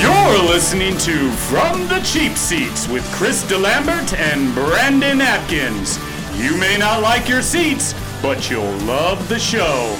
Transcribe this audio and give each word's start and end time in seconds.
You're 0.00 0.38
listening 0.44 0.96
to 0.98 1.28
From 1.32 1.88
the 1.88 2.00
Cheap 2.04 2.36
Seats 2.36 2.86
with 2.86 3.04
Chris 3.12 3.42
DeLambert 3.44 4.16
and 4.16 4.54
Brandon 4.54 5.20
Atkins. 5.20 5.98
You 6.38 6.56
may 6.56 6.76
not 6.78 7.02
like 7.02 7.28
your 7.28 7.42
seats, 7.42 7.94
but 8.22 8.48
you'll 8.48 8.76
love 8.86 9.28
the 9.28 9.40
show. 9.40 9.96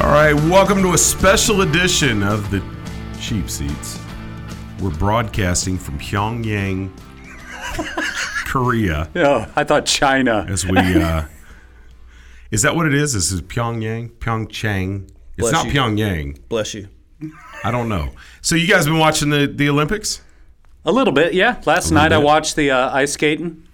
All 0.00 0.12
right, 0.12 0.34
welcome 0.48 0.80
to 0.82 0.92
a 0.92 0.98
special 0.98 1.62
edition 1.62 2.22
of 2.22 2.48
the 2.52 2.62
Cheap 3.20 3.50
Seats. 3.50 3.98
We're 4.80 4.90
broadcasting 4.90 5.76
from 5.76 5.98
Pyongyang, 5.98 6.90
Korea. 8.46 9.10
Oh, 9.16 9.50
I 9.56 9.64
thought 9.64 9.86
China. 9.86 10.46
As 10.48 10.64
we, 10.64 10.78
uh, 10.78 11.24
is 12.52 12.62
that 12.62 12.76
what 12.76 12.86
it 12.86 12.94
is? 12.94 13.14
This 13.14 13.32
is 13.32 13.42
Pyongyang, 13.42 14.10
Pyeongchang. 14.18 15.08
It's 15.42 15.52
not 15.52 15.66
you. 15.66 15.72
Pyongyang. 15.72 16.38
Bless 16.48 16.74
you. 16.74 16.88
I 17.64 17.70
don't 17.70 17.88
know. 17.88 18.10
So 18.40 18.56
you 18.56 18.66
guys 18.66 18.86
been 18.86 18.98
watching 18.98 19.30
the 19.30 19.46
the 19.46 19.68
Olympics? 19.68 20.20
A 20.84 20.90
little 20.90 21.12
bit, 21.12 21.32
yeah. 21.32 21.60
Last 21.64 21.90
little 21.90 22.02
night 22.02 22.12
I 22.12 22.18
watched 22.18 22.56
the 22.56 22.70
uh, 22.72 22.90
ice 22.92 23.12
skating. 23.12 23.68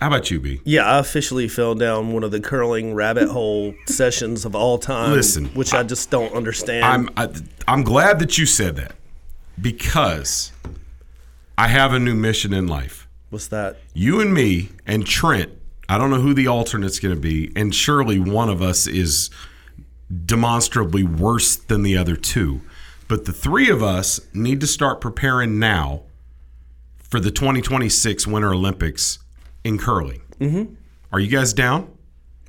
How 0.00 0.08
about 0.08 0.30
you, 0.30 0.38
B? 0.38 0.60
Yeah, 0.64 0.84
I 0.84 0.98
officially 0.98 1.48
fell 1.48 1.74
down 1.74 2.12
one 2.12 2.22
of 2.22 2.30
the 2.30 2.40
curling 2.40 2.94
rabbit 2.94 3.28
hole 3.28 3.74
sessions 3.86 4.44
of 4.44 4.54
all 4.54 4.78
time. 4.78 5.12
Listen, 5.12 5.46
which 5.54 5.72
I 5.72 5.82
just 5.82 6.10
don't 6.10 6.32
understand. 6.34 6.84
I'm 6.84 7.08
I, 7.16 7.28
I'm 7.66 7.82
glad 7.82 8.18
that 8.20 8.38
you 8.38 8.46
said 8.46 8.76
that 8.76 8.92
because 9.60 10.52
I 11.56 11.68
have 11.68 11.92
a 11.92 11.98
new 11.98 12.14
mission 12.14 12.52
in 12.52 12.66
life. 12.66 13.08
What's 13.30 13.48
that? 13.48 13.78
you 13.94 14.20
and 14.20 14.32
me 14.32 14.68
and 14.86 15.04
Trent, 15.04 15.50
I 15.88 15.98
don't 15.98 16.10
know 16.10 16.20
who 16.20 16.34
the 16.34 16.46
alternate's 16.46 17.00
going 17.00 17.14
to 17.14 17.20
be, 17.20 17.50
and 17.56 17.74
surely 17.74 18.20
one 18.20 18.48
of 18.48 18.62
us 18.62 18.86
is 18.86 19.30
demonstrably 20.26 21.02
worse 21.02 21.56
than 21.56 21.82
the 21.82 21.96
other 21.96 22.16
two. 22.16 22.60
But 23.08 23.24
the 23.26 23.32
three 23.32 23.68
of 23.70 23.82
us 23.82 24.20
need 24.32 24.60
to 24.60 24.66
start 24.66 25.00
preparing 25.00 25.58
now 25.58 26.02
for 26.96 27.20
the 27.20 27.30
2026 27.30 28.26
Winter 28.26 28.52
Olympics 28.54 29.18
in 29.62 29.78
curling. 29.78 30.22
Mm-hmm. 30.40 30.74
Are 31.12 31.20
you 31.20 31.28
guys 31.28 31.52
down? 31.52 31.90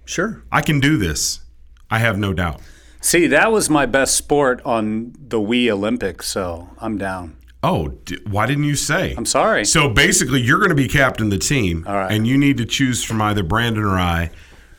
Sure. 0.05 0.43
I 0.51 0.61
can 0.61 0.79
do 0.79 0.97
this. 0.97 1.41
I 1.89 1.99
have 1.99 2.17
no 2.17 2.33
doubt. 2.33 2.61
See, 3.01 3.27
that 3.27 3.51
was 3.51 3.69
my 3.69 3.85
best 3.85 4.15
sport 4.15 4.61
on 4.65 5.13
the 5.19 5.37
Wii 5.39 5.69
Olympics, 5.69 6.27
so 6.27 6.69
I'm 6.79 6.97
down. 6.97 7.37
Oh, 7.61 7.89
d- 8.05 8.19
why 8.27 8.45
didn't 8.47 8.63
you 8.63 8.75
say? 8.75 9.13
I'm 9.15 9.25
sorry. 9.25 9.65
So 9.65 9.89
basically, 9.89 10.41
you're 10.41 10.57
going 10.59 10.69
to 10.69 10.75
be 10.75 10.87
captain 10.87 11.27
of 11.27 11.31
the 11.31 11.37
team, 11.37 11.83
All 11.87 11.95
right. 11.95 12.11
and 12.11 12.25
you 12.25 12.37
need 12.37 12.57
to 12.57 12.65
choose 12.65 13.03
from 13.03 13.21
either 13.21 13.43
Brandon 13.43 13.83
or 13.83 13.97
I 13.99 14.31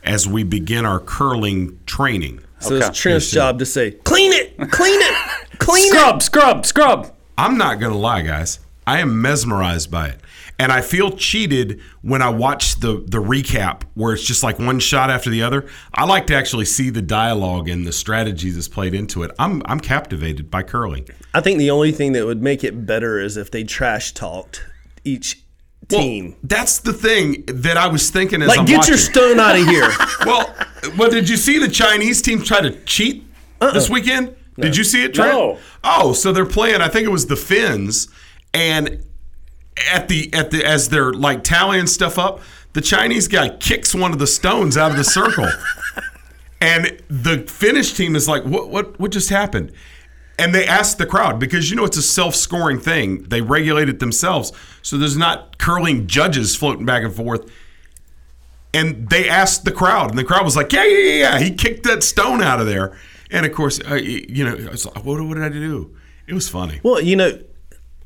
as 0.02 0.26
we 0.26 0.42
begin 0.44 0.84
our 0.84 0.98
curling 1.00 1.78
training. 1.86 2.40
So 2.68 2.76
Okay. 2.76 2.86
it's 2.86 2.98
Trent's 2.98 3.30
job 3.30 3.58
to 3.60 3.66
say, 3.66 3.92
clean 3.92 4.32
it, 4.32 4.56
clean 4.70 5.00
it, 5.00 5.14
clean 5.58 5.84
it. 5.84 5.96
Scrub, 5.96 6.22
scrub, 6.22 6.66
scrub. 6.66 7.12
I'm 7.38 7.56
not 7.58 7.80
going 7.80 7.92
to 7.92 7.98
lie, 7.98 8.22
guys. 8.22 8.60
I 8.86 9.00
am 9.00 9.20
mesmerized 9.20 9.90
by 9.90 10.08
it. 10.08 10.20
And 10.58 10.72
I 10.72 10.80
feel 10.80 11.10
cheated 11.10 11.80
when 12.00 12.22
I 12.22 12.30
watch 12.30 12.76
the 12.80 13.04
the 13.06 13.18
recap 13.18 13.82
where 13.92 14.14
it's 14.14 14.24
just 14.24 14.42
like 14.42 14.58
one 14.58 14.78
shot 14.78 15.10
after 15.10 15.28
the 15.28 15.42
other. 15.42 15.66
I 15.92 16.06
like 16.06 16.26
to 16.28 16.34
actually 16.34 16.64
see 16.64 16.88
the 16.88 17.02
dialogue 17.02 17.68
and 17.68 17.86
the 17.86 17.92
strategy 17.92 18.48
that's 18.50 18.68
played 18.68 18.94
into 18.94 19.22
it. 19.22 19.32
I'm 19.38 19.60
I'm 19.66 19.80
captivated 19.80 20.50
by 20.50 20.62
curling. 20.62 21.08
I 21.34 21.42
think 21.42 21.58
the 21.58 21.70
only 21.70 21.92
thing 21.92 22.12
that 22.12 22.24
would 22.24 22.40
make 22.42 22.64
it 22.64 22.86
better 22.86 23.20
is 23.20 23.36
if 23.36 23.50
they 23.50 23.64
trash 23.64 24.12
talked 24.12 24.62
each 25.04 25.42
Well, 25.90 26.34
that's 26.42 26.80
the 26.80 26.92
thing 26.92 27.44
that 27.46 27.76
I 27.76 27.86
was 27.86 28.10
thinking 28.10 28.42
as 28.42 28.48
like, 28.48 28.58
I'm 28.58 28.64
get 28.64 28.78
watching. 28.78 28.92
your 28.92 28.98
stone 28.98 29.38
out 29.38 29.56
of 29.56 29.66
here. 29.66 29.88
well, 30.26 30.54
well, 30.96 31.10
did 31.10 31.28
you 31.28 31.36
see 31.36 31.58
the 31.58 31.68
Chinese 31.68 32.20
team 32.22 32.42
try 32.42 32.60
to 32.60 32.72
cheat 32.84 33.24
uh-uh. 33.60 33.70
this 33.70 33.88
weekend? 33.88 34.34
Did 34.58 34.76
you 34.76 34.84
see 34.84 35.04
it, 35.04 35.14
Trent? 35.14 35.32
No. 35.32 35.58
Oh, 35.84 36.12
so 36.12 36.32
they're 36.32 36.46
playing. 36.46 36.80
I 36.80 36.88
think 36.88 37.06
it 37.06 37.10
was 37.10 37.26
the 37.26 37.36
Finns, 37.36 38.08
and 38.54 39.04
at 39.92 40.08
the 40.08 40.32
at 40.32 40.50
the 40.50 40.64
as 40.64 40.88
they're 40.88 41.12
like 41.12 41.44
tallying 41.44 41.86
stuff 41.86 42.18
up, 42.18 42.40
the 42.72 42.80
Chinese 42.80 43.28
guy 43.28 43.50
kicks 43.50 43.94
one 43.94 44.12
of 44.12 44.18
the 44.18 44.26
stones 44.26 44.76
out 44.76 44.90
of 44.90 44.96
the 44.96 45.04
circle, 45.04 45.48
and 46.60 47.02
the 47.08 47.38
Finnish 47.46 47.92
team 47.92 48.16
is 48.16 48.26
like, 48.26 48.44
"What? 48.44 48.70
What? 48.70 48.98
What 48.98 49.12
just 49.12 49.28
happened?" 49.28 49.72
And 50.38 50.54
they 50.54 50.66
ask 50.66 50.98
the 50.98 51.06
crowd 51.06 51.38
because 51.38 51.70
you 51.70 51.76
know 51.76 51.84
it's 51.84 51.96
a 51.96 52.02
self-scoring 52.02 52.80
thing. 52.80 53.22
They 53.24 53.40
regulate 53.40 53.88
it 53.88 54.00
themselves, 54.00 54.52
so 54.82 54.98
there's 54.98 55.16
not 55.16 55.58
curling 55.58 56.06
judges 56.06 56.54
floating 56.54 56.84
back 56.84 57.02
and 57.04 57.14
forth 57.14 57.50
and 58.74 59.08
they 59.08 59.28
asked 59.28 59.64
the 59.64 59.72
crowd, 59.72 60.10
and 60.10 60.18
the 60.18 60.24
crowd 60.24 60.44
was 60.44 60.54
like, 60.54 60.72
"Yeah, 60.72 60.84
yeah, 60.84 60.98
yeah, 60.98 61.14
yeah." 61.14 61.38
He 61.38 61.54
kicked 61.54 61.84
that 61.84 62.02
stone 62.02 62.42
out 62.42 62.60
of 62.60 62.66
there, 62.66 62.96
and 63.30 63.46
of 63.46 63.52
course, 63.52 63.80
uh, 63.80 63.94
you 63.94 64.44
know, 64.44 64.54
I 64.54 64.70
was 64.70 64.84
like, 64.84 65.04
what, 65.04 65.20
what 65.22 65.34
did 65.34 65.42
I 65.44 65.48
do? 65.48 65.96
It 66.26 66.34
was 66.34 66.48
funny. 66.48 66.80
well, 66.82 67.00
you 67.00 67.16
know, 67.16 67.38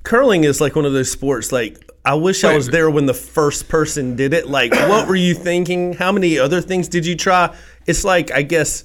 curling 0.02 0.44
is 0.44 0.60
like 0.60 0.76
one 0.76 0.84
of 0.84 0.92
those 0.92 1.10
sports. 1.10 1.52
Like, 1.52 1.78
I 2.04 2.14
wish 2.14 2.44
I 2.44 2.54
was 2.54 2.68
there 2.68 2.90
when 2.90 3.06
the 3.06 3.14
first 3.14 3.68
person 3.68 4.14
did 4.16 4.32
it. 4.32 4.48
Like, 4.48 4.72
what 4.72 5.08
were 5.08 5.16
you 5.16 5.34
thinking? 5.34 5.94
How 5.94 6.12
many 6.12 6.38
other 6.38 6.60
things 6.60 6.88
did 6.88 7.04
you 7.04 7.16
try? 7.16 7.54
It's 7.86 8.04
like, 8.04 8.30
I 8.30 8.42
guess, 8.42 8.84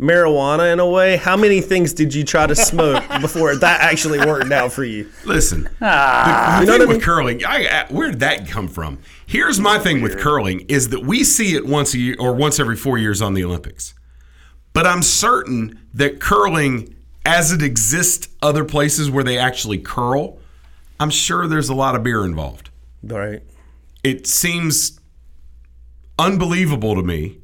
marijuana 0.00 0.72
in 0.72 0.80
a 0.80 0.88
way. 0.88 1.16
How 1.16 1.36
many 1.36 1.60
things 1.60 1.92
did 1.92 2.12
you 2.14 2.24
try 2.24 2.46
to 2.46 2.54
smoke 2.56 3.02
before 3.20 3.54
that 3.56 3.80
actually 3.80 4.18
worked 4.18 4.50
out 4.52 4.72
for 4.72 4.84
you? 4.84 5.08
Listen, 5.24 5.68
Ah. 5.80 6.58
the, 6.60 6.66
the 6.66 6.72
You 6.72 6.78
know 6.78 6.84
thing 6.84 6.88
with 6.88 6.96
mean? 6.98 7.04
curling, 7.04 7.44
I, 7.44 7.66
I, 7.66 7.86
where 7.92 8.10
did 8.10 8.20
that 8.20 8.48
come 8.48 8.68
from? 8.68 8.98
Here's 9.26 9.60
my 9.60 9.78
thing 9.78 10.02
with 10.02 10.18
curling: 10.18 10.60
is 10.68 10.88
that 10.90 11.04
we 11.04 11.22
see 11.24 11.54
it 11.54 11.66
once 11.66 11.94
a 11.94 11.98
year 11.98 12.16
or 12.18 12.34
once 12.34 12.58
every 12.60 12.76
four 12.76 12.98
years 12.98 13.22
on 13.22 13.34
the 13.34 13.44
Olympics, 13.44 13.94
but 14.72 14.86
I'm 14.86 15.02
certain 15.02 15.80
that 15.94 16.20
curling, 16.20 16.94
as 17.24 17.52
it 17.52 17.62
exists 17.62 18.28
other 18.42 18.64
places 18.64 19.10
where 19.10 19.24
they 19.24 19.38
actually 19.38 19.78
curl, 19.78 20.38
I'm 21.00 21.10
sure 21.10 21.46
there's 21.46 21.68
a 21.68 21.74
lot 21.74 21.94
of 21.94 22.02
beer 22.02 22.24
involved. 22.24 22.70
Right. 23.02 23.42
it 24.02 24.26
seems 24.26 24.98
unbelievable 26.18 26.94
to 26.94 27.02
me 27.02 27.38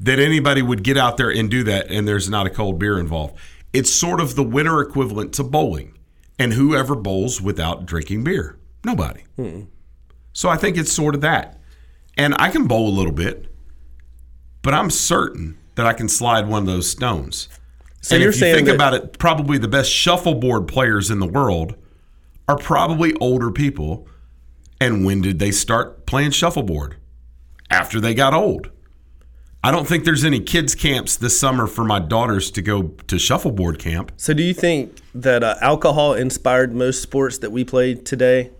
that 0.00 0.18
anybody 0.18 0.62
would 0.62 0.82
get 0.82 0.96
out 0.96 1.16
there 1.16 1.30
and 1.30 1.50
do 1.50 1.62
that 1.64 1.90
and 1.90 2.06
there's 2.06 2.28
not 2.28 2.46
a 2.46 2.50
cold 2.50 2.78
beer 2.78 2.98
involved. 2.98 3.36
It's 3.72 3.90
sort 3.90 4.20
of 4.20 4.36
the 4.36 4.42
winter 4.42 4.80
equivalent 4.80 5.32
to 5.34 5.44
bowling. 5.44 5.96
And 6.38 6.52
whoever 6.52 6.94
bowls 6.94 7.40
without 7.40 7.86
drinking 7.86 8.24
beer? 8.24 8.58
Nobody. 8.84 9.22
Hmm. 9.36 9.62
So 10.32 10.50
I 10.50 10.56
think 10.56 10.76
it's 10.76 10.92
sort 10.92 11.14
of 11.14 11.22
that. 11.22 11.58
And 12.16 12.34
I 12.38 12.50
can 12.50 12.66
bowl 12.66 12.88
a 12.88 12.96
little 12.96 13.12
bit, 13.12 13.52
but 14.62 14.74
I'm 14.74 14.90
certain 14.90 15.58
that 15.76 15.86
I 15.86 15.92
can 15.92 16.08
slide 16.08 16.46
one 16.46 16.62
of 16.62 16.66
those 16.66 16.90
stones. 16.90 17.48
and 18.10 18.20
you're 18.20 18.30
if 18.30 18.36
you 18.36 18.40
saying 18.40 18.54
think 18.54 18.68
about 18.68 18.94
it, 18.94 19.18
probably 19.18 19.58
the 19.58 19.68
best 19.68 19.90
shuffleboard 19.90 20.68
players 20.68 21.10
in 21.10 21.18
the 21.18 21.26
world 21.26 21.74
are 22.48 22.56
probably 22.56 23.14
older 23.14 23.50
people. 23.50 24.06
And 24.80 25.04
when 25.06 25.22
did 25.22 25.38
they 25.38 25.50
start 25.50 26.06
playing 26.06 26.32
shuffleboard? 26.32 26.96
After 27.70 27.98
they 27.98 28.14
got 28.14 28.34
old. 28.34 28.70
I 29.66 29.72
don't 29.72 29.84
think 29.84 30.04
there's 30.04 30.24
any 30.24 30.38
kids 30.38 30.76
camps 30.76 31.16
this 31.16 31.40
summer 31.40 31.66
for 31.66 31.82
my 31.82 31.98
daughters 31.98 32.52
to 32.52 32.62
go 32.62 32.82
to 33.08 33.18
shuffleboard 33.18 33.80
camp. 33.80 34.12
So, 34.16 34.32
do 34.32 34.44
you 34.44 34.54
think 34.54 35.00
that 35.12 35.42
uh, 35.42 35.56
alcohol 35.60 36.14
inspired 36.14 36.72
most 36.72 37.02
sports 37.02 37.38
that 37.38 37.50
we 37.50 37.64
play 37.64 37.96
today? 37.96 38.52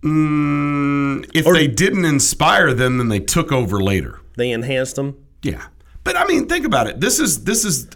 Mm, 0.00 1.30
if 1.34 1.44
they 1.44 1.66
didn't 1.66 2.06
inspire 2.06 2.72
them, 2.72 2.96
then 2.96 3.10
they 3.10 3.20
took 3.20 3.52
over 3.52 3.82
later. 3.82 4.20
They 4.38 4.50
enhanced 4.50 4.96
them. 4.96 5.22
Yeah. 5.42 5.66
But 6.04 6.16
I 6.16 6.24
mean, 6.24 6.48
think 6.48 6.64
about 6.64 6.86
it. 6.86 7.00
This 7.00 7.20
is 7.20 7.44
this 7.44 7.66
is 7.66 7.86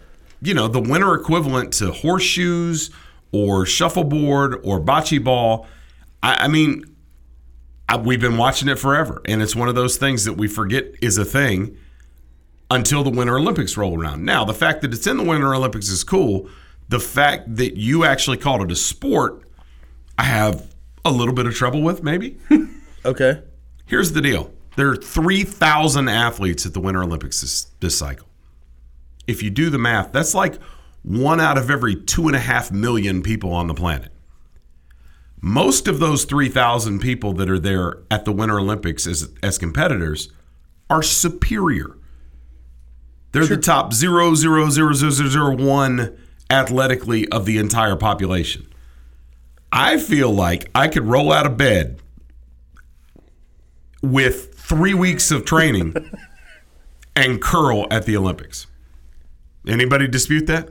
you 0.43 0.53
know, 0.53 0.69
the 0.69 0.81
winter 0.81 1.15
equivalent 1.15 1.73
to 1.75 1.93
horseshoes 1.93 2.91
or 3.33 3.65
shuffleboard 3.65 4.61
or 4.65 4.79
bocce 4.79 5.25
ball. 5.25 5.67
I, 6.23 6.45
I 6.45 6.49
mean, 6.49 6.85
I, 7.89 7.97
we've 7.97 8.21
been 8.21 8.37
watching 8.37 8.69
it 8.69 8.79
forever, 8.79 9.23
and 9.25 9.41
it's 9.41 9.57
one 9.57 9.71
of 9.71 9.75
those 9.75 9.97
things 9.97 10.27
that 10.27 10.35
we 10.35 10.47
forget 10.47 10.93
is 11.01 11.17
a 11.17 11.25
thing 11.25 11.79
until 12.71 13.03
the 13.03 13.11
Winter 13.11 13.37
Olympics 13.39 13.77
roll 13.77 14.01
around. 14.01 14.25
Now, 14.25 14.45
the 14.45 14.55
fact 14.55 14.83
that 14.83 14.93
it's 14.93 15.07
in 15.07 15.17
the 15.17 15.25
Winter 15.25 15.55
Olympics 15.55 15.89
is 15.89 16.05
cool. 16.05 16.49
The 16.89 17.01
fact 17.01 17.57
that 17.57 17.77
you 17.77 18.05
actually 18.05 18.37
called 18.37 18.63
it 18.63 18.71
a 18.71 18.77
sport, 18.77 19.43
I 20.19 20.25
have 20.25 20.73
a 21.05 21.11
little 21.11 21.35
bit 21.35 21.47
of 21.47 21.55
trouble 21.55 21.83
with, 21.83 22.03
maybe. 22.03 22.39
Okay. 23.03 23.41
Here's 23.87 24.13
the 24.13 24.21
deal 24.21 24.53
there 24.77 24.91
are 24.91 24.97
3,000 24.97 26.09
athletes 26.09 26.67
at 26.67 26.75
the 26.75 26.81
Winter 26.81 27.03
Olympics 27.03 27.41
this, 27.41 27.65
this 27.81 27.97
cycle. 27.97 28.27
if 29.27 29.43
you 29.43 29.49
do 29.51 29.71
the 29.71 29.79
math, 29.79 30.13
that's 30.13 30.35
like 30.35 30.59
one 31.03 31.41
out 31.41 31.57
of 31.57 31.71
every 31.71 31.97
two 31.97 32.27
and 32.27 32.37
a 32.37 32.41
half 32.41 32.71
million 32.71 33.23
people 33.23 33.53
on 33.53 33.69
the 33.69 33.75
planet. 33.75 34.13
Most 35.41 35.89
of 35.89 35.99
those 35.99 36.25
3,000 36.27 36.99
people 37.01 37.33
that 37.33 37.49
are 37.49 37.59
there 37.59 38.03
at 38.11 38.27
the 38.27 38.33
Winter 38.33 38.61
Olympics 38.61 39.07
as, 39.07 39.31
as 39.43 39.57
competitors 39.57 40.31
are 40.91 41.03
superior. 41.03 41.97
They're 43.33 43.47
the 43.47 43.57
top 43.57 43.93
0.00001 43.93 46.19
athletically 46.51 47.29
of 47.29 47.47
the 47.47 47.59
entire 47.59 47.97
population. 47.97 48.67
I 49.73 49.99
feel 49.99 50.33
like 50.33 50.69
I 50.75 50.89
could 50.89 51.05
roll 51.05 51.33
out 51.33 51.47
of 51.47 51.57
bed 51.57 52.01
with 54.03 54.55
three 54.55 54.95
weeks 54.95 55.31
of 55.31 55.45
training 55.45 55.95
and 57.17 57.41
curl 57.41 57.87
at 57.91 58.05
the 58.05 58.17
Olympics. 58.17 58.67
Anybody 59.67 60.09
dispute 60.09 60.47
that? 60.47 60.71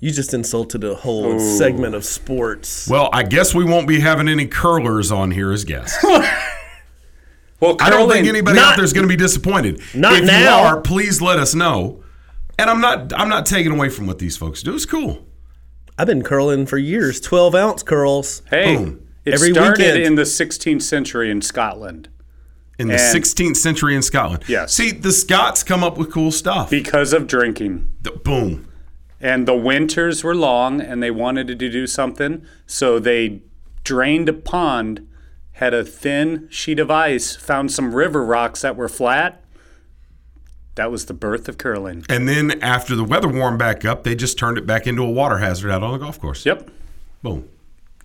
You 0.00 0.10
just 0.10 0.34
insulted 0.34 0.82
a 0.82 0.94
whole 0.94 1.38
segment 1.38 1.94
of 1.94 2.04
sports. 2.04 2.88
Well, 2.88 3.08
I 3.12 3.22
guess 3.22 3.54
we 3.54 3.64
won't 3.64 3.86
be 3.86 4.00
having 4.00 4.28
any 4.28 4.46
curlers 4.46 5.12
on 5.12 5.30
here 5.30 5.52
as 5.52 5.64
guests. 5.64 6.04
Well, 7.62 7.76
I 7.80 7.90
don't 7.90 8.10
think 8.10 8.26
anybody 8.26 8.56
Not- 8.56 8.72
out 8.72 8.76
there 8.76 8.84
is 8.84 8.92
going 8.92 9.04
to 9.04 9.08
be 9.08 9.16
disappointed. 9.16 9.80
Not 9.94 10.14
if 10.14 10.24
now. 10.26 10.40
you 10.62 10.66
are, 10.66 10.80
please 10.80 11.22
let 11.22 11.38
us 11.38 11.54
know. 11.54 12.02
And 12.58 12.68
I'm 12.68 12.80
not 12.80 13.12
I'm 13.18 13.28
not 13.28 13.46
taking 13.46 13.72
away 13.72 13.88
from 13.88 14.06
what 14.08 14.18
these 14.18 14.36
folks 14.36 14.62
do. 14.62 14.74
It's 14.74 14.84
cool. 14.84 15.24
I've 15.96 16.06
been 16.08 16.22
curling 16.22 16.66
for 16.66 16.76
years, 16.76 17.20
12 17.20 17.54
ounce 17.54 17.82
curls. 17.84 18.42
Hey, 18.50 18.76
Boom. 18.76 19.06
it 19.24 19.34
Every 19.34 19.52
started 19.52 19.78
weekend. 19.78 20.02
in 20.02 20.14
the 20.16 20.22
16th 20.24 20.82
century 20.82 21.30
in 21.30 21.40
Scotland 21.40 22.08
In 22.78 22.88
the 22.88 22.94
And- 22.94 23.02
16th 23.24 23.56
century 23.56 23.94
in 23.94 24.02
Scotland. 24.02 24.42
Yes. 24.48 24.72
See, 24.74 24.90
the 24.90 25.12
Scots 25.12 25.62
come 25.62 25.84
up 25.84 25.96
with 25.98 26.10
cool 26.10 26.32
stuff. 26.32 26.68
because 26.68 27.12
of 27.12 27.26
drinking. 27.28 27.86
The- 28.02 28.10
boom. 28.10 28.66
And 29.20 29.46
the 29.46 29.54
winters 29.54 30.24
were 30.24 30.34
long 30.34 30.80
and 30.80 31.00
they 31.00 31.12
wanted 31.12 31.46
to 31.46 31.54
do 31.54 31.86
something. 31.86 32.42
So 32.66 32.98
they 32.98 33.42
drained 33.84 34.28
a 34.28 34.32
pond, 34.32 35.06
had 35.54 35.74
a 35.74 35.84
thin 35.84 36.48
sheet 36.50 36.78
of 36.78 36.90
ice, 36.90 37.36
found 37.36 37.70
some 37.70 37.94
river 37.94 38.24
rocks 38.24 38.62
that 38.62 38.76
were 38.76 38.88
flat. 38.88 39.42
That 40.74 40.90
was 40.90 41.06
the 41.06 41.14
birth 41.14 41.48
of 41.48 41.58
curling. 41.58 42.04
And 42.08 42.26
then 42.26 42.62
after 42.62 42.96
the 42.96 43.04
weather 43.04 43.28
warmed 43.28 43.58
back 43.58 43.84
up, 43.84 44.04
they 44.04 44.14
just 44.14 44.38
turned 44.38 44.56
it 44.56 44.66
back 44.66 44.86
into 44.86 45.02
a 45.02 45.10
water 45.10 45.38
hazard 45.38 45.70
out 45.70 45.82
on 45.82 45.92
the 45.92 45.98
golf 45.98 46.18
course. 46.18 46.46
Yep. 46.46 46.70
Boom. 47.22 47.48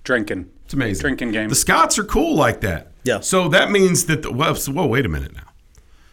Drinking. 0.03 0.49
It's 0.65 0.73
amazing. 0.73 1.01
Drinking 1.01 1.31
game. 1.31 1.49
The 1.49 1.55
Scots 1.55 1.97
are 1.97 2.03
cool 2.03 2.35
like 2.35 2.61
that. 2.61 2.91
Yeah. 3.05 3.21
So 3.21 3.47
that 3.49 3.71
means 3.71 4.05
that 4.07 4.21
the 4.21 4.33
well, 4.33 4.53
so, 4.55 4.73
whoa, 4.73 4.85
wait 4.85 5.05
a 5.05 5.09
minute 5.09 5.33
now. 5.33 5.43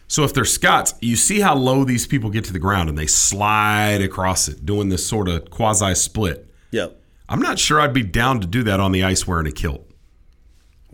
So 0.07 0.23
if 0.23 0.33
they're 0.33 0.45
Scots, 0.45 0.93
you 1.01 1.17
see 1.17 1.41
how 1.41 1.55
low 1.55 1.83
these 1.83 2.07
people 2.07 2.29
get 2.29 2.45
to 2.45 2.53
the 2.53 2.59
ground 2.59 2.87
and 2.87 2.97
they 2.97 3.07
slide 3.07 4.01
across 4.01 4.47
it, 4.47 4.65
doing 4.65 4.87
this 4.89 5.05
sort 5.05 5.27
of 5.27 5.49
quasi 5.49 5.93
split. 5.95 6.47
Yep. 6.71 7.01
I'm 7.27 7.41
not 7.41 7.59
sure 7.59 7.81
I'd 7.81 7.93
be 7.93 8.03
down 8.03 8.39
to 8.39 8.47
do 8.47 8.63
that 8.63 8.79
on 8.79 8.91
the 8.91 9.03
ice 9.03 9.27
wearing 9.27 9.47
a 9.47 9.51
kilt. 9.51 9.84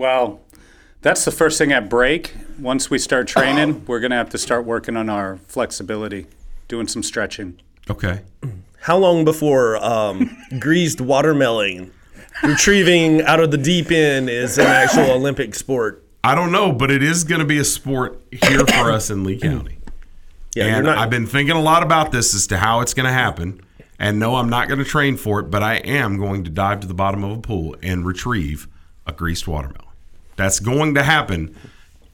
Well, 0.02 0.40
that's 1.04 1.26
the 1.26 1.32
first 1.32 1.60
thing 1.60 1.72
at 1.72 1.88
break. 1.88 2.34
Once 2.60 2.90
we 2.90 2.98
start 2.98 3.28
training, 3.28 3.86
we're 3.86 4.00
going 4.00 4.10
to 4.10 4.18
have 4.18 4.32
to 4.32 4.40
start 4.40 4.66
working 4.66 4.98
on 4.98 5.12
our 5.12 5.38
flexibility, 5.46 6.26
doing 6.68 6.88
some 6.88 7.04
stretching. 7.04 7.60
Okay. 7.88 8.22
How 8.80 8.98
long 8.98 9.26
before 9.26 9.78
um, 9.78 10.36
greased 10.60 11.02
watermelon 11.02 11.92
retrieving 12.42 13.22
out 13.22 13.40
of 13.42 13.52
the 13.52 13.60
deep 13.60 13.92
end 13.92 14.28
is 14.28 14.58
an 14.58 14.66
actual 14.66 15.12
Olympic 15.12 15.54
sport? 15.54 16.04
I 16.24 16.34
don't 16.34 16.52
know, 16.52 16.72
but 16.72 16.90
it 16.90 17.04
is 17.04 17.24
going 17.24 17.42
to 17.42 17.46
be 17.46 17.60
a 17.60 17.64
sport 17.64 18.20
here 18.32 18.66
for 18.66 18.92
us 18.92 19.12
in 19.12 19.24
Lee 19.24 19.38
County. 19.38 19.78
Yeah, 20.54 20.66
and 20.66 20.86
not. 20.86 20.98
I've 20.98 21.10
been 21.10 21.28
thinking 21.28 21.56
a 21.56 21.62
lot 21.62 21.82
about 21.82 22.12
this 22.12 22.34
as 22.34 22.48
to 22.48 22.58
how 22.58 22.82
it's 22.82 22.94
going 22.94 23.06
to 23.06 23.14
happen. 23.14 23.62
And 23.98 24.20
no, 24.20 24.36
I'm 24.36 24.50
not 24.50 24.68
going 24.68 24.80
to 24.80 24.84
train 24.84 25.16
for 25.16 25.40
it, 25.40 25.44
but 25.44 25.64
I 25.64 25.76
am 25.76 26.18
going 26.18 26.44
to 26.44 26.50
dive 26.50 26.82
to 26.82 26.88
the 26.88 26.94
bottom 26.94 27.24
of 27.24 27.38
a 27.38 27.40
pool 27.40 27.78
and 27.82 28.06
retrieve 28.06 28.68
a 29.06 29.14
greased 29.14 29.48
watermelon. 29.48 29.91
That's 30.36 30.60
going 30.60 30.96
to 30.96 31.04
happen. 31.04 31.56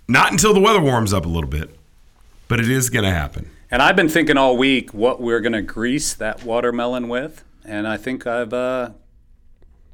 Not 0.08 0.32
until 0.32 0.54
the 0.54 0.60
weather 0.60 0.82
warms 0.82 1.14
up 1.14 1.26
a 1.26 1.30
little 1.30 1.50
bit, 1.50 1.78
but 2.48 2.60
it 2.60 2.70
is 2.70 2.90
going 2.90 3.06
to 3.06 3.12
happen. 3.12 3.50
And 3.70 3.82
I've 3.82 3.96
been 3.96 4.10
thinking 4.10 4.38
all 4.38 4.58
week 4.58 4.94
what 4.94 5.22
we're 5.22 5.42
going 5.42 5.54
to 5.54 5.62
grease 5.62 6.14
that 6.14 6.44
watermelon 6.44 7.10
with. 7.10 7.44
And 7.66 7.86
I 7.88 7.98
think 7.98 8.26
I've 8.26 8.54
uh, 8.54 8.92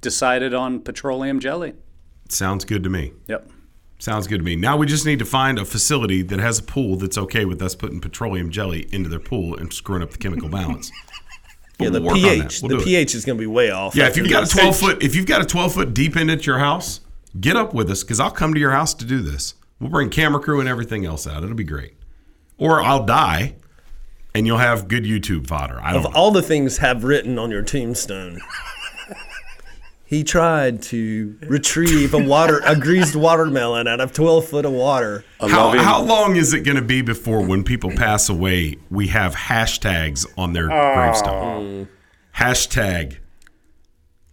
decided 0.01 0.53
on 0.53 0.79
petroleum 0.81 1.39
jelly. 1.39 1.73
Sounds 2.29 2.65
good 2.65 2.83
to 2.83 2.89
me. 2.89 3.13
Yep. 3.27 3.49
Sounds 3.97 4.27
good 4.27 4.39
to 4.39 4.43
me. 4.43 4.55
Now 4.55 4.77
we 4.77 4.85
just 4.85 5.05
need 5.05 5.19
to 5.19 5.25
find 5.25 5.57
a 5.57 5.65
facility 5.65 6.21
that 6.23 6.39
has 6.39 6.59
a 6.59 6.63
pool 6.63 6.97
that's 6.97 7.17
okay 7.17 7.45
with 7.45 7.61
us 7.61 7.73
putting 7.73 8.01
petroleum 8.01 8.51
jelly 8.51 8.87
into 8.91 9.09
their 9.09 9.19
pool 9.19 9.55
and 9.55 9.71
screwing 9.71 10.03
up 10.03 10.11
the 10.11 10.17
chemical 10.17 10.49
balance. 10.49 10.91
yeah, 11.79 11.89
the 11.89 12.01
we'll 12.01 12.09
work 12.09 12.17
on 12.17 12.21
that. 12.21 12.49
pH. 12.49 12.61
We'll 12.61 12.79
the 12.79 12.83
pH 12.83 13.15
is 13.15 13.25
going 13.25 13.37
to 13.37 13.41
be 13.41 13.47
way 13.47 13.71
off. 13.71 13.95
Yeah, 13.95 14.07
if 14.07 14.17
you've 14.17 14.29
got 14.29 14.43
a 14.43 14.47
12 14.47 14.75
foot, 14.75 15.03
if 15.03 15.15
you've 15.15 15.25
got 15.25 15.41
a 15.41 15.45
12 15.45 15.73
foot 15.73 15.93
deep 15.93 16.17
end 16.17 16.29
at 16.29 16.45
your 16.45 16.59
house, 16.59 16.99
get 17.39 17.55
up 17.55 17.73
with 17.73 17.89
us 17.89 18.03
because 18.03 18.19
I'll 18.19 18.31
come 18.31 18.53
to 18.53 18.59
your 18.59 18.71
house 18.71 18.93
to 18.95 19.05
do 19.05 19.21
this. 19.21 19.55
We'll 19.79 19.89
bring 19.89 20.09
camera 20.09 20.41
crew 20.41 20.59
and 20.59 20.69
everything 20.69 21.05
else 21.05 21.27
out. 21.27 21.43
It'll 21.43 21.55
be 21.55 21.63
great. 21.63 21.95
Or 22.57 22.81
I'll 22.81 23.05
die, 23.05 23.55
and 24.33 24.47
you'll 24.47 24.59
have 24.59 24.87
good 24.87 25.03
YouTube 25.03 25.47
fodder. 25.47 25.79
I 25.81 25.93
don't. 25.93 26.05
of 26.05 26.13
know. 26.13 26.19
all 26.19 26.31
the 26.31 26.41
things 26.41 26.77
have 26.77 27.03
written 27.03 27.37
on 27.37 27.51
your 27.51 27.63
tombstone. 27.63 28.39
He 30.13 30.23
tried 30.23 30.83
to 30.83 31.35
retrieve 31.41 32.13
a 32.13 32.19
water 32.19 32.61
a 32.67 32.75
greased 32.75 33.15
watermelon 33.15 33.87
out 33.87 33.99
of 33.99 34.13
12 34.13 34.45
foot 34.45 34.63
of 34.63 34.71
water. 34.71 35.25
How, 35.39 35.75
how 35.79 36.03
long 36.03 36.35
is 36.35 36.53
it 36.53 36.59
going 36.59 36.75
to 36.75 36.83
be 36.83 37.01
before 37.01 37.43
when 37.43 37.63
people 37.63 37.89
pass 37.89 38.29
away, 38.29 38.77
we 38.91 39.07
have 39.07 39.33
hashtags 39.33 40.27
on 40.37 40.53
their 40.53 40.67
gravestone? 40.67 41.85
Mm. 41.85 41.87
Hashtag. 42.35 43.17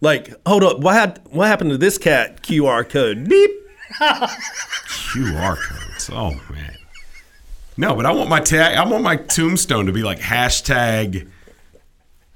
Like, 0.01 0.33
hold 0.47 0.63
up, 0.63 0.79
what 0.79 0.95
had, 0.95 1.21
what 1.29 1.47
happened 1.47 1.69
to 1.71 1.77
this 1.77 1.97
cat 1.97 2.41
QR 2.41 2.87
code? 2.87 3.29
Beep. 3.29 3.51
QR 3.99 5.57
codes. 5.57 6.09
Oh 6.11 6.31
man. 6.49 6.75
No, 7.77 7.95
but 7.95 8.05
I 8.05 8.11
want 8.11 8.29
my 8.29 8.39
tag. 8.39 8.77
I 8.77 8.85
want 8.85 9.03
my 9.03 9.15
tombstone 9.15 9.85
to 9.85 9.91
be 9.91 10.03
like 10.03 10.19
hashtag. 10.19 11.29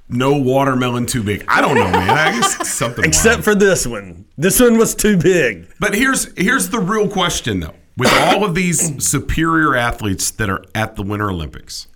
No 0.08 0.38
watermelon 0.38 1.06
too 1.08 1.24
big. 1.24 1.44
I 1.48 1.62
don't 1.62 1.76
know, 1.76 1.90
man. 1.90 2.10
I 2.10 2.32
guess 2.32 2.70
something. 2.70 3.06
Except 3.08 3.38
wild. 3.38 3.44
for 3.44 3.56
this 3.56 3.88
one. 3.88 4.26
This 4.38 4.60
one 4.60 4.78
was 4.78 4.94
too 4.94 5.18
big. 5.18 5.68
But 5.80 5.96
here's 5.96 6.32
here's 6.38 6.70
the 6.70 6.80
real 6.80 7.08
question 7.08 7.60
though. 7.60 7.76
With 7.98 8.14
all 8.14 8.44
of 8.44 8.56
these 8.56 9.04
superior 9.08 9.76
athletes 9.76 10.30
that 10.32 10.50
are 10.50 10.64
at 10.76 10.96
the 10.96 11.04
Winter 11.04 11.30
Olympics, 11.32 11.88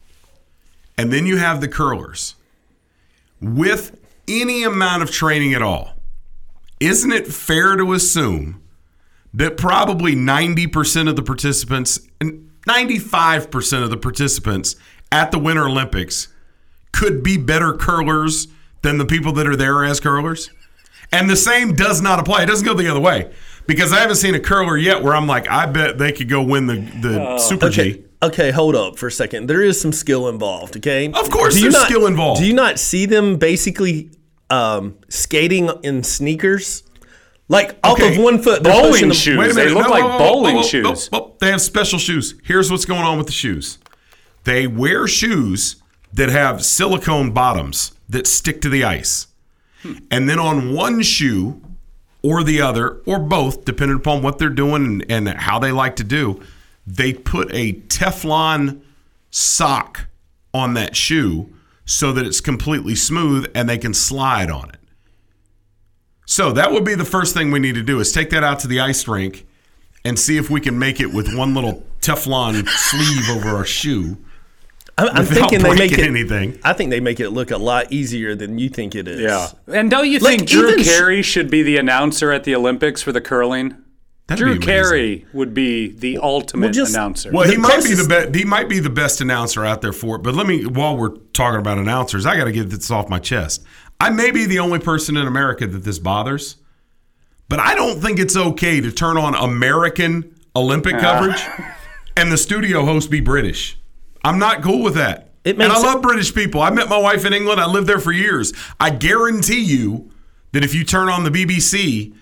and 0.98 1.12
then 1.12 1.26
you 1.26 1.38
have 1.38 1.60
the 1.62 1.68
curlers, 1.68 2.36
with 3.42 4.00
any 4.30 4.64
amount 4.64 5.04
of 5.04 5.12
training 5.12 5.54
at 5.54 5.62
all, 5.62 5.94
isn't 6.80 7.12
it 7.12 7.28
fair 7.28 7.76
to 7.76 7.94
assume 7.94 8.62
that 9.34 9.58
probably 9.58 10.16
90% 10.16 11.10
of 11.10 11.16
the 11.16 11.24
participants 11.24 12.00
and 12.22 12.50
95% 12.68 13.84
of 13.84 13.90
the 13.90 13.98
participants 13.98 14.76
at 15.12 15.32
the 15.32 15.40
Winter 15.40 15.68
Olympics 15.68 16.28
could 16.92 17.24
be 17.24 17.38
better 17.38 17.74
curlers 17.74 18.48
than 18.82 18.98
the 18.98 19.06
people 19.06 19.32
that 19.34 19.48
are 19.48 19.56
there 19.56 19.84
as 19.84 20.00
curlers? 20.00 20.50
And 21.12 21.30
the 21.30 21.36
same 21.36 21.74
does 21.74 22.02
not 22.02 22.20
apply. 22.20 22.44
It 22.44 22.46
doesn't 22.46 22.66
go 22.66 22.74
the 22.74 22.90
other 22.90 23.00
way 23.00 23.32
because 23.68 23.92
I 23.92 23.98
haven't 24.00 24.18
seen 24.18 24.36
a 24.36 24.40
curler 24.40 24.78
yet 24.78 25.04
where 25.04 25.16
I'm 25.16 25.28
like, 25.28 25.48
I 25.50 25.66
bet 25.66 25.98
they 25.98 26.12
could 26.12 26.30
go 26.30 26.42
win 26.44 26.68
the, 26.68 26.76
the 27.02 27.28
oh. 27.30 27.38
Super 27.38 27.68
Okay. 27.68 27.94
G. 27.94 28.04
Okay, 28.22 28.52
hold 28.52 28.76
up 28.76 28.98
for 29.00 29.08
a 29.08 29.12
second. 29.12 29.48
There 29.48 29.64
is 29.64 29.80
some 29.80 29.94
skill 29.94 30.28
involved, 30.28 30.76
okay? 30.78 31.08
Of 31.12 31.30
course 31.32 31.56
Do 31.56 31.62
there's 31.62 31.74
not- 31.74 31.86
skill 31.88 32.06
involved. 32.06 32.42
Do 32.42 32.48
you 32.48 32.54
not 32.54 32.78
see 32.78 33.06
them 33.06 33.38
basically 33.38 34.12
um, 34.50 34.98
skating 35.10 35.70
in 35.84 36.04
sneakers? 36.04 36.84
Like 37.48 37.78
off 37.84 37.94
Okay, 38.00 38.16
of 38.16 38.24
one 38.24 38.42
foot, 38.42 38.62
they're 38.64 38.74
bowling 38.74 38.92
pushing 38.92 39.08
them- 39.10 39.18
shoes. 39.18 39.56
They 39.56 39.70
look 39.70 39.90
like 39.90 40.20
bowling 40.20 40.62
shoes. 40.64 41.08
whoa, 41.08 41.20
whoa. 41.20 41.36
They 41.40 41.50
have 41.50 41.62
special 41.62 41.98
shoes. 41.98 42.36
Here's 42.44 42.70
what's 42.70 42.86
going 42.86 43.02
on 43.02 43.18
with 43.18 43.26
the 43.28 43.34
shoes. 43.34 43.80
They 44.44 44.68
wear 44.68 45.08
shoes 45.08 45.78
that 46.14 46.30
have 46.30 46.64
silicone 46.64 47.32
bottoms 47.32 47.94
that 48.08 48.28
stick 48.28 48.62
to 48.62 48.70
the 48.70 48.84
ice. 48.84 49.28
And 50.12 50.30
then 50.30 50.38
on 50.40 50.74
one 50.74 51.02
shoe 51.02 51.62
or 52.22 52.44
the 52.44 52.62
other, 52.62 52.98
or 53.06 53.18
both, 53.18 53.64
depending 53.66 53.98
upon 53.98 54.22
what 54.22 54.38
they're 54.38 54.50
doing 54.50 54.86
and, 54.86 55.06
and 55.10 55.30
how 55.30 55.58
they 55.58 55.72
like 55.72 55.96
to 55.98 56.04
do, 56.04 56.42
they 56.86 57.14
put 57.14 57.50
a 57.54 57.74
Teflon 57.74 58.82
sock 59.32 60.08
on 60.54 60.74
that 60.74 60.96
shoe 60.96 61.52
so 61.90 62.14
that 62.14 62.24
it's 62.24 62.40
completely 62.40 62.94
smooth 62.94 63.50
and 63.56 63.68
they 63.68 63.78
can 63.78 63.96
slide 63.96 64.52
on 64.52 64.70
it. 64.70 64.76
So 66.28 66.52
that 66.52 66.72
would 66.72 66.86
be 66.86 66.94
the 66.94 67.04
first 67.04 67.34
thing 67.34 67.50
we 67.50 67.58
need 67.58 67.74
to 67.74 67.82
do 67.82 68.00
is 68.00 68.12
take 68.12 68.30
that 68.30 68.44
out 68.44 68.60
to 68.60 68.68
the 68.68 68.80
ice 68.80 69.08
rink 69.08 69.48
and 70.06 70.20
see 70.20 70.38
if 70.38 70.52
we 70.52 70.62
can 70.62 70.78
make 70.78 71.00
it 71.00 71.12
with 71.12 71.36
one 71.36 71.56
little 71.56 71.84
Teflon 72.00 72.68
sleeve 72.70 73.36
over 73.36 73.50
our 73.56 73.66
shoe. 73.66 74.18
I'm, 75.00 75.08
I'm 75.18 75.26
thinking 75.26 75.64
they 75.64 75.74
make 75.76 75.92
it. 75.94 76.00
anything. 76.06 76.60
I 76.64 76.74
think 76.74 76.92
they 76.92 77.00
make 77.00 77.20
it 77.20 77.32
look 77.32 77.50
a 77.50 77.58
lot 77.58 77.92
easier 77.92 78.36
than 78.36 78.60
you 78.60 78.70
think 78.70 78.94
it 78.94 79.08
is. 79.08 79.22
Yeah. 79.22 79.48
And 79.68 79.90
don't 79.90 80.08
you 80.08 80.20
Like, 80.20 80.38
think 80.40 80.50
Drew 80.50 80.70
even 80.70 80.84
sh- 80.84 80.88
Carey 80.88 81.22
should 81.24 81.50
be 81.50 81.64
the 81.64 81.78
announcer 81.78 82.32
at 82.32 82.44
the 82.44 82.54
Olympics 82.54 83.02
for 83.02 83.12
the 83.12 83.22
curling? 83.22 83.76
That'd 84.30 84.44
Drew 84.46 84.60
be. 84.60 84.66
Carey 84.66 85.26
would 85.34 85.54
be 85.54 85.90
the 85.90 86.18
ultimate 86.20 86.72
just- 86.72 86.94
announcer. 86.94 87.32
Well, 87.32 87.48
he 87.48 87.56
The 87.56 87.62
might 87.62 87.84
be 87.84 87.94
the 87.94 88.08
best. 88.08 88.36
He 88.36 88.46
might 88.46 88.70
be 88.70 88.80
the 88.80 88.90
best 88.90 89.20
announcer 89.22 89.66
out 89.66 89.82
there 89.82 89.92
for 89.94 90.16
it. 90.16 90.20
But 90.24 90.36
let 90.36 90.48
me, 90.48 90.66
while 90.66 90.96
we're 90.98 91.18
talking 91.34 91.60
about 91.60 91.78
announcers, 91.78 92.26
I 92.26 92.38
got 92.38 92.46
to 92.46 92.52
get 92.52 92.70
this 92.70 92.90
off 92.92 93.10
my 93.10 93.20
chest. 93.20 93.64
I 94.00 94.10
may 94.10 94.32
be 94.32 94.46
the 94.46 94.60
only 94.60 94.80
person 94.80 95.18
in 95.18 95.28
America 95.28 95.68
that 95.68 95.84
this 95.84 96.00
bothers, 96.00 96.56
but 97.50 97.60
I 97.60 97.76
don't 97.76 98.00
think 98.00 98.20
it's 98.20 98.38
okay 98.38 98.80
to 98.80 98.92
turn 98.92 99.18
on 99.18 99.36
American 99.36 100.34
Olympic 100.56 100.96
Ah. 100.96 101.00
coverage 101.00 101.44
and 102.16 102.32
the 102.32 102.38
studio 102.38 102.86
host 102.86 103.10
be 103.10 103.20
British. 103.20 103.78
I'm 104.24 104.40
not 104.40 104.62
cool 104.62 104.82
with 104.84 104.96
that. 104.96 105.32
It 105.44 105.56
and 105.56 105.64
I 105.64 105.68
makes- 105.70 105.82
love 105.84 106.02
British 106.02 106.34
people. 106.36 106.62
I 106.62 106.70
met 106.70 106.90
my 106.90 106.98
wife 106.98 107.26
in 107.26 107.34
England. 107.34 107.60
I 107.62 107.66
lived 107.66 107.88
there 107.88 108.00
for 108.00 108.12
years. 108.12 108.54
I 108.80 108.90
guarantee 108.90 109.62
you 109.62 110.12
that 110.52 110.64
if 110.64 110.76
you 110.76 110.84
turn 110.84 111.10
on 111.10 111.24
the 111.24 111.32
BBC, 111.32 112.14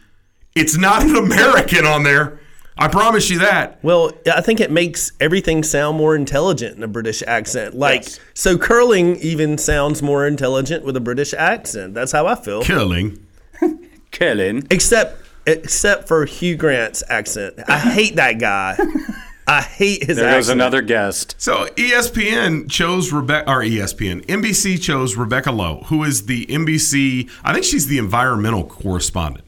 it's 0.58 0.78
not 0.78 1.04
an 1.04 1.16
American 1.16 1.86
on 1.86 2.04
there. 2.04 2.40
I 2.80 2.88
promise 2.88 3.30
you 3.32 3.40
that. 3.40 3.80
Well, 3.84 4.12
I 4.32 4.42
think 4.42 4.60
it 4.60 4.70
makes 4.70 5.12
everything 5.20 5.64
sound 5.64 5.98
more 5.98 6.16
intelligent 6.16 6.78
in 6.78 6.84
a 6.84 6.88
British 6.88 7.24
accent. 7.26 7.74
Like, 7.76 8.04
Yes. 8.04 8.20
so 8.36 8.56
curling 8.58 9.16
even 9.18 9.58
sounds 9.58 10.04
more 10.04 10.28
intelligent 10.28 10.86
with 10.86 10.96
a 10.96 11.00
British 11.00 11.34
accent. 11.34 11.96
That's 11.96 12.12
how 12.12 12.28
I 12.28 12.36
feel. 12.36 12.64
Curling. 12.64 13.18
curling. 14.12 14.68
Except, 14.70 15.20
except 15.48 16.08
for 16.08 16.26
Hugh 16.26 16.56
Grant's 16.56 17.04
accent. 17.10 17.56
I 17.68 17.80
hate 17.80 18.16
that 18.18 18.40
guy. 18.40 18.78
I 19.50 19.62
hate 19.62 20.04
his 20.04 20.18
There 20.18 20.26
accent. 20.28 20.38
goes 20.40 20.50
another 20.50 20.82
guest. 20.82 21.34
So 21.40 21.66
ESPN 21.78 22.70
chose 22.70 23.12
Rebecca, 23.14 23.50
or 23.50 23.62
ESPN, 23.62 24.26
NBC 24.26 24.80
chose 24.80 25.16
Rebecca 25.16 25.52
Lowe, 25.52 25.84
who 25.86 26.04
is 26.04 26.26
the 26.26 26.46
NBC, 26.48 27.30
I 27.46 27.54
think 27.54 27.64
she's 27.66 27.88
the 27.88 27.98
environmental 27.98 28.66
correspondent. 28.66 29.46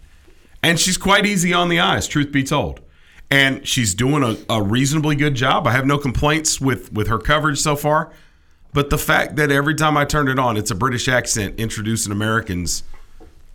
And 0.61 0.79
she's 0.79 0.97
quite 0.97 1.25
easy 1.25 1.53
on 1.53 1.69
the 1.69 1.79
eyes, 1.79 2.07
truth 2.07 2.31
be 2.31 2.43
told. 2.43 2.81
And 3.31 3.65
she's 3.67 3.93
doing 3.93 4.23
a, 4.23 4.37
a 4.53 4.61
reasonably 4.61 5.15
good 5.15 5.35
job. 5.35 5.67
I 5.67 5.71
have 5.71 5.85
no 5.85 5.97
complaints 5.97 6.59
with, 6.59 6.91
with 6.91 7.07
her 7.07 7.19
coverage 7.19 7.59
so 7.59 7.75
far. 7.75 8.11
But 8.73 8.89
the 8.89 8.97
fact 8.97 9.35
that 9.37 9.51
every 9.51 9.75
time 9.75 9.97
I 9.97 10.05
turn 10.05 10.27
it 10.27 10.37
on, 10.37 10.57
it's 10.57 10.71
a 10.71 10.75
British 10.75 11.07
accent 11.07 11.59
introducing 11.59 12.11
Americans, 12.11 12.83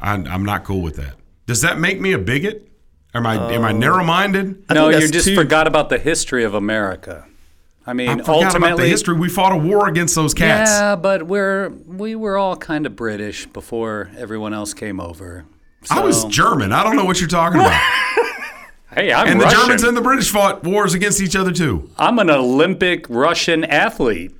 I, 0.01 0.15
I'm 0.15 0.45
not 0.45 0.65
cool 0.65 0.81
with 0.81 0.97
that. 0.97 1.15
Does 1.47 1.61
that 1.61 1.79
make 1.79 2.01
me 2.01 2.13
a 2.13 2.19
bigot? 2.19 2.69
Am 3.15 3.27
I 3.27 3.53
am 3.53 3.65
I 3.65 3.71
oh. 3.71 3.77
narrow 3.77 4.03
minded? 4.03 4.69
No, 4.71 4.89
you 4.89 5.09
just 5.09 5.29
too- 5.29 5.37
forgot 5.37 5.69
about 5.69 5.89
the 5.89 5.99
history 5.99 6.43
of 6.43 6.55
America. 6.55 7.27
I 7.87 7.93
mean, 7.93 8.09
I 8.09 8.17
forgot 8.17 8.25
about 8.25 8.41
the 8.41 8.47
ultimately, 8.47 8.89
history. 8.89 9.15
We 9.15 9.29
fought 9.29 9.53
a 9.53 9.57
war 9.57 9.89
against 9.89 10.15
those 10.15 10.33
cats. 10.33 10.71
yeah, 10.71 10.97
but 10.97 11.25
we're 11.25 11.69
we 11.69 12.17
were 12.17 12.37
all 12.37 12.57
kind 12.57 12.87
of 12.87 12.97
British 12.97 13.47
before 13.47 14.11
everyone 14.17 14.55
else 14.55 14.75
came 14.75 15.01
over. 15.01 15.45
I 15.91 16.01
was 16.01 16.25
German. 16.27 16.73
I 16.73 16.83
don't 16.83 16.97
know 16.97 17.05
what 17.05 17.21
you're 17.21 17.29
talking 17.29 17.61
about. 17.61 17.81
Hey, 18.97 19.13
I'm 19.13 19.27
And 19.27 19.41
Russian. 19.41 19.59
the 19.59 19.63
Germans 19.65 19.83
and 19.83 19.97
the 19.97 20.01
British 20.01 20.31
fought 20.31 20.63
wars 20.63 20.95
against 20.95 21.21
each 21.21 21.35
other 21.35 21.51
too. 21.51 21.91
I'm 21.99 22.21
an 22.21 22.31
Olympic 22.31 23.07
Russian 23.09 23.65
athlete. 23.65 24.31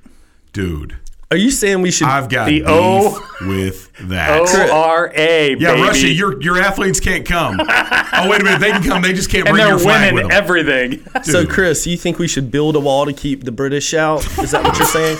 Dude, 0.53 0.95
Are 1.29 1.35
you 1.35 1.51
saying 1.51 1.81
we 1.81 1.91
should? 1.91 2.07
I've 2.07 2.29
got 2.29 2.45
The 2.45 2.59
beef 2.61 2.65
O- 2.69 3.29
with 3.41 3.91
that. 4.07 4.39
O 4.47 4.71
R 4.73 5.11
A, 5.13 5.57
yeah, 5.57 5.73
baby. 5.73 5.81
Russia, 5.81 6.07
your 6.07 6.41
your 6.41 6.57
athletes 6.57 7.01
can't 7.01 7.25
come. 7.25 7.59
oh, 7.59 8.29
wait 8.29 8.39
a 8.39 8.43
minute, 8.45 8.61
they 8.61 8.71
can 8.71 8.81
come. 8.81 9.01
They 9.01 9.11
just 9.11 9.29
can't 9.29 9.45
and 9.45 9.55
bring 9.55 9.65
they're 9.65 9.73
your 9.73 9.79
flag 9.79 10.13
with 10.13 10.23
winning 10.23 10.29
them. 10.29 10.43
everything. 10.43 11.05
so, 11.23 11.45
Chris, 11.45 11.85
you 11.85 11.97
think 11.97 12.17
we 12.17 12.29
should 12.29 12.49
build 12.49 12.77
a 12.77 12.79
wall 12.79 13.03
to 13.05 13.11
keep 13.11 13.43
the 13.43 13.51
British 13.51 13.93
out? 13.93 14.25
Is 14.39 14.51
that 14.51 14.63
what 14.63 14.77
you're 14.77 14.87
saying? 14.87 15.17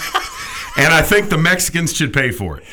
and 0.78 0.94
I 0.94 1.02
think 1.02 1.28
the 1.30 1.38
Mexicans 1.38 1.94
should 1.94 2.14
pay 2.14 2.32
for 2.32 2.60
it. 2.60 2.64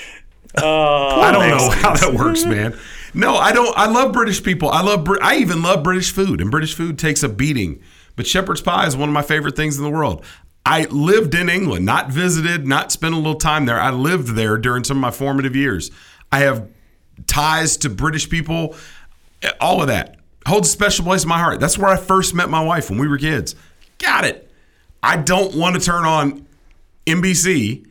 Uh, 0.56 1.08
I 1.18 1.32
don't 1.32 1.48
know 1.48 1.70
how 1.70 1.94
that 1.96 2.14
works, 2.14 2.44
man. 2.44 2.78
No, 3.14 3.36
I 3.36 3.52
don't. 3.52 3.76
I 3.76 3.86
love 3.90 4.12
British 4.12 4.42
people. 4.42 4.70
I 4.70 4.82
love. 4.82 5.06
I 5.20 5.36
even 5.36 5.62
love 5.62 5.82
British 5.82 6.12
food, 6.12 6.40
and 6.40 6.50
British 6.50 6.74
food 6.74 6.98
takes 6.98 7.22
a 7.22 7.28
beating. 7.28 7.82
But 8.16 8.26
shepherd's 8.26 8.60
pie 8.60 8.86
is 8.86 8.96
one 8.96 9.08
of 9.08 9.12
my 9.12 9.22
favorite 9.22 9.56
things 9.56 9.76
in 9.76 9.84
the 9.84 9.90
world. 9.90 10.24
I 10.64 10.84
lived 10.84 11.34
in 11.34 11.48
England, 11.48 11.84
not 11.84 12.10
visited, 12.10 12.66
not 12.66 12.92
spent 12.92 13.14
a 13.14 13.16
little 13.16 13.34
time 13.34 13.66
there. 13.66 13.80
I 13.80 13.90
lived 13.90 14.28
there 14.28 14.56
during 14.56 14.84
some 14.84 14.98
of 14.98 15.00
my 15.00 15.10
formative 15.10 15.56
years. 15.56 15.90
I 16.30 16.40
have 16.40 16.68
ties 17.26 17.76
to 17.78 17.90
British 17.90 18.30
people. 18.30 18.76
Eh, 19.42 19.50
all 19.60 19.80
of 19.80 19.88
that 19.88 20.18
holds 20.46 20.68
a 20.68 20.72
special 20.72 21.04
place 21.04 21.22
in 21.22 21.28
my 21.28 21.38
heart. 21.38 21.60
That's 21.60 21.78
where 21.78 21.90
I 21.90 21.96
first 21.96 22.34
met 22.34 22.48
my 22.48 22.62
wife 22.62 22.90
when 22.90 22.98
we 22.98 23.08
were 23.08 23.18
kids. 23.18 23.54
Got 23.98 24.24
it. 24.24 24.50
I 25.02 25.16
don't 25.16 25.54
want 25.54 25.74
to 25.74 25.80
turn 25.80 26.04
on 26.04 26.46
NBC 27.06 27.86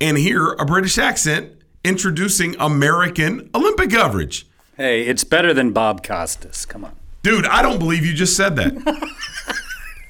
and 0.00 0.16
hear 0.16 0.52
a 0.52 0.64
British 0.64 0.98
accent 0.98 1.52
introducing 1.84 2.56
American 2.58 3.50
Olympic 3.54 3.90
coverage. 3.90 4.46
Hey, 4.76 5.02
it's 5.02 5.24
better 5.24 5.54
than 5.54 5.72
Bob 5.72 6.02
Costas. 6.04 6.66
Come 6.66 6.84
on. 6.84 6.96
Dude, 7.22 7.46
I 7.46 7.62
don't 7.62 7.78
believe 7.78 8.04
you 8.04 8.12
just 8.12 8.36
said 8.36 8.56
that. 8.56 8.72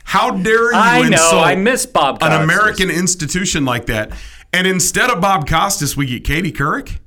How 0.05 0.31
dare 0.31 0.73
you 0.73 0.79
I 0.79 1.01
know. 1.01 1.07
insult 1.09 1.45
I 1.45 1.55
miss 1.57 1.87
Bob 1.87 2.19
an 2.23 2.43
American 2.43 2.91
institution 2.91 3.65
like 3.65 3.87
that? 3.87 4.13
And 4.53 4.67
instead 4.67 5.11
of 5.11 5.21
Bob 5.21 5.49
Costas, 5.49 5.97
we 5.97 6.07
get 6.07 6.25
Katie 6.25 6.53
Couric. 6.53 6.99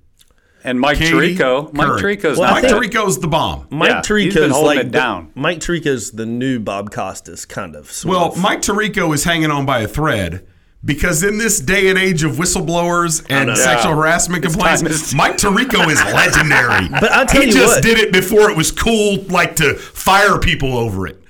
and 0.64 0.80
Mike 0.82 0.98
Katie 0.98 1.36
Tirico. 1.38 1.72
Mike 1.74 1.88
Couric. 1.88 2.02
Tirico's 2.22 2.38
Well, 2.38 2.50
I 2.50 2.62
Mike 2.62 2.70
think- 2.70 2.94
Tirico's 2.94 3.20
the 3.20 3.28
bomb. 3.28 3.68
Mike 3.70 3.90
Yeah, 3.90 4.02
Tirico's 4.02 4.24
he's 4.26 4.34
been 4.36 4.52
holding 4.52 4.68
like 4.68 4.80
it 4.80 4.92
the- 4.92 4.98
down. 4.98 5.32
Mike 5.34 5.60
Tirico's 5.60 6.12
the 6.12 6.26
new 6.26 6.60
Bob 6.60 6.92
Costas, 6.92 7.46
kind 7.46 7.76
of. 7.76 7.90
sort 7.92 8.10
Well, 8.16 8.26
of. 8.34 8.38
Mike 8.38 8.62
Tirico 8.62 9.14
is 9.14 9.24
hanging 9.24 9.50
on 9.52 9.66
by 9.66 9.80
a 9.80 9.88
thread 9.88 10.46
because 10.86 11.24
in 11.24 11.38
this 11.38 11.60
day 11.60 11.90
and 11.90 11.98
age 11.98 12.24
of 12.24 12.34
whistleblowers 12.34 13.26
and 13.30 13.56
sexual 13.58 13.94
harassment 13.96 14.44
complaints, 14.44 14.82
is- 14.84 15.14
Mike 15.16 15.38
Tirico 15.38 15.88
is 15.90 16.02
legendary. 16.14 16.88
But 17.00 17.12
I'll 17.12 17.26
tell 17.26 17.42
he 17.42 17.48
you 17.48 17.54
just 17.54 17.78
what. 17.78 17.84
did 17.84 17.98
it 18.00 18.12
before 18.14 18.50
it 18.50 18.58
was 18.58 18.72
cool, 18.72 19.18
like 19.24 19.56
to 19.58 19.74
fire 19.76 20.38
people 20.40 20.78
over 20.78 21.08
it. 21.08 21.22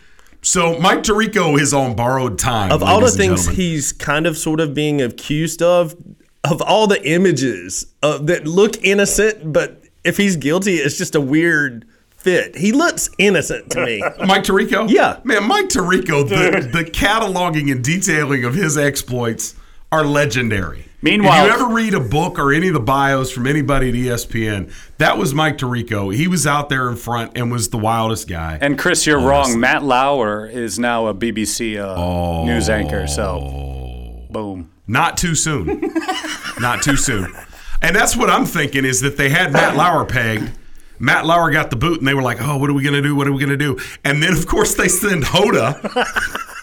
So 0.42 0.78
Mike 0.80 1.00
Tirico 1.04 1.60
is 1.60 1.74
on 1.74 1.96
borrowed 1.96 2.38
time. 2.40 2.72
of 2.72 2.82
all 2.84 3.02
the 3.02 3.10
things 3.12 3.48
he's 3.48 3.92
kind 3.92 4.26
of 4.28 4.38
sort 4.38 4.60
of 4.60 4.74
being 4.74 5.02
accused 5.02 5.62
of, 5.62 5.96
of 6.44 6.62
all 6.62 6.88
the 6.88 7.06
images 7.10 7.88
uh, 8.04 8.20
that 8.20 8.48
look 8.48 8.82
innocent, 8.84 9.52
but 9.52 9.82
if 10.04 10.16
he's 10.18 10.38
guilty, 10.38 10.76
it's 10.76 10.98
just 10.98 11.16
a 11.16 11.22
weird 11.22 11.86
fit. 12.28 12.58
He 12.58 12.74
looks 12.74 13.10
innocent 13.18 13.70
to 13.72 13.86
me. 13.86 14.00
Mike 14.26 14.44
Tirico? 14.44 14.90
Yeah. 14.90 15.20
Man, 15.24 15.48
Mike 15.48 15.70
Tirico, 15.70 16.28
the, 16.28 16.68
the 16.68 16.84
cataloging 16.84 17.72
and 17.72 17.82
detailing 17.84 18.44
of 18.44 18.54
his 18.54 18.78
exploits 18.78 19.56
are 19.92 20.04
legendary. 20.06 20.84
Meanwhile- 21.02 21.46
if 21.46 21.54
you 21.54 21.64
ever 21.64 21.74
read 21.74 21.94
a 21.94 22.00
book 22.02 22.38
or 22.38 22.52
any 22.52 22.68
of 22.68 22.74
the 22.74 22.82
bios 22.82 23.32
from 23.32 23.48
anybody 23.48 23.90
at 23.90 23.96
ESPN, 23.96 24.74
that 24.98 25.18
was 25.18 25.34
Mike 25.34 25.58
Tirico. 25.58 26.14
He 26.14 26.28
was 26.28 26.46
out 26.46 26.68
there 26.68 26.90
in 26.90 26.98
front 26.98 27.38
and 27.38 27.50
was 27.52 27.70
the 27.70 27.78
wildest 27.78 28.28
guy. 28.28 28.58
And 28.60 28.78
Chris, 28.78 29.06
you're 29.06 29.22
wrong. 29.22 29.58
Matt 29.60 29.84
Lauer 29.84 30.48
is 30.48 30.78
now 30.78 31.08
a 31.08 31.14
BBC 31.14 31.78
uh, 31.80 32.44
news 32.46 32.68
anchor. 32.68 33.08
So, 33.08 34.26
boom. 34.32 34.72
Not 34.88 35.18
too 35.18 35.36
soon. 35.36 35.82
Not 36.60 36.82
too 36.82 36.96
soon. 36.98 37.34
And 37.82 37.96
that's 37.96 38.18
what 38.18 38.30
I'm 38.30 38.46
thinking 38.46 38.84
is 38.86 39.02
that 39.02 39.18
they 39.18 39.30
had 39.30 39.54
Matt 39.54 39.76
Lauer 39.76 40.04
pegged. 40.06 40.52
Matt 41.00 41.26
Lauer 41.26 41.52
got 41.52 41.70
the 41.70 41.76
boot, 41.76 42.00
and 42.00 42.08
they 42.08 42.14
were 42.14 42.22
like, 42.22 42.42
"Oh, 42.42 42.58
what 42.58 42.70
are 42.70 42.74
we 42.74 42.84
gonna 42.84 43.02
do? 43.02 43.16
What 43.16 43.28
are 43.28 43.32
we 43.32 43.40
gonna 43.40 43.58
do?" 43.58 43.80
And 44.04 44.22
then, 44.22 44.34
of 44.34 44.48
course, 44.48 44.76
they 44.76 44.88
send 44.88 45.24
Hoda. 45.24 45.80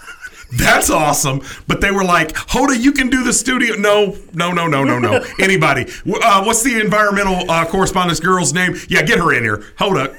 That's 0.53 0.89
awesome. 0.89 1.41
But 1.67 1.81
they 1.81 1.91
were 1.91 2.05
like, 2.05 2.33
Hoda, 2.33 2.81
you 2.81 2.93
can 2.93 3.11
do 3.11 3.25
the 3.25 3.33
studio. 3.33 3.75
No, 3.75 4.17
no, 4.35 4.53
no, 4.53 4.69
no, 4.69 4.85
no, 4.85 5.01
no. 5.01 5.25
Anybody. 5.41 5.87
Uh, 6.07 6.45
what's 6.45 6.63
the 6.63 6.81
environmental 6.81 7.51
uh, 7.51 7.65
correspondence 7.67 8.21
girl's 8.21 8.53
name? 8.55 8.77
Yeah, 8.89 9.03
get 9.03 9.19
her 9.19 9.33
in 9.33 9.43
here. 9.43 9.65
Hoda, 9.79 10.17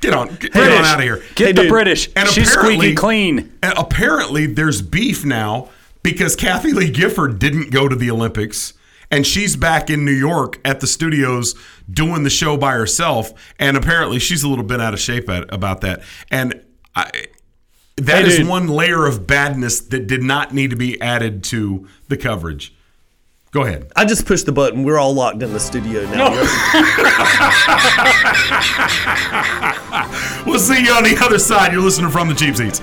get 0.00 0.12
on. 0.12 0.28
Get, 0.36 0.52
get 0.54 0.72
on 0.72 0.84
out 0.84 0.98
of 0.98 1.04
here. 1.04 1.22
Get 1.36 1.46
Hey, 1.46 1.52
the 1.52 1.62
dude. 1.62 1.70
British. 1.70 2.08
And 2.16 2.28
She's 2.28 2.50
squeaky 2.50 2.96
clean. 2.96 3.52
And 3.62 3.74
apparently, 3.78 4.46
there's 4.46 4.82
beef 4.82 5.24
now 5.24 5.68
because 6.02 6.34
Kathie 6.34 6.72
Lee 6.72 6.90
Gifford 6.90 7.38
didn't 7.38 7.70
go 7.70 7.86
to 7.86 7.94
the 7.94 8.10
Olympics. 8.10 8.72
And 9.10 9.26
she's 9.26 9.56
back 9.56 9.90
in 9.90 10.04
New 10.04 10.12
York 10.12 10.60
at 10.64 10.80
the 10.80 10.86
studios 10.86 11.54
doing 11.90 12.22
the 12.22 12.30
show 12.30 12.56
by 12.56 12.72
herself. 12.72 13.32
And 13.58 13.76
apparently, 13.76 14.18
she's 14.18 14.42
a 14.42 14.48
little 14.48 14.64
bit 14.64 14.80
out 14.80 14.94
of 14.94 15.00
shape 15.00 15.28
at, 15.28 15.52
about 15.52 15.80
that. 15.80 16.02
And 16.30 16.62
I, 16.94 17.10
that 17.96 18.24
Hey, 18.24 18.40
is 18.40 18.48
one 18.48 18.68
layer 18.68 19.06
of 19.06 19.26
badness 19.26 19.80
that 19.80 20.06
did 20.06 20.22
not 20.22 20.54
need 20.54 20.70
to 20.70 20.76
be 20.76 21.00
added 21.00 21.42
to 21.44 21.88
the 22.08 22.16
coverage. 22.16 22.74
Go 23.52 23.64
ahead. 23.64 23.90
I 23.96 24.04
just 24.04 24.26
pushed 24.26 24.46
the 24.46 24.52
button. 24.52 24.84
We're 24.84 24.98
all 24.98 25.12
locked 25.12 25.42
in 25.42 25.52
the 25.52 25.58
studio 25.58 26.08
now. 26.10 26.30
We'll 30.46 30.58
see 30.58 30.84
you 30.84 30.92
on 30.92 31.04
the 31.04 31.16
other 31.20 31.38
side. 31.38 31.72
You're 31.72 31.82
listening 31.82 32.10
from 32.10 32.28
the 32.28 32.34
Cheap 32.34 32.56
Seats. 32.56 32.80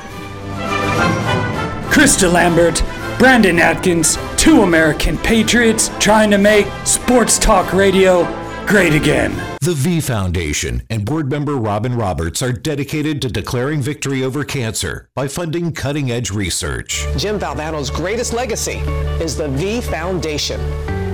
Krista 1.90 2.32
Lambert, 2.32 2.84
Brandon 3.18 3.60
Atkins, 3.60 4.18
two 4.48 4.62
American 4.62 5.18
patriots 5.18 5.92
trying 6.00 6.32
to 6.32 6.38
make 6.38 6.66
sports 6.86 7.38
talk 7.38 7.74
radio 7.74 8.24
great 8.66 8.94
again. 8.94 9.36
The 9.60 9.74
V 9.74 10.00
Foundation 10.00 10.84
and 10.90 11.04
board 11.04 11.30
member 11.30 11.58
Robin 11.58 11.94
Roberts 11.94 12.42
are 12.42 12.54
dedicated 12.54 13.22
to 13.24 13.28
declaring 13.28 13.82
victory 13.82 14.24
over 14.24 14.46
cancer 14.46 15.10
by 15.16 15.28
funding 15.28 15.74
cutting 15.74 16.12
edge 16.12 16.32
research. 16.32 17.06
Jim 17.18 17.38
Valvano's 17.38 17.90
greatest 17.90 18.32
legacy 18.32 18.78
is 19.20 19.36
the 19.36 19.50
V 19.50 19.82
Foundation. 19.82 20.62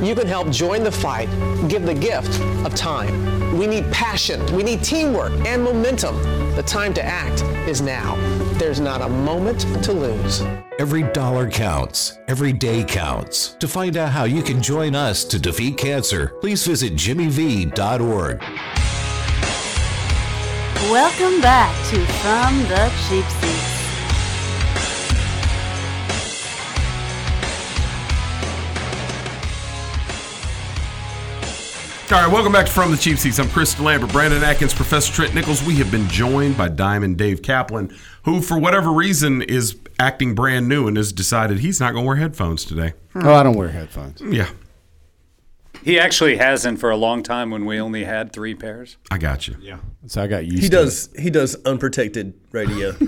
You 0.06 0.14
can 0.14 0.28
help 0.28 0.52
join 0.52 0.84
the 0.84 0.92
fight, 0.92 1.28
give 1.68 1.88
the 1.88 1.96
gift 1.96 2.40
of 2.64 2.76
time. 2.76 3.58
We 3.58 3.66
need 3.66 3.92
passion, 3.92 4.46
we 4.56 4.62
need 4.62 4.84
teamwork 4.84 5.32
and 5.48 5.64
momentum. 5.64 6.22
The 6.56 6.62
time 6.62 6.94
to 6.94 7.04
act 7.04 7.42
is 7.68 7.82
now. 7.82 8.14
There's 8.60 8.80
not 8.80 9.02
a 9.02 9.10
moment 9.10 9.62
to 9.84 9.92
lose. 9.92 10.42
Every 10.78 11.04
dollar 11.12 11.50
counts. 11.50 12.20
Every 12.28 12.54
day 12.54 12.84
counts. 12.84 13.56
To 13.56 13.68
find 13.68 13.98
out 13.98 14.12
how 14.12 14.26
you 14.26 14.44
can 14.44 14.62
join 14.62 14.94
us 14.94 15.24
to 15.26 15.40
defeat 15.40 15.78
cancer, 15.78 16.34
please 16.40 16.66
visit 16.66 16.94
jimmyv.org. 16.94 18.42
Welcome 20.92 21.42
back 21.42 21.74
to 21.90 22.06
From 22.22 22.60
the 22.70 22.92
Cheap 23.08 23.26
Seats. 23.42 23.74
All 32.12 32.22
right, 32.22 32.32
welcome 32.32 32.52
back 32.52 32.68
to 32.68 32.72
From 32.72 32.92
the 32.92 32.98
Cheap 32.98 33.18
Seats. 33.18 33.40
I'm 33.40 33.50
Chris 33.50 33.80
Lambert, 33.80 34.12
Brandon 34.12 34.44
Atkins, 34.44 34.74
Professor 34.74 35.12
Trent 35.12 35.34
Nichols. 35.34 35.64
We 35.64 35.76
have 35.78 35.90
been 35.90 36.08
joined 36.10 36.56
by 36.56 36.68
Diamond 36.68 37.18
Dave 37.18 37.42
Kaplan, 37.42 37.92
who, 38.24 38.42
for 38.42 38.58
whatever 38.58 38.92
reason, 38.92 39.42
is 39.42 39.76
acting 40.00 40.34
brand 40.36 40.68
new 40.68 40.88
and 40.88 40.98
has 40.98 41.12
decided 41.14 41.60
he's 41.60 41.80
not 41.80 41.92
going 41.94 42.04
to 42.04 42.08
wear 42.08 42.16
headphones 42.18 42.66
today. 42.66 42.94
Oh, 43.16 43.34
I 43.34 43.44
don't 43.44 43.56
wear 43.56 43.70
headphones. 43.70 44.22
Yeah, 44.22 44.50
He 45.84 46.00
actually 46.00 46.38
hasn't 46.38 46.80
for 46.80 46.90
a 46.90 46.96
long 46.98 47.22
time 47.24 47.52
when 47.52 47.66
we 47.66 47.80
only 47.80 48.04
had 48.06 48.32
three 48.34 48.56
pairs. 48.56 48.98
I 49.12 49.18
got 49.18 49.48
you. 49.48 49.56
Yeah. 49.62 49.78
So 50.08 50.22
I 50.24 50.28
got 50.28 50.46
used 50.46 50.64
He 50.64 50.70
to 50.70 50.76
does 50.76 51.10
he 51.18 51.30
does 51.30 51.56
unprotected 51.66 52.34
radio. 52.52 52.94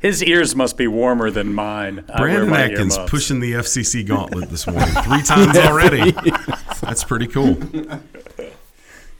His 0.00 0.22
ears 0.22 0.54
must 0.54 0.76
be 0.76 0.86
warmer 0.86 1.30
than 1.30 1.54
mine. 1.54 2.04
I 2.12 2.20
wear 2.20 2.30
Brandon 2.44 2.50
my 2.50 2.62
Atkins 2.64 2.94
earmuffs. 2.96 3.10
pushing 3.10 3.40
the 3.40 3.52
FCC 3.52 4.06
gauntlet 4.06 4.50
this 4.50 4.66
morning 4.66 4.88
three 5.02 5.22
times 5.22 5.56
already. 5.56 6.10
That's 6.82 7.04
pretty 7.04 7.26
cool. 7.26 7.56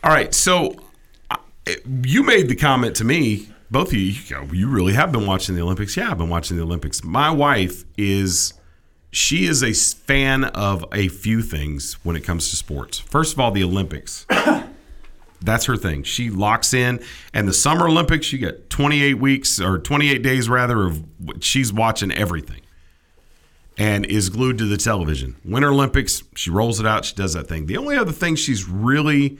All 0.02 0.10
right, 0.10 0.34
so 0.34 0.74
uh, 1.30 1.36
you 2.02 2.22
made 2.22 2.48
the 2.48 2.54
comment 2.56 2.96
to 2.96 3.04
me, 3.04 3.48
both 3.74 3.88
of 3.88 3.94
you. 3.94 4.46
You, 4.52 4.68
really 4.68 4.92
have 4.92 5.10
been 5.10 5.26
watching 5.26 5.56
the 5.56 5.62
Olympics. 5.62 5.96
Yeah, 5.96 6.12
I've 6.12 6.18
been 6.18 6.28
watching 6.28 6.56
the 6.56 6.62
Olympics. 6.62 7.02
My 7.02 7.28
wife 7.30 7.84
is 7.98 8.54
she 9.10 9.46
is 9.46 9.64
a 9.64 9.72
fan 9.72 10.44
of 10.44 10.84
a 10.92 11.08
few 11.08 11.42
things 11.42 11.94
when 12.04 12.14
it 12.14 12.20
comes 12.20 12.50
to 12.50 12.56
sports. 12.56 13.00
First 13.00 13.32
of 13.32 13.40
all, 13.40 13.50
the 13.50 13.64
Olympics. 13.64 14.26
That's 15.42 15.64
her 15.64 15.76
thing. 15.76 16.04
She 16.04 16.30
locks 16.30 16.72
in, 16.72 17.02
and 17.34 17.48
the 17.48 17.52
Summer 17.52 17.88
Olympics, 17.88 18.32
you 18.32 18.38
get 18.38 18.70
28 18.70 19.14
weeks 19.14 19.60
or 19.60 19.80
28 19.80 20.22
days 20.22 20.48
rather 20.48 20.86
of 20.86 21.04
she's 21.40 21.72
watching 21.72 22.12
everything 22.12 22.60
and 23.76 24.06
is 24.06 24.28
glued 24.28 24.56
to 24.58 24.66
the 24.66 24.76
television. 24.76 25.34
Winter 25.44 25.70
Olympics, 25.70 26.22
she 26.36 26.48
rolls 26.48 26.78
it 26.78 26.86
out, 26.86 27.04
she 27.04 27.16
does 27.16 27.32
that 27.32 27.48
thing. 27.48 27.66
The 27.66 27.76
only 27.76 27.96
other 27.96 28.12
thing 28.12 28.36
she's 28.36 28.68
really, 28.68 29.36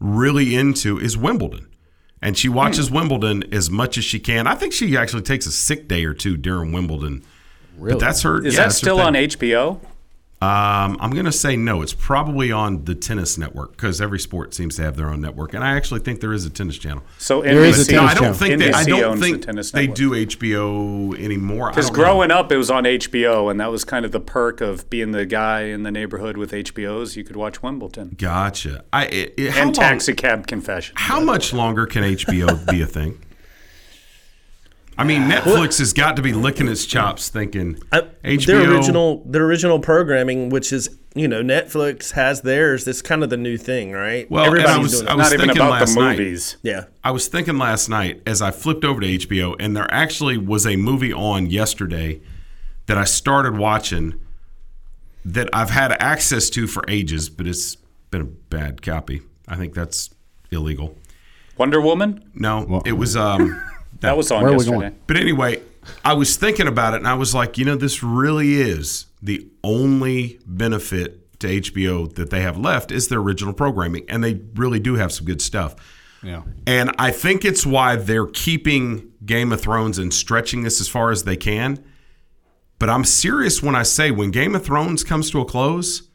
really 0.00 0.54
into 0.54 0.98
is 0.98 1.18
Wimbledon. 1.18 1.68
And 2.24 2.36
she 2.38 2.48
watches 2.48 2.88
hmm. 2.88 2.94
Wimbledon 2.96 3.44
as 3.54 3.70
much 3.70 3.98
as 3.98 4.04
she 4.04 4.18
can. 4.18 4.46
I 4.46 4.54
think 4.54 4.72
she 4.72 4.96
actually 4.96 5.22
takes 5.22 5.46
a 5.46 5.52
sick 5.52 5.86
day 5.86 6.04
or 6.06 6.14
two 6.14 6.36
during 6.36 6.72
Wimbledon. 6.72 7.22
But 7.78 8.00
that's 8.00 8.22
her. 8.22 8.44
Is 8.44 8.54
yeah, 8.54 8.64
that 8.64 8.72
still 8.72 8.98
on 8.98 9.12
HBO? 9.12 9.78
Um, 10.42 10.98
I'm 11.00 11.12
going 11.12 11.24
to 11.24 11.32
say 11.32 11.56
no. 11.56 11.80
It's 11.80 11.94
probably 11.94 12.52
on 12.52 12.84
the 12.84 12.94
tennis 12.94 13.38
network 13.38 13.72
because 13.72 13.98
every 14.02 14.18
sport 14.18 14.52
seems 14.52 14.76
to 14.76 14.82
have 14.82 14.94
their 14.94 15.08
own 15.08 15.22
network, 15.22 15.54
and 15.54 15.64
I 15.64 15.74
actually 15.74 16.00
think 16.00 16.20
there 16.20 16.34
is 16.34 16.44
a 16.44 16.50
tennis 16.50 16.76
channel. 16.76 17.02
So 17.16 17.40
There 17.40 17.64
is 17.64 17.88
a 17.88 17.92
NBC, 17.92 17.94
No, 17.94 17.98
tennis 18.00 18.10
I 18.10 18.14
don't 18.14 18.22
channel. 18.22 18.34
think 18.34 18.58
they. 18.58 18.72
I 18.72 18.84
don't 18.84 19.04
owns 19.04 19.20
the 19.20 19.38
think 19.38 19.72
they 19.72 19.86
do 19.86 20.10
HBO 20.10 21.18
anymore. 21.18 21.70
Because 21.70 21.86
don't 21.86 21.96
know. 21.96 22.02
growing 22.04 22.30
up, 22.30 22.52
it 22.52 22.58
was 22.58 22.70
on 22.70 22.84
HBO, 22.84 23.50
and 23.50 23.58
that 23.58 23.70
was 23.70 23.84
kind 23.84 24.04
of 24.04 24.12
the 24.12 24.20
perk 24.20 24.60
of 24.60 24.90
being 24.90 25.12
the 25.12 25.24
guy 25.24 25.62
in 25.62 25.82
the 25.82 25.90
neighborhood 25.90 26.36
with 26.36 26.50
HBOs. 26.52 27.16
You 27.16 27.24
could 27.24 27.36
watch 27.36 27.62
Wimbledon 27.62 28.14
Gotcha. 28.18 28.84
I 28.92 29.06
it, 29.06 29.34
it- 29.38 29.50
how 29.52 29.58
and 29.62 29.66
long- 29.68 29.74
Taxi 29.74 30.12
Cab 30.12 30.46
Confession. 30.46 30.94
How 30.98 31.20
much 31.20 31.54
longer 31.54 31.86
can 31.86 32.02
HBO 32.02 32.70
be 32.70 32.82
a 32.82 32.86
thing? 32.86 33.18
I 34.96 35.04
mean, 35.04 35.22
Netflix 35.22 35.78
has 35.80 35.92
got 35.92 36.16
to 36.16 36.22
be 36.22 36.32
licking 36.32 36.68
its 36.68 36.86
chops, 36.86 37.28
thinking 37.28 37.78
I- 37.92 38.02
HBO. 38.22 38.46
Their 38.46 38.70
original 38.72 39.22
their 39.26 39.44
original 39.44 39.80
programming, 39.80 40.50
which 40.50 40.72
is 40.72 40.96
you 41.14 41.26
know 41.28 41.42
Netflix 41.42 42.12
has 42.12 42.42
theirs. 42.42 42.84
That's 42.84 43.02
kind 43.02 43.22
of 43.24 43.30
the 43.30 43.36
new 43.36 43.56
thing, 43.56 43.92
right? 43.92 44.30
Well, 44.30 44.44
and 44.44 44.54
I 44.54 44.60
everybody's 44.60 44.82
was- 44.82 45.00
doing 45.00 45.08
I 45.08 45.12
it. 45.12 45.16
was 45.16 45.24
Not 45.26 45.32
even 45.34 45.46
thinking 45.46 45.62
about 45.62 45.66
the 45.74 45.80
last 45.80 45.96
night- 45.96 46.18
movies. 46.18 46.56
yeah. 46.62 46.84
I 47.02 47.10
was 47.10 47.26
thinking 47.26 47.58
last 47.58 47.88
night 47.88 48.22
as 48.26 48.40
I 48.40 48.50
flipped 48.52 48.84
over 48.84 49.00
to 49.00 49.06
HBO, 49.06 49.56
and 49.58 49.76
there 49.76 49.92
actually 49.92 50.38
was 50.38 50.66
a 50.66 50.76
movie 50.76 51.12
on 51.12 51.46
yesterday 51.50 52.20
that 52.86 52.96
I 52.98 53.04
started 53.04 53.56
watching 53.58 54.14
that 55.24 55.48
I've 55.52 55.70
had 55.70 55.90
access 56.00 56.50
to 56.50 56.66
for 56.66 56.84
ages, 56.86 57.30
but 57.30 57.46
it's 57.46 57.76
been 58.10 58.20
a 58.20 58.24
bad 58.24 58.82
copy. 58.82 59.22
I 59.48 59.56
think 59.56 59.74
that's 59.74 60.10
illegal. 60.50 60.96
Wonder 61.56 61.80
Woman? 61.80 62.22
No, 62.34 62.82
it 62.84 62.92
was. 62.92 63.16
Um, 63.16 63.60
That 64.04 64.16
was 64.16 64.30
on 64.30 64.42
Where 64.42 64.52
are 64.52 64.52
we 64.52 64.58
yesterday. 64.64 64.80
going? 64.80 64.98
But 65.06 65.16
anyway, 65.16 65.62
I 66.04 66.14
was 66.14 66.36
thinking 66.36 66.66
about 66.66 66.94
it 66.94 66.98
and 66.98 67.08
I 67.08 67.14
was 67.14 67.34
like, 67.34 67.58
you 67.58 67.64
know, 67.64 67.76
this 67.76 68.02
really 68.02 68.54
is 68.54 69.06
the 69.22 69.46
only 69.62 70.38
benefit 70.46 71.38
to 71.40 71.46
HBO 71.60 72.12
that 72.14 72.30
they 72.30 72.40
have 72.42 72.56
left 72.56 72.90
is 72.90 73.08
their 73.08 73.18
original 73.18 73.52
programming. 73.52 74.04
And 74.08 74.22
they 74.22 74.40
really 74.54 74.80
do 74.80 74.94
have 74.94 75.12
some 75.12 75.26
good 75.26 75.42
stuff. 75.42 75.74
Yeah. 76.22 76.42
And 76.66 76.90
I 76.98 77.10
think 77.10 77.44
it's 77.44 77.66
why 77.66 77.96
they're 77.96 78.26
keeping 78.26 79.12
Game 79.24 79.52
of 79.52 79.60
Thrones 79.60 79.98
and 79.98 80.12
stretching 80.12 80.62
this 80.62 80.80
as 80.80 80.88
far 80.88 81.10
as 81.10 81.24
they 81.24 81.36
can. 81.36 81.84
But 82.78 82.88
I'm 82.88 83.04
serious 83.04 83.62
when 83.62 83.74
I 83.74 83.82
say 83.82 84.10
when 84.10 84.30
Game 84.30 84.54
of 84.54 84.64
Thrones 84.64 85.04
comes 85.04 85.30
to 85.30 85.40
a 85.40 85.44
close, 85.44 86.08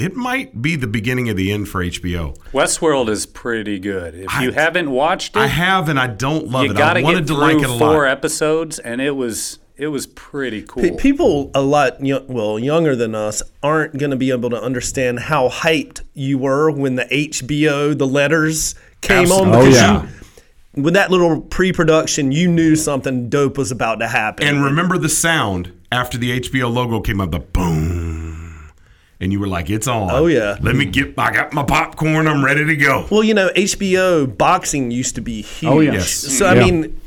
it 0.00 0.14
might 0.16 0.60
be 0.62 0.76
the 0.76 0.86
beginning 0.86 1.28
of 1.28 1.36
the 1.36 1.52
end 1.52 1.68
for 1.68 1.82
HBO. 1.84 2.36
Westworld 2.52 3.08
is 3.08 3.26
pretty 3.26 3.78
good. 3.78 4.14
If 4.14 4.40
you 4.40 4.52
haven't 4.52 4.90
watched 4.90 5.36
it, 5.36 5.40
I 5.40 5.46
have 5.46 5.88
and 5.88 5.98
I 5.98 6.06
don't 6.06 6.48
love 6.48 6.64
you 6.64 6.70
it. 6.72 6.76
got 6.76 6.96
I 6.96 7.02
wanted 7.02 7.26
get 7.26 7.34
to 7.34 7.34
like 7.34 7.56
it 7.58 7.64
a 7.64 7.78
four 7.78 8.04
lot. 8.04 8.08
episodes, 8.08 8.78
and 8.78 9.00
it 9.00 9.12
was 9.16 9.58
it 9.76 9.88
was 9.88 10.06
pretty 10.06 10.62
cool. 10.62 10.82
Pe- 10.82 10.96
People 10.96 11.50
a 11.54 11.62
lot, 11.62 12.04
yo- 12.04 12.24
well, 12.28 12.58
younger 12.58 12.94
than 12.94 13.14
us, 13.14 13.42
aren't 13.62 13.96
going 13.96 14.10
to 14.10 14.16
be 14.16 14.30
able 14.30 14.50
to 14.50 14.60
understand 14.62 15.20
how 15.20 15.48
hyped 15.48 16.02
you 16.12 16.36
were 16.36 16.70
when 16.70 16.96
the 16.96 17.04
HBO, 17.06 17.96
the 17.96 18.06
letters 18.06 18.74
came 19.00 19.32
on. 19.32 19.54
Oh, 19.54 19.64
yeah. 19.66 20.02
you, 20.02 20.82
with 20.82 20.92
that 20.94 21.10
little 21.10 21.40
pre-production, 21.40 22.30
you 22.30 22.46
knew 22.46 22.76
something 22.76 23.28
dope 23.30 23.56
was 23.56 23.70
about 23.72 23.96
to 24.00 24.06
happen. 24.08 24.46
And 24.46 24.62
remember 24.62 24.98
the 24.98 25.08
sound 25.08 25.72
after 25.90 26.18
the 26.18 26.38
HBO 26.40 26.70
logo 26.72 27.00
came 27.00 27.18
up, 27.20 27.30
the 27.30 27.40
boom, 27.40 28.39
and 29.20 29.32
you 29.32 29.38
were 29.40 29.48
like, 29.48 29.70
"It's 29.70 29.86
on." 29.86 30.10
Oh, 30.10 30.26
yeah. 30.26 30.56
Let 30.60 30.74
me 30.76 30.84
get. 30.84 31.18
I 31.18 31.30
got 31.32 31.52
my 31.52 31.62
popcorn. 31.62 32.26
I'm 32.26 32.44
ready 32.44 32.64
to 32.64 32.76
go. 32.76 33.06
Well, 33.10 33.22
you 33.24 33.34
know, 33.34 33.50
HBO 33.54 34.26
boxing 34.36 34.90
used 34.90 35.14
to 35.16 35.20
be 35.20 35.42
huge. 35.42 35.70
Oh. 35.72 35.80
Yes. 35.80 36.10
So 36.10 36.46
I 36.46 36.54
Yeah. 36.54 36.64
mean, 36.64 37.00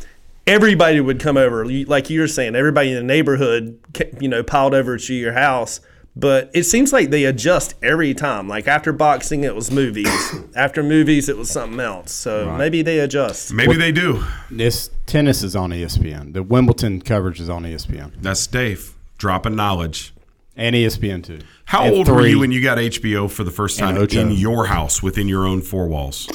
everybody 0.47 0.99
would 0.99 1.19
come 1.19 1.37
over, 1.37 1.65
like 1.65 2.09
you 2.09 2.19
were 2.19 2.27
saying. 2.27 2.55
Everybody 2.55 2.89
in 2.89 2.95
the 2.95 3.03
neighborhood, 3.03 3.79
you 4.19 4.27
know, 4.27 4.43
piled 4.43 4.73
over 4.73 4.97
to 4.97 5.13
your 5.13 5.33
house. 5.33 5.79
But 6.15 6.51
it 6.53 6.65
seems 6.65 6.93
like 6.93 7.09
they 7.09 7.23
adjust 7.25 7.73
every 7.81 8.13
time. 8.13 8.47
Like 8.47 8.67
after 8.67 8.93
boxing, 8.93 9.43
it 9.43 9.55
was 9.55 9.71
movies. 9.71 10.07
after 10.55 10.83
movies, 10.83 11.27
it 11.27 11.37
was 11.37 11.49
something 11.49 11.79
else. 11.79 12.11
So 12.11 12.55
maybe 12.55 12.83
they 12.83 12.99
adjust. 12.99 13.51
Maybe 13.51 13.75
they 13.75 13.91
do. 13.91 14.23
This 14.51 14.91
tennis 15.07 15.41
is 15.41 15.55
on 15.55 15.71
ESPN. 15.71 16.33
The 16.33 16.43
Wimbledon 16.43 17.01
coverage 17.01 17.39
is 17.41 17.49
on 17.49 17.63
ESPN 17.63 18.11
That's 18.21 18.45
Dave 18.45 18.93
dropping 19.17 19.55
knowledge. 19.55 20.13
And 20.55 20.75
ESPN 20.75 21.23
too. 21.23 21.39
How 21.65 21.83
And 21.83 21.95
old 21.95 22.07
were 22.09 22.27
you 22.27 22.39
when 22.39 22.51
you 22.51 22.61
got 22.61 22.77
HBO 22.77 23.29
for 23.29 23.43
the 23.43 23.51
first 23.51 23.79
time 23.79 23.97
in 23.97 24.31
your 24.31 24.67
house 24.67 25.01
within 25.01 25.27
your 25.27 25.45
own 25.45 25.61
four 25.61 25.87
walls? 25.87 26.29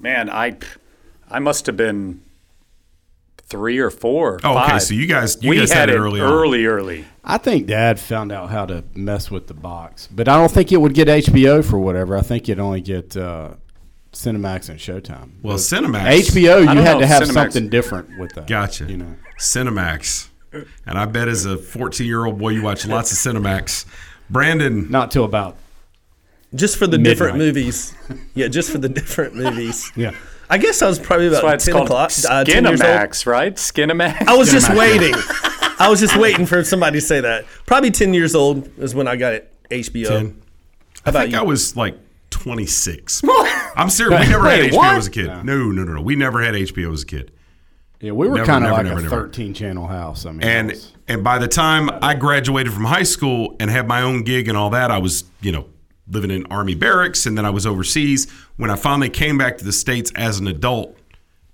Man, 0.00 0.28
I 0.30 0.56
I 1.30 1.38
must 1.38 1.66
have 1.66 1.76
been 1.76 2.22
three 3.46 3.78
or 3.78 3.90
four. 3.90 4.40
Oh, 4.44 4.58
okay. 4.64 4.78
So 4.78 4.94
you 4.94 5.06
guys, 5.06 5.36
you 5.42 5.50
we 5.50 5.56
guys 5.56 5.70
had, 5.70 5.88
had, 5.88 5.90
it 5.90 5.96
it 5.96 5.98
early 5.98 6.20
on. 6.20 6.32
early, 6.32 6.66
early. 6.66 7.04
I 7.24 7.38
think 7.38 7.66
Dad 7.66 7.98
found 7.98 8.32
out 8.32 8.50
how 8.50 8.66
to 8.66 8.84
mess 8.94 9.30
with 9.30 9.46
the 9.46 9.54
box, 9.54 10.08
but 10.10 10.28
I 10.28 10.36
don't 10.38 10.50
think 10.50 10.72
it 10.72 10.78
would 10.78 10.94
get 10.94 11.08
HBO 11.08 11.64
for 11.64 11.78
whatever. 11.78 12.16
I 12.16 12.22
think 12.22 12.48
you'd 12.48 12.58
only 12.60 12.80
get 12.80 13.16
uh, 13.16 13.54
Cinemax 14.12 14.68
and 14.68 14.78
Showtime. 14.78 15.32
Well, 15.42 15.56
Cinemax. 15.56 16.30
HBO, 16.30 16.60
you 16.60 16.66
had 16.82 16.94
know 16.94 17.00
to 17.00 17.06
have 17.06 17.22
Cinemax- 17.22 17.32
something 17.32 17.68
different 17.68 18.18
with 18.18 18.32
that. 18.34 18.46
Gotcha. 18.46 18.84
You 18.84 18.98
know, 18.98 19.14
Cinemax. 19.38 20.28
And 20.86 20.98
I 20.98 21.06
bet 21.06 21.28
as 21.28 21.44
a 21.44 21.56
14 21.56 22.06
year 22.06 22.24
old 22.24 22.38
boy, 22.38 22.50
you 22.50 22.62
watch 22.62 22.86
lots 22.86 23.12
of 23.12 23.18
Cinemax. 23.18 23.86
Brandon, 24.30 24.90
not 24.90 25.10
till 25.10 25.24
about 25.24 25.56
Just 26.54 26.76
for 26.76 26.86
the 26.86 26.98
different 26.98 27.36
movies. 27.38 27.94
Yeah, 28.34 28.48
just 28.48 28.70
for 28.70 28.78
the 28.78 28.88
different 28.88 29.34
movies. 29.34 29.90
yeah. 29.96 30.14
I 30.48 30.58
guess 30.58 30.82
I 30.82 30.88
was 30.88 30.98
probably 30.98 31.28
That's 31.28 31.42
why 31.42 31.50
about 31.50 31.54
it's 31.56 31.64
10 31.64 31.74
called 31.74 31.86
o'clock. 31.86 32.12
Uh, 32.28 32.44
10 32.44 32.64
years 32.64 32.80
old. 32.80 32.90
Skinamax, 32.90 33.26
right? 33.26 33.54
Skinamax. 33.54 34.28
I 34.28 34.36
was 34.36 34.50
just 34.50 34.70
waiting. 34.74 35.14
I 35.78 35.88
was 35.88 36.00
just 36.00 36.16
waiting 36.16 36.46
for 36.46 36.62
somebody 36.64 36.98
to 36.98 37.06
say 37.06 37.20
that. 37.20 37.46
Probably 37.66 37.90
10 37.90 38.14
years 38.14 38.34
old 38.34 38.68
is 38.78 38.94
when 38.94 39.08
I 39.08 39.16
got 39.16 39.32
it 39.32 39.52
HBO. 39.70 40.08
10. 40.08 40.42
How 41.04 41.10
I 41.10 41.12
think 41.12 41.32
you? 41.32 41.38
I 41.38 41.42
was 41.42 41.76
like 41.76 41.98
26. 42.30 43.22
I'm 43.76 43.90
serious. 43.90 44.20
We 44.20 44.28
never 44.28 44.44
Wait, 44.44 44.64
had 44.64 44.72
HBO 44.72 44.76
what? 44.76 44.96
as 44.96 45.06
a 45.06 45.10
kid. 45.10 45.26
No, 45.26 45.70
no, 45.70 45.84
no, 45.84 45.94
no. 45.94 46.00
We 46.00 46.16
never 46.16 46.42
had 46.42 46.54
HBO 46.54 46.92
as 46.92 47.02
a 47.02 47.06
kid. 47.06 47.32
Yeah, 48.00 48.12
we 48.12 48.28
were 48.28 48.34
Never, 48.36 48.46
kind 48.46 48.64
of 48.64 48.70
never, 48.70 48.76
like 48.82 48.86
never, 48.86 48.98
a 49.00 49.02
never. 49.02 49.22
13 49.28 49.54
channel 49.54 49.86
house. 49.86 50.26
I 50.26 50.32
mean, 50.32 50.42
And 50.42 50.70
was- 50.70 50.92
and 51.08 51.22
by 51.24 51.38
the 51.38 51.48
time 51.48 51.90
I 52.02 52.14
graduated 52.14 52.72
from 52.72 52.84
high 52.84 53.02
school 53.02 53.56
and 53.60 53.70
had 53.70 53.86
my 53.88 54.02
own 54.02 54.24
gig 54.24 54.48
and 54.48 54.56
all 54.58 54.70
that, 54.70 54.90
I 54.90 54.98
was, 54.98 55.24
you 55.40 55.52
know, 55.52 55.66
living 56.10 56.30
in 56.30 56.44
army 56.46 56.74
barracks, 56.74 57.24
and 57.26 57.36
then 57.38 57.46
I 57.46 57.50
was 57.50 57.66
overseas. 57.66 58.26
When 58.56 58.70
I 58.70 58.76
finally 58.76 59.08
came 59.08 59.38
back 59.38 59.56
to 59.58 59.64
the 59.64 59.72
states 59.72 60.12
as 60.16 60.38
an 60.38 60.46
adult 60.48 60.96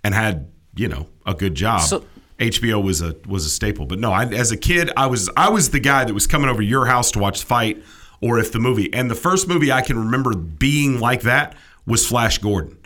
and 0.03 0.15
had 0.15 0.49
you 0.77 0.89
know 0.89 1.07
a 1.27 1.35
good 1.35 1.55
job. 1.55 1.83
So- 1.83 2.05
HBO 2.39 2.83
was 2.83 3.03
a 3.03 3.15
was 3.29 3.45
a 3.45 3.51
staple, 3.51 3.85
but 3.87 3.99
no, 3.99 4.11
I, 4.13 4.25
as 4.25 4.51
a 4.51 4.57
kid, 4.57 4.91
I 4.97 5.07
was 5.07 5.29
I 5.37 5.51
was 5.51 5.71
the 5.71 5.79
guy 5.81 6.05
that 6.05 6.15
was 6.15 6.27
coming 6.27 6.49
over 6.49 6.63
to 6.63 6.67
your 6.67 6.87
house 6.87 7.11
to 7.13 7.19
watch 7.19 7.41
the 7.41 7.47
fight, 7.47 7.83
or 8.23 8.39
if 8.39 8.51
the 8.51 8.59
movie. 8.59 8.91
And 8.95 9.11
the 9.11 9.15
first 9.15 9.47
movie 9.47 9.71
I 9.71 9.83
can 9.83 9.99
remember 9.99 10.35
being 10.35 10.99
like 11.01 11.21
that 11.23 11.55
was 11.87 12.07
Flash 12.07 12.39
Gordon 12.39 12.79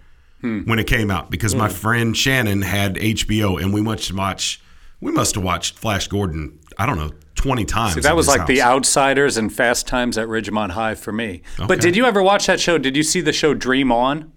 Hmm. 0.44 0.60
when 0.64 0.78
it 0.78 0.86
came 0.86 1.10
out 1.10 1.30
because 1.30 1.54
my 1.54 1.68
hmm. 1.68 1.74
friend 1.74 2.14
Shannon 2.14 2.60
had 2.60 2.96
HBO, 2.96 3.58
and 3.58 3.72
we 3.72 3.80
must 3.80 4.12
watch 4.12 4.60
we 5.00 5.10
must 5.10 5.36
have 5.36 5.44
watched 5.44 5.78
Flash 5.78 6.06
Gordon. 6.08 6.58
I 6.76 6.84
don't 6.84 6.98
know 6.98 7.12
twenty 7.34 7.64
times. 7.64 7.94
See, 7.94 8.00
that 8.00 8.14
was 8.14 8.28
like 8.28 8.46
the. 8.46 8.60
Outsiders 8.60 9.38
and 9.38 9.50
Fast 9.50 9.86
Times 9.86 10.18
at 10.18 10.28
Ridgemont 10.28 10.72
High 10.72 10.96
for 10.96 11.12
me. 11.12 11.40
Okay. 11.58 11.66
But 11.66 11.80
did 11.80 11.96
you 11.96 12.04
ever 12.04 12.22
watch 12.22 12.46
that 12.46 12.60
show? 12.60 12.76
Did 12.76 12.94
you 12.94 13.02
see 13.02 13.22
the 13.22 13.32
show 13.32 13.54
Dream 13.54 13.90
On? 13.90 14.32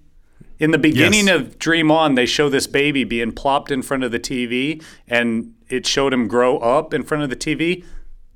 In 0.60 0.72
the 0.72 0.78
beginning 0.78 1.28
Yes. 1.28 1.42
of 1.42 1.60
Dream 1.60 1.92
On, 1.92 2.16
they 2.16 2.26
show 2.26 2.48
this 2.48 2.68
baby 2.68 3.04
being 3.04 3.34
plopped 3.34 3.70
in 3.70 3.82
front 3.82 4.04
of 4.04 4.14
the 4.14 4.20
TV, 4.20 4.82
and 5.10 5.56
it 5.68 5.86
showed 5.86 6.14
him 6.14 6.30
grow 6.30 6.58
up 6.60 6.94
in 6.94 7.04
front 7.04 7.24
of 7.24 7.30
the 7.30 7.36
TV. 7.36 7.84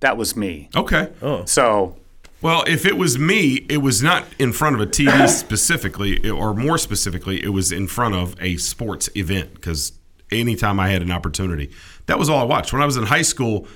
That 0.01 0.17
was 0.17 0.36
me. 0.36 0.69
Okay. 0.75 1.07
Oh. 1.21 1.45
So 1.45 1.95
Well, 2.41 2.63
if 2.67 2.86
it 2.86 2.97
was 2.97 3.19
me, 3.19 3.65
it 3.69 3.77
was 3.77 4.01
not 4.01 4.25
in 4.39 4.51
front 4.51 4.75
of 4.75 4.82
a 4.82 4.88
TV 4.88 5.27
specifically, 5.45 6.30
or 6.30 6.54
more 6.54 6.77
specifically, 6.77 7.43
it 7.43 7.49
was 7.49 7.71
in 7.71 7.88
front 7.88 8.15
of 8.15 8.36
a 8.41 8.58
sports 8.58 9.10
event 9.15 9.54
because 9.54 9.93
anytime 10.32 10.80
I 10.80 10.89
had 10.89 11.01
an 11.01 11.12
opportunity, 11.12 11.71
that 12.08 12.17
was 12.17 12.30
all 12.30 12.39
I 12.39 12.43
watched. 12.43 12.73
When 12.73 12.82
I 12.82 12.86
was 12.86 12.97
in 12.97 13.04
high 13.04 13.21
school, 13.21 13.67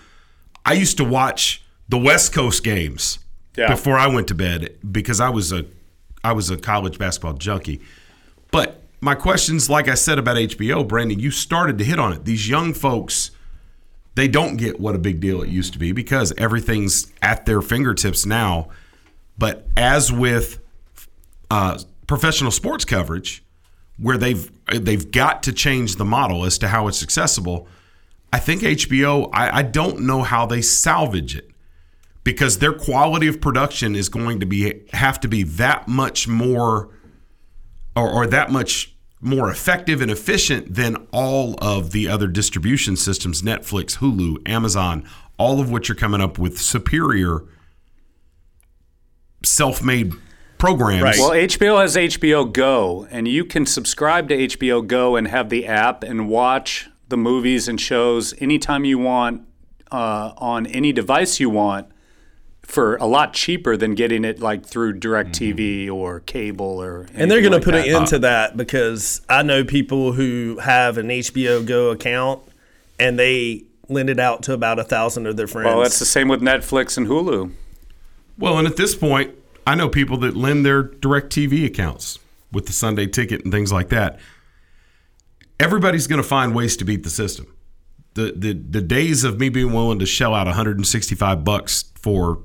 I 0.65 0.73
used 0.73 0.97
to 0.97 1.03
watch 1.03 1.63
the 1.89 1.97
West 1.97 2.33
Coast 2.33 2.63
games 2.63 3.19
Yeah. 3.55 3.67
before 3.69 3.97
I 3.99 4.07
went 4.07 4.27
to 4.29 4.35
bed 4.35 4.77
because 4.91 5.19
I 5.19 5.29
was 5.29 5.51
a 5.51 5.65
I 6.23 6.31
was 6.31 6.49
a 6.49 6.57
college 6.57 6.97
basketball 6.97 7.33
junkie. 7.33 7.81
But 8.49 8.81
my 8.99 9.13
questions, 9.13 9.69
like 9.69 9.87
I 9.87 9.93
said 9.93 10.17
about 10.17 10.37
HBO, 10.37 10.87
Brandon, 10.87 11.19
you 11.19 11.29
started 11.29 11.77
to 11.77 11.83
hit 11.83 11.99
on 11.99 12.13
it. 12.13 12.25
These 12.25 12.49
young 12.49 12.73
folks 12.73 13.29
they 14.15 14.27
don't 14.27 14.55
get 14.55 14.79
what 14.79 14.95
a 14.95 14.97
big 14.97 15.19
deal 15.19 15.41
it 15.41 15.49
used 15.49 15.73
to 15.73 15.79
be 15.79 15.91
because 15.91 16.33
everything's 16.37 17.11
at 17.21 17.45
their 17.45 17.61
fingertips 17.61 18.25
now. 18.25 18.69
But 19.37 19.67
as 19.75 20.11
with 20.11 20.59
uh, 21.51 21.79
professional 22.07 22.51
sports 22.51 22.85
coverage, 22.85 23.43
where 23.97 24.17
they've 24.17 24.51
they've 24.73 25.11
got 25.11 25.43
to 25.43 25.53
change 25.53 25.97
the 25.97 26.05
model 26.05 26.45
as 26.45 26.57
to 26.59 26.67
how 26.69 26.87
it's 26.87 27.03
accessible, 27.03 27.67
I 28.31 28.39
think 28.39 28.61
HBO. 28.61 29.29
I, 29.33 29.59
I 29.59 29.61
don't 29.61 30.01
know 30.01 30.23
how 30.23 30.45
they 30.45 30.61
salvage 30.61 31.35
it 31.35 31.51
because 32.23 32.59
their 32.59 32.73
quality 32.73 33.27
of 33.27 33.39
production 33.39 33.95
is 33.95 34.09
going 34.09 34.39
to 34.39 34.45
be 34.45 34.83
have 34.93 35.19
to 35.21 35.27
be 35.27 35.43
that 35.43 35.87
much 35.87 36.27
more 36.27 36.89
or, 37.95 38.09
or 38.09 38.27
that 38.27 38.51
much 38.51 38.94
more 39.25 39.49
effective 39.49 40.01
and 40.01 40.11
efficient 40.11 40.73
than 40.73 40.95
all 41.11 41.55
of 41.61 41.91
the 41.91 42.07
other 42.07 42.27
distribution 42.27 42.95
systems 42.95 43.41
Netflix, 43.41 43.97
Hulu, 43.97 44.47
Amazon, 44.47 45.07
all 45.37 45.59
of 45.59 45.71
which 45.71 45.89
are 45.89 45.95
coming 45.95 46.21
up 46.21 46.37
with 46.37 46.59
superior 46.59 47.43
self 49.43 49.83
made 49.83 50.13
programs. 50.57 51.03
Right. 51.03 51.17
Well, 51.17 51.31
HBO 51.31 51.81
has 51.81 51.95
HBO 51.95 52.51
Go, 52.51 53.07
and 53.09 53.27
you 53.27 53.45
can 53.45 53.65
subscribe 53.65 54.29
to 54.29 54.35
HBO 54.35 54.85
Go 54.85 55.15
and 55.15 55.27
have 55.27 55.49
the 55.49 55.65
app 55.65 56.03
and 56.03 56.29
watch 56.29 56.87
the 57.09 57.17
movies 57.17 57.67
and 57.67 57.79
shows 57.79 58.33
anytime 58.39 58.85
you 58.85 58.97
want 58.97 59.41
uh, 59.91 60.33
on 60.37 60.65
any 60.67 60.91
device 60.91 61.39
you 61.39 61.49
want 61.49 61.87
for 62.65 62.95
a 62.97 63.05
lot 63.05 63.33
cheaper 63.33 63.77
than 63.77 63.95
getting 63.95 64.25
it 64.25 64.39
like 64.39 64.65
through 64.65 64.99
DirecTV 64.99 65.85
mm-hmm. 65.85 65.93
or 65.93 66.19
cable 66.21 66.81
or. 66.81 67.07
And 67.13 67.29
they're 67.29 67.41
going 67.41 67.53
to 67.53 67.59
put 67.59 67.73
like 67.73 67.85
an 67.85 67.91
that. 67.91 67.99
end 67.99 68.07
to 68.07 68.19
that 68.19 68.57
because 68.57 69.21
I 69.29 69.43
know 69.43 69.63
people 69.63 70.13
who 70.13 70.57
have 70.61 70.97
an 70.97 71.07
HBO 71.07 71.65
Go 71.65 71.91
account 71.91 72.41
and 72.99 73.19
they 73.19 73.63
lend 73.87 74.09
it 74.09 74.19
out 74.19 74.43
to 74.43 74.53
about 74.53 74.79
a 74.79 74.83
thousand 74.83 75.27
of 75.27 75.37
their 75.37 75.47
friends. 75.47 75.67
Well, 75.67 75.81
that's 75.81 75.99
the 75.99 76.05
same 76.05 76.27
with 76.27 76.41
Netflix 76.41 76.97
and 76.97 77.07
Hulu. 77.07 77.51
Well, 78.37 78.57
and 78.57 78.67
at 78.67 78.77
this 78.77 78.95
point, 78.95 79.33
I 79.67 79.75
know 79.75 79.87
people 79.87 80.17
that 80.17 80.35
lend 80.35 80.65
their 80.65 80.83
DirecTV 80.83 81.65
accounts 81.65 82.19
with 82.51 82.65
the 82.65 82.73
Sunday 82.73 83.07
ticket 83.07 83.43
and 83.43 83.53
things 83.53 83.71
like 83.71 83.89
that. 83.89 84.19
Everybody's 85.59 86.07
going 86.07 86.21
to 86.21 86.27
find 86.27 86.53
ways 86.53 86.75
to 86.77 86.85
beat 86.85 87.03
the 87.03 87.09
system. 87.09 87.47
The, 88.15 88.33
the 88.35 88.53
the 88.53 88.81
days 88.81 89.25
of 89.25 89.39
me 89.39 89.49
being 89.49 89.73
willing 89.73 89.99
to 89.99 90.05
shell 90.05 90.33
out 90.33 90.47
165 90.47 91.43
bucks 91.43 91.91
for 91.95 92.39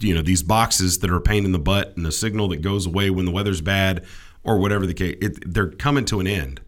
you 0.00 0.14
know 0.14 0.22
these 0.22 0.42
boxes 0.42 0.98
that 0.98 1.10
are 1.10 1.16
a 1.16 1.20
pain 1.20 1.44
in 1.44 1.52
the 1.52 1.58
butt 1.58 1.96
and 1.96 2.06
a 2.06 2.12
signal 2.12 2.48
that 2.48 2.58
goes 2.62 2.86
away 2.86 3.10
when 3.10 3.24
the 3.24 3.30
weather's 3.30 3.60
bad 3.60 4.04
or 4.42 4.58
whatever 4.58 4.86
the 4.86 4.94
case, 4.94 5.16
it, 5.20 5.52
they're 5.52 5.70
coming 5.70 6.04
to 6.06 6.20
an 6.20 6.26
end. 6.26 6.60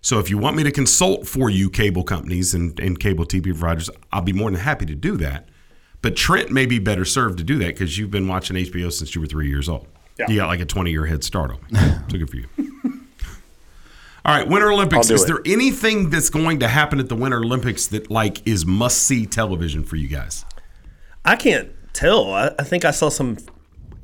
So 0.00 0.18
if 0.18 0.30
you 0.30 0.38
want 0.38 0.56
me 0.56 0.62
to 0.62 0.70
consult 0.70 1.26
for 1.26 1.50
you, 1.50 1.68
cable 1.68 2.04
companies 2.04 2.54
and, 2.54 2.78
and 2.78 2.98
cable 2.98 3.24
TV 3.24 3.44
providers, 3.44 3.90
I'll 4.12 4.22
be 4.22 4.32
more 4.32 4.50
than 4.50 4.60
happy 4.60 4.86
to 4.86 4.94
do 4.94 5.16
that. 5.16 5.48
But 6.02 6.14
Trent 6.14 6.50
may 6.52 6.66
be 6.66 6.78
better 6.78 7.04
served 7.04 7.38
to 7.38 7.44
do 7.44 7.58
that 7.58 7.68
because 7.68 7.98
you've 7.98 8.10
been 8.10 8.28
watching 8.28 8.56
HBO 8.56 8.92
since 8.92 9.14
you 9.14 9.20
were 9.20 9.26
three 9.26 9.48
years 9.48 9.68
old. 9.68 9.88
yeah. 10.18 10.26
You 10.28 10.36
got 10.36 10.46
like 10.46 10.60
a 10.60 10.64
20 10.64 10.90
year 10.90 11.06
head 11.06 11.24
start 11.24 11.50
on 11.50 11.58
me. 11.70 11.80
so 12.08 12.18
good 12.18 12.30
for 12.30 12.36
you. 12.36 12.46
All 14.24 14.34
right, 14.36 14.46
Winter 14.46 14.72
Olympics. 14.72 15.08
Is 15.10 15.22
it. 15.22 15.26
there 15.26 15.40
anything 15.46 16.10
that's 16.10 16.30
going 16.30 16.60
to 16.60 16.68
happen 16.68 16.98
at 16.98 17.08
the 17.08 17.14
Winter 17.14 17.38
Olympics 17.38 17.86
that 17.88 18.10
like 18.10 18.46
is 18.46 18.66
must 18.66 19.02
see 19.02 19.24
television 19.24 19.84
for 19.84 19.96
you 19.96 20.08
guys? 20.08 20.44
I 21.24 21.36
can't 21.36 21.70
tell. 21.96 22.32
I, 22.32 22.52
I 22.58 22.62
think 22.62 22.84
I 22.84 22.90
saw 22.90 23.08
some. 23.08 23.38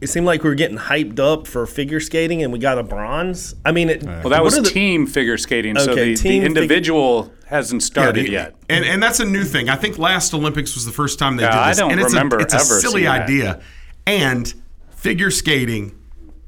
It 0.01 0.09
seemed 0.09 0.27
like 0.27 0.43
we 0.43 0.49
were 0.49 0.57
getting 0.57 0.79
hyped 0.79 1.21
up 1.21 1.47
for 1.47 1.65
figure 1.65 2.01
skating, 2.01 2.43
and 2.43 2.53
we 2.53 2.59
got 2.59 2.77
a 2.77 2.83
bronze. 2.83 3.55
I 3.65 3.71
mean, 3.71 3.89
it, 3.89 4.03
Well, 4.03 4.31
that 4.31 4.43
was 4.43 4.59
team 4.73 5.07
figure 5.07 5.39
skating, 5.39 5.79
so 5.79 5.93
Okay, 5.93 6.15
the, 6.15 6.17
team 6.17 6.43
the 6.43 6.49
fig- 6.49 6.57
individual 6.57 7.33
hasn't 7.47 7.85
started 7.85 8.27
the- 8.27 8.31
yet. 8.31 8.57
And 8.69 8.85
and 8.85 9.01
that's 9.03 9.21
a 9.21 9.25
new 9.25 9.45
thing. 9.45 9.69
I 9.69 9.77
think 9.77 9.99
last 9.99 10.35
Olympics 10.35 10.75
was 10.75 10.85
the 10.87 10.93
first 10.93 11.19
time 11.21 11.37
they 11.37 11.45
Yeah, 11.45 11.51
did 11.51 11.59
I 11.59 11.73
don't 11.75 11.93
and 11.93 12.01
it's 12.01 12.13
remember 12.13 12.39
a, 12.39 12.43
it's 12.43 12.55
a 12.55 12.59
silly 12.59 13.03
seeing 13.03 13.05
that. 13.05 13.23
idea. 13.23 13.61
And 14.07 14.53
figure 14.91 15.31
skating 15.31 15.97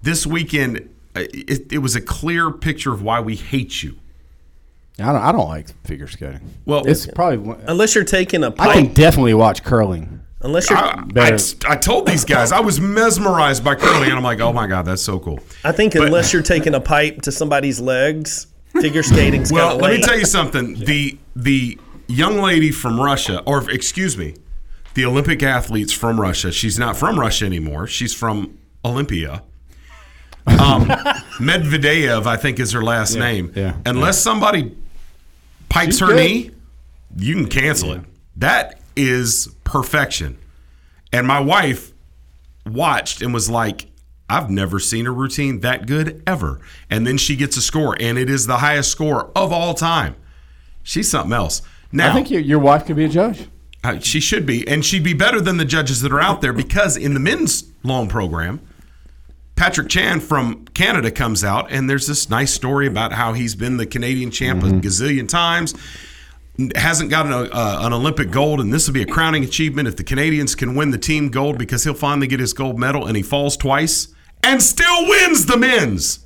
this 0.03 0.27
weekend, 0.27 0.79
uh, 1.15 1.21
it, 1.33 1.73
it 1.73 1.79
was 1.79 1.95
a 1.95 2.01
clear 2.01 2.51
picture 2.51 2.93
of 2.93 3.03
why 3.03 3.21
we 3.21 3.37
hate 3.37 3.83
you. 3.85 3.97
I 4.99 5.13
don't, 5.13 5.17
I 5.23 5.31
don't 5.33 5.49
like 5.49 5.69
figure 5.87 6.09
skating. 6.09 6.41
Well, 6.67 6.85
It's 6.87 7.07
probably. 7.07 7.55
unless 7.69 7.95
you're 7.95 8.03
taking 8.05 8.43
a 8.43 8.49
I 8.49 8.51
pipe, 8.51 8.73
can 8.75 8.93
definitely 8.95 9.35
watch 9.35 9.63
curling. 9.63 10.21
Unless 10.45 10.71
you're. 10.71 10.79
I, 10.79 11.05
I, 11.17 11.31
I, 11.33 11.39
I 11.73 11.77
told 11.77 12.07
these 12.07 12.25
guys 12.25 12.53
I 12.53 12.61
was 12.61 12.81
mesmerized 12.81 13.65
by 13.65 13.75
curling, 13.75 14.11
and 14.11 14.15
I'm 14.15 14.23
like, 14.23 14.41
oh 14.41 14.53
my 14.53 14.67
god, 14.67 14.85
that's 14.87 15.03
so 15.03 15.19
cool. 15.19 15.41
I 15.65 15.73
think 15.73 15.95
unless 15.95 16.33
you're 16.33 16.43
taking 16.43 16.75
a 16.75 16.81
pipe 16.81 17.23
to 17.23 17.33
somebody's 17.33 17.81
legs, 17.81 18.47
figure 18.81 19.03
skating's 19.03 19.51
Well, 19.53 19.69
kind 19.71 19.81
of 19.81 19.83
let 19.83 19.97
me 20.01 20.03
tell 20.03 20.19
you 20.19 20.27
something. 20.27 20.75
The 20.75 21.19
the 21.35 21.79
young 22.07 22.39
lady 22.39 22.71
from 22.71 23.01
Russia, 23.01 23.43
or 23.47 23.69
excuse 23.71 24.17
me, 24.17 24.35
the 24.95 25.05
Olympic 25.07 25.43
athletes 25.43 25.93
from 25.93 26.21
Russia. 26.21 26.53
She's 26.53 26.79
not 26.79 26.97
from 26.97 27.19
Russia 27.19 27.47
anymore. 27.47 27.87
She's 27.87 28.15
from 28.15 28.59
Olympia. 28.85 29.43
Um, 30.47 30.85
Medvedev, 31.41 32.27
I 32.27 32.37
think, 32.37 32.61
is 32.61 32.73
her 32.73 32.83
last 32.83 33.17
name. 33.17 33.53
yeah, 33.57 33.77
Unless 33.87 34.21
somebody 34.21 34.77
pipes 35.71 35.95
She's 35.95 36.01
her 36.01 36.07
good. 36.09 36.17
knee, 36.17 36.51
you 37.17 37.35
can 37.35 37.47
cancel 37.49 37.93
it. 37.93 38.03
That 38.37 38.79
is 38.97 39.49
perfection. 39.65 40.39
And 41.13 41.27
my 41.27 41.41
wife 41.41 41.93
watched 42.67 43.23
and 43.23 43.33
was 43.33 43.49
like, 43.51 43.87
I've 44.29 44.51
never 44.51 44.79
seen 44.79 45.07
a 45.07 45.13
routine 45.13 45.61
that 45.61 45.87
good 45.87 46.23
ever. 46.27 46.61
And 46.91 47.07
then 47.07 47.19
she 47.19 47.37
gets 47.37 47.57
a 47.57 47.63
score, 47.63 47.97
and 48.01 48.19
it 48.19 48.31
is 48.31 48.47
the 48.47 48.59
highest 48.59 48.91
score 48.91 49.31
of 49.37 49.53
all 49.53 49.75
time. 49.75 50.17
She's 50.83 51.11
something 51.11 51.33
else. 51.33 51.63
Now, 51.93 52.11
I 52.11 52.15
think 52.15 52.31
your, 52.31 52.41
your 52.41 52.59
wife 52.59 52.87
could 52.87 52.97
be 52.97 53.05
a 53.05 53.09
judge. 53.09 53.47
uh, 53.85 53.99
she 54.01 54.21
should 54.21 54.47
be, 54.47 54.67
and 54.67 54.85
she'd 54.85 55.05
be 55.05 55.13
better 55.13 55.41
than 55.41 55.59
the 55.59 55.65
judges 55.65 56.01
that 56.01 56.11
are 56.13 56.21
out 56.21 56.41
there 56.41 56.53
because 56.53 56.97
in 56.97 57.15
the 57.15 57.21
men's 57.21 57.65
long 57.83 58.09
program, 58.09 58.61
Patrick 59.57 59.89
Chan 59.89 60.21
from 60.21 60.65
Canada 60.75 61.11
comes 61.13 61.45
out, 61.45 61.71
and 61.71 61.89
there's 61.89 62.07
this 62.09 62.29
nice 62.29 62.53
story 62.53 62.87
about 62.87 63.13
how 63.13 63.35
he's 63.35 63.55
been 63.55 63.77
the 63.77 63.87
Canadian 63.87 64.31
champ 64.33 64.63
a 64.65 64.67
gazillion 64.67 65.29
times, 65.29 65.75
hasn't 66.77 67.11
gotten 67.11 67.33
an, 67.33 67.49
uh, 67.53 67.79
an 67.83 67.93
Olympic 67.93 68.31
gold, 68.31 68.61
and 68.61 68.73
this 68.73 68.87
will 68.87 68.95
be 68.95 69.03
a 69.03 69.07
crowning 69.07 69.43
achievement 69.45 69.89
if 69.89 69.97
the 69.97 70.05
Canadians 70.05 70.55
can 70.55 70.75
win 70.75 70.91
the 70.91 70.99
team 70.99 71.29
gold 71.29 71.59
because 71.59 71.85
he'll 71.85 71.95
finally 71.95 72.27
get 72.27 72.41
his 72.41 72.53
gold 72.53 72.79
medal, 72.79 73.07
and 73.07 73.17
he 73.17 73.23
falls 73.23 73.57
twice 73.57 74.09
and 74.43 74.63
still 74.63 75.09
wins 75.09 75.47
the 75.47 75.57
men's. 75.57 76.21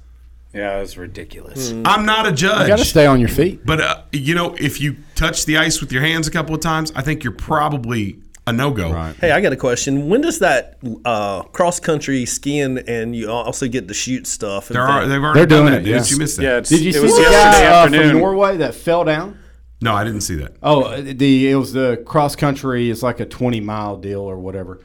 Yeah, 0.53 0.79
it's 0.81 0.97
ridiculous. 0.97 1.73
I'm 1.85 2.05
not 2.07 2.27
a 2.27 2.33
judge. 2.33 2.63
You 2.63 2.69
got 2.69 2.79
to 2.79 2.85
stay 2.85 3.07
on 3.07 3.21
your 3.21 3.29
feet. 3.29 3.65
But 3.67 3.81
uh, 3.81 4.03
you 4.13 4.35
know, 4.35 4.55
if 4.59 4.81
you 4.81 4.97
touch 5.15 5.45
the 5.45 5.59
ice 5.59 5.81
with 5.81 5.93
your 5.93 6.03
hands 6.03 6.27
a 6.27 6.31
couple 6.31 6.55
of 6.55 6.61
times, 6.61 6.91
I 6.97 7.03
think 7.03 7.23
you're 7.23 7.35
probably 7.35 8.19
a 8.47 8.53
no 8.53 8.71
go. 8.71 8.91
Right. 8.91 9.15
Hey, 9.17 9.31
I 9.31 9.43
got 9.43 9.53
a 9.53 9.57
question. 9.57 10.09
When 10.09 10.23
does 10.23 10.39
that 10.39 10.79
uh, 11.05 11.43
cross 11.43 11.79
country 11.81 12.25
skiing 12.25 12.79
and 12.79 13.15
you 13.15 13.31
also 13.31 13.69
get 13.69 13.89
the 13.89 13.95
shoot 13.95 14.27
stuff? 14.27 14.69
and 14.71 14.77
There 14.77 14.83
are 14.83 15.01
things- 15.03 15.13
they've 15.13 15.23
already 15.23 15.41
They're 15.41 15.47
done 15.47 15.61
doing 15.67 15.73
that. 15.75 15.87
it, 15.87 15.91
yeah. 15.91 15.99
Did 15.99 16.11
you 16.11 16.17
miss 16.19 16.37
that? 16.37 16.43
Yeah, 16.43 16.61
Did 16.61 16.81
you 16.81 16.91
it 16.91 16.95
see 16.95 17.01
was 17.01 17.15
the 17.17 17.23
yesterday 17.23 17.65
guy 17.69 18.01
uh, 18.07 18.09
from. 18.11 18.19
Norway 18.19 18.57
that 18.57 18.75
fell 18.75 19.05
down? 19.05 19.39
No, 19.81 19.95
I 19.95 20.03
didn't 20.05 20.23
see 20.23 20.35
that. 20.37 20.57
Oh, 20.63 20.83
uh, 20.83 21.01
the 21.03 21.51
it 21.51 21.55
was 21.55 21.73
the 21.73 22.03
cross 22.05 22.35
country. 22.35 22.91
It's 22.91 23.03
like 23.03 23.21
a 23.21 23.27
twenty 23.27 23.61
mile 23.61 23.97
deal 23.97 24.21
or 24.21 24.37
whatever. 24.39 24.81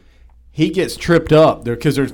He 0.52 0.70
gets 0.70 0.96
tripped 0.96 1.34
up 1.34 1.64
there 1.64 1.76
because 1.76 1.96
there's 1.96 2.14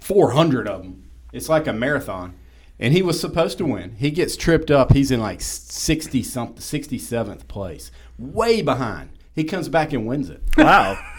400 0.00 0.68
of 0.68 0.82
them. 0.82 1.04
It's 1.32 1.48
like 1.48 1.66
a 1.66 1.72
marathon. 1.72 2.34
And 2.78 2.92
he 2.92 3.00
was 3.00 3.18
supposed 3.18 3.56
to 3.58 3.64
win. 3.64 3.96
He 3.98 4.10
gets 4.10 4.36
tripped 4.36 4.70
up. 4.70 4.92
He's 4.92 5.10
in 5.10 5.20
like 5.20 5.40
60 5.40 6.22
something, 6.22 6.58
67th 6.58 7.48
place, 7.48 7.90
way 8.18 8.60
behind. 8.60 9.08
He 9.34 9.42
comes 9.42 9.68
back 9.70 9.94
and 9.94 10.06
wins 10.06 10.30
it. 10.30 10.42
Wow. 10.56 11.02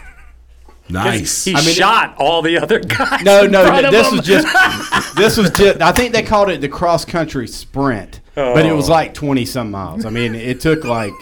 Nice. 0.90 1.44
He 1.44 1.54
I 1.54 1.60
mean, 1.60 1.74
shot 1.74 2.16
all 2.16 2.40
the 2.40 2.58
other 2.58 2.78
guys. 2.80 3.22
No, 3.22 3.44
in 3.44 3.50
no, 3.50 3.62
front 3.66 3.82
no 3.82 3.88
of 3.88 3.92
this 3.92 4.08
him. 4.08 4.16
was 4.16 4.26
just 4.26 5.14
this 5.16 5.36
was 5.36 5.50
just 5.50 5.82
I 5.82 5.92
think 5.92 6.14
they 6.14 6.22
called 6.22 6.48
it 6.48 6.62
the 6.62 6.68
cross 6.70 7.04
country 7.04 7.46
sprint. 7.46 8.20
But 8.54 8.66
it 8.66 8.72
was 8.72 8.88
like 8.88 9.14
20 9.14 9.44
some 9.44 9.70
miles. 9.70 10.04
I 10.04 10.10
mean, 10.10 10.34
it 10.34 10.60
took 10.60 10.84
like 10.84 11.12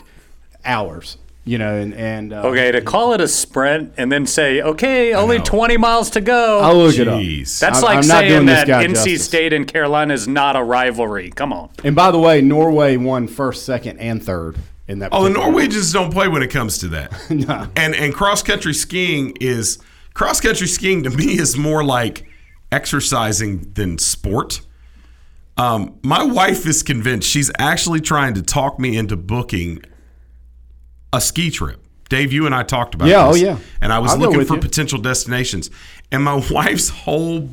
hours, 0.64 1.16
you 1.44 1.58
know, 1.58 1.74
and 1.74 1.94
and 1.94 2.32
uh, 2.32 2.42
Okay, 2.48 2.72
to 2.72 2.80
call 2.80 3.12
it 3.14 3.20
a 3.20 3.28
sprint 3.28 3.94
and 3.96 4.10
then 4.12 4.26
say, 4.26 4.60
okay, 4.62 5.14
only 5.14 5.38
20 5.38 5.76
miles 5.76 6.10
to 6.10 6.20
go. 6.20 6.60
I'll 6.60 6.76
look 6.76 6.98
it 6.98 7.08
up. 7.08 7.20
That's 7.20 7.62
I'm- 7.62 7.82
like 7.82 7.98
I'm 7.98 8.06
not 8.08 8.18
saying 8.20 8.32
doing 8.32 8.46
that 8.46 8.68
NC 8.68 8.94
justice. 8.94 9.24
State 9.24 9.52
and 9.52 9.66
Carolina 9.66 10.12
is 10.14 10.26
not 10.28 10.56
a 10.56 10.62
rivalry. 10.62 11.30
Come 11.30 11.52
on. 11.52 11.70
And 11.84 11.94
by 11.96 12.10
the 12.10 12.18
way, 12.18 12.40
Norway 12.40 12.96
won 12.96 13.28
first, 13.28 13.64
second, 13.64 13.98
and 13.98 14.22
third 14.22 14.56
in 14.88 14.98
that. 15.00 15.10
Oh, 15.12 15.24
the 15.24 15.30
Norwegians 15.30 15.92
don't 15.92 16.12
play 16.12 16.28
when 16.28 16.42
it 16.42 16.48
comes 16.50 16.78
to 16.78 16.88
that. 16.88 17.12
No. 17.30 17.68
And 17.76 17.94
and 17.94 18.12
cross 18.14 18.42
country 18.42 18.74
skiing 18.74 19.36
is 19.40 19.78
cross 20.14 20.40
country 20.40 20.66
skiing 20.66 21.02
to 21.04 21.10
me 21.10 21.38
is 21.38 21.56
more 21.56 21.82
like 21.84 22.24
exercising 22.72 23.72
than 23.74 23.98
sport. 23.98 24.60
Um, 25.56 25.98
my 26.02 26.22
wife 26.22 26.66
is 26.66 26.82
convinced 26.82 27.28
she's 27.28 27.50
actually 27.58 28.00
trying 28.00 28.34
to 28.34 28.42
talk 28.42 28.78
me 28.78 28.96
into 28.96 29.16
booking 29.16 29.82
a 31.12 31.20
ski 31.20 31.50
trip. 31.50 31.82
Dave, 32.08 32.32
you 32.32 32.46
and 32.46 32.54
I 32.54 32.62
talked 32.62 32.94
about 32.94 33.08
Yeah, 33.08 33.26
oh, 33.26 33.32
this. 33.32 33.42
yeah. 33.42 33.58
And 33.80 33.92
I 33.92 33.98
was 33.98 34.12
I'll 34.12 34.18
looking 34.18 34.44
for 34.44 34.54
you. 34.56 34.60
potential 34.60 34.98
destinations. 35.00 35.70
And 36.12 36.22
my 36.22 36.34
wife's 36.50 36.88
whole 36.90 37.50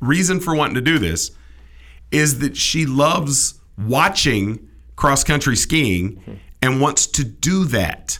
reason 0.00 0.40
for 0.40 0.54
wanting 0.56 0.74
to 0.76 0.80
do 0.80 0.98
this 0.98 1.30
is 2.10 2.38
that 2.40 2.56
she 2.56 2.86
loves 2.86 3.60
watching 3.78 4.66
cross 4.96 5.22
country 5.22 5.56
skiing 5.56 6.40
and 6.62 6.80
wants 6.80 7.06
to 7.06 7.24
do 7.24 7.64
that. 7.66 8.18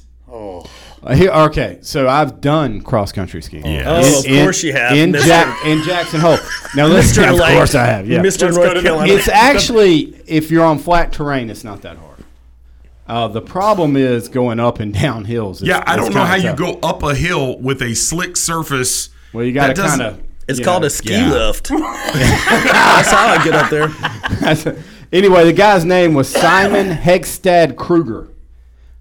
Uh, 1.03 1.15
here, 1.15 1.31
okay, 1.31 1.79
so 1.83 2.09
I've 2.09 2.41
done 2.41 2.81
cross 2.81 3.13
country 3.13 3.41
skiing. 3.41 3.65
Yeah. 3.65 3.85
Oh, 4.03 4.19
of 4.19 4.25
course 4.25 4.63
you 4.63 4.73
have, 4.73 4.97
in 4.97 5.13
Jack 5.13 5.65
in 5.65 5.83
Jackson 5.85 6.21
Hole. 6.21 6.39
Now 6.75 6.87
listen, 6.87 7.23
Mr. 7.23 7.33
of 7.33 7.39
Lake, 7.39 7.55
course 7.55 7.75
I 7.75 7.87
have. 7.87 8.09
Yeah, 8.09 8.21
Mr. 8.21 8.53
North 8.53 8.83
Carolina. 8.83 9.13
It's 9.13 9.29
actually 9.29 10.21
if 10.27 10.51
you're 10.51 10.65
on 10.65 10.79
flat 10.79 11.13
terrain, 11.13 11.49
it's 11.51 11.63
not 11.65 11.83
that 11.83 11.97
hard. 11.99 12.25
Uh, 13.07 13.29
the 13.29 13.41
problem 13.41 13.97
is 13.97 14.29
going 14.29 14.59
up 14.59 14.81
and 14.81 14.93
down 14.93 15.25
hills. 15.27 15.63
It's- 15.63 15.79
Yeah, 15.79 15.85
I 15.87 15.95
don't 15.97 16.13
know 16.13 16.25
how 16.25 16.35
kinda 16.37 16.51
you 16.51 16.57
go 16.57 16.79
up 16.83 17.03
a 17.05 17.15
hill 17.15 17.57
with 17.61 17.81
a 17.83 17.95
slick 17.95 18.37
surface. 18.37 19.11
Well, 19.33 19.45
you 19.45 19.53
got 19.53 19.77
to 19.77 19.83
kind 19.83 20.03
of. 20.03 20.23
It's 20.49 20.61
called 20.61 20.85
a 20.85 20.91
ski 20.91 21.13
yeah. 21.13 21.31
lift. 21.31 21.69
That's 21.69 23.11
how 23.11 23.29
I 23.29 23.45
get 23.45 23.55
up 23.55 23.71
there. 23.71 24.85
anyway, 25.13 25.45
the 25.45 25.53
guy's 25.53 25.85
name 25.85 26.15
was 26.15 26.29
Simon 26.29 26.97
Hegstad 26.97 27.77
Kruger. 27.77 28.29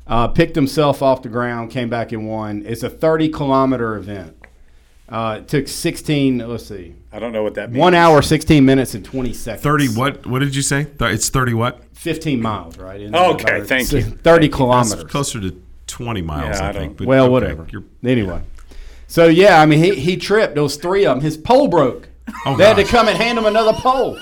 Uh, 0.07 0.27
picked 0.27 0.55
himself 0.55 1.01
off 1.01 1.23
the 1.23 1.29
ground, 1.29 1.71
came 1.71 1.89
back 1.89 2.11
and 2.11 2.27
won. 2.27 2.63
It's 2.65 2.83
a 2.83 2.89
30 2.89 3.29
kilometer 3.29 3.95
event. 3.95 4.37
Uh, 5.09 5.39
it 5.41 5.47
took 5.47 5.67
16. 5.67 6.39
Let's 6.39 6.65
see, 6.67 6.95
I 7.11 7.19
don't 7.19 7.31
know 7.31 7.43
what 7.43 7.55
that 7.55 7.71
means. 7.71 7.79
one 7.79 7.93
hour, 7.95 8.21
16 8.21 8.63
minutes, 8.65 8.93
and 8.95 9.03
20 9.05 9.33
seconds. 9.33 9.63
30 9.63 9.87
what 9.89 10.25
what 10.27 10.39
did 10.39 10.55
you 10.55 10.61
say? 10.63 10.87
It's 10.99 11.29
30 11.29 11.53
what? 11.53 11.83
15 11.93 12.41
miles, 12.41 12.77
right? 12.77 13.01
Isn't 13.01 13.15
Okay, 13.15 13.57
about- 13.57 13.67
thank 13.67 13.91
you. 13.91 14.01
30 14.01 14.49
kilometers. 14.49 14.91
That's 14.97 15.11
closer 15.11 15.39
to 15.41 15.59
20 15.87 16.21
miles, 16.23 16.59
Yeah, 16.59 16.65
I, 16.65 16.69
I 16.69 16.73
think. 16.73 16.97
But 16.97 17.07
well, 17.07 17.25
okay, 17.25 17.31
whatever. 17.31 17.67
you're- 17.71 17.85
Anyway, 18.03 18.41
so 19.07 19.27
yeah, 19.27 19.59
I 19.61 19.65
mean, 19.67 19.83
he, 19.83 19.95
he 19.95 20.17
tripped. 20.17 20.53
There 20.55 20.63
was 20.63 20.75
three 20.77 21.05
of 21.05 21.15
them. 21.17 21.23
His 21.23 21.37
pole 21.37 21.67
broke. 21.67 22.09
Oh, 22.47 22.55
they 22.57 22.65
had 22.65 22.75
to 22.77 22.83
come 22.83 23.07
and 23.07 23.17
hand 23.17 23.37
him 23.37 23.45
another 23.45 23.73
pole. 23.73 24.19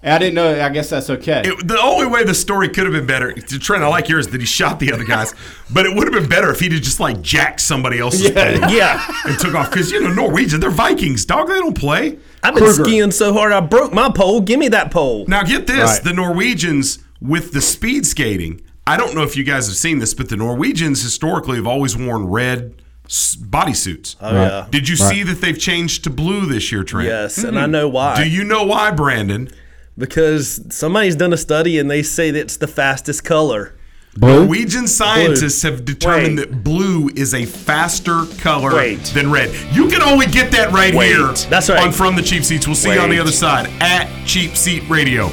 And 0.00 0.14
I 0.14 0.18
didn't 0.18 0.34
know. 0.36 0.64
I 0.64 0.68
guess 0.68 0.90
that's 0.90 1.10
okay. 1.10 1.42
It, 1.44 1.66
the 1.66 1.76
only 1.80 2.06
way 2.06 2.22
the 2.22 2.34
story 2.34 2.68
could 2.68 2.84
have 2.84 2.92
been 2.92 3.06
better, 3.06 3.32
Trent, 3.32 3.82
I 3.82 3.88
like 3.88 4.08
yours 4.08 4.28
that 4.28 4.40
he 4.40 4.46
shot 4.46 4.78
the 4.78 4.92
other 4.92 5.04
guys, 5.04 5.34
but 5.72 5.86
it 5.86 5.94
would 5.96 6.04
have 6.04 6.14
been 6.14 6.28
better 6.28 6.50
if 6.52 6.60
he'd 6.60 6.70
have 6.72 6.82
just 6.82 7.00
like 7.00 7.20
jacked 7.20 7.60
somebody 7.60 7.98
else's 7.98 8.30
Yeah. 8.30 8.60
pole 8.60 8.70
Yeah. 8.76 9.04
and 9.24 9.38
took 9.40 9.54
off. 9.56 9.70
Because, 9.70 9.90
you 9.90 10.00
know, 10.00 10.12
Norwegian, 10.12 10.60
they're 10.60 10.70
Vikings, 10.70 11.24
dog. 11.24 11.48
They 11.48 11.54
don't 11.58 11.76
play. 11.76 12.18
I've 12.44 12.54
been 12.54 12.62
Kruger. 12.62 12.84
skiing 12.84 13.10
so 13.10 13.32
hard 13.32 13.50
I 13.52 13.58
broke 13.60 13.92
my 13.92 14.08
pole. 14.08 14.40
Give 14.40 14.60
me 14.60 14.68
that 14.68 14.92
pole. 14.92 15.24
Now, 15.26 15.42
get 15.42 15.66
this 15.66 15.78
Right. 15.96 16.04
the 16.04 16.12
Norwegians 16.12 17.00
with 17.20 17.52
the 17.52 17.60
speed 17.60 18.06
skating. 18.06 18.60
I 18.86 18.96
don't 18.96 19.16
know 19.16 19.22
if 19.24 19.36
you 19.36 19.42
guys 19.42 19.66
have 19.66 19.76
seen 19.76 19.98
this, 19.98 20.14
but 20.14 20.28
the 20.28 20.36
Norwegians 20.36 21.02
historically 21.02 21.56
have 21.56 21.66
always 21.66 21.96
worn 21.96 22.26
red 22.28 22.80
s- 23.06 23.34
bodysuits. 23.36 24.14
Oh 24.20 24.32
yeah. 24.32 24.66
Did 24.70 24.88
you 24.88 24.94
see 24.94 25.24
that 25.24 25.40
they've 25.40 25.58
changed 25.58 26.04
to 26.04 26.10
blue 26.10 26.46
this 26.46 26.70
year, 26.70 26.84
Trent? 26.84 27.08
Yes, 27.08 27.36
and 27.42 27.58
I 27.58 27.66
know 27.66 27.88
why. 27.88 28.22
Do 28.22 28.30
you 28.30 28.44
know 28.44 28.62
why, 28.62 28.92
Brandon? 28.92 29.50
Because 29.98 30.60
somebody's 30.70 31.16
done 31.16 31.32
a 31.32 31.36
study 31.36 31.78
and 31.78 31.90
they 31.90 32.02
say 32.02 32.30
that 32.30 32.40
it's 32.40 32.56
the 32.56 32.68
fastest 32.68 33.24
color. 33.24 33.74
Blue? 34.16 34.44
Norwegian 34.46 34.88
scientists 34.88 35.62
have 35.62 35.84
determined 35.84 36.38
Wait. 36.38 36.50
that 36.50 36.64
blue 36.64 37.08
is 37.14 37.34
a 37.34 37.44
faster 37.44 38.24
color 38.38 38.74
Wait. 38.74 38.98
than 39.14 39.30
red. 39.30 39.54
You 39.72 39.88
can 39.88 40.02
only 40.02 40.26
get 40.26 40.50
that 40.52 40.72
right 40.72 40.94
Wait. 40.94 41.14
here. 41.14 41.32
That's 41.50 41.68
right. 41.68 41.82
On 41.82 41.92
From 41.92 42.16
the 42.16 42.22
Cheap 42.22 42.44
Seats. 42.44 42.66
We'll 42.66 42.74
see 42.74 42.94
you 42.94 43.00
on 43.00 43.10
the 43.10 43.18
other 43.18 43.30
side 43.30 43.70
at 43.80 44.08
Cheap 44.26 44.56
Seat 44.56 44.88
Radio. 44.88 45.28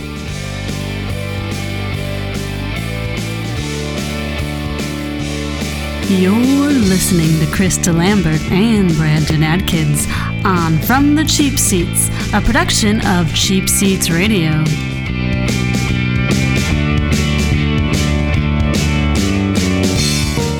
You're 6.08 6.38
listening 6.38 7.40
to 7.40 7.48
Krista 7.48 7.92
Lambert 7.92 8.40
and 8.52 8.94
Brandon 8.96 9.42
Atkins 9.42 10.06
on 10.46 10.78
From 10.84 11.16
the 11.16 11.26
Cheap 11.26 11.58
Seats, 11.58 12.10
a 12.32 12.40
production 12.42 13.04
of 13.08 13.34
Cheap 13.34 13.68
Seats 13.68 14.12
Radio. 14.12 14.52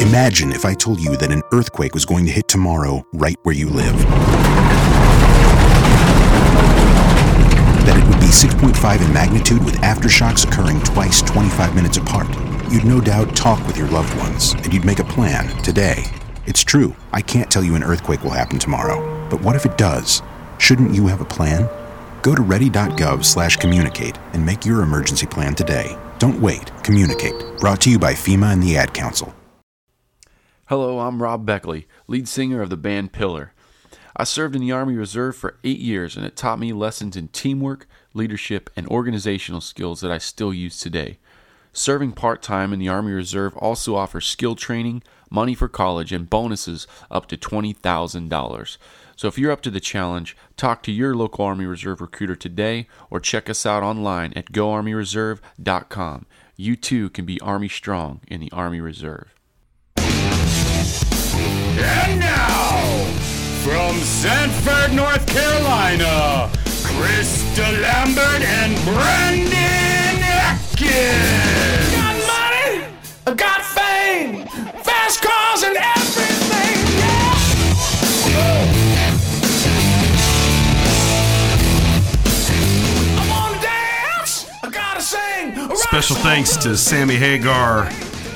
Imagine 0.02 0.52
if 0.52 0.66
I 0.66 0.74
told 0.74 1.00
you 1.00 1.16
that 1.18 1.32
an 1.32 1.44
earthquake 1.52 1.94
was 1.94 2.06
going 2.06 2.26
to 2.26 2.32
hit 2.32 2.48
tomorrow 2.48 3.06
right 3.14 3.38
where 3.44 3.54
you 3.54 3.70
live. 3.70 3.96
That 7.86 7.98
it 7.98 8.08
would 8.10 8.20
be 8.20 8.26
6.5 8.26 9.06
in 9.06 9.14
magnitude 9.14 9.64
with 9.64 9.76
aftershocks 9.82 10.44
occurring 10.44 10.82
twice 10.82 11.22
25 11.22 11.76
minutes 11.76 11.98
apart. 11.98 12.45
You'd 12.70 12.86
no 12.86 13.00
doubt 13.00 13.36
talk 13.36 13.66
with 13.68 13.78
your 13.78 13.88
loved 13.90 14.18
ones 14.18 14.54
and 14.54 14.74
you'd 14.74 14.86
make 14.86 14.98
a 14.98 15.04
plan 15.04 15.46
today. 15.62 16.04
It's 16.48 16.64
true, 16.64 16.96
I 17.14 17.22
can't 17.22 17.52
tell 17.52 17.64
you 17.64 17.76
an 17.76 17.84
earthquake 17.84 18.24
will 18.24 18.32
happen 18.32 18.58
tomorrow. 18.58 19.28
But 19.30 19.42
what 19.42 19.56
if 19.56 19.66
it 19.66 19.78
does? 19.78 20.24
Shouldn't 20.58 20.94
you 20.94 21.06
have 21.08 21.22
a 21.22 21.26
plan? 21.26 21.70
Go 22.24 22.34
to 22.34 22.42
ready.gov/communicate 22.42 24.18
and 24.34 24.44
make 24.44 24.66
your 24.66 24.82
emergency 24.82 25.28
plan 25.28 25.54
today. 25.54 25.96
Don't 26.18 26.42
wait. 26.42 26.72
Communicate. 26.84 27.36
Brought 27.60 27.82
to 27.82 27.92
you 27.92 28.00
by 28.00 28.14
FEMA 28.14 28.54
and 28.54 28.64
the 28.64 28.78
Ad 28.78 28.96
Council. 28.96 29.36
Hello, 30.68 31.02
I'm 31.02 31.22
Rob 31.22 31.46
Beckley, 31.46 31.88
lead 32.08 32.28
singer 32.28 32.64
of 32.64 32.72
the 32.72 32.78
band 32.78 33.12
Pillar. 33.14 33.54
I 34.18 34.24
served 34.24 34.56
in 34.56 34.62
the 34.62 34.72
Army 34.72 34.96
Reserve 34.96 35.36
for 35.36 35.60
eight 35.64 35.80
years, 35.80 36.18
and 36.18 36.26
it 36.26 36.36
taught 36.36 36.58
me 36.58 36.74
lessons 36.74 37.16
in 37.16 37.28
teamwork, 37.28 37.86
leadership, 38.16 38.72
and 38.76 38.88
organizational 38.88 39.62
skills 39.62 40.02
that 40.02 40.10
I 40.10 40.18
still 40.18 40.52
use 40.52 40.80
today. 40.80 41.20
Serving 41.78 42.14
part 42.14 42.42
time 42.42 42.72
in 42.72 42.80
the 42.80 42.88
Army 42.88 43.12
Reserve 43.12 43.58
also 43.58 43.98
offers 43.98 44.26
skill 44.26 44.56
training, 44.56 45.04
money 45.30 45.54
for 45.54 45.68
college, 45.68 46.14
and 46.14 46.30
bonuses 46.30 46.88
up 47.12 47.28
to 47.28 47.36
$20,000. 47.36 48.78
So 49.18 49.28
if 49.28 49.38
you're 49.38 49.52
up 49.52 49.60
to 49.64 49.70
the 49.70 49.82
challenge, 49.82 50.38
talk 50.56 50.82
to 50.84 50.92
your 50.94 51.18
local 51.18 51.44
Army 51.44 51.66
Reserve 51.66 52.00
recruiter 52.00 52.38
today 52.38 52.88
or 53.10 53.20
check 53.20 53.50
us 53.50 53.66
out 53.66 53.84
online 53.84 54.32
at 54.38 54.54
goarmyreserve.com. 54.54 56.26
You 56.56 56.78
too 56.78 57.10
can 57.10 57.26
be 57.26 57.42
Army 57.42 57.68
strong 57.68 58.22
in 58.26 58.40
the 58.40 58.52
Army 58.54 58.80
Reserve. 58.80 59.36
And 59.98 62.22
now, 62.22 63.04
from 63.66 63.98
Sanford, 63.98 64.94
North 64.94 65.28
Carolina, 65.28 66.50
Krista 66.86 67.82
Lambert 67.82 68.44
and 68.44 68.82
Brandon 68.86 69.85
Atkins. 70.88 71.92
Got 71.96 72.16
money, 72.28 72.86
I 73.28 73.34
got 73.36 73.62
fame, 73.62 74.46
fast 74.84 75.22
cars 75.22 75.64
and 75.64 75.76
everything. 75.78 77.00
Yeah. 78.32 78.56
I 83.18 83.28
wanna 83.30 83.62
dance, 83.62 84.50
I 84.64 84.70
gotta 84.70 85.02
sing. 85.02 85.76
Special 85.76 86.16
thanks 86.18 86.58
to 86.58 86.76
Sammy 86.78 87.16
Hagar, 87.16 87.90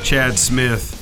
Chad 0.03 0.37
Smith, 0.39 0.95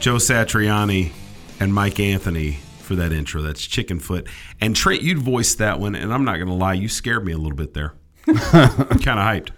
Joe 0.00 0.16
Satriani, 0.16 1.12
and 1.60 1.72
Mike 1.72 2.00
Anthony 2.00 2.58
for 2.80 2.94
that 2.96 3.12
intro. 3.12 3.40
That's 3.42 3.66
Chickenfoot. 3.66 4.28
And 4.60 4.76
Trent, 4.76 5.02
you'd 5.02 5.18
voiced 5.18 5.58
that 5.58 5.80
one, 5.80 5.94
and 5.94 6.12
I'm 6.12 6.24
not 6.24 6.36
going 6.36 6.48
to 6.48 6.54
lie, 6.54 6.74
you 6.74 6.88
scared 6.88 7.24
me 7.24 7.32
a 7.32 7.38
little 7.38 7.56
bit 7.56 7.72
there. 7.74 7.94
I'm 8.26 8.98
kind 8.98 9.18
of 9.18 9.24
hyped. 9.26 9.50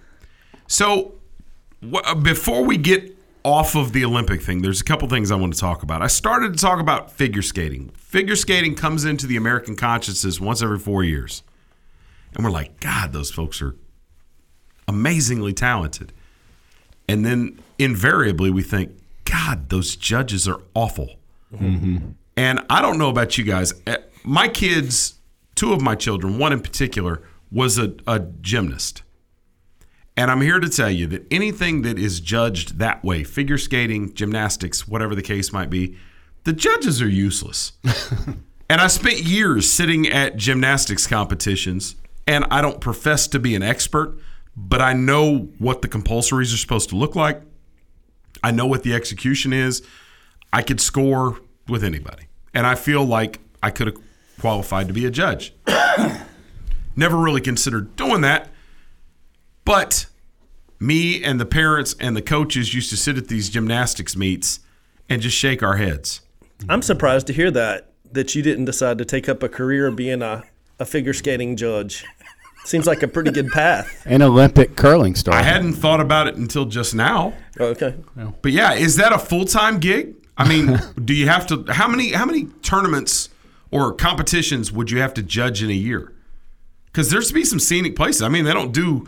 So, 0.68 1.14
wh- 1.14 1.15
before 2.22 2.64
we 2.64 2.76
get 2.76 3.16
off 3.44 3.76
of 3.76 3.92
the 3.92 4.04
Olympic 4.04 4.42
thing, 4.42 4.62
there's 4.62 4.80
a 4.80 4.84
couple 4.84 5.08
things 5.08 5.30
I 5.30 5.36
want 5.36 5.54
to 5.54 5.60
talk 5.60 5.82
about. 5.82 6.02
I 6.02 6.08
started 6.08 6.54
to 6.54 6.58
talk 6.58 6.80
about 6.80 7.12
figure 7.12 7.42
skating. 7.42 7.90
Figure 7.90 8.34
skating 8.36 8.74
comes 8.74 9.04
into 9.04 9.26
the 9.26 9.36
American 9.36 9.76
consciousness 9.76 10.40
once 10.40 10.62
every 10.62 10.78
four 10.78 11.04
years. 11.04 11.42
and 12.34 12.44
we're 12.44 12.50
like, 12.50 12.80
God, 12.80 13.12
those 13.12 13.30
folks 13.30 13.62
are 13.62 13.76
amazingly 14.88 15.52
talented. 15.52 16.12
And 17.08 17.24
then 17.24 17.60
invariably 17.78 18.50
we 18.50 18.62
think, 18.62 18.90
God, 19.24 19.68
those 19.68 19.96
judges 19.96 20.48
are 20.48 20.60
awful. 20.74 21.16
And 22.36 22.60
I 22.68 22.82
don't 22.82 22.98
know 22.98 23.08
about 23.08 23.38
you 23.38 23.44
guys. 23.44 23.72
Eh, 23.86 23.96
My 24.24 24.48
kids, 24.48 25.14
two 25.54 25.72
of 25.72 25.80
my 25.80 25.94
children, 25.94 26.38
one 26.38 26.52
in 26.52 26.60
particular, 26.60 27.22
was 27.50 27.78
a, 27.78 27.94
a 28.06 28.18
gymnast. 28.18 29.02
And 30.16 30.30
I'm 30.30 30.40
here 30.40 30.58
to 30.58 30.68
tell 30.68 30.90
you 30.90 31.06
that 31.08 31.26
anything 31.30 31.82
that 31.82 31.98
is 31.98 32.20
judged 32.20 32.78
that 32.78 33.04
way, 33.04 33.22
figure 33.22 33.58
skating, 33.58 34.14
gymnastics, 34.14 34.88
whatever 34.88 35.14
the 35.14 35.22
case 35.22 35.52
might 35.52 35.68
be, 35.68 35.96
the 36.44 36.54
judges 36.54 37.02
are 37.02 37.08
useless. 37.08 37.72
and 38.70 38.80
I 38.80 38.86
spent 38.86 39.20
years 39.20 39.70
sitting 39.70 40.06
at 40.06 40.36
gymnastics 40.36 41.06
competitions, 41.06 41.96
and 42.26 42.46
I 42.50 42.62
don't 42.62 42.80
profess 42.80 43.26
to 43.28 43.38
be 43.38 43.54
an 43.54 43.62
expert, 43.62 44.18
but 44.56 44.80
I 44.80 44.94
know 44.94 45.50
what 45.58 45.82
the 45.82 45.88
compulsories 45.88 46.54
are 46.54 46.58
supposed 46.58 46.88
to 46.90 46.96
look 46.96 47.14
like. 47.14 47.42
I 48.42 48.52
know 48.52 48.66
what 48.66 48.84
the 48.84 48.94
execution 48.94 49.52
is. 49.52 49.82
I 50.52 50.62
could 50.62 50.80
score 50.80 51.40
with 51.68 51.84
anybody. 51.84 52.28
And 52.54 52.66
I 52.66 52.74
feel 52.74 53.04
like 53.04 53.40
I 53.62 53.70
could 53.70 53.88
have 53.88 53.96
qualified 54.40 54.88
to 54.88 54.94
be 54.94 55.04
a 55.04 55.10
judge. 55.10 55.52
Never 56.96 57.18
really 57.18 57.42
considered 57.42 57.96
doing 57.96 58.22
that. 58.22 58.48
But 59.66 60.06
me 60.78 61.22
and 61.22 61.38
the 61.38 61.44
parents 61.44 61.94
and 62.00 62.16
the 62.16 62.22
coaches 62.22 62.72
used 62.72 62.88
to 62.90 62.96
sit 62.96 63.18
at 63.18 63.28
these 63.28 63.50
gymnastics 63.50 64.16
meets 64.16 64.60
and 65.08 65.20
just 65.20 65.36
shake 65.36 65.62
our 65.62 65.76
heads. 65.76 66.22
I'm 66.68 66.80
surprised 66.80 67.26
to 67.26 67.34
hear 67.34 67.50
that 67.50 67.90
that 68.12 68.34
you 68.34 68.42
didn't 68.42 68.64
decide 68.64 68.96
to 68.98 69.04
take 69.04 69.28
up 69.28 69.42
a 69.42 69.48
career 69.48 69.90
being 69.90 70.22
a, 70.22 70.44
a 70.78 70.86
figure 70.86 71.12
skating 71.12 71.56
judge. 71.56 72.04
Seems 72.64 72.86
like 72.86 73.02
a 73.02 73.08
pretty 73.08 73.32
good 73.32 73.48
path. 73.48 74.02
An 74.06 74.22
Olympic 74.22 74.76
curling 74.76 75.14
star. 75.16 75.34
I 75.34 75.42
hadn't 75.42 75.74
thought 75.74 76.00
about 76.00 76.28
it 76.28 76.36
until 76.36 76.64
just 76.64 76.94
now. 76.94 77.34
Oh, 77.60 77.66
okay. 77.66 77.94
But 78.42 78.52
yeah, 78.52 78.72
is 78.74 78.96
that 78.96 79.12
a 79.12 79.18
full 79.18 79.44
time 79.44 79.80
gig? 79.80 80.14
I 80.36 80.48
mean, 80.48 80.80
do 81.04 81.12
you 81.12 81.28
have 81.28 81.46
to 81.48 81.64
how 81.68 81.88
many 81.88 82.12
how 82.12 82.24
many 82.24 82.44
tournaments 82.62 83.30
or 83.72 83.92
competitions 83.92 84.70
would 84.70 84.92
you 84.92 85.00
have 85.00 85.12
to 85.14 85.22
judge 85.22 85.62
in 85.62 85.70
a 85.70 85.74
year? 85.74 86.12
Because 86.86 87.10
there's 87.10 87.28
to 87.28 87.34
be 87.34 87.44
some 87.44 87.58
scenic 87.58 87.96
places. 87.96 88.22
I 88.22 88.28
mean, 88.28 88.44
they 88.44 88.54
don't 88.54 88.72
do 88.72 89.06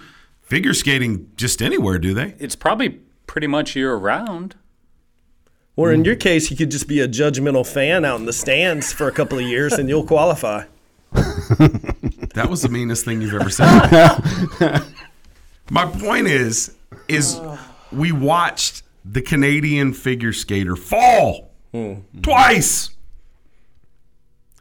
figure 0.49 0.75
skating 0.75 1.31
just 1.37 1.63
anywhere, 1.63 1.99
do 1.99 2.15
they? 2.15 2.35
It's 2.39 2.57
probably 2.57 3.01
pretty 3.27 3.47
much 3.47 3.77
year 3.77 3.95
round. 3.95 4.57
Or 5.77 5.93
in 5.93 6.05
your 6.05 6.17
case, 6.17 6.51
you 6.51 6.57
could 6.57 6.73
just 6.73 6.89
be 6.89 6.99
a 6.99 7.07
judgmental 7.07 7.65
fan 7.65 8.05
out 8.05 8.19
in 8.19 8.27
the 8.27 8.33
stands 8.33 8.93
for 8.93 9.07
a 9.07 9.13
couple 9.13 9.39
of 9.39 9.45
years 9.45 9.75
and 9.75 9.89
you'll 9.89 10.07
qualify. 10.07 10.65
That 12.39 12.49
was 12.49 12.63
the 12.63 12.69
meanest 12.69 13.05
thing 13.05 13.21
you've 13.21 13.35
ever 13.35 13.51
said. 13.51 13.67
My 15.71 15.87
point 15.87 16.29
is, 16.29 16.73
is 17.09 17.41
we 17.91 18.13
watched 18.13 18.85
the 19.05 19.21
Canadian 19.21 19.93
figure 19.93 20.33
skater 20.33 20.77
fall 20.77 21.51
hmm. 21.73 21.95
twice, 22.23 22.91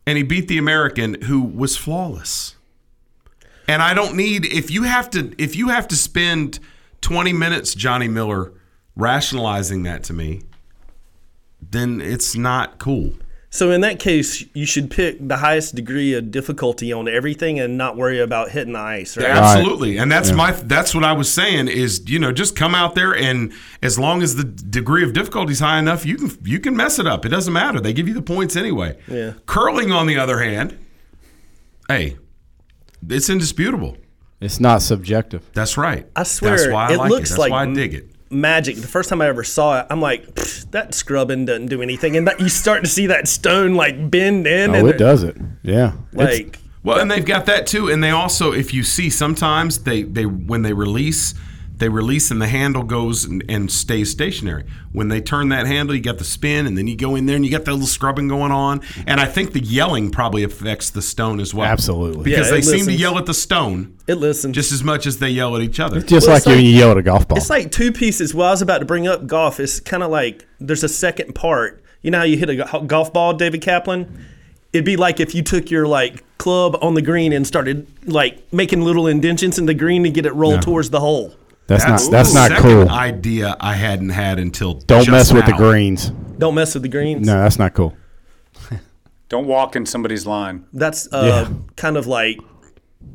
and 0.07 0.17
he 0.17 0.23
beat 0.23 0.47
the 0.47 0.57
American 0.57 1.21
who 1.21 1.41
was 1.41 1.77
flawless. 1.77 2.55
And 3.67 3.81
I 3.81 3.93
don't 3.93 4.15
need 4.15 4.45
if 4.45 4.71
you 4.71 4.83
have 4.83 5.09
to 5.11 5.33
if 5.37 5.55
you 5.55 5.69
have 5.69 5.87
to 5.89 5.95
spend 5.95 6.59
twenty 7.01 7.33
minutes, 7.33 7.73
Johnny 7.73 8.07
Miller, 8.07 8.53
rationalizing 8.95 9.83
that 9.83 10.03
to 10.05 10.13
me, 10.13 10.41
then 11.61 12.01
it's 12.01 12.35
not 12.35 12.79
cool. 12.79 13.13
So 13.49 13.71
in 13.71 13.81
that 13.81 13.99
case, 13.99 14.43
you 14.53 14.65
should 14.65 14.91
pick 14.91 15.25
the 15.25 15.37
highest 15.37 15.73
degree 15.73 16.13
of 16.13 16.31
difficulty 16.31 16.91
on 16.91 17.07
everything 17.07 17.59
and 17.59 17.77
not 17.77 17.95
worry 17.95 18.19
about 18.19 18.51
hitting 18.51 18.73
the 18.73 18.79
ice, 18.79 19.17
right? 19.17 19.25
Absolutely, 19.25 19.97
and 19.97 20.11
that's 20.11 20.31
my 20.31 20.51
that's 20.51 20.93
what 20.93 21.05
I 21.05 21.13
was 21.13 21.31
saying 21.31 21.69
is 21.69 22.09
you 22.09 22.19
know 22.19 22.31
just 22.31 22.55
come 22.55 22.75
out 22.75 22.93
there 22.93 23.15
and 23.15 23.53
as 23.81 23.97
long 23.97 24.21
as 24.21 24.35
the 24.35 24.43
degree 24.43 25.03
of 25.03 25.13
difficulty 25.13 25.53
is 25.53 25.59
high 25.59 25.79
enough, 25.79 26.05
you 26.05 26.17
can 26.17 26.31
you 26.43 26.59
can 26.59 26.75
mess 26.75 26.99
it 26.99 27.07
up. 27.07 27.25
It 27.25 27.29
doesn't 27.29 27.53
matter. 27.53 27.79
They 27.79 27.93
give 27.93 28.07
you 28.07 28.13
the 28.13 28.21
points 28.21 28.55
anyway. 28.55 28.97
Yeah. 29.07 29.33
Curling, 29.45 29.91
on 29.91 30.07
the 30.07 30.17
other 30.17 30.39
hand, 30.39 30.77
hey, 31.87 32.17
it's 33.09 33.29
indisputable. 33.29 33.97
It's 34.39 34.59
not 34.59 34.81
subjective. 34.81 35.49
That's 35.53 35.77
right. 35.77 36.07
I 36.15 36.23
swear, 36.23 36.51
that's 36.57 36.67
why 36.71 36.87
I 36.89 36.93
it 36.93 36.97
like 36.97 37.09
looks 37.09 37.29
it. 37.31 37.33
That's 37.33 37.39
like 37.39 37.51
why 37.51 37.63
I 37.63 37.73
dig 37.73 37.93
it. 37.95 38.09
magic. 38.29 38.75
The 38.75 38.87
first 38.87 39.09
time 39.09 39.21
I 39.21 39.27
ever 39.27 39.43
saw 39.43 39.79
it, 39.79 39.87
I'm 39.89 39.99
like, 40.01 40.33
that 40.71 40.93
scrubbing 40.93 41.45
doesn't 41.45 41.67
do 41.67 41.81
anything, 41.81 42.15
and 42.15 42.27
that 42.27 42.39
you 42.39 42.49
start 42.49 42.83
to 42.83 42.89
see 42.89 43.07
that 43.07 43.27
stone 43.27 43.73
like 43.75 44.11
bend 44.11 44.45
in. 44.45 44.71
Oh, 44.71 44.73
and 44.75 44.87
it 44.87 44.97
does 44.97 45.23
it. 45.23 45.35
Yeah. 45.63 45.93
It's- 46.13 46.39
Like, 46.39 46.59
Well, 46.83 46.99
and 46.99 47.09
they've 47.09 47.25
got 47.25 47.47
that 47.47 47.65
too. 47.67 47.89
And 47.89 48.03
they 48.03 48.11
also, 48.11 48.51
if 48.53 48.73
you 48.73 48.83
see, 48.83 49.09
sometimes 49.09 49.79
they 49.79 50.03
they 50.03 50.25
when 50.27 50.61
they 50.61 50.73
release, 50.73 51.33
they 51.77 51.89
release 51.89 52.31
and 52.31 52.41
the 52.41 52.47
handle 52.47 52.81
goes 52.83 53.23
and, 53.23 53.43
and 53.47 53.71
stays 53.71 54.09
stationary. 54.11 54.65
When 54.91 55.09
they 55.09 55.21
turn 55.21 55.49
that 55.49 55.67
handle, 55.67 55.95
you 55.95 56.01
got 56.01 56.17
the 56.17 56.23
spin, 56.23 56.65
and 56.65 56.77
then 56.77 56.87
you 56.87 56.95
go 56.97 57.15
in 57.15 57.27
there 57.27 57.35
and 57.35 57.45
you 57.45 57.51
got 57.51 57.65
that 57.65 57.71
little 57.71 57.85
scrubbing 57.87 58.27
going 58.27 58.51
on. 58.51 58.81
And 59.05 59.19
I 59.19 59.25
think 59.25 59.53
the 59.53 59.59
yelling 59.63 60.09
probably 60.09 60.43
affects 60.43 60.89
the 60.89 61.01
stone 61.03 61.39
as 61.39 61.53
well. 61.53 61.67
Absolutely. 61.67 62.23
because 62.23 62.47
Yeah, 62.47 62.51
they 62.53 62.57
it 62.59 62.63
seem 62.63 62.85
to 62.87 62.93
yell 62.93 63.17
at 63.19 63.27
the 63.27 63.33
stone 63.33 63.95
it 64.07 64.15
listens. 64.15 64.55
just 64.55 64.71
as 64.71 64.83
much 64.83 65.05
as 65.05 65.19
they 65.19 65.29
yell 65.29 65.55
at 65.55 65.61
each 65.61 65.79
other. 65.79 65.97
It's 65.99 66.09
just 66.09 66.25
Well, 66.27 66.33
like 66.35 66.39
it's 66.39 66.47
when 66.47 66.55
like- 66.55 66.65
you 66.65 66.71
yell 66.71 66.91
at 66.91 66.97
a 66.97 67.03
golf 67.03 67.27
ball. 67.27 67.37
It's 67.37 67.49
like 67.49 67.71
two 67.71 67.91
pieces. 67.91 68.33
Well, 68.33 68.47
I 68.47 68.51
was 68.51 68.61
about 68.63 68.79
to 68.79 68.85
bring 68.85 69.07
up 69.07 69.27
golf. 69.27 69.59
It's 69.59 69.79
kind 69.79 70.01
of 70.01 70.09
like 70.09 70.45
there's 70.59 70.83
a 70.83 70.89
second 70.89 71.35
part. 71.35 71.83
You 72.01 72.11
know 72.11 72.17
how 72.19 72.23
you 72.23 72.37
hit 72.37 72.49
a 72.49 72.83
golf 72.87 73.13
ball, 73.13 73.33
David 73.33 73.61
Kaplan? 73.61 74.25
It'd 74.73 74.85
be 74.85 74.97
like 74.97 75.19
if 75.19 75.33
you 75.35 75.41
took 75.43 75.69
your 75.71 75.87
like 75.87 76.23
club 76.37 76.77
on 76.81 76.93
the 76.93 77.01
green 77.01 77.33
and 77.33 77.45
started 77.45 77.87
like 78.05 78.51
making 78.53 78.81
little 78.81 79.07
indentions 79.07 79.57
in 79.59 79.65
the 79.65 79.73
green 79.73 80.03
to 80.03 80.09
get 80.09 80.25
it 80.25 80.33
rolled 80.33 80.61
towards 80.61 80.89
the 80.89 80.99
hole. 80.99 81.35
That's, 81.67 81.83
That's 81.85 82.03
not 82.05 82.11
that's 82.11 82.33
not 82.33 82.51
cool. 82.59 82.89
idea 82.89 83.55
I 83.59 83.73
hadn't 83.73 84.09
had 84.09 84.39
until 84.39 84.75
Don't 84.75 84.99
just 85.05 85.11
mess 85.11 85.33
with 85.33 85.45
the 85.45 85.53
greens. 85.53 86.09
Don't 86.37 86.55
mess 86.55 86.73
with 86.73 86.83
the 86.83 86.89
greens. 86.89 87.25
No, 87.25 87.41
that's 87.41 87.59
not 87.59 87.73
cool. 87.73 87.95
Don't 89.29 89.47
walk 89.47 89.75
in 89.75 89.85
somebody's 89.85 90.25
line. 90.25 90.65
That's 90.71 91.11
uh, 91.11 91.49
kind 91.75 91.97
of 91.97 92.07
like 92.07 92.39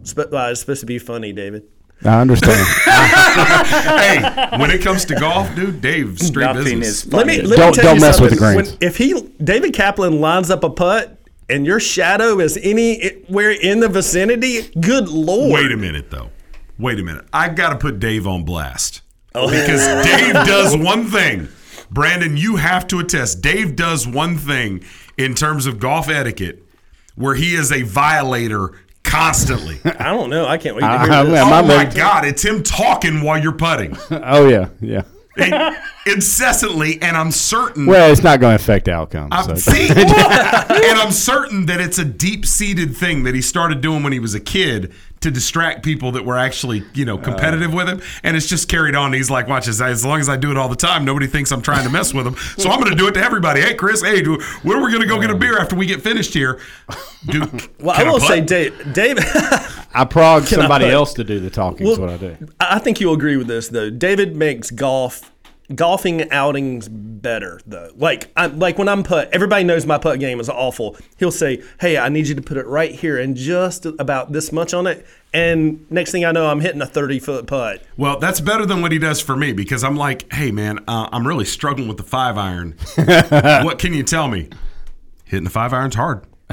sp- 0.05 0.29
uh, 0.33 0.49
it's 0.51 0.61
supposed 0.61 0.81
to 0.81 0.87
be 0.87 0.99
funny, 0.99 1.33
David. 1.33 1.65
I 2.05 2.21
understand. 2.21 2.67
hey, 2.85 4.59
when 4.59 4.71
it 4.73 4.83
comes 4.83 5.05
to 5.07 5.15
golf, 5.15 5.55
dude, 5.55 5.81
Dave, 5.81 6.19
straight 6.19 6.47
Nothing 6.47 6.81
business. 6.81 7.05
is 7.07 7.12
Let 7.12 7.27
me 7.29 7.37
funny. 7.37 7.49
let 7.49 7.57
Don't- 7.59 7.69
me 7.71 7.75
tell 7.77 7.85
don't 7.85 7.95
you 7.95 8.01
mess 8.01 8.21
with 8.21 8.31
the 8.31 8.37
greens. 8.37 8.71
When, 8.73 8.79
if 8.81 8.97
he 8.97 9.21
David 9.43 9.73
Kaplan 9.73 10.21
lines 10.21 10.51
up 10.51 10.65
a 10.65 10.71
putt 10.71 11.17
and 11.49 11.65
your 11.65 11.79
shadow 11.81 12.41
is 12.41 12.57
anywhere 12.61 13.53
in 13.53 13.81
the 13.81 13.88
vicinity, 13.88 14.62
good 14.81 15.09
lord! 15.09 15.53
Wait 15.53 15.71
a 15.73 15.77
minute, 15.77 16.11
though. 16.11 16.31
Wait 16.83 16.99
a 16.99 17.03
minute. 17.03 17.25
I 17.33 17.49
got 17.49 17.71
to 17.71 17.77
put 17.79 17.99
Dave 18.01 18.27
on 18.27 18.45
blast 18.45 19.01
Oh. 19.35 19.49
because 19.49 19.81
Dave 20.07 20.35
does 20.35 20.77
one 20.77 21.07
thing. 21.07 21.49
Brandon, 21.90 22.37
you 22.37 22.57
have 22.57 22.87
to 22.88 22.99
attest. 22.99 23.40
Dave 23.40 23.77
does 23.77 24.07
one 24.07 24.37
thing 24.37 24.83
in 25.16 25.35
terms 25.35 25.66
of 25.66 25.79
golf 25.79 26.09
etiquette 26.09 26.62
where 27.14 27.35
he 27.35 27.55
is 27.55 27.71
a 27.71 27.83
violator 27.83 28.73
constantly. 29.05 29.79
I 29.85 30.05
don't 30.11 30.29
know. 30.31 30.47
I 30.47 30.59
can't 30.59 30.75
wait 30.75 30.81
to 30.83 30.87
hear 30.88 30.97
I- 30.99 31.25
this. 31.25 31.40
I'm 31.40 31.64
oh 31.64 31.68
my 31.68 31.85
God, 31.85 32.25
it's 32.25 32.42
him 32.45 32.62
talking 32.62 33.23
while 33.23 33.40
you're 33.40 33.53
putting 33.53 33.97
oh 34.11 34.49
yeah, 34.49 34.68
yeah. 34.81 35.03
incessantly, 36.07 37.01
and 37.01 37.16
I'm 37.16 37.31
certain. 37.31 37.87
Well, 37.87 38.11
it's 38.12 38.23
not 38.23 38.40
going 38.40 38.57
to 38.57 38.62
affect 38.62 38.88
outcomes. 38.88 39.29
I'm, 39.33 39.57
so- 39.57 39.73
see, 39.73 39.88
and 39.88 40.99
I'm 40.99 41.12
certain 41.12 41.66
that 41.66 41.81
it's 41.81 41.99
a 41.99 42.05
deep-seated 42.05 42.97
thing 42.97 43.23
that 43.25 43.35
he 43.35 43.40
started 43.42 43.81
doing 43.81 44.03
when 44.03 44.12
he 44.12 44.18
was 44.18 44.35
a 44.35 44.40
kid 44.40 44.92
to 45.23 45.31
distract 45.31 45.83
people 45.83 46.13
that 46.13 46.25
were 46.25 46.37
actually, 46.39 46.85
you 46.95 47.05
know, 47.05 47.19
competitive 47.19 47.73
with 47.73 47.89
him. 47.89 48.01
And 48.23 48.37
it's 48.37 48.47
just 48.47 48.69
carried 48.69 48.95
on. 48.95 49.13
He's 49.13 49.31
like, 49.31 49.49
watch 49.49 49.67
this. 49.67 49.81
As 49.81 50.05
long 50.05 50.21
as 50.21 50.29
I 50.29 50.37
do 50.37 50.51
it 50.51 50.57
all 50.57 50.69
the 50.69 50.77
time, 50.77 51.05
nobody 51.05 51.27
thinks 51.27 51.51
I'm 51.51 51.63
trying 51.63 51.85
to 51.85 51.91
mess 51.91 52.13
with 52.15 52.25
them. 52.25 52.37
So 52.59 52.71
I'm 52.71 52.79
going 52.79 52.91
to 52.93 52.97
do 52.97 53.09
it 53.09 53.13
to 53.13 53.21
everybody. 53.23 53.61
Hey, 53.61 53.75
Chris. 53.75 54.03
Hey, 54.03 54.23
do, 54.23 54.41
when 54.63 54.77
are 54.79 54.85
we 54.85 54.91
going 54.91 55.03
to 55.03 55.09
go 55.09 55.21
get 55.21 55.31
a 55.31 55.35
beer 55.35 55.59
after 55.59 55.75
we 55.75 55.87
get 55.87 56.03
finished 56.03 56.35
here? 56.35 56.61
Dude, 57.27 57.69
Well, 57.81 57.95
I 57.99 58.05
will 58.05 58.19
putt? 58.19 58.29
say, 58.29 58.41
Dave. 58.43 58.93
Dave 58.93 59.17
I 59.95 60.05
prog 60.05 60.43
I 60.43 60.47
somebody 60.47 60.85
put- 60.87 60.95
else 60.95 61.15
to 61.15 61.25
do 61.25 61.41
the 61.41 61.51
talking. 61.51 61.87
is 61.87 61.99
what 61.99 62.11
I 62.11 62.17
do. 62.19 62.37
I 62.61 62.79
think 62.79 63.01
you'll 63.01 63.15
agree 63.15 63.37
with 63.37 63.47
this, 63.47 63.69
though. 63.69 63.91
David 63.91 64.37
makes 64.37 64.71
golf 64.71 65.32
golfing 65.75 66.31
outings 66.31 66.89
better, 66.89 67.61
though. 67.67 67.90
Like, 67.96 68.31
I, 68.37 68.46
like 68.46 68.79
when 68.79 68.88
I'm 68.88 69.03
putt, 69.03 69.29
everybody 69.33 69.65
knows 69.65 69.87
my 69.87 69.99
putt 69.99 70.21
game 70.21 70.40
is 70.40 70.49
awful. 70.49 70.96
He'll 71.19 71.31
say, 71.31 71.63
"Hey, 71.81 71.99
I 71.99 72.09
need 72.09 72.29
you 72.29 72.35
to 72.35 72.42
put 72.42 72.57
it 72.57 72.67
right 72.67 72.92
here 72.92 73.19
and 73.19 73.37
just 73.37 73.87
about 73.87 74.33
this 74.33 74.53
much 74.53 74.75
on 74.75 74.87
it." 74.87 75.07
And 75.35 75.90
next 75.90 76.13
thing 76.13 76.25
I 76.25 76.33
know, 76.33 76.46
I'm 76.49 76.61
hitting 76.61 76.83
a 76.83 76.87
30 76.87 77.19
foot 77.19 77.46
putt. 77.46 77.83
Well, 77.96 78.19
that's 78.19 78.40
better 78.40 78.67
than 78.67 78.83
what 78.83 78.92
he 78.92 78.99
does 78.99 79.21
for 79.23 79.35
me 79.35 79.53
because 79.55 79.83
I'm 79.83 79.96
like, 79.96 80.31
hey, 80.33 80.51
man, 80.51 80.81
uh, 80.87 81.09
I'm 81.11 81.27
really 81.27 81.46
struggling 81.46 81.88
with 81.88 81.96
the 81.96 82.03
five 82.03 82.37
iron. 82.37 82.77
what 83.65 83.79
can 83.79 83.94
you 83.94 84.03
tell 84.03 84.29
me? 84.29 84.51
Hitting 85.25 85.44
the 85.44 85.51
five 85.51 85.73
iron's 85.73 85.94
hard. 85.94 86.27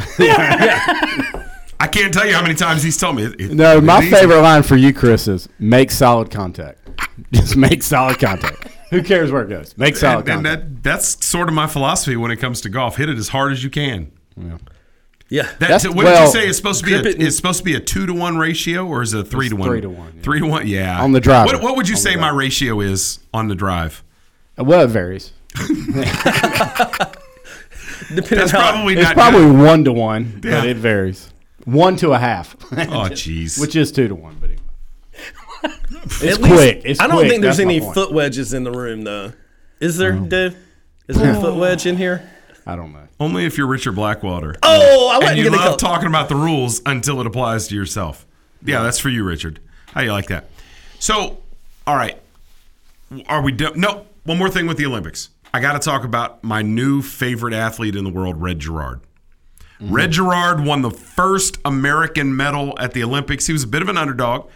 I 1.81 1.87
can't 1.91 2.13
tell 2.13 2.25
you 2.25 2.33
how 2.33 2.41
many 2.41 2.55
times 2.55 2.83
he's 2.83 2.97
told 2.97 3.15
me. 3.17 3.23
It, 3.23 3.39
it- 3.39 3.51
No, 3.51 3.77
it 3.77 3.83
my 3.83 4.09
favorite 4.09 4.41
line 4.41 4.63
for 4.63 4.75
you, 4.77 4.93
Chris, 4.93 5.27
is 5.27 5.49
make 5.59 5.91
solid 5.91 6.31
contact. 6.31 6.79
Just 7.33 7.55
make 7.57 7.83
solid 7.83 8.17
contact. 8.19 8.68
Who 8.89 9.03
cares 9.03 9.31
where 9.31 9.43
it 9.43 9.49
goes? 9.49 9.77
Make 9.77 9.95
solid 9.97 10.27
And, 10.27 10.37
and 10.37 10.45
that 10.45 10.83
that's 10.83 11.23
sort 11.25 11.47
of 11.47 11.53
my 11.53 11.67
philosophy 11.67 12.15
when 12.15 12.31
it 12.31 12.37
comes 12.37 12.61
to 12.61 12.69
golf. 12.69 12.97
Hit 12.97 13.09
it 13.09 13.17
as 13.17 13.29
hard 13.29 13.51
as 13.51 13.63
you 13.63 13.69
can. 13.69 14.11
Yeah. 15.29 15.43
That, 15.43 15.59
That's- 15.59 15.87
what 15.87 15.97
well, 15.97 16.25
did 16.31 16.33
you 16.35 16.41
say? 16.41 16.47
It's 16.47 16.57
supposed 16.57 16.79
to 16.79 16.85
be 16.87 16.93
a, 16.95 16.99
it 17.01 17.21
it's 17.21 17.35
supposed 17.35 17.59
to 17.59 17.63
be 17.63 17.75
a 17.75 17.79
two 17.79 18.07
to 18.07 18.13
one 18.13 18.37
ratio, 18.39 18.87
or 18.87 19.03
is 19.03 19.13
it 19.13 19.19
a 19.19 19.23
three 19.23 19.47
to 19.49 19.55
one? 19.55 19.69
three 19.69 19.81
to 19.81 19.89
one, 19.89 20.13
yeah. 20.15 20.21
Three 20.23 20.39
to 20.39 20.47
one. 20.47 20.67
Yeah. 20.67 21.03
On 21.03 21.11
the 21.11 21.19
drive. 21.19 21.45
What, 21.45 21.61
what 21.61 21.75
would 21.75 21.87
you 21.87 21.93
On 21.95 22.01
say 22.01 22.15
my 22.15 22.29
ratio 22.29 22.79
is 22.79 23.19
on 23.31 23.47
the 23.47 23.53
drive? 23.55 24.03
Uh, 24.59 24.63
well, 24.63 24.81
it 24.81 24.87
varies. 24.87 25.31
Depending 28.09 28.39
That's 28.39 28.51
how, 28.51 28.71
probably 28.71 28.93
It's 28.95 29.03
not 29.03 29.13
probably 29.13 29.41
good. 29.45 29.57
one 29.65 29.83
to 29.83 29.91
one, 29.93 30.41
Yeah. 30.43 30.61
but 30.61 30.69
it 30.69 30.77
varies. 30.77 31.31
One 31.65 31.95
to 31.97 32.13
a 32.13 32.17
half. 32.17 32.55
Oh, 32.71 33.09
jeez. 33.11 33.59
Which 33.61 33.75
is 33.75 33.91
two 33.91 34.07
to 34.07 34.15
one, 34.15 34.37
but 34.39 34.49
anyway. 34.49 34.58
At 36.09 36.23
It's 36.23 36.39
least- 36.39 36.55
quick. 36.55 36.81
It's 36.85 36.99
I 36.99 37.07
don't 37.07 37.17
quick. 37.17 37.29
think 37.29 37.41
there's 37.41 37.57
That's 37.57 37.65
my 37.65 37.73
any 37.73 37.81
point. 37.81 37.93
foot 37.93 38.11
wedges 38.13 38.53
in 38.53 38.63
the 38.63 38.71
room, 38.71 39.03
though. 39.03 39.33
Is 39.79 39.97
there, 39.97 40.11
Dave? 40.13 40.55
Is 41.07 41.17
there 41.17 41.31
a 41.31 41.39
foot 41.39 41.55
wedge 41.55 41.85
in 41.85 41.97
here? 41.97 42.29
I 42.67 42.75
don't 42.75 42.91
know. 42.93 43.07
Only 43.19 43.45
if 43.45 43.57
you're 43.57 43.67
Richard 43.67 43.93
Blackwater. 43.93 44.55
Oh, 44.61 45.09
I 45.09 45.15
and 45.15 45.23
wasn't 45.23 45.37
you 45.39 45.43
gonna 45.45 45.57
love 45.57 45.67
call- 45.67 45.77
talking 45.77 46.07
about 46.07 46.29
the 46.29 46.35
rules 46.35 46.81
until 46.85 47.19
it 47.21 47.27
applies 47.27 47.67
to 47.69 47.75
yourself. 47.75 48.25
Yeah, 48.63 48.83
that's 48.83 48.99
for 48.99 49.09
you, 49.09 49.23
Richard. 49.23 49.59
How 49.93 50.01
you 50.01 50.11
like 50.11 50.27
that? 50.27 50.49
So, 50.99 51.39
all 51.87 51.95
right, 51.95 52.19
are 53.27 53.41
we 53.41 53.51
done? 53.53 53.79
No, 53.79 54.05
one 54.23 54.37
more 54.37 54.49
thing 54.49 54.67
with 54.67 54.77
the 54.77 54.85
Olympics. 54.85 55.29
I 55.53 55.59
got 55.61 55.73
to 55.73 55.79
talk 55.79 56.03
about 56.03 56.43
my 56.43 56.61
new 56.61 57.01
favorite 57.01 57.53
athlete 57.53 57.95
in 57.95 58.03
the 58.03 58.11
world, 58.11 58.39
Red 58.41 58.59
Gerard. 58.59 59.01
Red 59.81 60.11
mm-hmm. 60.11 60.11
Gerard 60.11 60.63
won 60.65 60.81
the 60.81 60.91
first 60.91 61.57
American 61.65 62.35
medal 62.35 62.77
at 62.79 62.93
the 62.93 63.01
Olympics. 63.03 63.47
He 63.47 63.53
was 63.53 63.63
a 63.63 63.67
bit 63.67 63.81
of 63.81 63.89
an 63.89 63.97
underdog. 63.97 64.49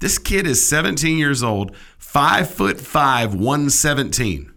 This 0.00 0.18
kid 0.18 0.46
is 0.46 0.66
17 0.68 1.18
years 1.18 1.42
old, 1.42 1.74
five 1.98 2.50
foot 2.50 2.80
five, 2.80 3.34
117. 3.34 4.52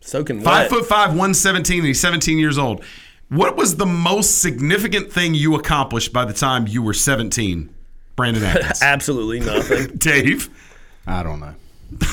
Soaking 0.00 0.40
Five 0.40 0.70
wet. 0.70 0.70
foot 0.70 0.86
five, 0.86 1.08
117, 1.10 1.78
and 1.78 1.86
he's 1.86 2.00
17 2.00 2.38
years 2.38 2.58
old. 2.58 2.84
What 3.28 3.56
was 3.56 3.76
the 3.76 3.86
most 3.86 4.40
significant 4.40 5.10
thing 5.12 5.34
you 5.34 5.56
accomplished 5.56 6.12
by 6.12 6.24
the 6.24 6.32
time 6.32 6.68
you 6.68 6.80
were 6.82 6.94
17, 6.94 7.74
Brandon 8.14 8.44
Atkins? 8.44 8.82
Absolutely 8.82 9.40
nothing. 9.40 9.96
Dave, 9.98 10.48
I 11.06 11.22
don't 11.24 11.40
know. 11.40 11.54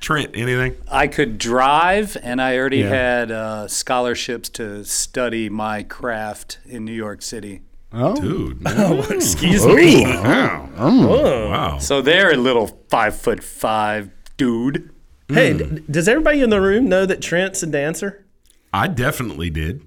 Trent, 0.00 0.30
anything? 0.34 0.76
I 0.92 1.08
could 1.08 1.38
drive, 1.38 2.16
and 2.22 2.40
I 2.40 2.56
already 2.58 2.78
Yeah. 2.80 2.88
had 2.90 3.30
uh, 3.32 3.68
scholarships 3.68 4.48
to 4.50 4.84
study 4.84 5.48
my 5.48 5.82
craft 5.82 6.58
in 6.66 6.84
New 6.84 6.92
York 6.92 7.22
City. 7.22 7.62
Oh, 7.94 8.16
Dude. 8.16 8.60
Excuse 9.10 9.64
oh. 9.64 9.74
me. 9.74 10.04
Wow. 10.04 10.68
Oh. 10.76 11.48
Wow. 11.48 11.78
So 11.78 12.02
they're 12.02 12.32
a 12.32 12.36
little 12.36 12.66
five 12.88 13.16
foot 13.16 13.42
five 13.42 14.10
dude. 14.36 14.90
Hey, 15.28 15.52
hmm. 15.52 15.76
d- 15.76 15.84
does 15.90 16.08
everybody 16.08 16.42
in 16.42 16.50
the 16.50 16.60
room 16.60 16.88
know 16.88 17.06
that 17.06 17.22
Trent's 17.22 17.62
a 17.62 17.66
dancer? 17.66 18.26
I 18.72 18.88
definitely 18.88 19.50
did. 19.50 19.82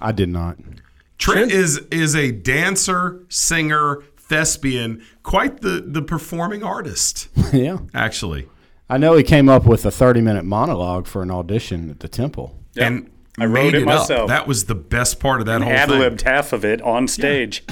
I 0.00 0.12
did 0.12 0.28
not. 0.28 0.58
Trent 1.18 1.50
is 1.50 1.78
is 1.90 2.14
a 2.14 2.30
dancer, 2.30 3.24
singer, 3.28 4.02
thespian, 4.16 5.02
quite 5.22 5.60
the 5.60 5.82
the 5.86 6.02
performing 6.02 6.62
artist, 6.62 7.28
yeah. 7.52 7.78
actually. 7.94 8.48
I 8.88 8.98
know 8.98 9.14
he 9.14 9.22
came 9.22 9.48
up 9.48 9.64
with 9.66 9.84
a 9.84 9.90
30 9.90 10.20
minute 10.20 10.44
monologue 10.44 11.06
for 11.06 11.22
an 11.22 11.30
audition 11.30 11.90
at 11.90 12.00
the 12.00 12.08
temple. 12.08 12.56
And 12.76 13.10
I 13.38 13.44
wrote 13.46 13.72
made 13.72 13.74
it 13.74 13.82
up. 13.82 13.86
myself. 14.00 14.28
That 14.28 14.46
was 14.46 14.64
the 14.64 14.74
best 14.74 15.20
part 15.20 15.40
of 15.40 15.46
that 15.46 15.60
whole 15.62 15.70
Ad 15.72 15.88
thing. 15.88 15.98
libbed 15.98 16.22
half 16.22 16.52
of 16.52 16.64
it 16.64 16.80
on 16.82 17.06
stage. 17.08 17.62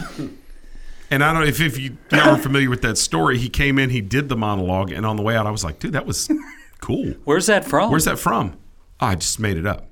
And 1.10 1.22
I 1.22 1.32
don't 1.32 1.42
know 1.42 1.46
if, 1.48 1.60
if 1.60 1.78
you 1.78 1.96
y'all 2.10 2.30
are 2.34 2.38
familiar 2.38 2.68
with 2.70 2.82
that 2.82 2.98
story. 2.98 3.38
He 3.38 3.48
came 3.48 3.78
in, 3.78 3.90
he 3.90 4.00
did 4.00 4.28
the 4.28 4.36
monologue, 4.36 4.90
and 4.90 5.06
on 5.06 5.16
the 5.16 5.22
way 5.22 5.36
out, 5.36 5.46
I 5.46 5.50
was 5.50 5.62
like, 5.64 5.78
dude, 5.78 5.92
that 5.92 6.06
was 6.06 6.30
cool. 6.80 7.14
Where's 7.24 7.46
that 7.46 7.64
from? 7.64 7.90
Where's 7.90 8.04
that 8.06 8.18
from? 8.18 8.56
Oh, 9.00 9.06
I 9.06 9.14
just 9.14 9.38
made 9.40 9.56
it 9.56 9.66
up. 9.66 9.88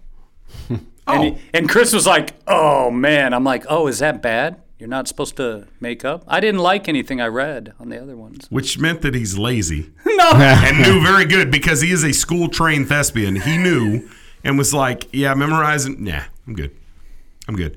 And, 1.05 1.19
oh, 1.19 1.23
he- 1.35 1.39
and 1.53 1.69
Chris 1.69 1.93
was 1.93 2.07
like, 2.07 2.35
"Oh 2.47 2.89
man," 2.89 3.35
I'm 3.35 3.43
like, 3.43 3.65
"Oh, 3.69 3.89
is 3.89 3.99
that 3.99 4.23
bad? 4.23 4.63
You're 4.79 4.89
not 4.89 5.09
supposed 5.09 5.37
to 5.37 5.67
make 5.81 6.05
up." 6.05 6.23
I 6.29 6.39
didn't 6.39 6.61
like 6.61 6.89
anything 6.89 7.21
I 7.21 7.27
read 7.27 7.73
on 7.81 7.89
the 7.89 8.01
other 8.01 8.17
ones. 8.17 8.47
which 8.51 8.79
meant 8.79 9.03
that 9.03 9.13
he's 9.13 9.37
lazy 9.37 9.91
No, 10.07 10.31
and 10.35 10.79
knew 10.79 11.03
very 11.03 11.25
good 11.25 11.51
because 11.51 11.81
he 11.81 11.91
is 11.91 12.05
a 12.05 12.13
school 12.13 12.47
trained 12.49 12.87
thespian. 12.87 13.35
He 13.35 13.59
knew 13.59 14.09
and 14.45 14.59
was 14.59 14.75
like, 14.75 15.09
yeah, 15.13 15.35
memorizing. 15.35 16.03
Nah, 16.05 16.23
I'm 16.47 16.55
good. 16.55 16.77
I'm 17.49 17.57
good. 17.57 17.77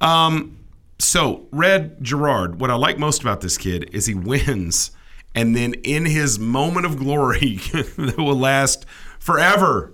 Um, 0.00 0.58
so 0.98 1.46
Red 1.50 2.02
Gerard, 2.02 2.60
what 2.60 2.70
I 2.70 2.74
like 2.74 2.98
most 2.98 3.20
about 3.20 3.40
this 3.40 3.58
kid 3.58 3.90
is 3.92 4.06
he 4.06 4.14
wins, 4.14 4.90
and 5.34 5.54
then 5.54 5.74
in 5.84 6.06
his 6.06 6.38
moment 6.38 6.86
of 6.86 6.96
glory 6.96 7.56
that 7.96 8.14
will 8.18 8.36
last 8.36 8.86
forever. 9.18 9.92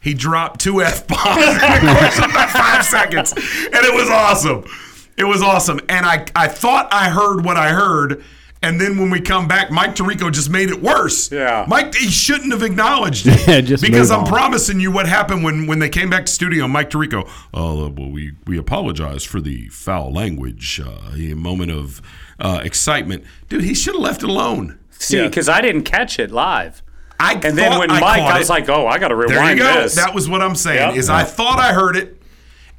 He 0.00 0.14
dropped 0.14 0.60
two 0.60 0.82
f 0.82 1.06
bombs 1.08 1.46
in 1.46 2.30
about 2.30 2.50
five 2.50 2.84
seconds, 2.84 3.32
and 3.32 3.74
it 3.74 3.94
was 3.94 4.08
awesome. 4.08 4.64
It 5.16 5.24
was 5.24 5.42
awesome, 5.42 5.80
and 5.88 6.06
I 6.06 6.26
I 6.36 6.46
thought 6.46 6.88
I 6.92 7.08
heard 7.08 7.44
what 7.44 7.56
I 7.56 7.70
heard, 7.70 8.22
and 8.66 8.80
then 8.80 8.98
when 8.98 9.10
we 9.10 9.20
come 9.20 9.46
back, 9.48 9.70
Mike 9.70 9.94
Tirico 9.94 10.30
just 10.32 10.50
made 10.50 10.68
it 10.70 10.82
worse. 10.82 11.30
Yeah. 11.30 11.64
Mike 11.68 11.94
he 11.94 12.08
shouldn't 12.10 12.52
have 12.52 12.62
acknowledged 12.62 13.26
it. 13.28 13.46
Yeah, 13.46 13.60
just 13.60 13.82
because 13.82 14.10
I'm 14.10 14.20
on. 14.20 14.26
promising 14.26 14.80
you 14.80 14.90
what 14.90 15.06
happened 15.06 15.44
when 15.44 15.66
when 15.66 15.78
they 15.78 15.88
came 15.88 16.10
back 16.10 16.26
to 16.26 16.32
studio. 16.32 16.66
Mike 16.68 16.90
Tirico, 16.90 17.28
oh 17.54 17.88
well, 17.88 18.10
we 18.10 18.32
we 18.46 18.58
apologize 18.58 19.24
for 19.24 19.40
the 19.40 19.68
foul 19.68 20.12
language, 20.12 20.80
uh, 20.84 21.12
a 21.14 21.34
moment 21.34 21.70
of 21.70 22.02
uh, 22.38 22.60
excitement, 22.64 23.24
dude. 23.48 23.62
He 23.64 23.74
should 23.74 23.94
have 23.94 24.02
left 24.02 24.22
it 24.22 24.28
alone. 24.28 24.78
see, 24.90 25.18
Yeah. 25.18 25.28
because 25.28 25.48
I 25.48 25.60
didn't 25.60 25.82
catch 25.84 26.18
it 26.18 26.30
live. 26.30 26.82
I 27.18 27.32
And 27.32 27.56
then 27.56 27.78
when 27.78 27.90
I 27.90 27.98
Mike, 28.00 28.20
caught 28.20 28.32
I 28.34 28.38
was 28.40 28.48
it. 28.50 28.52
like, 28.52 28.68
"Oh, 28.68 28.86
I 28.86 28.98
got 28.98 29.08
to 29.08 29.14
There 29.16 29.24
you 29.28 29.32
rewind 29.32 29.58
go. 29.58 29.82
this." 29.82 29.94
That 29.94 30.14
was 30.14 30.28
what 30.28 30.42
I'm 30.42 30.54
saying. 30.54 30.90
Yep. 30.90 30.96
Is 30.96 31.08
I 31.08 31.24
thought 31.24 31.58
I 31.58 31.72
heard 31.72 31.96
it, 31.96 32.15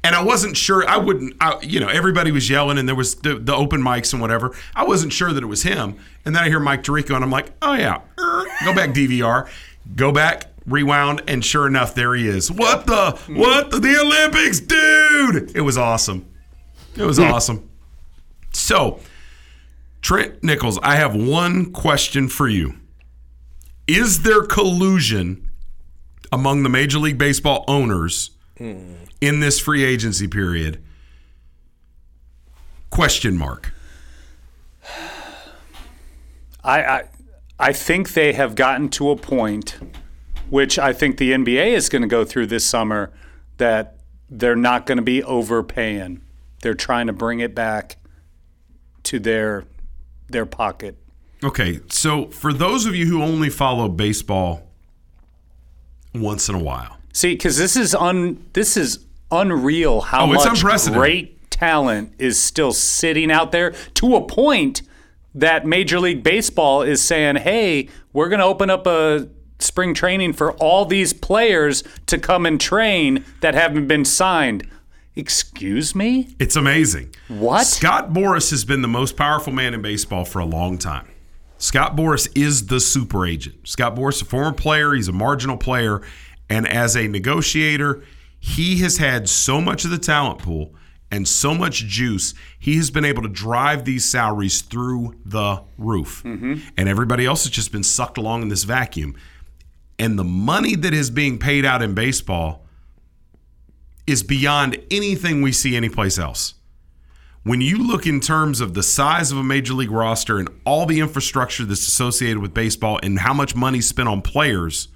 and 0.08 0.16
I 0.16 0.22
wasn't 0.22 0.56
sure. 0.56 0.88
I 0.88 0.96
wouldn't. 0.96 1.36
I, 1.38 1.60
you 1.60 1.80
know, 1.80 1.88
everybody 1.88 2.30
was 2.30 2.48
yelling, 2.48 2.78
and 2.78 2.88
there 2.88 2.96
was 2.96 3.16
the, 3.16 3.34
the 3.34 3.54
open 3.54 3.82
mics 3.82 4.14
and 4.14 4.22
whatever. 4.22 4.56
I 4.74 4.84
wasn't 4.84 5.12
sure 5.12 5.34
that 5.34 5.42
it 5.42 5.46
was 5.46 5.64
him, 5.64 5.98
and 6.24 6.34
then 6.34 6.42
I 6.42 6.48
hear 6.48 6.58
Mike 6.58 6.82
Tirico, 6.82 7.14
and 7.14 7.22
I'm 7.22 7.30
like, 7.30 7.50
oh 7.60 7.74
yeah, 7.74 8.00
go 8.64 8.74
back 8.74 8.90
DVR, 8.90 9.48
go 9.94 10.10
back. 10.10 10.46
Rewound 10.66 11.22
and 11.26 11.42
sure 11.42 11.66
enough, 11.66 11.94
there 11.94 12.14
he 12.14 12.28
is. 12.28 12.52
What 12.52 12.86
the? 12.86 13.18
What 13.28 13.70
the, 13.70 13.78
the 13.78 13.98
Olympics, 13.98 14.60
dude? 14.60 15.56
It 15.56 15.62
was 15.62 15.78
awesome. 15.78 16.28
It 16.94 17.04
was 17.04 17.16
hmm. 17.16 17.24
awesome. 17.24 17.70
So, 18.52 19.00
Trent 20.02 20.44
Nichols, 20.44 20.78
I 20.82 20.96
have 20.96 21.16
one 21.16 21.72
question 21.72 22.28
for 22.28 22.48
you. 22.48 22.74
Is 23.86 24.24
there 24.24 24.42
collusion 24.42 25.48
among 26.30 26.64
the 26.64 26.68
Major 26.68 26.98
League 26.98 27.16
Baseball 27.16 27.64
owners 27.66 28.32
hmm. 28.58 28.92
In 29.20 29.40
this 29.40 29.58
free 29.58 29.84
agency 29.84 30.28
period? 30.28 30.82
Question 32.90 33.36
mark. 33.36 33.72
I, 36.64 36.82
I 36.82 37.04
I 37.58 37.72
think 37.72 38.12
they 38.12 38.32
have 38.34 38.54
gotten 38.54 38.88
to 38.90 39.10
a 39.10 39.16
point, 39.16 39.78
which 40.48 40.78
I 40.78 40.92
think 40.92 41.18
the 41.18 41.32
NBA 41.32 41.72
is 41.72 41.88
going 41.88 42.02
to 42.02 42.08
go 42.08 42.24
through 42.24 42.46
this 42.46 42.64
summer, 42.64 43.12
that 43.56 43.96
they're 44.30 44.56
not 44.56 44.86
going 44.86 44.98
to 44.98 45.02
be 45.02 45.22
overpaying. 45.22 46.22
They're 46.62 46.74
trying 46.74 47.08
to 47.08 47.12
bring 47.12 47.40
it 47.40 47.54
back 47.54 47.96
to 49.04 49.18
their 49.18 49.64
their 50.28 50.46
pocket. 50.46 50.96
Okay, 51.42 51.80
so 51.88 52.26
for 52.26 52.52
those 52.52 52.84
of 52.84 52.94
you 52.94 53.06
who 53.06 53.22
only 53.22 53.48
follow 53.48 53.88
baseball 53.88 54.68
once 56.14 56.48
in 56.48 56.54
a 56.54 56.62
while, 56.62 56.98
See, 57.12 57.32
because 57.32 57.56
this 57.56 57.76
is 57.76 57.94
un 57.94 58.44
this 58.52 58.76
is 58.76 59.04
unreal 59.30 60.00
how 60.00 60.24
Oh, 60.24 60.26
much 60.28 60.38
great 60.98 61.50
talent 61.50 62.12
is 62.18 62.40
still 62.40 62.72
sitting 62.72 63.30
out 63.30 63.52
there 63.52 63.72
to 63.94 64.16
a 64.16 64.20
point 64.24 64.82
that 65.34 65.66
Major 65.66 66.00
League 66.00 66.22
Baseball 66.22 66.82
is 66.82 67.02
saying, 67.02 67.36
"Hey, 67.36 67.88
we're 68.12 68.28
going 68.28 68.40
to 68.40 68.44
open 68.46 68.70
up 68.70 68.86
a 68.86 69.28
spring 69.58 69.92
training 69.92 70.32
for 70.32 70.52
all 70.54 70.84
these 70.84 71.12
players 71.12 71.82
to 72.06 72.16
come 72.18 72.46
and 72.46 72.60
train 72.60 73.24
that 73.40 73.54
haven't 73.54 73.86
been 73.86 74.04
signed." 74.04 74.66
Excuse 75.16 75.96
me? 75.96 76.28
it's 76.38 76.54
amazing. 76.54 77.12
What? 77.26 77.66
Scott 77.66 78.12
Boras 78.12 78.50
has 78.50 78.64
been 78.64 78.82
the 78.82 78.88
most 78.88 79.16
powerful 79.16 79.52
man 79.52 79.74
in 79.74 79.82
baseball 79.82 80.24
for 80.24 80.38
a 80.38 80.44
long 80.44 80.78
time. 80.78 81.08
Scott 81.58 81.96
Boras 81.96 82.28
is 82.36 82.66
the 82.68 82.78
super 82.78 83.26
agent. 83.26 83.56
Scott 83.66 83.96
Boras, 83.96 84.22
a 84.22 84.24
former 84.24 84.52
player, 84.52 84.94
he's 84.94 85.08
a 85.08 85.12
marginal 85.12 85.56
player, 85.56 86.02
and 86.48 86.68
as 86.68 86.96
a 86.96 87.08
negotiator, 87.08 88.04
he 88.38 88.78
has 88.78 88.98
had 88.98 89.28
so 89.28 89.60
much 89.60 89.84
of 89.84 89.90
the 89.90 89.98
talent 89.98 90.38
pool 90.38 90.74
and 91.10 91.26
so 91.26 91.54
much 91.54 91.86
juice. 91.86 92.34
He 92.58 92.76
has 92.76 92.90
been 92.90 93.04
able 93.04 93.22
to 93.22 93.28
drive 93.28 93.84
these 93.84 94.04
salaries 94.04 94.62
through 94.62 95.14
the 95.24 95.62
roof, 95.76 96.22
mm-hmm. 96.24 96.56
and 96.76 96.88
everybody 96.88 97.24
else 97.24 97.44
has 97.44 97.50
just 97.50 97.72
been 97.72 97.82
sucked 97.82 98.18
along 98.18 98.42
in 98.42 98.48
this 98.48 98.64
vacuum. 98.64 99.16
And 99.98 100.18
the 100.18 100.24
money 100.24 100.76
that 100.76 100.94
is 100.94 101.10
being 101.10 101.38
paid 101.38 101.64
out 101.64 101.82
in 101.82 101.94
baseball 101.94 102.66
is 104.06 104.22
beyond 104.22 104.78
anything 104.90 105.42
we 105.42 105.52
see 105.52 105.76
anyplace 105.76 106.18
else 106.18 106.54
when 107.48 107.62
you 107.62 107.78
look 107.78 108.06
in 108.06 108.20
terms 108.20 108.60
of 108.60 108.74
the 108.74 108.82
size 108.82 109.32
of 109.32 109.38
a 109.38 109.42
major 109.42 109.72
league 109.72 109.90
roster 109.90 110.38
and 110.38 110.50
all 110.66 110.84
the 110.84 111.00
infrastructure 111.00 111.64
that's 111.64 111.88
associated 111.88 112.38
with 112.38 112.52
baseball 112.52 113.00
and 113.02 113.20
how 113.20 113.32
much 113.32 113.56
money 113.56 113.80
spent 113.80 114.06
on 114.06 114.20
players, 114.20 114.88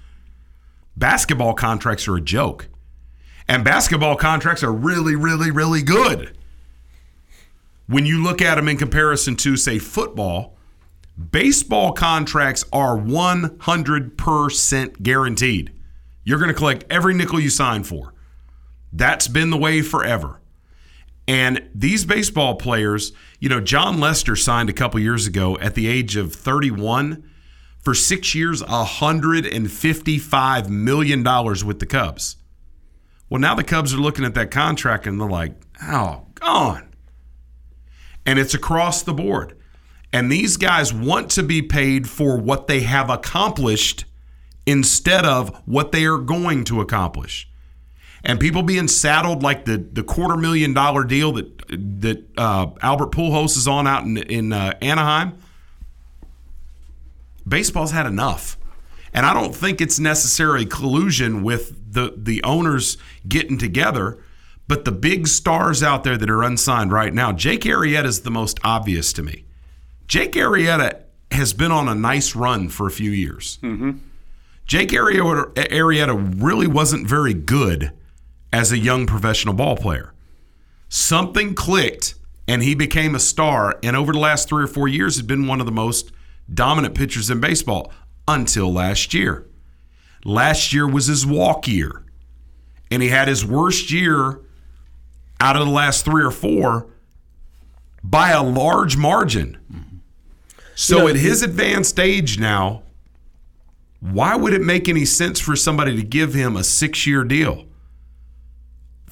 basketball 0.95 1.55
contracts 1.55 2.07
are 2.07 2.15
a 2.15 2.21
joke. 2.21 2.67
And 3.47 3.63
basketball 3.63 4.15
contracts 4.15 4.63
are 4.63 4.71
really, 4.71 5.15
really, 5.15 5.51
really 5.51 5.81
good. 5.81 6.37
when 7.87 8.05
you 8.05 8.23
look 8.23 8.41
at 8.41 8.55
them 8.55 8.69
in 8.69 8.77
comparison 8.77 9.35
to, 9.35 9.57
say, 9.57 9.77
football, 9.77 10.55
baseball 11.31 11.91
contracts 11.91 12.63
are 12.71 12.97
100% 12.97 15.03
guaranteed. 15.03 15.71
You're 16.23 16.39
going 16.39 16.49
to 16.49 16.55
collect 16.55 16.85
every 16.89 17.13
nickel 17.13 17.39
you 17.39 17.49
sign 17.49 17.83
for. 17.83 18.13
That's 18.91 19.27
been 19.27 19.49
the 19.49 19.57
way 19.57 19.81
forever. 19.81 20.39
And 21.27 21.69
these 21.73 22.05
baseball 22.05 22.55
players, 22.55 23.11
you 23.39 23.49
know, 23.49 23.61
Jon 23.61 23.99
Lester 23.99 24.35
signed 24.35 24.69
a 24.69 24.73
couple 24.73 24.99
years 24.99 25.25
ago 25.27 25.57
at 25.59 25.75
the 25.75 25.87
age 25.87 26.15
of 26.15 26.33
31 26.33 27.29
for 27.79 27.93
six 27.93 28.35
years, 28.35 28.61
$155 28.63 30.69
million 30.69 31.23
with 31.65 31.79
the 31.79 31.85
Cubs. 31.85 32.37
Well, 33.29 33.41
now 33.41 33.55
the 33.55 33.63
Cubs 33.63 33.93
are 33.93 33.97
looking 33.97 34.25
at 34.25 34.35
that 34.35 34.51
contract 34.51 35.07
and 35.07 35.19
they're 35.19 35.29
like, 35.29 35.53
oh, 35.81 36.27
gone. 36.35 36.93
And 38.25 38.39
it's 38.39 38.53
across 38.53 39.03
the 39.03 39.13
board. 39.13 39.57
And 40.11 40.31
these 40.31 40.57
guys 40.57 40.93
want 40.93 41.31
to 41.31 41.43
be 41.43 41.61
paid 41.61 42.07
for 42.07 42.37
what 42.37 42.67
they 42.67 42.81
have 42.81 43.09
accomplished 43.09 44.05
instead 44.65 45.25
of 45.25 45.61
what 45.65 45.91
they 45.91 46.05
are 46.05 46.19
going 46.19 46.63
to 46.65 46.81
accomplish. 46.81 47.49
And 48.23 48.39
people 48.39 48.63
being 48.63 48.87
saddled 48.87 49.43
like 49.43 49.65
the, 49.65 49.77
the 49.77 50.03
quarter 50.03 50.37
million 50.37 50.73
dollar 50.73 51.03
deal 51.03 51.33
that 51.33 51.49
that 52.01 52.23
uh, 52.37 52.67
Albert 52.81 53.11
Pujols 53.11 53.57
is 53.57 53.67
on 53.67 53.87
out 53.87 54.03
in, 54.03 54.17
in 54.17 54.53
uh, 54.53 54.73
Anaheim. 54.81 55.37
Baseball's 57.45 57.91
had 57.91 58.05
enough. 58.05 58.57
And 59.13 59.25
I 59.25 59.33
don't 59.33 59.55
think 59.55 59.79
it's 59.79 59.99
necessarily 59.99 60.65
collusion 60.65 61.43
with 61.43 61.93
the, 61.93 62.13
the 62.17 62.43
owners 62.43 62.97
getting 63.27 63.57
together, 63.57 64.17
but 64.67 64.85
the 64.85 64.91
big 64.91 65.27
stars 65.27 65.83
out 65.83 66.03
there 66.03 66.17
that 66.17 66.29
are 66.29 66.41
unsigned 66.41 66.91
right 66.91 67.13
now. 67.13 67.31
Jake 67.31 67.61
Arrieta 67.61 68.05
is 68.05 68.21
the 68.21 68.31
most 68.31 68.59
obvious 68.63 69.13
to 69.13 69.23
me. 69.23 69.45
Jake 70.07 70.33
Arrieta 70.33 71.03
has 71.31 71.53
been 71.53 71.71
on 71.71 71.87
a 71.87 71.95
nice 71.95 72.35
run 72.35 72.69
for 72.69 72.87
a 72.87 72.91
few 72.91 73.11
years. 73.11 73.59
Mm-hmm. 73.61 73.91
Jake 74.65 74.89
Arrieta, 74.89 75.53
Arrieta 75.53 76.41
really 76.41 76.67
wasn't 76.67 77.07
very 77.07 77.33
good 77.33 77.91
as 78.51 78.71
a 78.71 78.77
young 78.77 79.05
professional 79.05 79.53
ball 79.53 79.75
player. 79.75 80.13
Something 80.89 81.53
clicked 81.53 82.15
and 82.47 82.61
he 82.61 82.75
became 82.75 83.15
a 83.15 83.19
star. 83.19 83.79
And 83.83 83.95
over 83.95 84.13
the 84.13 84.19
last 84.19 84.49
three 84.49 84.63
or 84.63 84.67
four 84.67 84.87
years, 84.87 85.15
has 85.15 85.25
been 85.25 85.47
one 85.47 85.59
of 85.59 85.65
the 85.65 85.71
most 85.71 86.11
dominant 86.53 86.95
pitchers 86.95 87.29
in 87.29 87.39
baseball 87.39 87.91
until 88.27 88.71
last 88.71 89.13
year. 89.13 89.47
Last 90.25 90.73
year 90.73 90.87
was 90.87 91.07
his 91.07 91.25
walk 91.25 91.67
year. 91.67 92.03
And 92.89 93.01
he 93.01 93.09
had 93.09 93.27
his 93.27 93.45
worst 93.45 93.91
year 93.91 94.39
out 95.39 95.55
of 95.55 95.65
the 95.65 95.71
last 95.71 96.05
three 96.05 96.23
or 96.23 96.31
four 96.31 96.87
by 98.03 98.29
a 98.29 98.43
large 98.43 98.95
margin. 98.95 99.57
So 100.75 100.97
You 100.97 101.03
know, 101.03 101.09
at 101.09 101.15
his 101.17 101.41
advanced 101.41 101.99
age 101.99 102.39
now, 102.39 102.83
why 103.99 104.35
would 104.35 104.53
it 104.53 104.61
make 104.61 104.89
any 104.89 105.05
sense 105.05 105.39
for 105.39 105.55
somebody 105.55 105.95
to 105.95 106.03
give 106.03 106.33
him 106.33 106.55
a 106.55 106.63
six 106.63 107.07
year 107.07 107.23
deal 107.23 107.65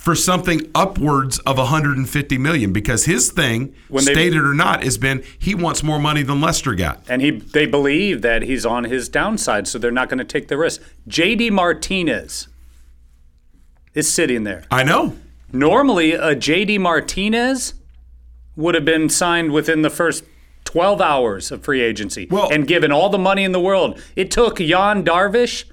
for 0.01 0.15
something 0.15 0.67
upwards 0.73 1.37
of 1.39 1.59
150 1.59 2.37
million? 2.39 2.73
Because 2.73 3.05
his 3.05 3.31
thing, 3.31 3.75
When 3.87 4.03
they- 4.03 4.13
stated 4.13 4.39
or 4.39 4.55
not, 4.55 4.83
has 4.83 4.97
been 4.97 5.23
he 5.37 5.53
wants 5.53 5.83
more 5.83 5.99
money 5.99 6.23
than 6.23 6.41
Lester 6.41 6.73
got. 6.73 7.03
And 7.07 7.21
he 7.21 7.29
they 7.29 7.67
believe 7.67 8.23
that 8.23 8.41
he's 8.41 8.65
on 8.65 8.85
his 8.85 9.07
downside, 9.09 9.67
so 9.67 9.77
they're 9.77 9.91
not 9.91 10.09
going 10.09 10.17
to 10.17 10.23
take 10.25 10.47
the 10.47 10.57
risk. 10.57 10.81
JD 11.07 11.51
Martinez 11.51 12.47
is 13.93 14.11
sitting 14.11 14.43
there. 14.43 14.63
I 14.71 14.81
know. 14.83 15.15
Normally, 15.53 16.13
a 16.13 16.35
JD 16.35 16.79
Martinez 16.79 17.75
would 18.55 18.73
have 18.73 18.85
been 18.85 19.07
signed 19.07 19.51
within 19.51 19.83
the 19.83 19.89
first 19.91 20.23
12 20.65 20.99
hours 21.01 21.51
of 21.51 21.63
free 21.63 21.81
agency 21.81 22.27
well, 22.31 22.49
and 22.51 22.65
given 22.67 22.91
all 22.91 23.09
the 23.09 23.17
money 23.19 23.43
in 23.43 23.51
the 23.51 23.59
world. 23.59 24.01
It 24.15 24.31
took 24.31 24.57
Jan 24.57 25.03
Darvish 25.03 25.65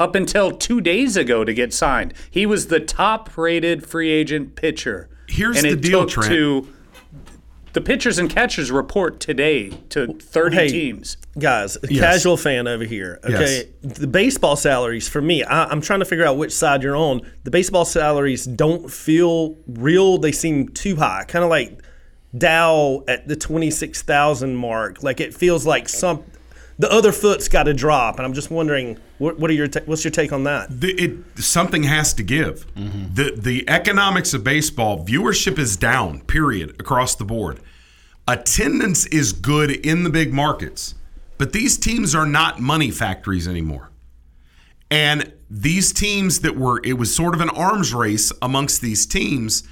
up 0.00 0.14
until 0.16 0.50
two 0.50 0.80
days 0.80 1.16
ago 1.16 1.44
to 1.44 1.52
get 1.54 1.72
signed. 1.72 2.14
He 2.30 2.46
was 2.46 2.66
the 2.68 2.80
top 2.80 3.36
rated 3.36 3.86
free 3.86 4.10
agent 4.10 4.56
pitcher. 4.56 5.08
Here's 5.28 5.58
and 5.58 5.66
the 5.66 5.70
it 5.72 5.82
deal, 5.82 6.06
took 6.06 6.24
Trent. 6.24 6.28
To, 6.34 6.68
the 7.74 7.80
pitchers 7.80 8.18
and 8.18 8.28
catchers 8.28 8.72
report 8.72 9.20
today 9.20 9.70
to 9.90 10.14
30 10.14 10.56
Hey, 10.56 10.68
teams. 10.68 11.16
guys, 11.38 11.78
Yes. 11.88 12.00
casual 12.00 12.36
fan 12.36 12.66
over 12.66 12.82
here. 12.82 13.20
Okay, 13.22 13.68
the 13.82 14.08
baseball 14.08 14.56
salaries 14.56 15.08
for 15.08 15.22
me, 15.22 15.44
I, 15.44 15.66
I'm 15.66 15.80
trying 15.80 16.00
to 16.00 16.04
figure 16.04 16.24
out 16.26 16.36
which 16.36 16.50
side 16.52 16.82
you're 16.82 16.96
on. 16.96 17.20
The 17.44 17.50
baseball 17.52 17.84
salaries 17.84 18.44
don't 18.44 18.90
feel 18.90 19.56
real; 19.68 20.18
they 20.18 20.32
seem 20.32 20.70
too 20.70 20.96
high, 20.96 21.24
kind 21.28 21.44
of 21.44 21.50
like 21.50 21.80
Dow 22.36 23.04
at 23.06 23.28
the 23.28 23.36
twenty 23.36 23.70
six 23.70 24.02
thousand 24.02 24.56
mark. 24.56 25.04
Like 25.04 25.20
it 25.20 25.32
feels 25.32 25.64
like 25.64 25.88
some 25.88 26.24
the 26.80 26.90
other 26.90 27.12
foot's 27.12 27.46
got 27.46 27.64
to 27.64 27.74
drop, 27.74 28.16
and 28.16 28.24
I'm 28.24 28.32
just 28.32 28.50
wondering 28.50 28.98
what, 29.18 29.38
what 29.38 29.50
are 29.50 29.52
your 29.52 29.68
ta- 29.68 29.82
what's 29.84 30.02
your 30.02 30.10
take 30.10 30.32
on 30.32 30.44
that? 30.44 30.68
The, 30.80 30.92
it 30.92 31.38
something 31.38 31.82
has 31.82 32.14
to 32.14 32.22
give. 32.22 32.66
Mm-hmm. 32.74 33.14
The 33.14 33.34
the 33.36 33.68
economics 33.68 34.32
of 34.32 34.42
baseball 34.42 35.04
viewership 35.04 35.58
is 35.58 35.76
down. 35.76 36.22
Period 36.22 36.70
across 36.80 37.14
the 37.14 37.24
board. 37.26 37.60
Attendance 38.26 39.04
is 39.06 39.34
good 39.34 39.70
in 39.70 40.04
the 40.04 40.10
big 40.10 40.32
markets, 40.32 40.94
but 41.36 41.52
these 41.52 41.76
teams 41.76 42.14
are 42.14 42.24
not 42.24 42.60
money 42.60 42.90
factories 42.90 43.46
anymore. 43.46 43.90
And 44.90 45.34
these 45.50 45.92
teams 45.92 46.40
that 46.40 46.56
were 46.56 46.80
it 46.82 46.94
was 46.94 47.14
sort 47.14 47.34
of 47.34 47.42
an 47.42 47.50
arms 47.50 47.92
race 47.92 48.32
amongst 48.40 48.80
these 48.80 49.04
teams, 49.04 49.64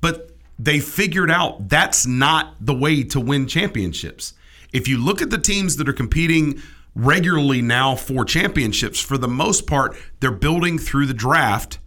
but 0.00 0.32
they 0.58 0.80
figured 0.80 1.30
out 1.30 1.68
that's 1.68 2.08
not 2.08 2.56
the 2.60 2.74
way 2.74 3.04
to 3.04 3.20
win 3.20 3.46
championships. 3.46 4.34
If 4.72 4.88
you 4.88 5.02
look 5.02 5.22
at 5.22 5.30
the 5.30 5.38
teams 5.38 5.76
that 5.76 5.88
are 5.88 5.94
competing 5.94 6.60
regularly 6.94 7.62
now 7.62 7.94
for 7.94 8.24
championships, 8.24 9.00
for 9.00 9.18
the 9.18 9.28
most 9.28 9.66
part, 9.66 9.96
they're 10.20 10.30
building 10.30 10.78
through 10.78 11.06
the 11.06 11.14
draft 11.14 11.78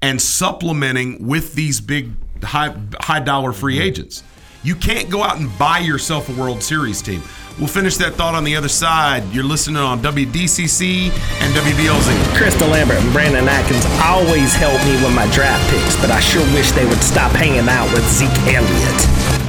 and 0.00 0.20
supplementing 0.20 1.26
with 1.26 1.54
these 1.54 1.80
big 1.80 2.12
high 2.44 2.74
high 3.00 3.20
dollar 3.20 3.52
free 3.52 3.76
mm-hmm. 3.76 3.84
agents. 3.84 4.22
You 4.62 4.74
can't 4.74 5.08
go 5.08 5.22
out 5.22 5.38
and 5.38 5.56
buy 5.58 5.78
yourself 5.78 6.28
a 6.28 6.40
World 6.40 6.62
Series 6.62 7.00
team. 7.00 7.22
We'll 7.58 7.68
finish 7.68 7.96
that 7.96 8.14
thought 8.14 8.34
on 8.34 8.44
the 8.44 8.54
other 8.54 8.68
side. 8.68 9.24
You're 9.32 9.44
listening 9.44 9.78
on 9.78 10.00
WDCC 10.00 11.10
and 11.10 11.54
WBLZ. 11.54 12.36
Chris 12.36 12.54
DeLambert 12.56 13.02
and 13.02 13.12
Brandon 13.12 13.48
Atkins 13.48 13.84
always 14.04 14.54
help 14.54 14.78
me 14.86 14.94
with 15.02 15.14
my 15.14 15.26
draft 15.32 15.68
picks, 15.70 15.96
but 16.00 16.10
I 16.10 16.20
sure 16.20 16.44
wish 16.54 16.70
they 16.72 16.86
would 16.86 17.02
stop 17.02 17.32
hanging 17.32 17.68
out 17.68 17.92
with 17.92 18.06
Zeke 18.06 18.54
Elliott. 18.54 19.47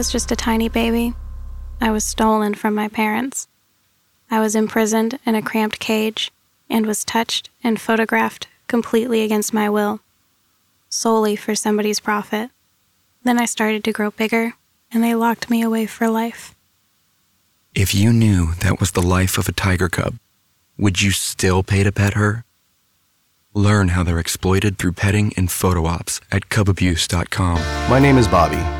Was 0.00 0.10
just 0.10 0.32
a 0.32 0.36
tiny 0.36 0.70
baby, 0.70 1.12
I 1.78 1.90
was 1.90 2.04
stolen 2.04 2.54
from 2.54 2.74
my 2.74 2.88
parents. 2.88 3.48
I 4.30 4.40
was 4.40 4.54
imprisoned 4.54 5.18
in 5.26 5.34
a 5.34 5.42
cramped 5.42 5.78
cage 5.78 6.32
and 6.70 6.86
was 6.86 7.04
touched 7.04 7.50
and 7.62 7.78
photographed 7.78 8.48
completely 8.66 9.20
against 9.24 9.52
my 9.52 9.68
will, 9.68 10.00
solely 10.88 11.36
for 11.36 11.54
somebody's 11.54 12.00
profit. 12.00 12.48
Then 13.24 13.38
I 13.38 13.44
started 13.44 13.84
to 13.84 13.92
grow 13.92 14.10
bigger, 14.10 14.54
and 14.90 15.04
they 15.04 15.14
locked 15.14 15.50
me 15.50 15.60
away 15.60 15.84
for 15.84 16.08
life. 16.08 16.54
If 17.74 17.94
you 17.94 18.10
knew 18.10 18.54
that 18.60 18.80
was 18.80 18.92
the 18.92 19.02
life 19.02 19.36
of 19.36 19.50
a 19.50 19.52
tiger 19.52 19.90
cub, 19.90 20.14
would 20.78 21.02
you 21.02 21.10
still 21.10 21.62
pay 21.62 21.82
to 21.82 21.92
pet 21.92 22.14
her? 22.14 22.46
Learn 23.52 23.88
how 23.88 24.02
they're 24.02 24.18
exploited 24.18 24.78
through 24.78 24.92
petting 24.92 25.34
and 25.36 25.50
photo 25.50 25.84
ops 25.84 26.22
at 26.32 26.48
cubabuse.com. 26.48 27.58
My 27.90 27.98
name 27.98 28.16
is 28.16 28.26
Bobby. 28.26 28.79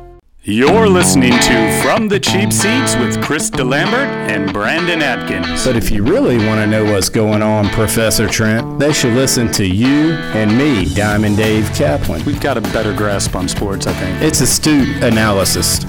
You're 0.43 0.89
listening 0.89 1.33
to 1.33 1.81
From 1.83 2.07
the 2.07 2.19
Cheap 2.19 2.51
Seats 2.51 2.95
with 2.95 3.23
Chris 3.23 3.51
DeLambert 3.51 4.07
and 4.27 4.51
Brandon 4.51 4.99
Atkins. 4.99 5.63
But 5.63 5.75
if 5.75 5.91
you 5.91 6.03
really 6.03 6.37
want 6.47 6.59
to 6.59 6.65
know 6.65 6.83
what's 6.83 7.09
going 7.09 7.43
on, 7.43 7.69
Professor 7.69 8.27
Trent, 8.27 8.79
they 8.79 8.91
should 8.91 9.13
listen 9.13 9.51
to 9.51 9.63
you 9.63 10.13
and 10.33 10.57
me, 10.57 10.85
Diamond 10.95 11.37
Dave 11.37 11.71
Kaplan. 11.75 12.25
We've 12.25 12.41
got 12.41 12.57
a 12.57 12.61
better 12.61 12.91
grasp 12.91 13.35
on 13.35 13.47
sports, 13.47 13.85
I 13.85 13.93
think. 13.93 14.19
It's 14.19 14.41
astute 14.41 15.03
analysis. 15.03 15.85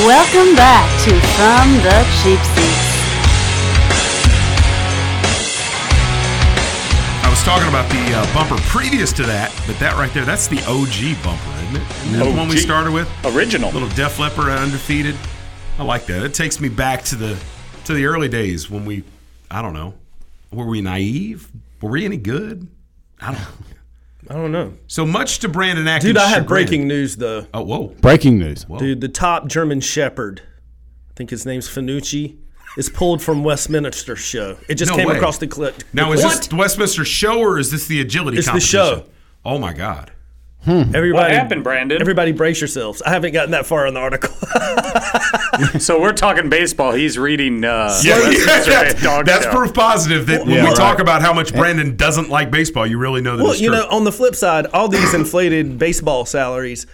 Welcome 0.00 0.56
back 0.56 0.88
to 1.04 1.10
From 1.36 1.74
the 1.84 2.06
Cheap 2.22 2.40
Seats. 2.56 2.96
I 7.22 7.28
was 7.28 7.42
talking 7.42 7.68
about 7.68 7.90
the 7.90 8.14
uh, 8.14 8.32
bumper 8.32 8.56
previous 8.68 9.12
to 9.12 9.24
that, 9.24 9.52
but 9.66 9.78
that 9.78 9.94
right 9.96 10.12
there, 10.14 10.24
that's 10.24 10.46
the 10.46 10.56
OG 10.64 11.22
bumper, 11.22 11.55
isn't 11.66 11.76
it? 11.76 11.90
Isn't 11.90 12.18
that 12.18 12.24
the 12.24 12.36
one 12.36 12.48
we 12.48 12.54
OG. 12.56 12.60
started 12.60 12.92
with? 12.92 13.08
Original. 13.24 13.70
Little 13.70 13.88
Def 13.90 14.18
Leppard 14.18 14.48
undefeated. 14.48 15.14
I 15.78 15.84
like 15.84 16.06
that. 16.06 16.22
It 16.24 16.34
takes 16.34 16.60
me 16.60 16.68
back 16.68 17.02
to 17.04 17.16
the 17.16 17.38
to 17.84 17.94
the 17.94 18.06
early 18.06 18.28
days 18.28 18.68
when 18.70 18.84
we, 18.84 19.04
I 19.50 19.62
don't 19.62 19.74
know, 19.74 19.94
were 20.50 20.66
we 20.66 20.80
naive? 20.80 21.48
Were 21.80 21.90
we 21.90 22.04
any 22.04 22.16
good? 22.16 22.66
I 23.20 23.32
don't. 23.32 23.42
I 24.28 24.34
don't 24.34 24.50
know. 24.50 24.74
So 24.88 25.06
much 25.06 25.38
to 25.40 25.48
Brandon 25.48 25.86
Atkins. 25.86 26.08
Dude, 26.10 26.16
I 26.16 26.22
have 26.26 26.30
chagrin. 26.38 26.46
breaking 26.48 26.88
news 26.88 27.16
though. 27.16 27.46
Oh, 27.54 27.62
whoa. 27.62 27.86
Breaking 28.00 28.38
news. 28.38 28.64
Dude, 28.64 29.00
the 29.00 29.08
top 29.08 29.46
German 29.46 29.80
Shepherd, 29.80 30.42
I 31.10 31.12
think 31.14 31.30
his 31.30 31.46
name's 31.46 31.68
Fanucci, 31.68 32.36
is 32.76 32.88
pulled 32.88 33.22
from 33.22 33.44
Westminster 33.44 34.16
show. 34.16 34.56
It 34.68 34.74
just 34.74 34.90
No 34.90 34.96
came 34.96 35.08
way. 35.08 35.16
across 35.16 35.38
the 35.38 35.46
clip. 35.46 35.76
Now, 35.92 36.10
is 36.12 36.22
this 36.22 36.46
the 36.48 36.56
Westminster 36.56 37.04
show 37.04 37.38
or 37.38 37.58
is 37.58 37.70
this 37.70 37.86
the 37.86 38.00
agility 38.00 38.38
It's 38.38 38.50
the 38.50 38.58
show. 38.60 39.04
Oh 39.44 39.58
my 39.58 39.72
God. 39.72 40.10
Everybody, 40.66 41.12
What 41.12 41.30
happened, 41.30 41.62
Brandon? 41.62 42.00
Everybody, 42.00 42.32
brace 42.32 42.60
yourselves. 42.60 43.00
I 43.02 43.10
haven't 43.10 43.32
gotten 43.32 43.52
that 43.52 43.66
far 43.66 43.86
in 43.86 43.94
the 43.94 44.00
article. 44.00 44.34
so 45.78 46.00
we're 46.00 46.12
talking 46.12 46.48
baseball. 46.50 46.92
He's 46.92 47.16
reading. 47.18 47.64
Uh, 47.64 47.96
Yeah, 48.02 48.18
Westminster 48.18 48.70
that's, 48.70 49.02
Dog 49.02 49.26
that's 49.26 49.46
proof 49.46 49.72
positive 49.72 50.26
that 50.26 50.40
when 50.40 50.50
Yeah, 50.50 50.62
we 50.62 50.68
right. 50.68 50.76
talk 50.76 50.98
about 50.98 51.22
how 51.22 51.32
much 51.32 51.52
Brandon 51.54 51.96
doesn't 51.96 52.28
like 52.30 52.50
baseball, 52.50 52.86
you 52.86 52.98
really 52.98 53.20
know 53.20 53.36
that 53.36 53.42
well, 53.44 53.52
it's 53.52 53.60
you 53.60 53.68
true. 53.70 53.78
know, 53.78 53.88
on 53.90 54.04
the 54.04 54.12
flip 54.12 54.34
side, 54.34 54.66
all 54.66 54.88
these 54.88 55.14
inflated 55.14 55.78
baseball 55.78 56.24
salaries, 56.24 56.86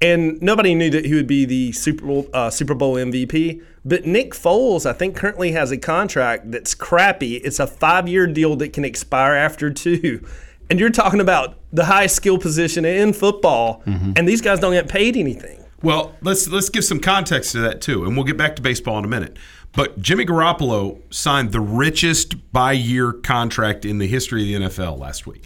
and 0.00 0.40
nobody 0.42 0.74
knew 0.74 0.90
that 0.90 1.04
he 1.04 1.14
would 1.14 1.26
be 1.26 1.44
the 1.44 1.72
Super 1.72 2.06
Bowl 2.06 2.28
uh, 2.32 2.50
Super 2.50 2.74
Bowl 2.74 2.94
MVP. 2.94 3.62
But 3.84 4.06
Nick 4.06 4.32
Foles, 4.32 4.84
I 4.86 4.92
think, 4.92 5.14
currently 5.16 5.52
has 5.52 5.70
a 5.70 5.78
contract 5.78 6.50
that's 6.50 6.74
crappy. 6.74 7.36
It's 7.36 7.58
a 7.60 7.66
five-year 7.66 8.26
deal 8.26 8.56
that 8.56 8.72
can 8.72 8.84
expire 8.84 9.34
after 9.34 9.70
two. 9.70 10.26
And 10.68 10.78
you're 10.80 10.90
talking 10.90 11.20
about 11.20 11.56
the 11.72 11.84
highest 11.84 12.16
skill 12.16 12.38
position 12.38 12.84
in 12.84 13.12
football, 13.12 13.82
mm-hmm. 13.86 14.12
and 14.16 14.28
these 14.28 14.40
guys 14.40 14.60
don't 14.60 14.72
get 14.72 14.88
paid 14.88 15.16
anything. 15.16 15.64
Well, 15.82 16.14
let's 16.20 16.48
let's 16.48 16.68
give 16.68 16.84
some 16.84 17.00
context 17.00 17.52
to 17.52 17.58
that 17.60 17.80
too, 17.80 18.04
and 18.04 18.14
we'll 18.16 18.24
get 18.24 18.36
back 18.36 18.56
to 18.56 18.62
baseball 18.62 18.98
in 18.98 19.04
a 19.04 19.08
minute. 19.08 19.36
But 19.72 20.00
Jimmy 20.00 20.26
Garoppolo 20.26 21.00
signed 21.14 21.52
the 21.52 21.60
richest 21.60 22.52
by-year 22.52 23.12
contract 23.12 23.84
in 23.84 23.98
the 23.98 24.06
history 24.06 24.42
of 24.54 24.62
the 24.62 24.68
NFL 24.68 24.98
last 24.98 25.26
week, 25.26 25.44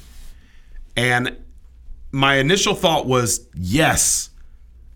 and 0.97 1.37
my 2.11 2.37
initial 2.37 2.75
thought 2.75 3.07
was 3.07 3.47
yes, 3.55 4.31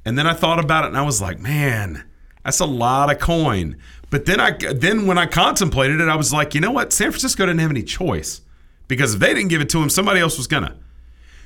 and 0.05 0.19
then 0.19 0.27
I 0.27 0.35
thought 0.35 0.59
about 0.59 0.85
it 0.85 0.89
and 0.89 0.97
I 0.97 1.03
was 1.03 1.21
like, 1.21 1.39
man, 1.39 2.05
that's 2.45 2.61
a 2.61 2.67
lot 2.67 3.13
of 3.13 3.19
coin. 3.19 3.77
But 4.11 4.25
then 4.25 4.41
I 4.41 4.53
then 4.53 5.07
when 5.07 5.19
I 5.19 5.27
contemplated 5.27 6.01
it, 6.01 6.09
I 6.09 6.17
was 6.17 6.33
like, 6.33 6.55
you 6.55 6.61
know 6.61 6.71
what? 6.71 6.93
San 6.93 7.11
Francisco 7.11 7.45
didn't 7.45 7.61
have 7.61 7.71
any 7.71 7.83
choice 7.83 8.41
because 8.87 9.15
if 9.15 9.21
they 9.21 9.35
didn't 9.35 9.49
give 9.49 9.61
it 9.61 9.69
to 9.71 9.83
him, 9.83 9.91
somebody 9.91 10.21
else 10.21 10.39
was 10.39 10.47
gonna. 10.47 10.77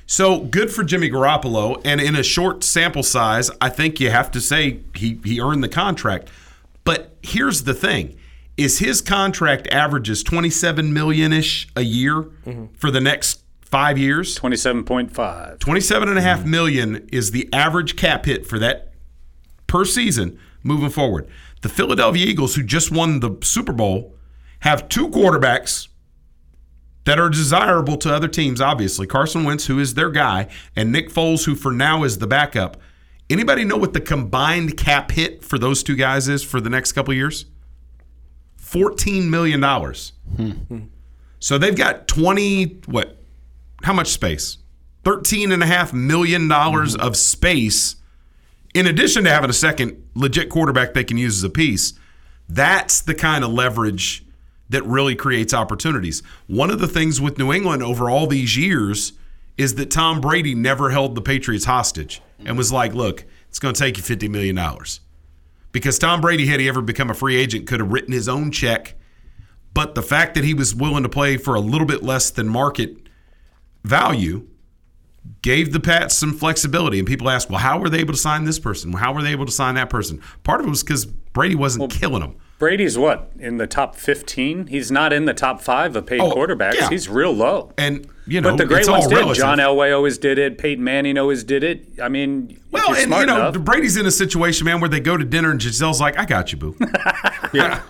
So 0.05 0.39
good 0.39 0.71
for 0.71 0.83
Jimmy 0.83 1.09
Garoppolo, 1.09 1.81
and 1.85 2.01
in 2.01 2.15
a 2.15 2.23
short 2.23 2.63
sample 2.63 3.03
size, 3.03 3.49
I 3.61 3.69
think 3.69 3.99
you 3.99 4.09
have 4.09 4.31
to 4.31 4.41
say 4.41 4.81
he 4.95 5.19
he 5.23 5.39
earned 5.39 5.63
the 5.63 5.69
contract. 5.69 6.29
But 6.83 7.15
here's 7.21 7.63
the 7.63 7.73
thing: 7.73 8.17
is 8.57 8.79
his 8.79 9.01
contract 9.01 9.67
averages 9.71 10.23
27 10.23 10.93
million 10.93 11.33
ish 11.33 11.67
a 11.75 11.81
year 11.81 12.23
mm-hmm. 12.45 12.65
for 12.75 12.91
the 12.91 13.01
next 13.01 13.43
five 13.61 13.97
years. 13.97 14.37
27.5. 14.37 15.59
27 15.59 16.09
and 16.09 16.17
a 16.17 16.21
half 16.21 16.41
mm-hmm. 16.41 16.51
million 16.51 17.09
is 17.11 17.31
the 17.31 17.49
average 17.51 17.95
cap 17.95 18.25
hit 18.25 18.45
for 18.45 18.59
that 18.59 18.93
per 19.67 19.85
season 19.85 20.37
moving 20.61 20.89
forward. 20.89 21.27
The 21.61 21.69
Philadelphia 21.69 22.25
Eagles, 22.25 22.55
who 22.55 22.63
just 22.63 22.91
won 22.91 23.19
the 23.19 23.37
Super 23.41 23.73
Bowl, 23.73 24.15
have 24.59 24.89
two 24.89 25.09
quarterbacks 25.09 25.87
that 27.05 27.19
are 27.19 27.29
desirable 27.29 27.97
to 27.97 28.13
other 28.13 28.27
teams, 28.27 28.61
obviously. 28.61 29.05
Carson 29.05 29.43
Wentz, 29.43 29.67
who 29.67 29.79
is 29.79 29.93
their 29.93 30.09
guy, 30.09 30.47
and 30.75 30.91
Nick 30.91 31.09
Foles, 31.09 31.45
who 31.45 31.55
for 31.55 31.71
now 31.71 32.03
is 32.03 32.19
the 32.19 32.27
backup. 32.27 32.77
Anybody 33.29 33.63
know 33.63 33.77
what 33.77 33.93
the 33.93 34.01
combined 34.01 34.77
cap 34.77 35.11
hit 35.11 35.43
for 35.43 35.57
those 35.57 35.83
two 35.83 35.95
guys 35.95 36.27
is 36.27 36.43
for 36.43 36.61
the 36.61 36.69
next 36.69 36.91
couple 36.93 37.11
of 37.11 37.17
years? 37.17 37.45
$14 38.61 39.29
million. 39.29 39.61
Hmm. 39.63 40.85
So 41.39 41.57
they've 41.57 41.75
got 41.75 42.07
20, 42.07 42.81
what? 42.85 43.17
How 43.83 43.93
much 43.93 44.07
space? 44.07 44.59
$13.5 45.03 45.93
million 45.93 46.47
mm-hmm. 46.47 47.01
of 47.01 47.17
space 47.17 47.97
in 48.73 48.87
addition 48.87 49.23
to 49.25 49.29
having 49.29 49.49
a 49.49 49.53
second 49.53 50.03
legit 50.15 50.49
quarterback 50.49 50.93
they 50.93 51.03
can 51.03 51.17
use 51.17 51.37
as 51.37 51.43
a 51.43 51.49
piece. 51.49 51.93
That's 52.49 53.01
the 53.01 53.13
kind 53.13 53.43
of 53.43 53.51
leverage 53.51 54.25
that 54.73 54.83
really 54.85 55.15
creates 55.15 55.53
opportunities. 55.53 56.23
One 56.47 56.71
of 56.71 56.79
the 56.79 56.87
things 56.87 57.21
with 57.21 57.37
New 57.37 57.53
England 57.53 57.83
over 57.83 58.09
all 58.09 58.25
these 58.25 58.57
years 58.57 59.13
is 59.55 59.75
that 59.75 59.91
Tom 59.91 60.19
Brady 60.19 60.55
never 60.55 60.89
held 60.89 61.13
the 61.13 61.21
Patriots 61.21 61.65
hostage 61.65 62.23
and 62.43 62.57
was 62.57 62.71
like, 62.71 62.95
look, 62.95 63.23
it's 63.49 63.59
going 63.59 63.75
to 63.75 63.79
take 63.79 63.97
you 63.97 64.03
$50 64.03 64.29
million. 64.29 64.59
Because 65.71 65.99
Tom 65.99 66.21
Brady, 66.21 66.47
had 66.47 66.59
he 66.59 66.67
ever 66.67 66.81
become 66.81 67.11
a 67.11 67.13
free 67.13 67.35
agent, 67.35 67.67
could 67.67 67.79
have 67.81 67.91
written 67.91 68.13
his 68.13 68.27
own 68.27 68.51
check. 68.51 68.95
But 69.75 69.93
the 69.93 70.01
fact 70.01 70.33
that 70.33 70.43
he 70.43 70.55
was 70.55 70.73
willing 70.73 71.03
to 71.03 71.09
play 71.09 71.37
for 71.37 71.53
a 71.53 71.59
little 71.59 71.85
bit 71.85 72.01
less 72.01 72.31
than 72.31 72.47
market 72.47 72.97
value 73.83 74.47
gave 75.43 75.71
the 75.71 75.79
Pats 75.79 76.15
some 76.15 76.33
flexibility. 76.33 76.97
And 76.97 77.07
people 77.07 77.29
ask, 77.29 77.47
well, 77.47 77.59
how 77.59 77.79
were 77.79 77.89
they 77.89 77.99
able 77.99 78.13
to 78.13 78.19
sign 78.19 78.43
this 78.45 78.57
person? 78.57 78.91
How 78.93 79.13
were 79.13 79.21
they 79.21 79.31
able 79.31 79.45
to 79.45 79.51
sign 79.51 79.75
that 79.75 79.91
person? 79.91 80.19
Part 80.43 80.61
of 80.61 80.65
it 80.65 80.69
was 80.71 80.81
because 80.81 81.05
Brady 81.05 81.53
wasn't 81.53 81.91
killing 81.91 82.21
them. 82.21 82.37
Brady's 82.63 82.97
what 82.97 83.29
in 83.37 83.57
the 83.57 83.67
top 83.67 83.95
15? 83.95 84.67
He's 84.67 84.89
not 84.89 85.11
in 85.11 85.25
the 85.25 85.33
top 85.33 85.59
five 85.61 85.97
of 85.97 86.05
paid 86.05 86.21
Oh, 86.21 86.31
quarterbacks. 86.31 86.75
yeah. 86.75 86.89
He's 86.89 87.09
real 87.09 87.33
low. 87.33 87.73
And 87.77 88.07
you 88.25 88.39
know, 88.39 88.51
but 88.51 88.57
the 88.57 88.65
great 88.65 88.87
ones 88.89 89.05
did. 89.07 89.17
relative. 89.17 89.35
John 89.37 89.57
Elway 89.57 89.93
always 89.93 90.17
did 90.17 90.37
it. 90.39 90.57
Peyton 90.57 90.81
Manning 90.81 91.17
always 91.17 91.43
did 91.43 91.61
it. 91.61 91.99
I 92.01 92.07
mean, 92.07 92.57
Well, 92.71 92.95
and 92.95 93.11
you 93.11 93.25
know, 93.25 93.49
enough. 93.49 93.59
Brady's 93.59 93.97
in 93.97 94.05
a 94.05 94.11
situation, 94.11 94.63
man, 94.63 94.79
where 94.79 94.89
they 94.89 95.01
go 95.01 95.17
to 95.17 95.25
dinner 95.25 95.51
and 95.51 95.59
Gisele's 95.59 95.99
like, 95.99 96.17
"I 96.17 96.23
got 96.25 96.53
you, 96.53 96.57
boo." 96.57 96.77
yeah, 97.53 97.81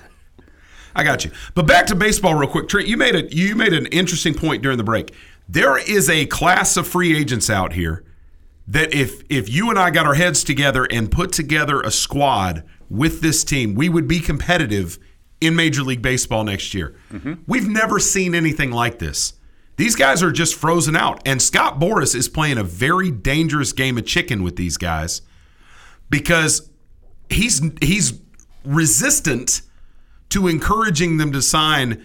I 0.95 1.03
got 1.03 1.24
you. 1.24 1.30
But 1.53 1.67
back 1.67 1.86
to 1.88 1.95
baseball, 1.95 2.34
real 2.34 2.49
quick. 2.49 2.67
Trent, 2.67 2.88
you 2.88 2.97
made 2.97 3.15
a 3.15 3.32
you 3.32 3.55
made 3.55 3.74
an 3.74 3.86
interesting 3.88 4.34
point 4.34 4.63
during 4.63 4.80
the 4.80 4.84
break. 4.84 5.13
There 5.47 5.78
is 5.78 6.09
a 6.09 6.26
class 6.26 6.78
of 6.78 6.88
free 6.88 7.15
agents 7.15 7.49
out 7.51 7.74
here 7.74 8.03
that 8.67 8.91
if 8.91 9.21
if 9.30 9.49
you 9.49 9.69
and 9.69 9.78
I 9.78 9.91
got 9.91 10.07
our 10.07 10.15
heads 10.15 10.43
together 10.43 10.86
and 10.89 11.11
put 11.11 11.32
together 11.32 11.80
a 11.82 11.91
squad 11.91 12.63
with 12.89 13.21
this 13.21 13.43
team, 13.43 13.75
we 13.75 13.89
would 13.89 14.07
be 14.07 14.19
competitive 14.19 14.99
in 15.41 15.55
Major 15.55 15.84
League 15.84 16.01
Baseball 16.01 16.43
next 16.43 16.73
year. 16.73 16.95
Mm-hmm. 17.11 17.34
We've 17.47 17.67
never 17.67 17.99
seen 17.99 18.34
anything 18.34 18.71
like 18.71 18.99
this. 18.99 19.34
These 19.75 19.95
guys 19.95 20.21
are 20.21 20.31
just 20.31 20.55
frozen 20.55 20.95
out. 20.95 21.21
And 21.25 21.41
Scott 21.41 21.79
Boras 21.79 22.15
is 22.15 22.29
playing 22.29 22.57
a 22.57 22.63
very 22.63 23.11
dangerous 23.11 23.73
game 23.73 23.97
of 23.97 24.05
chicken 24.05 24.43
with 24.43 24.55
these 24.55 24.77
guys 24.77 25.21
because 26.09 26.69
he's 27.29 27.61
he's 27.81 28.19
resistant 28.63 29.61
to 30.29 30.47
encouraging 30.47 31.17
them 31.17 31.31
to 31.31 31.41
sign 31.41 32.03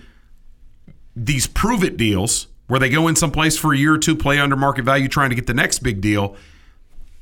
these 1.14 1.46
prove 1.46 1.84
it 1.84 1.96
deals 1.96 2.46
where 2.68 2.78
they 2.78 2.88
go 2.88 3.08
in 3.08 3.16
someplace 3.16 3.56
for 3.56 3.72
a 3.72 3.76
year 3.76 3.94
or 3.94 3.98
two, 3.98 4.14
play 4.14 4.38
under 4.38 4.56
market 4.56 4.84
value, 4.84 5.08
trying 5.08 5.30
to 5.30 5.34
get 5.34 5.46
the 5.46 5.54
next 5.54 5.80
big 5.80 6.00
deal. 6.00 6.36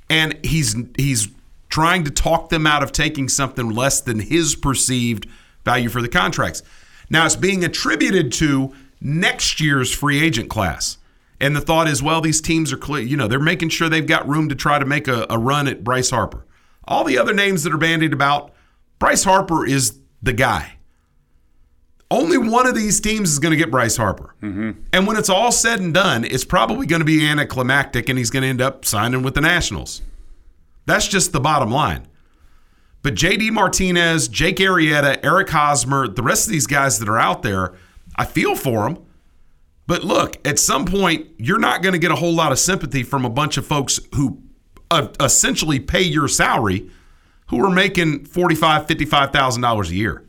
And 0.09 0.39
he's 0.45 0.77
he's 0.97 1.29
trying 1.69 2.05
to 2.05 2.11
talk 2.11 2.49
them 2.49 2.67
out 2.67 2.83
of 2.83 2.93
taking 2.93 3.29
something 3.29 3.71
less 3.71 4.01
than 4.01 4.21
his 4.21 4.55
perceived 4.55 5.27
value 5.65 5.89
for 5.89 6.01
the 6.01 6.09
contracts. 6.09 6.63
Now 7.11 7.27
it's 7.27 7.37
being 7.37 7.65
attributed 7.65 8.33
to 8.35 8.75
next 9.01 9.61
year's 9.61 9.93
free 9.93 10.23
agent 10.23 10.49
class. 10.49 10.99
And 11.41 11.55
the 11.55 11.61
thought 11.61 11.87
is, 11.87 12.03
well, 12.03 12.21
these 12.21 12.41
teams 12.41 12.73
are 12.73 12.79
clear, 12.79 13.03
you 13.03 13.17
know, 13.17 13.29
they're 13.29 13.39
making 13.39 13.69
sure 13.69 13.89
they've 13.89 14.07
got 14.07 14.27
room 14.27 14.49
to 14.49 14.55
try 14.55 14.79
to 14.79 14.87
make 14.87 15.07
a, 15.07 15.27
a 15.29 15.39
run 15.39 15.69
at 15.69 15.85
Bryce 15.85 16.11
Harper. 16.11 16.47
All 16.85 17.05
the 17.05 17.19
other 17.19 17.35
names 17.35 17.63
that 17.65 17.75
are 17.75 17.79
bandied 17.79 18.13
about, 18.13 18.53
Bryce 18.99 19.25
Harper 19.25 19.67
is 19.67 19.99
the 20.23 20.33
guy. 20.33 20.73
Only 22.11 22.39
one 22.39 22.67
of 22.67 22.75
these 22.75 23.01
teams 23.01 23.33
is 23.33 23.39
going 23.39 23.51
to 23.51 23.57
get 23.57 23.71
Bryce 23.71 23.97
Harper. 23.97 24.35
Mm-hmm. 24.41 24.81
And 24.93 25.07
when 25.07 25.17
it's 25.17 25.29
all 25.29 25.51
said 25.51 25.81
and 25.81 25.93
done, 25.93 26.25
it's 26.25 26.45
probably 26.45 26.87
going 26.87 27.01
to 27.01 27.07
be 27.07 27.27
anticlimactic 27.27 28.09
and 28.09 28.17
he's 28.17 28.31
going 28.31 28.45
to 28.45 28.49
end 28.49 28.63
up 28.63 28.85
signing 28.85 29.23
with 29.23 29.35
the 29.35 29.41
Nationals. 29.41 30.03
That's 30.87 31.09
just 31.09 31.33
the 31.33 31.41
bottom 31.41 31.71
line. 31.71 32.07
But 33.03 33.15
JD 33.15 33.53
Martinez, 33.53 34.29
Jake 34.29 34.57
Arrieta, 34.57 35.21
Eric 35.23 35.51
Hosmer, 35.51 36.09
the 36.09 36.23
rest 36.23 36.47
of 36.47 36.53
these 36.53 36.67
guys 36.67 36.99
that 36.99 37.09
are 37.09 37.19
out 37.19 37.43
there, 37.43 37.75
I 38.17 38.25
feel 38.25 38.57
for 38.57 38.85
them. 38.85 39.05
But 39.87 40.03
look, 40.03 40.37
at 40.47 40.59
some 40.59 40.85
point, 40.85 41.29
you're 41.39 41.59
not 41.59 41.83
going 41.83 41.93
to 41.93 41.99
get 41.99 42.11
a 42.11 42.17
whole 42.17 42.35
lot 42.35 42.51
of 42.51 42.59
sympathy 42.59 43.05
from 43.05 43.25
a 43.25 43.31
bunch 43.31 43.57
of 43.57 43.67
folks 43.67 44.01
who 44.15 44.43
uh, 44.91 45.09
essentially 45.21 45.79
pay 45.79 46.03
your 46.03 46.27
salary 46.27 46.91
who 47.49 47.65
are 47.65 47.71
making 47.71 48.25
$45,000, 48.25 48.87
$55,000 48.87 49.91
a 49.91 49.95
year. 49.95 50.25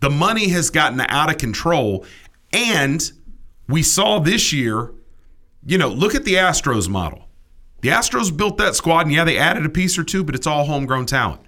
The 0.00 0.10
money 0.10 0.48
has 0.48 0.70
gotten 0.70 1.00
out 1.00 1.30
of 1.30 1.38
control. 1.38 2.04
And 2.52 3.10
we 3.68 3.82
saw 3.82 4.18
this 4.18 4.52
year, 4.52 4.92
you 5.64 5.78
know, 5.78 5.88
look 5.88 6.14
at 6.14 6.24
the 6.24 6.34
Astros 6.34 6.88
model. 6.88 7.28
The 7.82 7.88
Astros 7.88 8.34
built 8.34 8.56
that 8.58 8.74
squad, 8.74 9.06
and 9.06 9.12
yeah, 9.12 9.24
they 9.24 9.36
added 9.36 9.66
a 9.66 9.68
piece 9.68 9.98
or 9.98 10.04
two, 10.04 10.24
but 10.24 10.34
it's 10.34 10.46
all 10.46 10.64
homegrown 10.64 11.06
talent. 11.06 11.42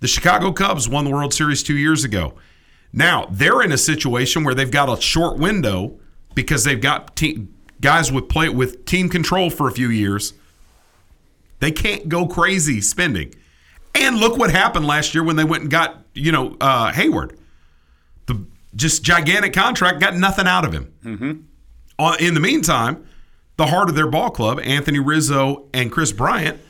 The 0.00 0.06
Chicago 0.06 0.52
Cubs 0.52 0.88
won 0.88 1.04
the 1.04 1.10
World 1.10 1.34
Series 1.34 1.62
two 1.62 1.76
years 1.76 2.04
ago. 2.04 2.34
Now, 2.92 3.26
they're 3.30 3.62
in 3.62 3.72
a 3.72 3.78
situation 3.78 4.44
where 4.44 4.54
they've 4.54 4.70
got 4.70 4.88
a 4.88 5.00
short 5.00 5.38
window 5.38 5.98
because 6.34 6.64
they've 6.64 6.80
got 6.80 7.16
te- 7.16 7.48
guys 7.80 8.12
with 8.12 8.28
play 8.28 8.48
with 8.48 8.84
team 8.84 9.08
control 9.08 9.50
for 9.50 9.66
a 9.66 9.72
few 9.72 9.88
years. 9.88 10.34
They 11.60 11.72
can't 11.72 12.08
go 12.08 12.26
crazy 12.26 12.80
spending. 12.80 13.34
And 13.94 14.18
look 14.18 14.36
what 14.38 14.50
happened 14.50 14.86
last 14.86 15.14
year 15.14 15.24
when 15.24 15.36
they 15.36 15.44
went 15.44 15.62
and 15.62 15.70
got 15.70 16.04
you 16.14 16.30
know 16.32 16.56
uh, 16.60 16.92
Heyward, 16.92 17.36
the 18.26 18.44
just 18.76 19.02
gigantic 19.02 19.52
contract, 19.52 20.00
got 20.00 20.14
nothing 20.14 20.46
out 20.46 20.64
of 20.64 20.72
him. 20.72 20.92
Mm-hmm. 21.04 21.32
Uh, 21.98 22.16
in 22.20 22.34
the 22.34 22.40
meantime, 22.40 23.04
the 23.58 23.66
heart 23.66 23.90
of 23.90 23.96
their 23.96 24.06
ball 24.06 24.30
club, 24.30 24.60
Anthony 24.62 25.00
Rizzo 25.00 25.66
and 25.74 25.92
Kris 25.92 26.12
Bryant, 26.12 26.60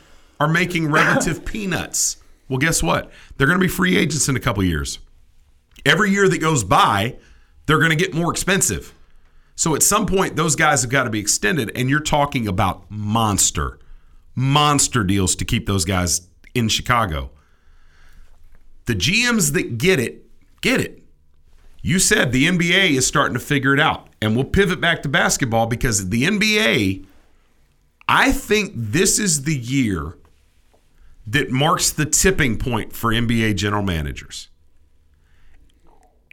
are 0.41 0.49
making 0.49 0.91
relative 0.91 1.45
peanuts. 1.45 2.17
Well, 2.49 2.59
guess 2.59 2.83
what? 2.83 3.13
They're 3.37 3.47
going 3.47 3.59
to 3.59 3.65
be 3.65 3.69
free 3.69 3.97
agents 3.97 4.29
in 4.29 4.35
a 4.35 4.41
couple 4.41 4.65
years. 4.65 4.99
Every 5.85 6.11
year 6.11 6.29
that 6.29 6.41
goes 6.41 6.65
by, 6.65 7.19
they're 7.67 7.79
going 7.79 7.91
to 7.91 7.97
get 7.97 8.15
more 8.15 8.33
expensive. 8.33 8.95
So 9.55 9.75
at 9.75 9.83
some 9.83 10.07
point, 10.07 10.37
those 10.37 10.57
guys 10.57 10.83
have 10.83 10.91
got 10.91 11.05
to 11.05 11.11
be 11.11 11.21
extended, 11.21 11.71
and 11.75 11.91
you're 11.91 12.01
talking 12.01 12.49
about 12.49 12.91
monster, 12.91 13.79
monster 14.35 15.05
deals 15.05 15.37
to 15.37 15.45
keep 15.45 15.67
those 15.67 15.85
guys 15.85 16.29
in 16.55 16.69
Chicago. 16.69 17.31
The 18.87 18.95
GMs 18.95 19.53
that 19.53 19.77
get 19.77 20.01
it, 20.01 20.25
get 20.63 20.81
it. 20.81 21.03
You 21.83 21.99
said 21.99 22.33
the 22.33 22.47
NBA 22.47 22.93
is 22.93 23.07
starting 23.07 23.35
to 23.35 23.41
figure 23.41 23.75
it 23.75 23.81
out. 23.81 24.08
And 24.21 24.35
we'll 24.35 24.45
pivot 24.45 24.81
back 24.81 25.03
to 25.03 25.09
basketball 25.09 25.67
because 25.67 26.09
the 26.09 26.25
NBA, 26.25 27.07
I 28.09 28.33
think 28.33 28.73
this 28.75 29.19
is 29.19 29.45
the 29.45 29.57
year 29.57 30.17
that 31.27 31.51
marks 31.51 31.91
the 31.91 32.07
tipping 32.07 32.57
point 32.57 32.93
for 32.93 33.13
NBA 33.13 33.57
general 33.57 33.83
managers. 33.83 34.49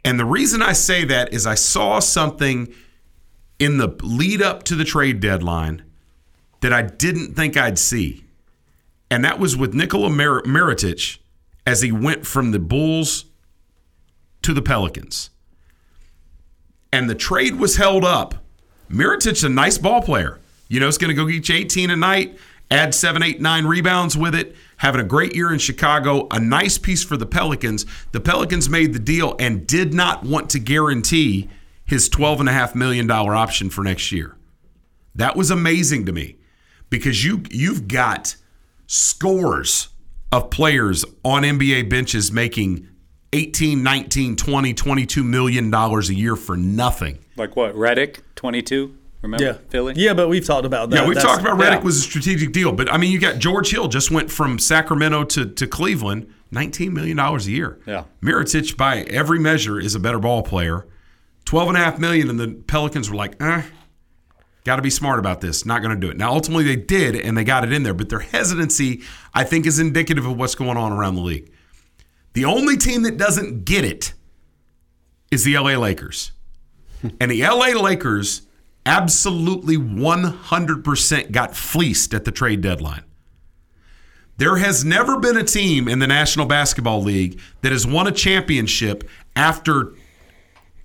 And 0.04 0.18
the 0.18 0.24
reason 0.24 0.62
I 0.62 0.72
say 0.72 1.04
that 1.04 1.32
is 1.32 1.46
I 1.46 1.54
saw 1.54 1.98
something 1.98 2.72
in 3.58 3.78
the 3.78 3.88
lead 4.02 4.40
up 4.40 4.62
to 4.64 4.74
the 4.74 4.84
trade 4.84 5.20
deadline 5.20 5.82
that 6.60 6.72
I 6.72 6.82
didn't 6.82 7.34
think 7.34 7.56
I'd 7.56 7.78
see. 7.78 8.24
And 9.10 9.24
that 9.24 9.38
was 9.38 9.56
with 9.56 9.74
Nikola 9.74 10.10
Mer- 10.10 10.42
as 11.66 11.82
he 11.82 11.92
went 11.92 12.26
from 12.26 12.52
the 12.52 12.58
Bulls 12.58 13.26
to 14.42 14.54
the 14.54 14.62
Pelicans. 14.62 15.30
And 16.96 17.10
the 17.10 17.14
trade 17.14 17.56
was 17.56 17.76
held 17.76 18.06
up. 18.06 18.36
Mirotic's 18.90 19.44
a 19.44 19.50
nice 19.50 19.76
ball 19.76 20.00
player. 20.00 20.40
You 20.66 20.80
know, 20.80 20.88
it's 20.88 20.96
going 20.96 21.10
to 21.10 21.14
go 21.14 21.26
get 21.26 21.46
you 21.46 21.54
18 21.54 21.90
a 21.90 21.96
night, 21.96 22.38
add 22.70 22.94
seven, 22.94 23.22
eight, 23.22 23.38
nine 23.38 23.66
rebounds 23.66 24.16
with 24.16 24.34
it, 24.34 24.56
having 24.78 25.02
a 25.02 25.04
great 25.04 25.36
year 25.36 25.52
in 25.52 25.58
Chicago, 25.58 26.26
a 26.30 26.40
nice 26.40 26.78
piece 26.78 27.04
for 27.04 27.18
the 27.18 27.26
Pelicans. 27.26 27.84
The 28.12 28.20
Pelicans 28.20 28.70
made 28.70 28.94
the 28.94 28.98
deal 28.98 29.36
and 29.38 29.66
did 29.66 29.92
not 29.92 30.24
want 30.24 30.48
to 30.50 30.58
guarantee 30.58 31.50
his 31.84 32.08
$12.5 32.08 32.74
million 32.74 33.10
option 33.10 33.68
for 33.68 33.84
next 33.84 34.10
year. 34.10 34.34
That 35.14 35.36
was 35.36 35.50
amazing 35.50 36.06
to 36.06 36.12
me 36.12 36.36
because 36.88 37.22
you, 37.22 37.42
you've 37.50 37.88
got 37.88 38.36
scores 38.86 39.88
of 40.32 40.48
players 40.48 41.04
on 41.22 41.42
NBA 41.42 41.90
benches 41.90 42.32
making 42.32 42.88
18, 43.36 43.82
19, 43.82 44.36
20, 44.36 44.74
22 44.74 45.22
million 45.24 45.70
dollars 45.70 46.08
a 46.10 46.14
year 46.14 46.36
for 46.36 46.56
nothing. 46.56 47.18
Like 47.36 47.54
what? 47.56 47.74
Redick, 47.74 48.20
22? 48.34 48.96
Remember 49.22 49.44
Yeah. 49.44 49.52
Philly? 49.70 49.94
Yeah, 49.96 50.14
but 50.14 50.28
we've 50.28 50.44
talked 50.44 50.66
about 50.66 50.90
that. 50.90 50.96
Yeah, 50.96 51.06
we've 51.06 51.14
That's- 51.16 51.30
talked 51.36 51.40
about 51.46 51.58
Redick 51.58 51.78
yeah. 51.80 51.84
was 51.84 51.98
a 51.98 52.00
strategic 52.02 52.52
deal, 52.52 52.72
but 52.72 52.92
I 52.92 52.96
mean, 52.96 53.10
you 53.12 53.18
got 53.18 53.38
George 53.38 53.70
Hill 53.70 53.88
just 53.88 54.10
went 54.10 54.30
from 54.30 54.58
Sacramento 54.58 55.24
to, 55.24 55.46
to 55.46 55.66
Cleveland, 55.66 56.32
nineteen 56.50 56.94
million 56.94 57.16
dollars 57.16 57.46
a 57.46 57.50
year. 57.50 57.78
Yeah. 57.86 58.04
Mirotic, 58.22 58.76
by 58.76 59.00
every 59.02 59.38
measure, 59.38 59.78
is 59.80 59.94
a 59.94 60.00
better 60.00 60.18
ball 60.18 60.42
player. 60.42 60.86
Twelve 61.44 61.68
and 61.68 61.76
a 61.76 61.80
half 61.80 61.98
million, 61.98 62.30
and 62.30 62.38
the 62.40 62.48
Pelicans 62.66 63.08
were 63.10 63.16
like, 63.16 63.40
eh, 63.40 63.62
got 64.64 64.76
to 64.76 64.82
be 64.82 64.90
smart 64.90 65.18
about 65.18 65.40
this. 65.40 65.64
Not 65.66 65.80
going 65.82 65.94
to 65.94 66.00
do 66.00 66.10
it. 66.10 66.16
Now, 66.16 66.32
ultimately, 66.32 66.64
they 66.64 66.76
did, 66.76 67.14
and 67.16 67.36
they 67.36 67.44
got 67.44 67.64
it 67.64 67.72
in 67.72 67.82
there. 67.84 67.94
But 67.94 68.08
their 68.08 68.18
hesitancy, 68.20 69.02
I 69.34 69.44
think, 69.44 69.66
is 69.66 69.78
indicative 69.78 70.26
of 70.26 70.36
what's 70.36 70.54
going 70.54 70.76
on 70.76 70.92
around 70.92 71.14
the 71.16 71.20
league. 71.22 71.50
The 72.36 72.44
only 72.44 72.76
team 72.76 73.04
that 73.04 73.16
doesn't 73.16 73.64
get 73.64 73.82
it 73.82 74.12
is 75.30 75.44
the 75.44 75.56
LA 75.56 75.78
Lakers. 75.78 76.32
and 77.18 77.30
the 77.30 77.42
LA 77.42 77.68
Lakers 77.68 78.42
absolutely 78.84 79.78
100% 79.78 81.30
got 81.32 81.56
fleeced 81.56 82.12
at 82.12 82.26
the 82.26 82.30
trade 82.30 82.60
deadline. 82.60 83.04
There 84.36 84.56
has 84.56 84.84
never 84.84 85.18
been 85.18 85.38
a 85.38 85.44
team 85.44 85.88
in 85.88 85.98
the 85.98 86.06
National 86.06 86.44
Basketball 86.44 87.00
League 87.00 87.40
that 87.62 87.72
has 87.72 87.86
won 87.86 88.06
a 88.06 88.12
championship 88.12 89.08
after 89.34 89.94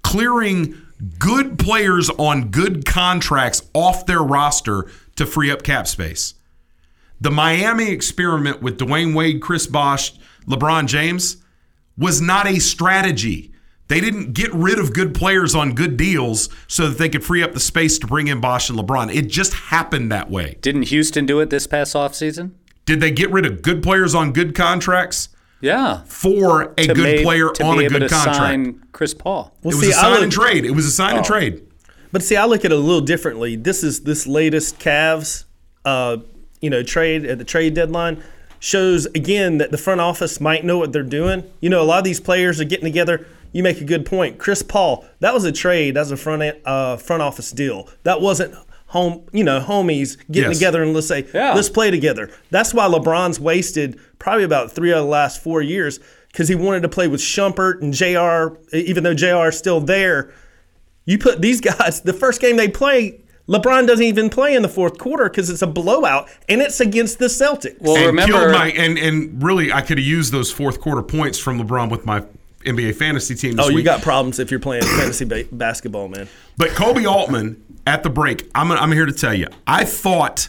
clearing 0.04 0.82
good 1.20 1.60
players 1.60 2.10
on 2.12 2.50
good 2.50 2.86
contracts 2.86 3.62
off 3.74 4.06
their 4.06 4.24
roster 4.24 4.90
to 5.18 5.26
free 5.26 5.52
up 5.52 5.64
cap 5.64 5.86
space. 5.86 6.34
The 7.20 7.30
Miami 7.30 7.92
experiment 7.92 8.62
with 8.62 8.80
Dwyane 8.80 9.14
Wade, 9.14 9.42
Chris 9.42 9.68
Bosh, 9.68 10.14
LeBron 10.48 10.88
James 10.88 11.41
was 11.98 12.22
not 12.22 12.48
a 12.48 12.60
strategy. 12.60 13.52
They 13.88 14.00
didn't 14.00 14.34
get 14.34 14.54
rid 14.54 14.80
of 14.80 14.94
good 14.94 15.14
players 15.14 15.54
on 15.54 15.74
good 15.76 15.98
deals 15.98 16.48
so 16.68 16.88
that 16.90 16.98
they 16.98 17.10
could 17.10 17.24
free 17.24 17.44
up 17.44 17.54
the 17.54 17.60
space 17.60 18.00
to 18.00 18.08
bring 18.08 18.28
in 18.28 18.40
Bosh 18.40 18.70
and 18.70 18.80
LeBron. 18.80 19.14
It 19.14 19.24
just 19.28 19.54
happened 19.54 20.12
that 20.12 20.30
way. 20.30 20.58
Didn't 20.62 20.84
Houston 20.84 21.26
do 21.26 21.40
it 21.42 21.50
this 21.50 21.68
past 21.68 21.94
offseason? 21.94 22.52
Did 22.86 23.02
they 23.02 23.12
get 23.12 23.30
rid 23.32 23.46
of 23.46 23.62
good 23.62 23.84
players 23.84 24.16
on 24.16 24.32
good 24.32 24.56
contracts? 24.56 25.28
Yeah. 25.60 26.04
For 26.06 26.74
a 26.78 26.88
To 26.88 26.94
good 26.94 27.18
ma- 27.18 27.22
player 27.24 27.50
to 27.52 27.64
on 27.66 27.78
be 27.78 27.84
a 27.84 27.86
able 27.88 28.00
good 28.00 28.10
to 28.10 28.16
contract. 28.16 28.38
sign 28.38 28.84
Chris 28.94 29.14
Paul. 29.14 29.54
it 29.62 29.68
was 29.68 29.86
a 29.88 29.92
sign 29.92 30.24
and 30.24 30.32
trade. 30.32 30.66
It 30.66 30.72
was 30.72 30.86
a 30.86 30.92
sign 30.92 31.18
and 31.18 31.26
Oh. 31.26 31.28
trade. 31.28 31.62
But 32.14 32.24
see, 32.24 32.36
I 32.36 32.46
look 32.46 32.66
at 32.66 32.72
it 32.72 32.76
a 32.76 32.78
little 32.78 33.02
differently. 33.02 33.56
This 33.58 33.84
is 33.84 34.02
this 34.02 34.26
latest 34.26 34.80
Cavs, 34.80 35.44
uh, 35.86 36.18
you 36.62 36.70
know, 36.70 36.82
trade 36.82 37.26
at 37.26 37.38
the 37.38 37.44
trade 37.44 37.74
deadline 37.74 38.24
shows 38.62 39.08
again 39.08 39.58
that 39.58 39.72
the 39.72 39.78
front 39.78 40.00
office 40.00 40.40
might 40.40 40.64
know 40.64 40.78
what 40.78 40.94
they're 40.94 41.02
doing. 41.04 41.44
You 41.60 41.70
know, 41.70 41.82
a 41.82 41.84
lot 41.84 41.98
of 41.98 42.04
these 42.06 42.20
players 42.22 42.62
are 42.62 42.64
getting 42.66 42.86
together. 42.86 43.26
You 43.52 43.64
make 43.64 43.82
a 43.82 43.84
good 43.84 44.06
point. 44.06 44.38
Chris 44.38 44.62
Paul, 44.64 45.04
that 45.20 45.34
was 45.34 45.44
a 45.44 45.52
trade. 45.52 45.96
That 45.96 46.02
was 46.02 46.12
a 46.12 46.18
front 46.18 46.56
uh, 46.66 46.96
front 46.98 47.22
office 47.24 47.52
deal. 47.52 47.90
That 48.04 48.22
wasn't 48.22 48.56
home, 48.86 49.24
you 49.34 49.44
know, 49.44 49.60
homies 49.60 50.16
getting 50.30 50.52
Yes. 50.52 50.60
together 50.60 50.84
and 50.84 50.94
let's 50.94 51.08
say, 51.08 51.26
let's 51.56 51.70
play 51.70 51.90
together. 51.92 52.30
That's 52.52 52.74
why 52.74 52.86
LeBron's 52.88 53.40
wasted 53.40 54.00
probably 54.20 54.44
about 54.44 54.72
three 54.72 54.94
out 54.94 54.98
of 55.00 55.06
the 55.06 55.10
last 55.10 55.42
four 55.42 55.62
years 55.62 56.00
because 56.32 56.48
he 56.48 56.56
wanted 56.56 56.82
to 56.84 56.90
play 56.90 57.08
with 57.08 57.20
Shumpert 57.20 57.82
and 57.82 57.94
JR, 57.94 58.58
even 58.76 59.04
though 59.04 59.14
JR 59.14 59.48
is 59.50 59.58
still 59.58 59.82
there. 59.82 60.32
You 61.06 61.18
put 61.18 61.42
these 61.42 61.60
guys, 61.72 62.02
the 62.02 62.14
first 62.14 62.40
game 62.42 62.58
they 62.58 62.68
play, 62.70 63.22
LeBron 63.52 63.86
doesn't 63.86 64.06
even 64.06 64.30
play 64.30 64.56
in 64.56 64.62
the 64.62 64.70
fourth 64.70 64.98
quarter 64.98 65.30
because 65.30 65.50
it's 65.50 65.62
a 65.62 65.68
blowout 65.68 66.30
and 66.48 66.62
it's 66.62 66.80
against 66.80 67.20
the 67.20 67.26
Celtics. 67.26 67.80
and 67.82 68.18
killed 68.20 68.52
my 68.52 68.72
and 68.72 68.98
and 68.98 69.44
really 69.44 69.74
I 69.74 69.82
could 69.82 69.98
have 69.98 70.08
used 70.08 70.32
those 70.32 70.50
fourth 70.50 70.80
quarter 70.80 71.04
points 71.04 71.38
from 71.38 71.62
LeBron 71.62 71.92
with 71.92 72.06
my 72.06 72.24
NBA 72.66 72.96
fantasy 72.96 73.36
team. 73.36 73.58
This 73.58 73.66
oh, 73.66 73.70
you 73.70 73.78
week. 73.78 73.86
got 73.86 74.02
problems 74.02 74.40
if 74.40 74.52
you're 74.52 74.60
playing 74.62 74.84
fantasy 74.84 75.26
ba- 75.26 75.46
basketball, 75.52 76.08
man. 76.08 76.30
But 76.56 76.70
Koby 76.70 77.10
Altman 77.10 77.62
at 77.86 78.04
the 78.04 78.10
break, 78.10 78.50
I'm, 78.56 78.72
I'm 78.72 78.92
here 78.92 79.06
to 79.06 79.12
tell 79.12 79.34
you, 79.34 79.48
I 79.68 79.84
thought 79.84 80.48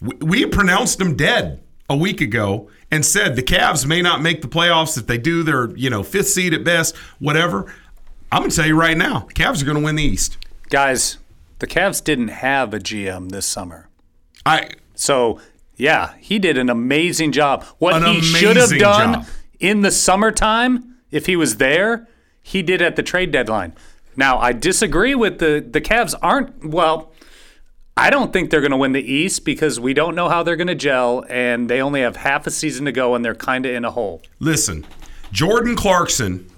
we, 0.00 0.16
we 0.16 0.46
pronounced 0.46 1.00
him 1.00 1.16
dead 1.16 1.62
a 1.88 1.96
week 1.96 2.20
ago 2.20 2.68
and 2.90 3.06
said 3.06 3.36
the 3.36 3.42
Cavs 3.42 3.86
may 3.86 4.02
not 4.02 4.20
make 4.20 4.42
the 4.42 4.48
playoffs. 4.48 4.98
If 4.98 5.06
they 5.06 5.16
do, 5.16 5.42
they're 5.42 5.74
you 5.76 5.88
know 5.88 6.02
fifth 6.02 6.28
seed 6.28 6.52
at 6.52 6.62
best, 6.62 6.94
whatever. 7.20 7.72
I'm 8.30 8.42
gonna 8.42 8.52
tell 8.52 8.66
you 8.66 8.78
right 8.78 8.98
now, 8.98 9.28
Cavs 9.34 9.62
are 9.62 9.66
gonna 9.66 9.80
win 9.80 9.96
the 9.96 10.02
East. 10.02 10.36
Guys, 10.68 11.18
the 11.58 11.66
Cavs 11.66 12.02
didn't 12.02 12.28
have 12.28 12.74
a 12.74 12.78
GM 12.78 13.30
this 13.30 13.46
summer. 13.46 13.88
I 14.44 14.70
so 14.94 15.40
yeah, 15.76 16.14
he 16.18 16.38
did 16.38 16.58
an 16.58 16.70
amazing 16.70 17.32
job. 17.32 17.64
What 17.78 18.02
he 18.04 18.20
should 18.20 18.56
have 18.56 18.70
done 18.70 19.14
job. 19.14 19.26
in 19.58 19.82
the 19.82 19.90
summertime, 19.90 20.96
if 21.10 21.26
he 21.26 21.36
was 21.36 21.56
there, 21.56 22.08
he 22.42 22.62
did 22.62 22.82
at 22.82 22.96
the 22.96 23.02
trade 23.02 23.32
deadline. 23.32 23.74
Now 24.16 24.38
I 24.38 24.52
disagree 24.52 25.14
with 25.14 25.38
the 25.38 25.64
the 25.68 25.80
Cavs 25.80 26.14
aren't 26.22 26.64
well. 26.64 27.12
I 27.96 28.10
don't 28.10 28.32
think 28.32 28.50
they're 28.50 28.60
going 28.60 28.72
to 28.72 28.76
win 28.76 28.90
the 28.90 29.12
East 29.12 29.44
because 29.44 29.78
we 29.78 29.94
don't 29.94 30.16
know 30.16 30.28
how 30.28 30.42
they're 30.42 30.56
going 30.56 30.66
to 30.66 30.74
gel, 30.74 31.24
and 31.28 31.70
they 31.70 31.80
only 31.80 32.00
have 32.00 32.16
half 32.16 32.44
a 32.44 32.50
season 32.50 32.86
to 32.86 32.92
go, 32.92 33.14
and 33.14 33.24
they're 33.24 33.36
kind 33.36 33.64
of 33.66 33.72
in 33.72 33.84
a 33.84 33.92
hole. 33.92 34.20
Listen, 34.40 34.84
Jordan 35.30 35.76
Clarkson 35.76 36.50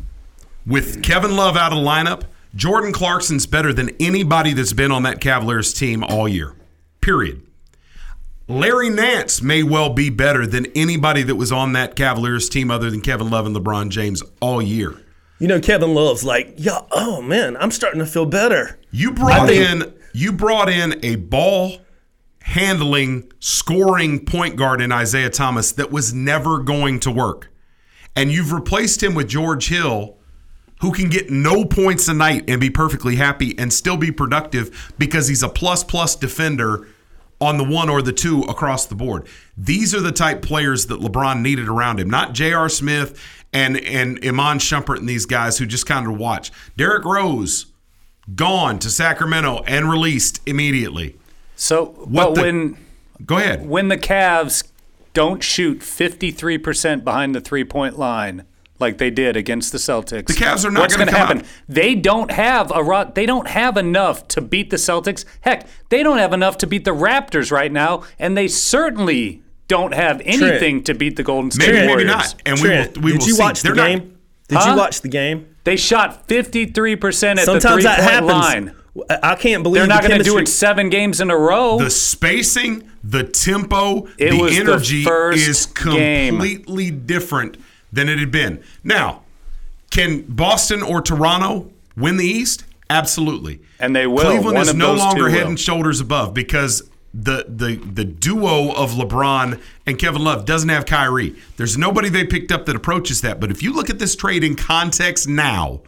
with 0.67 1.03
Kevin 1.03 1.37
Love 1.37 1.57
out 1.57 1.73
of 1.73 1.79
the 1.79 1.85
lineup, 1.85 2.23
Jordan 2.57 2.93
Clarkson's 2.93 3.47
better 3.47 3.73
than 3.73 3.91
anybody 4.01 4.53
that's 4.53 4.73
been 4.73 4.91
on 4.91 5.05
that 5.05 5.21
Cavaliers 5.21 5.73
team 5.73 6.03
all 6.03 6.27
year. 6.27 6.55
Period. 7.01 7.43
Larry 8.49 8.91
Nance 8.91 9.43
may 9.43 9.63
well 9.63 9.91
be 9.91 10.09
better 10.09 10.47
than 10.47 10.67
anybody 10.75 11.23
that 11.23 11.35
was 11.35 11.53
on 11.53 11.73
that 11.75 11.97
Cavaliers 11.97 12.49
team 12.49 12.71
other 12.71 12.91
than 12.91 13.01
Kevin 13.01 13.29
Love 13.31 13.47
and 13.47 13.55
LeBron 13.55 13.91
James 13.91 14.23
all 14.41 14.63
year. 14.63 14.95
You 15.39 15.49
know, 15.49 15.61
Kevin 15.61 15.95
Love's 15.95 16.25
like, 16.25 16.55
yeah, 16.57 16.81
oh 16.93 17.21
man, 17.21 17.57
I'm 17.59 17.71
starting 17.71 18.01
to 18.01 18.07
feel 18.07 18.27
better. 18.27 18.79
You 18.91 19.13
brought 19.13 19.51
in 19.51 19.93
you 20.15 20.33
brought 20.33 20.71
in 20.71 21.05
a 21.05 21.17
ball 21.17 21.79
handling, 22.41 23.31
scoring 23.39 24.25
point 24.25 24.57
guard 24.57 24.81
in 24.81 24.93
Isaiah 24.93 25.29
Thomas 25.29 25.73
that 25.73 25.91
was 25.91 26.15
never 26.15 26.61
going 26.61 27.01
to 27.01 27.11
work. 27.11 27.53
And 28.15 28.33
you've 28.33 28.53
replaced 28.53 29.03
him 29.03 29.15
with 29.15 29.29
George 29.29 29.69
Hill, 29.69 30.16
who 30.81 30.93
can 30.93 31.09
get 31.09 31.31
no 31.31 31.65
points 31.65 32.07
a 32.09 32.15
night 32.15 32.45
and 32.49 32.61
be 32.61 32.71
perfectly 32.71 33.17
happy 33.17 33.59
and 33.59 33.73
still 33.73 33.97
be 33.97 34.11
productive 34.13 34.93
because 34.99 35.29
he's 35.29 35.43
a 35.43 35.49
plus 35.49 35.83
plus 35.83 36.15
defender 36.17 36.87
on 37.41 37.59
the 37.59 37.65
one 37.65 37.89
or 37.91 38.01
the 38.03 38.13
two 38.13 38.43
across 38.43 38.87
the 38.87 38.95
board. 38.95 39.27
These 39.57 39.95
are 39.95 40.01
the 40.01 40.13
type 40.13 40.43
players 40.43 40.87
that 40.87 41.01
LeBron 41.01 41.41
needed 41.43 41.69
around 41.69 42.01
him, 42.01 42.09
not 42.11 42.33
J.R. 42.33 42.69
Smith 42.69 43.19
and 43.53 43.77
and 43.79 44.19
Iman 44.25 44.59
Shumpert 44.59 44.99
and 44.99 45.09
these 45.09 45.25
guys 45.27 45.59
who 45.59 45.67
just 45.67 45.87
kind 45.87 46.07
of 46.07 46.17
watch. 46.19 46.51
Derrick 46.77 47.05
Rose 47.05 47.67
gone 48.35 48.79
to 48.81 48.91
Sacramento 48.91 49.63
and 49.67 49.89
released 49.89 50.41
immediately. 50.47 51.17
So, 51.55 51.87
What 52.05 52.09
but 52.09 52.35
the- 52.35 52.41
when 52.43 52.77
Go 53.25 53.39
ahead. 53.39 53.67
when 53.67 53.89
the 53.89 53.97
Cavs 53.97 54.65
don't 55.15 55.43
shoot 55.43 55.81
53% 55.81 57.03
behind 57.05 57.35
the 57.35 57.41
three-point 57.41 57.99
line 57.99 58.45
like 58.79 58.99
they 58.99 59.11
did 59.11 59.37
against 59.37 59.73
the 59.73 59.79
Celtics. 59.79 60.27
The 60.27 60.33
Cavs 60.35 60.65
are 60.65 60.71
not 60.71 60.81
What's 60.81 60.97
gonna 60.97 61.11
gonna 61.11 61.27
come 61.27 61.37
happen? 61.39 61.51
They 61.69 61.95
don't 61.95 62.31
have 62.31 62.71
a 62.75 62.83
ro- 62.83 63.11
they 63.15 63.27
don't 63.27 63.49
have 63.49 63.77
enough 63.77 64.27
to 64.29 64.41
beat 64.41 64.71
the 64.71 64.77
Celtics. 64.77 65.25
Heck, 65.43 65.67
they 65.89 66.03
don't 66.03 66.19
have 66.19 66.33
enough 66.33 66.59
to 66.59 66.67
beat 66.67 66.85
the 66.85 66.95
Raptors 66.95 67.51
right 67.51 67.73
now, 67.73 68.03
and 68.19 68.37
they 68.37 68.49
certainly 68.49 69.43
don't 69.69 69.95
have 69.95 70.21
anything 70.25 70.83
to 70.85 70.95
beat 70.95 71.17
the 71.17 71.23
Golden 71.23 71.51
State 71.51 71.67
Maybe, 71.67 71.79
maybe 71.79 71.89
Warriors. 71.89 72.07
not. 72.11 72.35
And 72.47 72.61
we 72.61 72.69
Trent, 72.69 72.97
will, 72.99 73.05
we 73.05 73.13
did 73.13 73.21
will 73.21 73.27
you 73.29 73.35
see. 73.35 73.41
watch 73.43 73.63
the 73.63 73.69
They're 73.69 73.75
not- 73.77 73.87
game? 73.89 74.13
Did 74.49 74.59
Huh? 74.59 74.71
you 74.71 74.77
watch 74.77 75.01
the 75.01 75.09
game? 75.09 75.47
They 75.65 75.75
shot 75.77 76.29
53% 76.29 77.39
at 77.41 77.45
Sometimes 77.45 77.83
the 77.83 77.89
that 77.89 77.97
three-point 77.99 78.13
happens. 78.13 78.31
line. 78.31 78.73
I 79.11 79.19
I 79.33 79.35
can't 79.35 79.63
believe 79.63 79.81
They're 79.81 79.89
not 79.89 80.03
the 80.03 80.09
going 80.09 80.21
to 80.21 80.25
do 80.25 80.39
it 80.39 80.49
seven 80.49 80.89
games 80.89 81.21
in 81.21 81.31
a 81.31 81.37
row. 81.37 81.79
The 81.79 81.91
spacing, 81.91 82.85
the 83.05 83.25
tempo, 83.25 84.07
It 84.19 84.31
the 84.31 84.39
was 84.39 84.53
the 84.53 84.59
energy 84.61 85.05
first 85.05 85.47
is 85.47 85.67
game. 85.67 86.35
completely 86.39 86.91
different 86.93 87.59
than 87.93 88.09
it 88.09 88.19
had 88.19 88.31
been. 88.31 88.63
Now, 88.85 89.23
can 89.91 90.23
Boston 90.23 90.83
or 90.83 91.01
Toronto 91.01 91.71
win 91.97 92.17
the 92.17 92.27
East? 92.27 92.65
Absolutely. 92.91 93.61
And 93.81 93.95
they 93.95 94.07
will. 94.07 94.25
Cleveland 94.25 94.57
One 94.57 94.69
is 94.69 94.75
no 94.75 94.95
longer 94.95 95.29
head 95.29 95.43
will. 95.43 95.51
and 95.51 95.61
shoulders 95.61 96.01
above 96.01 96.35
because 96.35 96.83
the 97.13 97.47
the 97.49 97.77
the 97.77 98.05
duo 98.05 98.73
of 98.73 98.93
LeBron 98.93 99.61
and 99.87 99.99
Kevin 99.99 100.23
Love 100.23 100.45
doesn't 100.45 100.69
have 100.69 100.87
Kyrie. 100.87 101.35
There's 101.57 101.79
nobody 101.79 102.09
they 102.09 102.25
picked 102.25 102.53
up 102.53 102.67
that 102.67 102.77
approaches 102.77 103.23
that. 103.23 103.41
But 103.41 103.51
if 103.51 103.63
you 103.63 103.73
look 103.73 103.89
at 103.91 103.99
this 103.99 104.15
trade 104.15 104.45
in 104.45 104.55
context 104.55 105.27
now, 105.29 105.81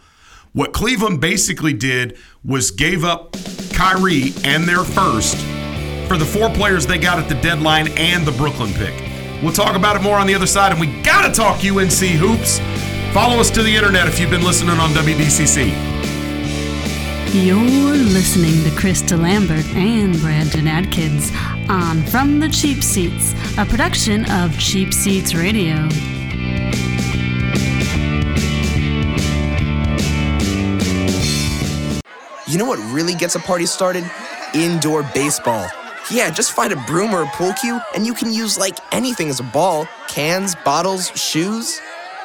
what 0.53 0.73
Cleveland 0.73 1.21
basically 1.21 1.73
did 1.75 2.17
was 2.45 2.71
gave 2.71 3.05
up 3.05 3.37
Kyrie 3.75 4.33
and 4.45 4.65
their 4.65 4.85
first 4.85 5.37
for 6.09 6.17
the 6.17 6.25
four 6.25 6.49
players 6.51 6.87
they 6.87 6.99
got 6.99 7.19
at 7.19 7.29
the 7.29 7.35
deadline 7.43 7.89
and 7.99 8.27
the 8.27 8.33
Brooklyn 8.33 8.73
pick. 8.73 9.08
We'll 9.43 9.53
talk 9.53 9.77
about 9.77 9.95
it 9.95 10.03
more 10.03 10.19
on 10.19 10.27
the 10.27 10.35
other 10.35 10.47
side, 10.47 10.73
and 10.73 10.81
we 10.81 10.89
gotta 11.03 11.33
talk 11.33 11.65
UNC 11.65 11.93
hoops. 11.93 12.59
Follow 13.13 13.39
us 13.39 13.51
to 13.51 13.63
the 13.63 13.75
internet 13.75 14.09
if 14.09 14.19
you've 14.19 14.31
been 14.31 14.43
listening 14.43 14.79
on 14.79 14.91
WBCC. 14.91 15.73
You're 17.33 17.57
listening 17.57 18.65
to 18.65 18.77
Chris 18.77 19.03
DeLambert 19.03 19.75
and 19.75 20.19
Brandon 20.21 20.67
Atkins 20.67 21.31
on 21.69 22.03
From 22.05 22.41
the 22.41 22.49
Cheap 22.49 22.83
Seats, 22.83 23.35
a 23.59 23.65
production 23.65 24.29
of 24.31 24.59
Cheap 24.59 24.93
Seats 24.93 25.35
Radio. 25.35 25.89
You 32.47 32.57
know 32.57 32.65
what 32.65 32.79
really 32.93 33.15
gets 33.15 33.35
a 33.35 33.41
party 33.41 33.67
started? 33.67 34.11
Indoor 34.55 35.03
baseball. 35.15 35.69
Yeah, 36.11 36.31
just 36.31 36.53
find 36.53 36.73
a 36.73 36.77
broom 36.77 37.13
or 37.13 37.23
a 37.23 37.27
pool 37.27 37.53
cue, 37.53 37.81
and 37.95 38.07
you 38.07 38.15
can 38.15 38.33
use 38.33 38.57
like 38.57 38.79
anything 38.93 39.29
as 39.29 39.41
a 39.41 39.43
ball 39.43 39.87
cans, 40.09 40.55
bottles, 40.65 41.09
shoes. 41.11 41.81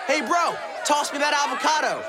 Hey, 0.08 0.22
bro, 0.22 0.56
toss 0.86 1.12
me 1.12 1.20
that 1.20 1.34
avocado. 1.34 2.02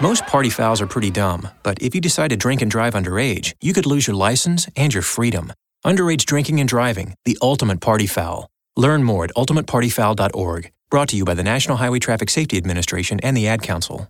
Most 0.00 0.26
party 0.26 0.50
fouls 0.50 0.80
are 0.80 0.86
pretty 0.86 1.10
dumb, 1.10 1.48
but 1.62 1.80
if 1.80 1.94
you 1.94 2.00
decide 2.00 2.28
to 2.28 2.36
drink 2.36 2.60
and 2.60 2.70
drive 2.70 2.94
underage, 2.94 3.54
you 3.62 3.72
could 3.72 3.86
lose 3.86 4.06
your 4.06 4.16
license 4.16 4.68
and 4.76 4.92
your 4.92 5.02
freedom. 5.02 5.52
Underage 5.84 6.24
drinking 6.26 6.60
and 6.60 6.68
driving, 6.68 7.14
the 7.24 7.38
ultimate 7.40 7.80
party 7.80 8.06
foul. 8.06 8.50
Learn 8.76 9.04
more 9.04 9.24
at 9.24 9.34
ultimatepartyfoul.org. 9.34 10.70
Brought 10.90 11.08
to 11.08 11.16
you 11.16 11.24
by 11.24 11.34
the 11.34 11.42
National 11.42 11.78
Highway 11.78 11.98
Traffic 11.98 12.28
Safety 12.28 12.56
Administration 12.56 13.20
and 13.22 13.36
the 13.36 13.48
Ad 13.48 13.62
Council. 13.62 14.08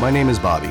My 0.00 0.10
name 0.10 0.28
is 0.28 0.38
Bobby. 0.38 0.70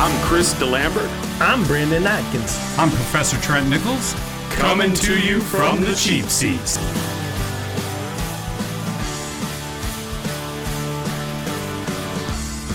I'm 0.00 0.16
Chris 0.22 0.54
DeLambert. 0.54 1.10
I'm 1.40 1.64
Brandon 1.64 2.06
Atkins. 2.06 2.56
I'm 2.78 2.88
Professor 2.88 3.36
Trent 3.40 3.68
Nichols. 3.68 4.14
Coming 4.48 4.94
to 4.94 5.18
you 5.18 5.40
from 5.40 5.80
the 5.80 5.92
cheap 5.92 6.26
seats. 6.26 6.76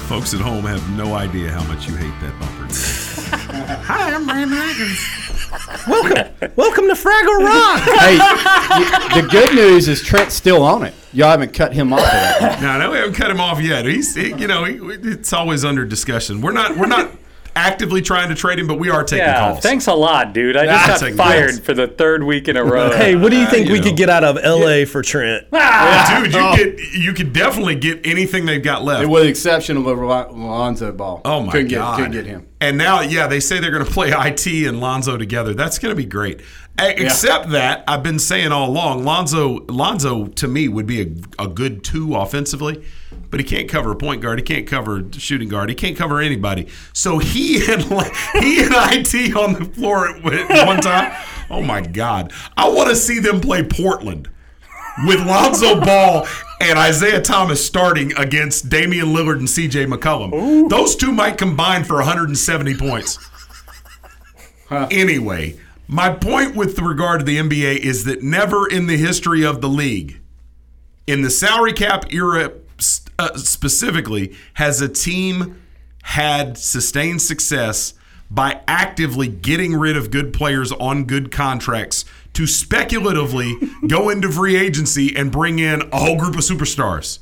Folks 0.10 0.34
at 0.34 0.42
home 0.42 0.66
have 0.66 0.98
no 0.98 1.14
idea 1.16 1.50
how 1.50 1.64
much 1.64 1.88
you 1.88 1.96
hate 1.96 2.14
that 2.20 2.38
bumper. 2.42 2.68
Hi, 3.86 4.14
I'm 4.14 4.26
Brandon 4.26 4.58
Atkins. 4.58 5.88
Welcome, 5.88 6.52
welcome 6.58 6.88
to 6.90 6.94
Fraggle 6.94 7.40
Rock. 7.40 7.84
hey, 8.02 9.22
the 9.22 9.28
good 9.30 9.56
news 9.56 9.88
is 9.88 10.02
Trent's 10.02 10.36
still 10.36 10.62
on 10.62 10.84
it. 10.84 10.94
Y'all 11.14 11.30
haven't 11.30 11.54
cut 11.54 11.74
him 11.74 11.94
off 11.94 12.00
Yet. 12.02 12.62
no, 12.62 12.80
no, 12.80 12.92
we 12.92 12.98
haven't 12.98 13.14
cut 13.14 13.30
him 13.32 13.40
off 13.40 13.62
yet. 13.62 13.86
He's, 13.86 14.16
he, 14.16 14.30
you 14.34 14.48
know, 14.48 14.64
he, 14.66 14.76
it's 15.08 15.32
always 15.32 15.64
under 15.64 15.86
discussion. 15.86 16.42
We're 16.42 16.52
not, 16.54 16.76
we're 16.76 16.88
not 16.88 17.12
actively 17.56 18.02
trying 18.02 18.30
to 18.30 18.36
trade 18.36 18.58
him, 18.58 18.66
but 18.66 18.80
we 18.80 18.90
are 18.90 19.04
taking 19.04 19.26
yeah, 19.28 19.40
calls. 19.52 19.60
thanks 19.60 19.86
a 19.86 19.94
lot, 19.94 20.34
dude. 20.34 20.58
I 20.58 20.66
Ah, 20.66 20.88
just 20.88 21.04
got 21.04 21.14
fired 21.14 21.50
calls. 21.52 21.60
for 21.60 21.76
the 21.76 21.88
third 21.88 22.24
week 22.24 22.48
in 22.48 22.58
a 22.58 22.64
row. 22.64 22.90
Hey, 22.90 23.16
what 23.16 23.30
do 23.32 23.38
you 23.40 23.46
think 23.46 23.68
you 23.68 23.74
we 23.74 23.80
know. 23.80 23.86
could 23.90 23.96
get 23.98 24.10
out 24.10 24.24
of 24.24 24.38
LA 24.44 24.86
for 24.86 25.04
Trent? 25.04 25.46
Ah! 25.54 26.20
Dude, 26.24 26.34
you 26.34 26.40
Oh. 26.40 26.56
get 26.56 26.80
you 26.94 27.14
could 27.14 27.32
definitely 27.32 27.76
get 27.76 28.06
anything 28.08 28.48
they've 28.48 28.64
got 28.64 28.84
left. 28.84 29.08
With 29.08 29.24
the 29.24 29.30
exception 29.30 29.78
of 29.78 29.86
Lonzo 29.86 30.92
Ball. 30.92 31.22
Oh 31.26 31.42
my 31.42 31.52
couldn't 31.52 31.68
god! 31.68 31.98
Get, 31.98 32.04
couldn't 32.06 32.24
get 32.24 32.26
him. 32.26 32.48
And 32.60 32.78
now, 32.78 33.02
yeah, 33.02 33.28
they 33.28 33.40
say 33.40 33.60
they're 33.60 33.72
going 33.72 33.86
to 33.86 33.92
play 33.92 34.12
it 34.12 34.66
and 34.66 34.80
Lonzo 34.80 35.18
together. 35.18 35.54
That's 35.54 35.78
going 35.78 35.92
to 35.92 35.96
be 35.96 36.06
great. 36.06 36.42
Except 36.80 37.50
that 37.52 37.84
I've 37.88 38.02
been 38.02 38.20
saying 38.20 38.52
all 38.52 38.70
along, 38.70 39.04
Lonzo, 39.04 39.64
Lonzo 39.68 40.26
to 40.26 40.48
me 40.48 40.68
would 40.68 40.88
be 40.88 41.02
a, 41.02 41.44
a 41.44 41.48
good 41.48 41.84
two 41.84 42.16
offensively, 42.16 42.84
but 43.30 43.40
he 43.40 43.46
can't 43.46 43.70
cover 43.70 43.92
a 43.92 43.96
point 43.96 44.22
guard. 44.22 44.40
He 44.40 44.44
can't 44.44 44.66
cover 44.66 44.98
a 44.98 45.14
shooting 45.20 45.50
guard. 45.50 45.70
He 45.70 45.76
can't 45.76 45.96
cover 45.96 46.20
anybody. 46.20 46.68
So 46.92 47.20
he 47.20 47.58
and 47.72 47.84
he 47.84 48.64
and 48.64 48.74
it 48.74 49.36
on 49.36 49.54
the 49.54 49.70
floor 49.74 50.10
at 50.10 50.24
one 50.66 50.82
time. 50.82 51.16
Oh 51.50 51.62
my 51.62 51.82
god! 51.82 52.34
I 52.58 52.68
want 52.70 52.90
to 52.90 52.96
see 52.96 53.20
them 53.20 53.40
play 53.40 53.64
Portland 53.64 54.30
with 55.06 55.20
Lonzo 55.20 55.80
Ball 55.86 56.28
and 56.60 56.80
Isaiah 56.80 57.22
Thomas 57.22 57.64
starting 57.64 58.14
against 58.18 58.70
Damian 58.70 59.08
Lillard 59.08 59.38
and 59.38 59.48
CJ 59.48 59.92
McCollum. 59.94 60.70
Those 60.70 60.96
two 60.96 61.12
might 61.12 61.38
combine 61.38 61.84
for 61.84 61.98
170 61.98 62.78
points. 62.78 63.20
Anyway, 64.72 65.60
my 65.88 66.10
point 66.10 66.56
with 66.56 66.80
regard 66.80 67.20
to 67.20 67.26
the 67.26 67.38
NBA 67.38 67.78
is 67.78 68.06
that 68.06 68.24
never 68.24 68.68
in 68.68 68.88
the 68.88 68.98
history 68.98 69.44
of 69.44 69.62
the 69.62 69.70
league, 69.70 70.20
in 71.08 71.22
the 71.22 71.30
salary 71.30 71.74
cap 71.74 72.12
era 72.14 72.54
uh, 73.20 73.38
specifically, 73.38 74.36
has 74.56 74.82
a 74.82 74.88
team 74.88 75.62
had 76.04 76.58
sustained 76.58 77.22
success 77.22 77.94
by 78.30 78.62
actively 78.68 79.28
getting 79.28 79.76
rid 79.76 79.96
of 79.96 80.10
good 80.10 80.34
players 80.34 80.72
on 80.74 81.06
good 81.06 81.32
contracts 81.32 82.04
to 82.34 82.48
speculatively 82.48 83.56
go 83.88 84.10
into 84.10 84.32
free 84.32 84.56
agency 84.56 85.16
and 85.16 85.32
bring 85.32 85.60
in 85.60 85.82
a 85.92 86.00
whole 86.00 86.18
group 86.18 86.36
of 86.36 86.42
superstars. 86.42 87.20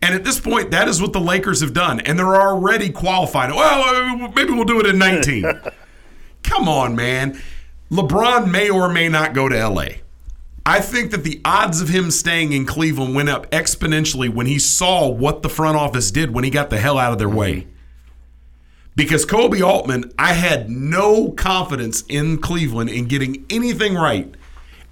And 0.00 0.14
at 0.14 0.24
this 0.24 0.40
point, 0.40 0.70
that 0.70 0.88
is 0.88 1.00
what 1.00 1.12
the 1.12 1.20
Lakers 1.20 1.60
have 1.60 1.72
done. 1.72 2.00
And 2.00 2.18
they're 2.18 2.40
already 2.40 2.90
qualified. 2.90 3.50
Well, 3.50 3.82
uh, 3.82 4.28
maybe 4.34 4.52
we'll 4.52 4.64
do 4.64 4.80
it 4.80 4.86
in 4.86 4.98
19. 4.98 5.44
Come 6.42 6.68
on, 6.68 6.94
man. 6.94 7.40
LeBron 7.94 8.50
may 8.50 8.68
or 8.68 8.88
may 8.88 9.08
not 9.08 9.34
go 9.34 9.48
to 9.48 9.68
LA. 9.68 9.86
I 10.66 10.80
think 10.80 11.12
that 11.12 11.22
the 11.22 11.40
odds 11.44 11.80
of 11.80 11.88
him 11.88 12.10
staying 12.10 12.52
in 12.52 12.66
Cleveland 12.66 13.14
went 13.14 13.28
up 13.28 13.48
exponentially 13.50 14.28
when 14.28 14.46
he 14.46 14.58
saw 14.58 15.08
what 15.08 15.42
the 15.42 15.48
front 15.48 15.76
office 15.76 16.10
did 16.10 16.34
when 16.34 16.42
he 16.42 16.50
got 16.50 16.70
the 16.70 16.78
hell 16.78 16.98
out 16.98 17.12
of 17.12 17.18
their 17.18 17.28
mm-hmm. 17.28 17.36
way. 17.36 17.66
Because 18.96 19.24
Koby 19.24 19.64
Altman, 19.64 20.12
I 20.18 20.32
had 20.32 20.70
no 20.70 21.30
confidence 21.30 22.02
in 22.08 22.38
Cleveland 22.38 22.90
in 22.90 23.06
getting 23.06 23.44
anything 23.48 23.94
right. 23.94 24.32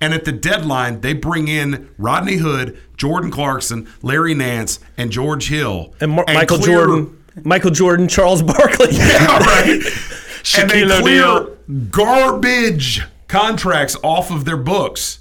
And 0.01 0.15
at 0.15 0.25
the 0.25 0.33
deadline, 0.33 1.01
they 1.01 1.13
bring 1.13 1.49
in 1.49 1.89
Rodney 1.99 2.37
Hood, 2.37 2.79
Jordan 2.97 3.31
Clarkson, 3.31 3.89
Larry 4.03 4.35
Nance, 4.35 4.79
and 4.97 5.11
George 5.11 5.49
Hill. 5.49 5.95
And, 6.01 6.13
Mar- 6.13 6.25
and 6.29 6.37
Michael 6.37 6.59
clear- 6.59 6.87
Jordan, 6.87 7.25
Michael 7.45 7.71
Jordan, 7.71 8.09
Charles 8.09 8.43
Barkley. 8.43 8.89
Yeah, 8.91 9.39
right. 9.39 9.81
And 10.59 10.71
they 10.71 10.85
clear 11.01 11.25
O'Neal. 11.25 11.57
garbage 11.91 13.03
contracts 13.29 13.97
off 14.03 14.31
of 14.31 14.45
their 14.45 14.57
books. 14.57 15.21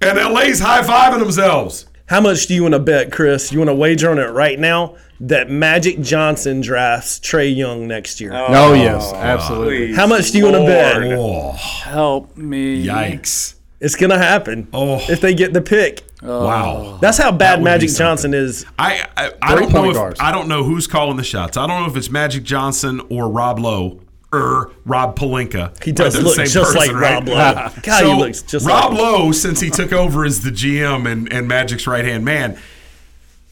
And 0.00 0.18
LA's 0.18 0.60
high 0.60 0.82
fiving 0.82 1.18
themselves. 1.20 1.86
How 2.06 2.20
much 2.20 2.46
do 2.46 2.54
you 2.54 2.62
want 2.62 2.74
to 2.74 2.80
bet, 2.80 3.12
Chris? 3.12 3.52
You 3.52 3.58
want 3.58 3.68
to 3.68 3.74
wager 3.74 4.10
on 4.10 4.18
it 4.18 4.30
right 4.30 4.58
now 4.58 4.96
that 5.20 5.48
Magic 5.50 6.00
Johnson 6.00 6.60
drafts 6.60 7.20
Trae 7.20 7.54
Young 7.54 7.86
next 7.86 8.20
year? 8.20 8.32
Oh, 8.34 8.72
yes, 8.72 9.12
absolutely. 9.12 9.86
please, 9.88 9.96
How 9.96 10.06
much 10.06 10.30
do 10.32 10.38
you 10.38 10.44
want 10.44 10.56
to 10.56 10.64
bet? 10.66 10.96
Oh, 11.18 11.52
Help 11.52 12.36
me. 12.36 12.84
yikes. 12.84 13.54
It's 13.80 13.96
gonna 13.96 14.18
happen. 14.18 14.68
Oh. 14.72 14.98
if 15.08 15.20
they 15.20 15.34
get 15.34 15.52
the 15.52 15.62
pick. 15.62 16.02
Oh. 16.22 16.44
Wow. 16.44 16.98
That's 17.00 17.16
how 17.16 17.32
bad 17.32 17.60
would 17.60 17.64
be 17.64 17.70
Magic. 17.70 17.90
Johnson 17.90 18.34
is. 18.34 18.66
I 18.78 19.06
I, 19.16 19.32
I 19.40 19.54
don't 19.54 19.72
know 19.72 19.88
if 19.88 19.94
guards. 19.94 20.20
I 20.20 20.32
don't 20.32 20.48
know 20.48 20.64
who's 20.64 20.86
calling 20.86 21.16
the 21.16 21.24
shots. 21.24 21.56
I 21.56 21.66
don't 21.66 21.82
know 21.82 21.90
if 21.90 21.96
it's 21.96 22.10
Magic 22.10 22.42
Johnson 22.44 23.00
or 23.08 23.28
Rob 23.28 23.58
Lowe 23.58 24.00
or 24.32 24.70
Rob 24.84 25.18
Pelinka. 25.18 25.82
He 25.82 25.92
does 25.92 26.14
They're 26.14 26.22
look 26.22 26.36
same 26.36 26.46
just 26.46 26.76
like 26.76 26.92
right? 26.92 27.14
Rob 27.14 27.28
Lowe. 27.28 27.68
God, 27.82 28.04
he 28.04 28.14
looks 28.14 28.42
just 28.42 28.66
Rob 28.66 28.92
like. 28.92 29.00
Lowe, 29.00 29.32
since 29.32 29.60
he 29.60 29.70
took 29.70 29.92
over 29.92 30.24
as 30.24 30.42
the 30.42 30.50
GM 30.50 31.10
and, 31.10 31.32
and 31.32 31.48
Magic's 31.48 31.86
right 31.86 32.04
hand 32.04 32.24
man, 32.24 32.58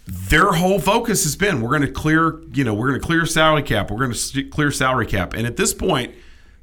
their 0.06 0.52
whole 0.52 0.78
focus 0.78 1.24
has 1.24 1.36
been 1.36 1.60
we're 1.60 1.70
going 1.70 1.82
to 1.82 1.90
clear, 1.90 2.40
you 2.52 2.64
know, 2.64 2.74
we're 2.74 2.88
going 2.88 3.00
to 3.00 3.06
clear 3.06 3.26
salary 3.26 3.62
cap. 3.62 3.90
We're 3.90 3.98
going 3.98 4.12
to 4.12 4.44
clear 4.44 4.70
salary 4.70 5.06
cap. 5.06 5.34
And 5.34 5.46
at 5.46 5.56
this 5.56 5.74
point, 5.74 6.14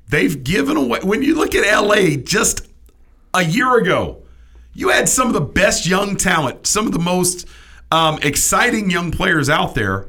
they've 0.10 0.44
given 0.44 0.78
away. 0.78 1.00
When 1.04 1.22
you 1.22 1.36
look 1.36 1.54
at 1.54 1.82
LA, 1.82 2.16
just 2.18 2.68
a 3.36 3.44
year 3.44 3.78
ago, 3.78 4.24
you 4.74 4.90
had 4.90 5.08
some 5.08 5.28
of 5.28 5.34
the 5.34 5.42
best 5.42 5.86
young 5.86 6.16
talent, 6.16 6.66
some 6.66 6.88
of 6.88 6.94
the 6.94 7.00
most 7.00 7.48
um, 7.92 8.20
exciting 8.24 8.90
young 8.90 9.12
players 9.12 9.50
out 9.50 9.76
there, 9.76 10.08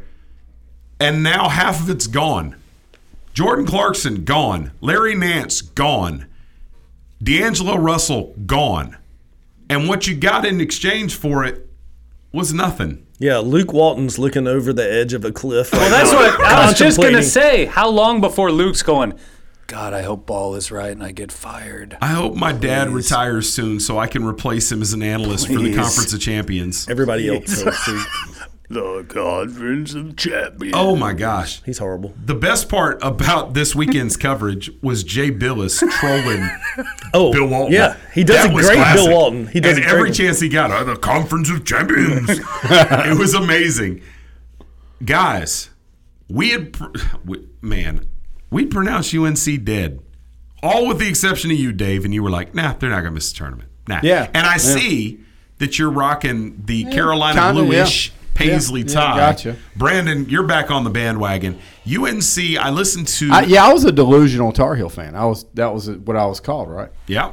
and 0.99 1.23
now 1.23 1.49
half 1.49 1.81
of 1.81 1.91
it's 1.91 2.07
gone. 2.07 2.57
Jordan 3.35 3.67
Clarkson 3.67 4.25
gone, 4.25 4.73
Larry 4.81 5.15
Nance 5.15 5.61
gone, 5.61 6.27
D'Angelo 7.23 7.77
Russell 7.77 8.35
gone, 8.47 8.97
and 9.69 9.89
what 9.89 10.07
you 10.07 10.17
got 10.17 10.47
in 10.47 10.61
exchange 10.61 11.15
for 11.15 11.45
it 11.45 11.69
was 12.33 12.55
nothing. 12.55 13.07
Yeah, 13.19 13.39
Luke 13.39 13.73
Walton's 13.73 14.19
looking 14.19 14.47
over 14.47 14.73
the 14.73 14.91
edge 14.91 15.13
of 15.13 15.25
a 15.25 15.33
cliff. 15.33 15.73
Well, 15.73 15.91
that's 15.91 16.13
what 16.13 16.41
I 16.41 16.67
was 16.67 16.79
just 16.79 17.01
gonna 17.01 17.23
say. 17.23 17.65
How 17.65 17.89
long 17.89 18.21
before 18.21 18.53
Luke's 18.53 18.83
going? 18.83 19.19
God, 19.67 19.93
I 19.93 20.03
hope 20.03 20.27
ball 20.27 20.55
is 20.55 20.71
right 20.71 20.93
and 20.93 21.03
I 21.03 21.11
get 21.13 21.33
fired. 21.33 21.99
I 22.01 22.09
hope 22.09 22.35
my 22.37 22.53
dad 22.53 22.91
retires 22.91 23.53
soon 23.53 23.81
so 23.81 23.99
I 23.99 24.07
can 24.07 24.25
replace 24.25 24.71
him 24.71 24.81
as 24.81 24.93
an 24.93 25.03
analyst 25.03 25.49
for 25.49 25.59
the 25.59 25.75
Conference 25.75 26.13
of 26.13 26.21
Champions. 26.21 26.89
Everybody 26.89 27.29
else. 27.29 27.65
The 28.69 29.05
Conference 29.09 29.95
of 29.95 30.17
Champions. 30.17 30.75
Oh 30.77 30.97
my 30.97 31.13
gosh. 31.13 31.63
He's 31.63 31.79
horrible. 31.79 32.15
The 32.25 32.35
best 32.35 32.69
part 32.69 32.99
about 33.01 33.55
this 33.55 33.77
weekend's 33.77 34.17
coverage 34.27 34.73
was 34.83 35.05
Jay 35.05 35.31
Bilas 35.31 35.79
trolling 36.01 36.49
Oh, 37.15 37.33
Bill 37.33 37.47
Walton. 37.47 37.73
yeah. 37.73 37.97
He 38.13 38.25
does 38.25 38.39
That 38.45 38.51
a 38.51 38.53
great 38.53 38.75
classic. 38.75 39.05
Bill 39.07 39.15
Walton. 39.15 39.47
He 39.47 39.61
does 39.61 39.77
and 39.77 39.79
a 39.79 39.83
great 39.83 39.93
every 39.95 40.09
one. 40.11 40.15
chance 40.15 40.41
he 40.41 40.49
got, 40.49 40.73
oh, 40.73 40.83
the 40.83 40.97
Conference 40.97 41.49
of 41.49 41.65
Champions. 41.65 42.29
it 42.65 43.17
was 43.17 43.35
amazing. 43.35 44.03
Guys, 45.05 45.71
we 46.29 46.51
had, 46.51 46.77
we, 47.25 47.47
man, 47.63 48.05
we 48.57 48.65
pronounced 48.65 49.15
UNC 49.15 49.65
dead. 49.65 50.01
All 50.63 50.87
with 50.89 50.99
the 50.99 51.07
exception 51.09 51.51
of 51.51 51.59
you, 51.59 51.73
Dave, 51.73 52.07
and 52.07 52.15
you 52.15 52.23
were 52.23 52.31
like, 52.31 52.55
nah, 52.55 52.73
they're 52.73 52.89
not 52.89 53.03
going 53.03 53.13
to 53.13 53.19
miss 53.19 53.31
the 53.31 53.37
tournament. 53.37 53.69
Nah. 53.87 54.01
Yeah. 54.03 54.29
And 54.33 54.47
I 54.47 54.53
Yeah. 54.53 54.57
see 54.57 55.21
that 55.59 55.79
you're 55.79 55.91
rocking 55.91 56.63
the 56.65 56.85
Carolina 56.85 57.39
kinda, 57.39 57.63
bluish 57.63 58.09
yeah. 58.09 58.15
paisley 58.33 58.81
Yeah, 58.81 58.87
yeah, 58.89 58.95
tie. 58.95 59.17
gotcha. 59.19 59.57
Brandon, 59.77 60.27
you're 60.31 60.43
back 60.47 60.71
on 60.71 60.85
the 60.85 60.91
bandwagon. 60.91 61.59
UNC, 61.87 62.57
I 62.59 62.71
listened 62.71 63.09
to. 63.09 63.29
I, 63.31 63.43
yeah, 63.43 63.67
I 63.67 63.73
was 63.75 63.85
a 63.85 63.93
delusional 63.93 64.51
Tar 64.53 64.75
Heel 64.75 64.89
fan. 64.89 65.15
I 65.15 65.27
was 65.27 65.45
that 65.55 65.73
was 65.75 65.91
what 65.91 66.17
I 66.17 66.25
was 66.25 66.41
called, 66.41 66.71
right? 66.71 66.89
Yeah. 67.07 67.33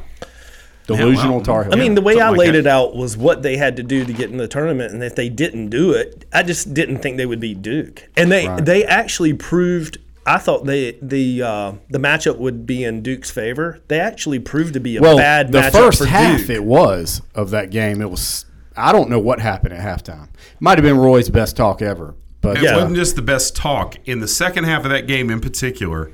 Delusional 0.85 1.37
well, 1.37 1.45
Tar 1.45 1.63
Heel. 1.63 1.73
I 1.73 1.77
mean, 1.77 1.95
the 1.95 2.01
way 2.01 2.13
something 2.15 2.25
I 2.27 2.29
like 2.31 2.39
laid 2.39 2.47
that. 2.55 2.55
it 2.55 2.67
out 2.67 2.93
was 2.93 3.15
what 3.15 3.41
they 3.41 3.55
had 3.55 3.77
to 3.77 3.83
do 3.83 4.03
to 4.03 4.11
get 4.11 4.29
in 4.31 4.37
the 4.37 4.49
tournament, 4.49 4.93
and 4.93 5.01
if 5.01 5.15
they 5.15 5.29
didn't 5.29 5.69
do 5.69 5.93
it, 5.93 6.25
I 6.33 6.43
just 6.43 6.73
didn't 6.73 6.97
think 6.99 7.15
they 7.15 7.25
would 7.25 7.39
beat 7.39 7.61
Duke. 7.61 8.09
And 8.17 8.29
they 8.29 8.47
Right. 8.47 8.63
they 8.65 8.83
actually 8.83 9.33
proved. 9.33 9.97
I 10.25 10.37
thought 10.37 10.65
they 10.65 10.97
the 11.01 11.41
uh, 11.41 11.73
the 11.89 11.99
matchup 11.99 12.37
would 12.37 12.65
be 12.65 12.83
in 12.83 13.01
Duke's 13.01 13.29
favor. 13.29 13.81
They 13.87 13.99
actually 13.99 14.39
proved 14.39 14.73
to 14.73 14.79
be 14.79 14.97
a 14.97 15.01
well, 15.01 15.17
bad 15.17 15.51
the 15.51 15.59
matchup 15.59 15.71
first 15.71 15.99
for 15.99 16.05
half 16.05 16.41
Duke. 16.41 16.49
it 16.49 16.63
was 16.63 17.21
of 17.35 17.49
that 17.51 17.69
game. 17.71 18.01
It 18.01 18.09
was. 18.09 18.45
I 18.75 18.91
don't 18.91 19.09
know 19.09 19.19
what 19.19 19.39
happened 19.39 19.73
at 19.73 19.81
halftime. 19.81 20.29
Might 20.59 20.77
have 20.77 20.83
been 20.83 20.97
Roy's 20.97 21.29
best 21.29 21.55
talk 21.55 21.81
ever. 21.81 22.15
But 22.41 22.57
It 22.57 22.67
uh, 22.67 22.75
wasn't 22.75 22.95
just 22.95 23.15
the 23.15 23.21
best 23.21 23.55
talk. 23.55 23.95
In 24.05 24.19
the 24.19 24.27
second 24.27 24.65
half 24.65 24.83
of 24.83 24.91
that 24.91 25.07
game 25.07 25.29
in 25.29 25.39
particular, 25.39 26.11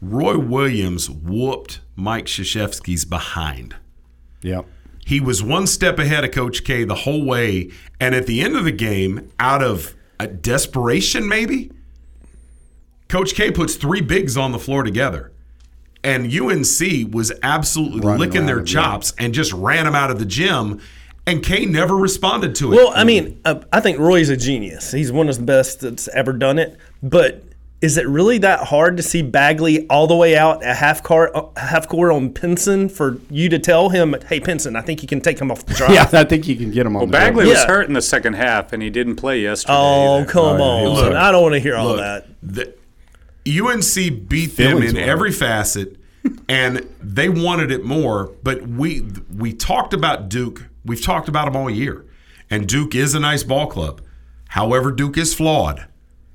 Roy 0.00 0.38
Williams 0.38 1.08
whooped 1.08 1.80
Mike 1.96 2.26
Krzyzewski's 2.26 3.04
behind. 3.04 3.76
Yep. 4.42 4.66
He 5.04 5.20
was 5.20 5.42
one 5.42 5.66
step 5.66 5.98
ahead 5.98 6.24
of 6.24 6.30
Coach 6.30 6.64
K 6.64 6.84
the 6.84 6.94
whole 6.94 7.24
way. 7.24 7.70
And 7.98 8.14
at 8.14 8.26
the 8.26 8.40
end 8.42 8.56
of 8.56 8.64
the 8.64 8.72
game, 8.72 9.30
out 9.40 9.62
of 9.62 9.96
a 10.20 10.26
desperation 10.26 11.26
maybe, 11.28 11.72
Coach 13.12 13.34
K 13.34 13.50
puts 13.50 13.74
three 13.74 14.00
bigs 14.00 14.38
on 14.38 14.52
the 14.52 14.58
floor 14.58 14.82
together. 14.82 15.32
And 16.02 16.24
UNC 16.34 17.12
was 17.14 17.30
absolutely 17.42 18.00
Running 18.00 18.18
licking 18.20 18.46
their 18.46 18.56
around, 18.56 18.68
yeah. 18.72 18.82
chops 18.82 19.12
and 19.18 19.34
just 19.34 19.52
ran 19.52 19.84
them 19.84 19.94
out 19.94 20.10
of 20.10 20.18
the 20.18 20.24
gym. 20.24 20.80
And 21.26 21.42
K 21.44 21.66
never 21.66 21.94
responded 21.94 22.54
to 22.56 22.72
it. 22.72 22.76
Well, 22.76 22.90
I 22.96 23.04
mean, 23.04 23.38
uh, 23.44 23.60
I 23.70 23.80
think 23.80 23.98
Roy's 23.98 24.30
a 24.30 24.36
genius. 24.36 24.90
He's 24.90 25.12
one 25.12 25.28
of 25.28 25.36
the 25.36 25.42
best 25.44 25.80
that's 25.80 26.08
ever 26.08 26.32
done 26.32 26.58
it. 26.58 26.76
But 27.02 27.44
is 27.82 27.98
it 27.98 28.08
really 28.08 28.38
that 28.38 28.60
hard 28.60 28.96
to 28.96 29.02
see 29.02 29.20
Bagley 29.22 29.86
all 29.88 30.06
the 30.06 30.16
way 30.16 30.36
out 30.36 30.64
at 30.64 30.74
half 30.76 31.02
court, 31.02 31.30
uh, 31.34 31.44
half 31.56 31.86
court 31.88 32.10
on 32.12 32.30
Pinson 32.32 32.88
for 32.88 33.18
you 33.30 33.48
to 33.50 33.58
tell 33.58 33.90
him, 33.90 34.16
"Hey, 34.26 34.40
Pinson, 34.40 34.74
I 34.74 34.80
think 34.80 35.02
you 35.02 35.08
can 35.08 35.20
take 35.20 35.38
him 35.38 35.50
off 35.52 35.66
the 35.66 35.74
drive." 35.78 35.92
yeah, 35.92 36.08
I 36.12 36.24
think 36.24 36.48
you 36.48 36.56
can 36.56 36.70
get 36.72 36.86
him 36.86 36.96
on. 36.96 37.00
Well, 37.02 37.06
the 37.08 37.12
Bagley 37.12 37.44
board. 37.44 37.48
was 37.48 37.58
Yeah. 37.60 37.66
hurt 37.68 37.86
in 37.88 37.92
the 37.92 38.02
second 38.02 38.32
half 38.34 38.72
and 38.72 38.82
he 38.82 38.88
didn't 38.90 39.16
play 39.16 39.40
yesterday. 39.40 39.74
Oh, 39.76 40.20
either. 40.22 40.30
come 40.30 40.60
Oh, 40.60 40.86
on! 40.86 40.94
Look, 40.94 41.12
I 41.14 41.30
don't 41.30 41.42
want 41.42 41.52
to 41.54 41.60
hear 41.60 41.76
all 41.76 41.88
Look, 41.88 41.98
that. 41.98 42.26
the- 42.42 42.74
UNC 43.46 44.28
beat 44.28 44.56
them 44.56 44.82
in 44.82 44.96
every 44.96 45.32
facet, 45.32 45.96
and 46.48 46.88
they 47.00 47.28
wanted 47.28 47.70
it 47.70 47.84
more. 47.84 48.32
But 48.42 48.66
we 48.68 49.06
we 49.34 49.52
talked 49.52 49.92
about 49.92 50.28
Duke. 50.28 50.66
We've 50.84 51.02
talked 51.02 51.28
about 51.28 51.46
them 51.46 51.56
all 51.56 51.70
year, 51.70 52.04
and 52.50 52.68
Duke 52.68 52.94
is 52.94 53.14
a 53.14 53.20
nice 53.20 53.42
ball 53.42 53.66
club. 53.66 54.00
However, 54.48 54.92
Duke 54.92 55.16
is 55.16 55.34
flawed, 55.34 55.86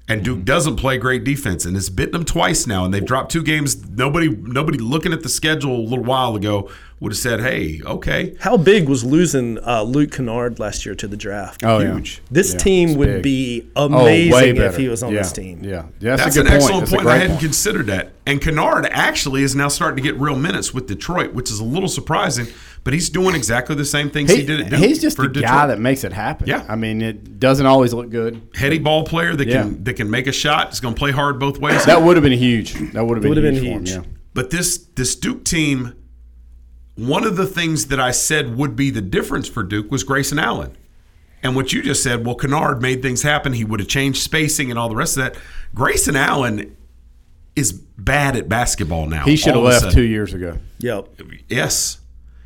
and 0.09 0.23
Duke 0.23 0.45
doesn't 0.45 0.77
play 0.77 0.97
great 0.97 1.23
defense, 1.23 1.65
and 1.65 1.75
it's 1.75 1.89
bitten 1.89 2.13
them 2.13 2.25
twice 2.25 2.65
now. 2.65 2.85
And 2.85 2.93
they've 2.93 3.03
dropped 3.05 3.31
two 3.31 3.43
games. 3.43 3.87
Nobody 3.89 4.29
nobody 4.29 4.77
looking 4.77 5.13
at 5.13 5.21
the 5.23 5.29
schedule 5.29 5.75
a 5.75 5.85
little 5.87 6.05
while 6.05 6.35
ago 6.35 6.69
would 6.99 7.11
have 7.11 7.19
said, 7.19 7.41
"Hey, 7.41 7.81
okay." 7.85 8.35
How 8.39 8.57
big 8.57 8.87
was 8.89 9.03
losing 9.03 9.59
uh, 9.63 9.83
Luke 9.83 10.11
Kennard 10.11 10.59
last 10.59 10.85
year 10.85 10.95
to 10.95 11.07
the 11.07 11.17
draft? 11.17 11.63
Oh, 11.63 11.77
yeah. 11.79 11.93
Huge. 11.93 12.21
This 12.31 12.53
Yeah, 12.53 12.57
team 12.59 12.95
would 12.95 13.07
big. 13.07 13.23
be 13.23 13.67
Oh, 13.75 13.85
amazing 13.85 14.57
if 14.57 14.77
he 14.77 14.87
was 14.87 15.03
on 15.03 15.11
yeah. 15.13 15.19
this 15.19 15.31
team. 15.31 15.63
Yeah, 15.63 15.85
that's, 15.99 16.23
That's 16.23 16.35
a 16.37 16.39
good 16.39 16.45
an 16.47 16.51
point. 16.53 16.63
excellent 16.63 16.79
That's 16.81 16.91
point. 16.91 17.01
I 17.01 17.03
great 17.03 17.21
hadn't 17.21 17.29
point. 17.35 17.41
considered 17.41 17.85
that. 17.87 18.11
And 18.25 18.41
Kennard 18.41 18.87
actually 18.87 19.43
is 19.43 19.55
now 19.55 19.67
starting 19.67 19.97
to 19.97 20.01
get 20.01 20.19
real 20.19 20.35
minutes 20.35 20.73
with 20.73 20.87
Detroit, 20.87 21.33
which 21.33 21.51
is 21.51 21.59
a 21.59 21.63
little 21.63 21.87
surprising. 21.89 22.47
But 22.87 22.93
he's 22.93 23.09
doing 23.09 23.35
exactly 23.35 23.75
the 23.75 23.83
same 23.83 24.09
things 24.09 24.31
he, 24.31 24.37
He- 24.37 24.45
did 24.45 24.61
at 24.61 24.69
Duke. 24.69 24.79
he's 24.79 25.01
just 25.01 25.17
for 25.17 25.25
a 25.25 25.29
guy 25.29 25.67
that 25.67 25.77
makes 25.77 26.05
it 26.05 26.13
happen. 26.13 26.47
Yeah. 26.47 26.65
I 26.69 26.77
mean, 26.77 27.01
it 27.01 27.37
doesn't 27.37 27.65
always 27.65 27.93
look 27.93 28.09
good. 28.09 28.41
heady 28.55 28.79
ball 28.79 29.03
player 29.03 29.35
that 29.35 29.45
Yeah. 29.45 29.63
can 29.63 29.83
that 29.83 29.95
can 29.95 30.09
make 30.09 30.25
a 30.25 30.31
shot. 30.31 30.71
Is 30.71 30.79
going 30.79 30.93
to 30.95 30.97
play 30.97 31.11
hard 31.11 31.37
both 31.37 31.59
ways. 31.59 31.83
That 31.83 32.01
would 32.01 32.15
have 32.15 32.23
been 32.23 32.31
huge. 32.31 32.75
That 32.93 33.05
would 33.05 33.17
have 33.17 33.23
been, 33.23 33.29
Would 33.31 33.43
have 33.43 33.55
huge, 33.55 33.89
for 33.91 33.97
him, 33.99 34.03
yeah. 34.05 34.09
But 34.33 34.51
this 34.51 34.77
this 34.95 35.17
Duke 35.17 35.43
team, 35.43 35.95
one 36.95 37.25
of 37.25 37.35
the 37.35 37.45
things 37.45 37.87
that 37.87 37.99
I 37.99 38.11
said 38.11 38.55
would 38.55 38.77
be 38.77 38.89
the 38.89 39.01
difference 39.01 39.49
for 39.49 39.63
Duke 39.63 39.91
was 39.91 40.05
Grayson 40.05 40.39
Allen. 40.39 40.71
And 41.43 41.57
what 41.57 41.73
you 41.73 41.81
just 41.83 42.01
said, 42.01 42.25
well, 42.25 42.35
Kennard 42.35 42.81
made 42.81 43.01
things 43.01 43.21
happen. 43.21 43.51
He 43.51 43.65
would 43.65 43.81
have 43.81 43.89
changed 43.89 44.21
spacing 44.21 44.69
and 44.69 44.79
all 44.79 44.87
the 44.87 44.95
rest 44.95 45.17
of 45.17 45.23
that. 45.23 45.35
Grayson 45.75 46.15
Allen 46.15 46.77
is 47.53 47.73
bad 47.73 48.37
at 48.37 48.47
basketball 48.47 49.07
now. 49.07 49.25
He 49.25 49.35
should 49.35 49.47
have 49.47 49.57
all 49.57 49.67
of 49.67 49.73
a 49.83 49.85
left 49.87 49.93
two 49.93 50.03
years 50.03 50.33
ago. 50.33 50.57
Yep. 50.79 51.09
Yes. 51.49 51.99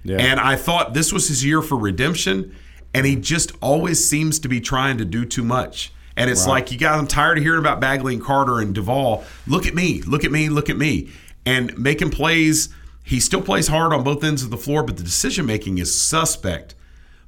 Yeah. 0.04 0.18
And 0.18 0.40
I 0.40 0.56
thought 0.56 0.94
this 0.94 1.12
was 1.14 1.28
his 1.28 1.44
year 1.46 1.62
for 1.62 1.78
redemption, 1.78 2.56
and 2.94 3.06
he 3.06 3.16
just 3.16 3.52
always 3.62 4.04
seems 4.08 4.40
to 4.40 4.48
be 4.48 4.60
trying 4.60 4.98
to 4.98 5.06
do 5.06 5.26
too 5.26 5.44
much. 5.44 5.92
And 6.18 6.30
it's 6.30 6.42
Right. 6.42 6.50
like 6.54 6.72
you 6.72 6.78
guys, 6.78 7.00
I'm 7.00 7.08
tired 7.08 7.38
of 7.38 7.44
hearing 7.44 7.60
about 7.60 7.80
Bagley 7.80 8.14
and 8.16 8.24
Carter 8.24 8.60
and 8.60 8.74
Duval. 8.76 9.24
Look 9.48 9.66
at 9.66 9.74
me, 9.74 10.02
look 10.02 10.24
at 10.26 10.32
me, 10.32 10.50
look 10.50 10.70
at 10.70 10.78
me, 10.78 11.10
and 11.46 11.78
making 11.78 12.10
plays. 12.10 12.70
He 13.04 13.20
still 13.20 13.42
plays 13.42 13.68
hard 13.68 13.94
on 13.94 14.04
both 14.04 14.24
ends 14.24 14.44
of 14.44 14.50
the 14.50 14.58
floor, 14.58 14.84
but 14.84 14.98
the 14.98 15.04
decision 15.04 15.46
making 15.46 15.78
is 15.78 16.00
suspect. 16.00 16.76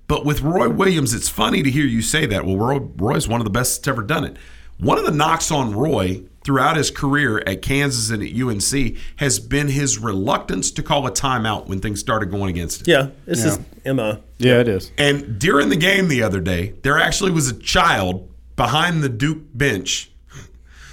But 0.08 0.26
with 0.26 0.42
Roy 0.42 0.68
Williams, 0.70 1.14
it's 1.14 1.30
funny 1.30 1.64
to 1.64 1.72
hear 1.72 1.86
you 1.86 2.02
say 2.02 2.26
that. 2.26 2.46
Well, 2.46 2.58
Roy, 2.58 2.80
Roy's 2.98 3.28
one 3.28 3.40
of 3.40 3.46
the 3.46 3.50
best 3.52 3.78
that's 3.80 3.88
ever 3.88 4.02
done 4.04 4.26
it. 4.26 4.36
One 4.78 4.98
of 4.98 5.06
the 5.06 5.12
knocks 5.12 5.50
on 5.50 5.74
Roy 5.74 6.24
throughout 6.44 6.76
his 6.78 6.92
career 6.92 7.42
at 7.48 7.62
Kansas 7.62 8.10
and 8.10 8.22
at 8.22 8.34
UNC 8.36 8.98
has 9.18 9.40
been 9.40 9.70
his 9.70 9.98
reluctance 9.98 10.72
to 10.72 10.84
call 10.84 11.08
a 11.08 11.12
timeout 11.12 11.68
when 11.68 11.80
things 11.80 12.00
started 12.00 12.30
going 12.32 12.50
against 12.50 12.82
him. 12.88 12.92
Yeah, 12.92 13.08
this 13.26 13.44
is 13.46 13.60
Emma. 13.86 14.20
Yeah, 14.38 14.60
it 14.60 14.68
is. 14.68 14.92
And 14.98 15.40
during 15.40 15.70
the 15.70 15.76
game 15.78 16.08
the 16.10 16.22
other 16.24 16.40
day, 16.42 16.74
there 16.84 16.98
actually 17.00 17.32
was 17.32 17.50
a 17.50 17.58
child 17.58 18.30
behind 18.56 19.02
the 19.04 19.10
Duke 19.10 19.40
bench 19.54 20.10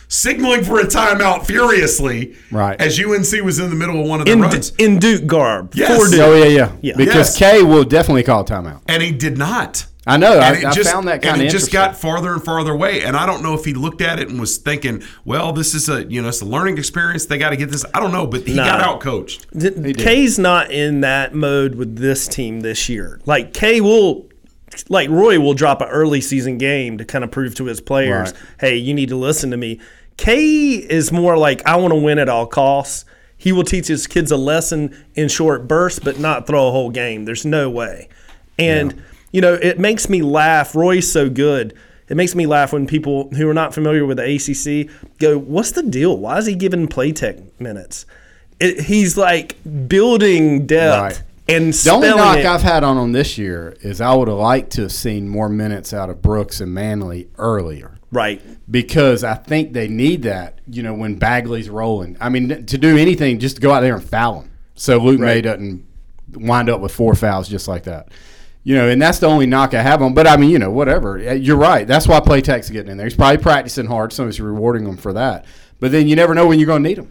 signaling 0.09 0.65
for 0.65 0.81
a 0.81 0.85
timeout 0.85 1.47
furiously 1.47 2.35
Right. 2.51 2.81
as 2.81 2.99
UNC 2.99 3.43
was 3.45 3.59
in 3.61 3.71
the 3.71 3.77
middle 3.77 4.01
of 4.01 4.07
one 4.09 4.21
of 4.21 4.27
the 4.27 4.33
In, 4.33 4.41
runs. 4.41 4.71
in 4.79 4.99
Duke 4.99 5.27
garb. 5.27 5.73
Yes. 5.75 6.11
Duke. 6.11 6.21
Oh 6.21 6.35
yeah, 6.35 6.45
yeah. 6.47 6.73
Yeah. 6.83 6.97
Because 6.97 7.39
Yes. 7.39 7.39
Kay 7.39 7.63
will 7.63 7.85
definitely 7.85 8.23
call 8.25 8.45
timeout. 8.45 8.81
and 8.89 9.03
he 9.03 9.13
did 9.13 9.39
not. 9.39 9.87
I 10.07 10.17
know. 10.17 10.39
I, 10.39 10.49
And 10.55 10.57
it 10.59 10.65
I 10.65 10.83
found 10.83 11.09
that 11.09 11.15
and 11.17 11.23
kind 11.23 11.41
of 11.43 11.47
it 11.49 11.51
just 11.51 11.71
got 11.71 11.95
farther 11.95 12.33
and 12.33 12.43
farther 12.43 12.73
away. 12.73 13.03
And 13.03 13.15
I 13.17 13.27
don't 13.27 13.43
know 13.43 13.53
if 13.55 13.65
he 13.67 13.75
looked 13.75 14.01
at 14.01 14.19
it 14.19 14.29
and 14.31 14.41
was 14.41 14.57
thinking, 14.57 15.03
"Well, 15.27 15.53
this 15.53 15.75
is 15.75 15.89
a 15.91 16.05
you 16.11 16.23
know 16.23 16.29
it's 16.29 16.41
a 16.41 16.47
learning 16.47 16.79
experience. 16.79 17.27
They 17.27 17.37
got 17.37 17.51
to 17.51 17.57
get 17.57 17.71
this." 17.71 17.85
I 17.93 18.01
don't 18.01 18.11
know, 18.13 18.27
but 18.27 18.47
he 18.47 18.55
Nah. 18.55 18.65
got 18.65 18.81
out 18.81 19.01
coached. 19.01 19.47
D- 19.57 19.93
Kay's 19.93 20.39
not 20.39 20.71
in 20.71 21.03
that 21.03 21.35
mode 21.35 21.75
with 21.75 21.97
this 21.99 22.27
team 22.29 22.61
this 22.63 22.89
year. 22.89 23.21
Like 23.27 23.53
Kay 23.53 23.83
will, 23.83 24.27
like 24.89 25.11
Roy 25.11 25.39
will 25.39 25.53
drop 25.55 25.83
an 25.83 25.89
early 25.89 26.23
season 26.23 26.57
game 26.57 26.97
to 26.97 27.05
kind 27.05 27.23
of 27.23 27.31
prove 27.31 27.55
to 27.57 27.67
his 27.67 27.83
players, 27.83 28.33
Right. 28.33 28.41
"Hey, 28.61 28.77
you 28.77 28.95
need 28.95 29.11
to 29.11 29.17
listen 29.17 29.51
to 29.51 29.59
me." 29.59 29.81
Kay 30.17 30.75
is 30.77 31.13
more 31.13 31.37
like, 31.37 31.61
"I 31.67 31.77
want 31.77 31.93
to 31.93 31.97
win 32.01 32.19
at 32.19 32.29
all 32.31 32.47
costs." 32.47 33.05
He 33.37 33.53
will 33.53 33.65
teach 33.65 33.89
his 33.89 34.07
kids 34.07 34.31
a 34.31 34.37
lesson 34.37 34.95
in 35.15 35.29
short 35.29 35.67
bursts, 35.69 35.99
but 35.99 36.19
not 36.19 36.47
throw 36.47 36.69
a 36.69 36.71
whole 36.71 36.91
game. 36.91 37.25
There's 37.27 37.45
no 37.47 37.69
way. 37.71 38.09
And 38.59 39.03
you 39.33 39.41
know, 39.41 39.55
it 39.55 39.79
makes 39.79 40.09
me 40.09 40.23
laugh. 40.23 40.75
Roy's 40.75 41.11
so 41.11 41.29
good. 41.31 41.75
It 42.09 42.17
makes 42.17 42.35
me 42.35 42.47
laugh 42.47 42.73
when 42.73 42.87
people 42.89 43.29
who 43.31 43.49
are 43.49 43.55
not 43.55 43.73
familiar 43.73 44.05
with 44.05 44.17
the 44.17 44.25
ACC 44.25 44.91
go, 45.19 45.39
"What's 45.39 45.71
the 45.73 45.83
deal? 45.85 46.17
Why 46.17 46.39
is 46.39 46.47
he 46.47 46.55
giving 46.57 46.89
Platek 46.89 47.41
minutes?" 47.61 48.05
It, 48.59 48.81
he's 48.81 49.17
like 49.17 49.57
building 49.89 50.67
depth 50.67 51.01
Right. 51.19 51.23
and 51.49 51.73
The 51.73 51.91
only 51.91 52.09
knock 52.09 52.39
it. 52.39 52.47
I've 52.47 52.63
had 52.63 52.85
on 52.85 52.99
him 52.99 53.13
this 53.13 53.39
year 53.39 53.77
is 53.81 54.01
I 54.01 54.13
would 54.15 54.29
have 54.29 54.37
liked 54.37 54.73
to 54.73 54.83
have 54.83 54.93
seen 54.93 55.29
more 55.29 55.49
minutes 55.49 55.95
out 55.95 56.11
of 56.11 56.21
Brooks 56.21 56.61
and 56.61 56.75
Manley 56.75 57.29
earlier. 57.39 57.93
Right. 58.13 58.43
Because 58.71 59.23
I 59.25 59.35
think 59.35 59.73
they 59.73 59.87
need 59.89 60.23
that, 60.25 60.59
you 60.69 60.83
know, 60.83 60.93
when 60.93 61.15
Bagley's 61.15 61.71
rolling. 61.71 62.17
I 62.21 62.29
mean, 62.29 62.67
to 62.67 62.77
do 62.77 62.99
anything, 62.99 63.39
just 63.39 63.57
to 63.57 63.63
go 63.63 63.71
out 63.71 63.81
there 63.83 63.95
and 63.95 64.05
foul 64.05 64.41
him. 64.43 64.51
So 64.75 64.99
Luke 64.99 65.21
Maye 65.21 65.41
doesn't 65.43 65.85
wind 66.35 66.69
up 66.69 66.81
with 66.81 66.93
four 66.93 67.15
fouls 67.15 67.49
just 67.49 67.69
like 67.69 67.85
that. 67.85 68.09
You 68.63 68.75
know, 68.77 68.89
and 68.89 69.01
that's 69.01 69.19
the 69.19 69.27
only 69.27 69.47
knock 69.47 69.73
I 69.73 69.81
have 69.83 70.03
on. 70.03 70.13
But 70.13 70.27
I 70.27 70.37
mean, 70.37 70.51
you 70.51 70.59
know, 70.59 70.71
whatever. 70.71 71.19
You're 71.35 71.57
right. 71.57 71.87
That's 71.87 72.07
why 72.07 72.21
Platek's 72.21 72.69
getting 72.69 72.91
in 72.93 72.99
there. 72.99 73.07
He's 73.07 73.17
probably 73.17 73.39
practicing 73.43 73.87
hard. 73.87 74.13
Somebody's 74.13 74.41
rewarding 74.41 74.87
him 74.87 74.97
for 74.99 75.13
that. 75.15 75.47
But 75.79 75.93
then 75.93 76.09
you 76.09 76.15
never 76.17 76.35
know 76.35 76.47
when 76.47 76.59
you're 76.59 76.67
going 76.67 76.83
to 76.83 76.89
need 76.89 76.99
him. 76.99 77.11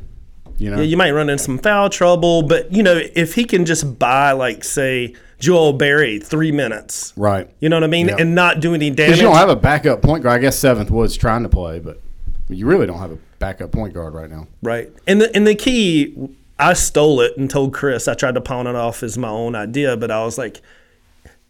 You 0.60 0.70
know, 0.70 0.78
Yeah, 0.78 0.84
you 0.84 0.98
might 0.98 1.12
run 1.12 1.30
into 1.30 1.44
some 1.44 1.58
foul 1.58 1.90
trouble, 1.90 2.44
but 2.44 2.72
you 2.72 2.84
know, 2.84 3.02
if 3.16 3.34
he 3.34 3.46
can 3.46 3.66
just 3.66 3.98
buy 3.98 4.34
like 4.34 4.64
say 4.64 5.16
Joel 5.40 5.74
Berry 5.74 6.20
three 6.20 6.52
minutes, 6.52 7.14
right? 7.16 7.50
You 7.62 7.70
know 7.70 7.78
what 7.78 7.86
I 7.86 7.88
mean, 7.88 8.10
Yeah. 8.10 8.18
and 8.20 8.36
not 8.36 8.60
do 8.60 8.74
any 8.76 8.90
damage. 8.90 9.08
Because 9.08 9.22
you 9.22 9.28
don't 9.28 9.38
have 9.38 9.50
a 9.50 9.56
backup 9.56 10.02
point 10.02 10.22
guard. 10.24 10.38
I 10.38 10.42
guess 10.42 10.60
Seventh 10.60 10.92
Woods 10.92 11.16
trying 11.16 11.44
to 11.44 11.50
play, 11.50 11.80
but 11.80 12.02
you 12.50 12.66
really 12.68 12.86
don't 12.86 13.00
have 13.00 13.12
a 13.12 13.18
backup 13.40 13.72
point 13.72 13.94
guard 13.94 14.14
right 14.14 14.30
now. 14.30 14.48
Right. 14.62 14.92
And 15.08 15.22
the 15.22 15.34
and 15.36 15.48
the 15.48 15.56
key, 15.56 16.16
I 16.60 16.74
stole 16.74 17.22
it 17.22 17.38
and 17.38 17.50
told 17.50 17.74
Chris. 17.74 18.08
I 18.10 18.14
tried 18.14 18.36
to 18.36 18.42
pawn 18.42 18.68
it 18.68 18.76
off 18.76 19.02
as 19.02 19.18
my 19.18 19.30
own 19.30 19.56
idea, 19.56 19.96
but 19.96 20.12
I 20.12 20.26
was 20.26 20.38
like, 20.38 20.62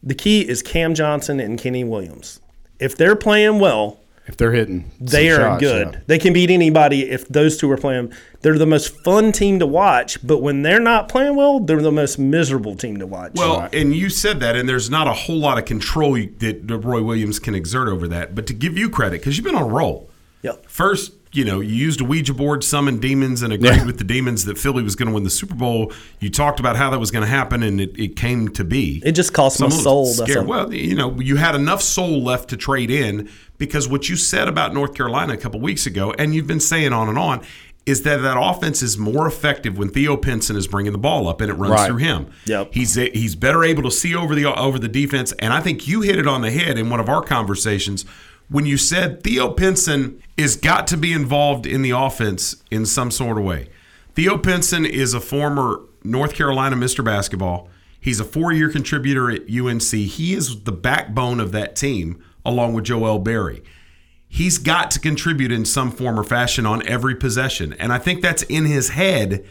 the 0.04 0.16
key 0.16 0.48
is 0.48 0.62
Cam 0.62 0.94
Johnson 0.94 1.40
and 1.40 1.60
Kenny 1.60 1.84
Williams. 1.84 2.40
If 2.80 2.96
they're 2.96 3.16
playing 3.16 3.60
well, 3.60 4.00
If 4.28 4.38
they're 4.38 4.54
hitting, 4.54 4.90
they 5.02 5.30
are 5.32 5.38
shots, 5.38 5.60
good. 5.62 5.94
yeah. 5.94 6.00
They 6.08 6.18
can 6.20 6.34
beat 6.34 6.50
anybody 6.50 7.10
if 7.10 7.28
those 7.28 7.58
two 7.58 7.70
are 7.72 7.78
playing. 7.78 8.14
They're 8.42 8.58
the 8.58 8.66
most 8.66 8.96
fun 9.04 9.32
team 9.34 9.60
to 9.60 9.66
watch, 9.66 10.26
but 10.26 10.38
when 10.38 10.62
they're 10.62 10.80
not 10.80 11.10
playing 11.10 11.36
well, 11.36 11.60
they're 11.60 11.82
the 11.82 11.92
most 11.92 12.18
miserable 12.18 12.76
team 12.76 12.98
to 13.00 13.06
watch. 13.08 13.34
Well, 13.36 13.68
and 13.74 13.94
you 13.94 14.10
said 14.10 14.40
that, 14.40 14.56
and 14.56 14.70
there's 14.70 14.90
not 14.90 15.08
a 15.08 15.14
whole 15.14 15.40
lot 15.40 15.58
of 15.58 15.66
control 15.66 16.14
that 16.14 16.68
that 16.68 16.78
Roy 16.78 17.04
Williams 17.04 17.38
can 17.40 17.54
exert 17.54 17.90
over 17.90 18.08
that. 18.08 18.36
But 18.36 18.48
to 18.48 18.54
give 18.54 18.78
you 18.78 18.90
credit, 18.90 19.20
because 19.20 19.36
you've 19.38 19.46
been 19.46 19.56
on 19.56 19.64
a 19.64 19.68
roll. 19.68 20.10
Yep. 20.44 20.68
First, 20.70 21.12
you 21.32 21.46
know, 21.46 21.60
you 21.60 21.76
used 21.76 22.02
a 22.02 22.04
Ouija 22.04 22.34
board, 22.34 22.64
summoned 22.64 23.02
demons, 23.02 23.42
and 23.44 23.54
agreed 23.54 23.76
Yeah. 23.76 23.86
with 23.86 24.00
the 24.00 24.04
demons 24.04 24.46
that 24.46 24.58
Philly 24.58 24.82
was 24.82 24.96
going 24.96 25.10
to 25.10 25.14
win 25.14 25.24
the 25.24 25.30
Super 25.30 25.54
Bowl. 25.54 25.92
You 26.20 26.30
talked 26.32 26.60
about 26.60 26.76
how 26.76 26.90
that 26.90 27.00
was 27.00 27.12
going 27.12 27.24
to 27.24 27.30
happen, 27.30 27.62
and 27.62 27.80
it, 27.80 27.92
it 28.00 28.16
came 28.16 28.48
to 28.50 28.64
be. 28.64 29.02
It 29.06 29.12
just 29.12 29.32
cost 29.34 29.60
my 29.60 29.70
Someone 29.70 29.78
was 30.06 30.16
soul, 30.18 30.26
scared. 30.28 30.48
Well, 30.48 30.74
you 30.74 30.96
know, 30.96 31.20
you 31.20 31.36
had 31.36 31.54
enough 31.54 31.82
soul 31.84 32.24
left 32.24 32.50
to 32.50 32.58
trade 32.58 32.90
in 32.90 33.30
because 33.60 33.88
what 33.88 34.10
you 34.10 34.16
said 34.16 34.48
about 34.48 34.74
North 34.74 34.96
Carolina 34.96 35.34
a 35.34 35.38
couple 35.38 35.60
weeks 35.60 35.86
ago, 35.86 36.14
and 36.18 36.34
you've 36.34 36.48
been 36.48 36.60
saying 36.60 36.94
on 36.94 37.10
and 37.10 37.18
on, 37.20 37.42
is 37.86 38.04
that 38.04 38.18
that 38.22 38.38
offense 38.40 38.82
is 38.84 38.98
more 38.98 39.26
effective 39.28 39.78
when 39.78 39.90
Theo 39.90 40.16
Pinson 40.18 40.56
is 40.56 40.68
bringing 40.68 40.92
the 40.92 40.98
ball 41.00 41.28
up 41.28 41.42
and 41.42 41.50
it 41.50 41.56
runs 41.56 41.74
Right. 41.74 41.88
through 41.88 41.98
him. 41.98 42.28
Yep. 42.46 42.70
He's 42.74 42.94
he's 42.96 43.36
better 43.36 43.64
able 43.64 43.82
to 43.84 43.90
see 43.92 44.14
over 44.14 44.36
the 44.36 44.46
over 44.46 44.78
the 44.78 44.88
defense, 44.88 45.32
and 45.40 45.54
I 45.54 45.60
think 45.60 45.88
you 45.88 46.02
hit 46.02 46.18
it 46.20 46.28
on 46.28 46.42
the 46.42 46.52
head 46.52 46.78
in 46.78 46.90
one 46.90 47.00
of 47.00 47.10
our 47.10 47.22
conversations 47.22 48.06
when 48.50 48.66
you 48.66 48.78
said 48.78 49.24
Theo 49.24 49.52
Pinson 49.52 50.22
is 50.38 50.56
got 50.56 50.88
to 50.88 50.98
be 50.98 51.14
involved 51.14 51.66
in 51.66 51.82
the 51.82 51.92
offense 51.92 52.64
in 52.72 52.86
some 52.86 53.12
sort 53.12 53.38
of 53.38 53.44
way. 53.44 53.70
Theo 54.16 54.38
Pinson 54.38 54.86
is 54.86 55.14
a 55.14 55.22
former 55.22 55.82
North 56.04 56.34
Carolina 56.34 56.76
Mr. 56.76 57.04
Basketball. 57.04 57.70
He's 58.00 58.20
a 58.20 58.26
four-year 58.26 58.70
contributor 58.70 59.30
at 59.30 59.50
UNC. 59.50 59.84
He 59.84 60.34
is 60.34 60.64
the 60.64 60.72
backbone 60.72 61.40
of 61.40 61.52
that 61.52 61.76
team, 61.76 62.24
along 62.46 62.74
with 62.74 62.86
Joel 62.86 63.20
Berry. 63.20 63.64
He's 64.28 64.58
got 64.58 64.92
to 64.92 65.00
contribute 65.00 65.52
in 65.52 65.66
some 65.66 65.92
form 65.92 66.20
or 66.20 66.24
fashion 66.24 66.66
on 66.66 66.88
every 66.88 67.16
possession, 67.16 67.74
and 67.74 67.92
I 67.92 67.98
think 67.98 68.22
that's 68.22 68.44
in 68.44 68.66
his 68.66 68.90
head 68.90 69.46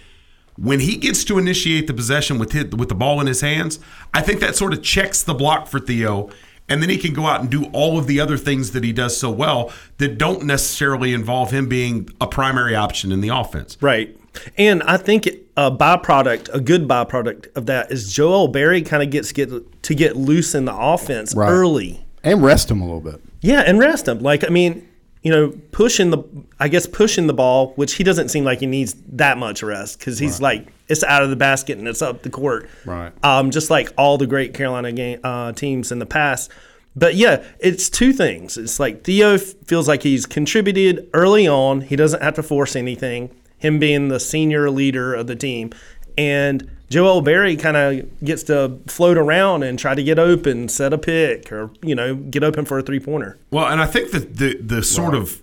when 0.58 0.80
he 0.80 0.96
gets 0.96 1.22
to 1.24 1.38
initiate 1.38 1.86
the 1.86 1.94
possession 1.94 2.38
with 2.38 2.50
his, 2.52 2.66
with 2.66 2.88
the 2.88 2.94
ball 2.94 3.20
in 3.20 3.28
his 3.28 3.40
hands, 3.40 3.78
I 4.12 4.22
think 4.22 4.40
that 4.40 4.56
sort 4.56 4.72
of 4.72 4.82
checks 4.82 5.22
the 5.22 5.34
block 5.34 5.68
for 5.68 5.78
Theo, 5.78 6.30
and 6.68 6.82
then 6.82 6.88
he 6.90 6.98
can 6.98 7.14
go 7.14 7.26
out 7.26 7.40
and 7.40 7.50
do 7.50 7.64
all 7.72 7.98
of 7.98 8.06
the 8.06 8.20
other 8.20 8.36
things 8.36 8.72
that 8.72 8.84
he 8.84 8.92
does 8.92 9.16
so 9.16 9.30
well 9.30 9.72
that 9.98 10.18
don't 10.18 10.44
necessarily 10.44 11.12
involve 11.12 11.50
him 11.50 11.68
being 11.68 12.08
a 12.20 12.26
primary 12.26 12.74
option 12.74 13.12
in 13.12 13.20
the 13.20 13.28
offense. 13.28 13.76
Right. 13.80 14.16
And 14.56 14.82
I 14.84 14.96
think 14.96 15.26
a 15.56 15.70
byproduct, 15.70 16.52
a 16.54 16.60
good 16.60 16.86
byproduct 16.86 17.54
of 17.56 17.66
that 17.66 17.90
is 17.90 18.12
Joel 18.12 18.48
Berry 18.48 18.82
kind 18.82 19.02
of 19.02 19.10
gets 19.10 19.32
get 19.32 19.50
to 19.82 19.94
get 19.94 20.16
loose 20.16 20.54
in 20.54 20.64
the 20.64 20.76
offense 20.76 21.34
Right. 21.34 21.48
early. 21.50 22.04
and 22.24 22.42
rest 22.42 22.70
him 22.70 22.80
a 22.80 22.84
little 22.84 23.00
bit. 23.00 23.20
Yeah, 23.40 23.60
and 23.60 23.78
rest 23.78 24.08
him. 24.08 24.18
Like 24.20 24.44
I 24.44 24.48
mean, 24.48 24.87
you 25.22 25.30
know, 25.30 25.52
pushing 25.72 26.10
the 26.10 26.22
I 26.60 26.68
guess 26.68 26.86
pushing 26.86 27.26
the 27.26 27.34
ball, 27.34 27.72
which 27.76 27.94
he 27.94 28.04
doesn't 28.04 28.28
seem 28.28 28.44
like 28.44 28.60
he 28.60 28.66
needs 28.66 28.94
that 29.12 29.38
much 29.38 29.62
rest 29.62 29.98
because 29.98 30.18
he's 30.18 30.40
like 30.40 30.68
it's 30.88 31.04
out 31.04 31.22
of 31.22 31.30
the 31.30 31.36
basket 31.36 31.78
and 31.78 31.86
it's 31.86 32.02
up 32.02 32.22
the 32.22 32.30
court. 32.30 32.68
Right. 32.84 33.12
Um, 33.24 33.50
just 33.50 33.70
like 33.70 33.92
all 33.98 34.18
the 34.18 34.26
great 34.26 34.54
Carolina 34.54 34.92
game 34.92 35.20
uh, 35.22 35.52
teams 35.52 35.92
in 35.92 35.98
the 35.98 36.06
past. 36.06 36.50
But 36.96 37.14
yeah, 37.14 37.44
it's 37.60 37.88
two 37.88 38.12
things. 38.12 38.56
It's 38.56 38.80
like 38.80 39.04
Theo 39.04 39.34
f- 39.34 39.54
feels 39.66 39.86
like 39.86 40.02
he's 40.02 40.26
contributed 40.26 41.08
early 41.14 41.46
on. 41.46 41.82
He 41.82 41.94
doesn't 41.94 42.22
have 42.22 42.34
to 42.34 42.42
force 42.42 42.74
anything. 42.74 43.30
Him 43.58 43.78
being 43.78 44.08
the 44.08 44.18
senior 44.20 44.70
leader 44.70 45.14
of 45.14 45.26
the 45.26 45.36
team, 45.36 45.70
and 46.16 46.70
Joel 46.90 47.20
Berry 47.20 47.56
kind 47.56 47.76
of 47.76 48.24
gets 48.24 48.42
to 48.44 48.78
float 48.86 49.18
around 49.18 49.62
and 49.62 49.78
try 49.78 49.94
to 49.94 50.02
get 50.02 50.18
open, 50.18 50.68
set 50.68 50.92
a 50.92 50.98
pick, 50.98 51.52
or 51.52 51.70
you 51.82 51.94
know, 51.94 52.14
get 52.14 52.42
open 52.42 52.64
for 52.64 52.78
a 52.78 52.82
three 52.82 53.00
pointer. 53.00 53.38
Well, 53.50 53.66
and 53.66 53.80
I 53.80 53.86
think 53.86 54.10
that 54.12 54.36
the 54.36 54.58
the 54.60 54.82
sort 54.82 55.14
of 55.14 55.42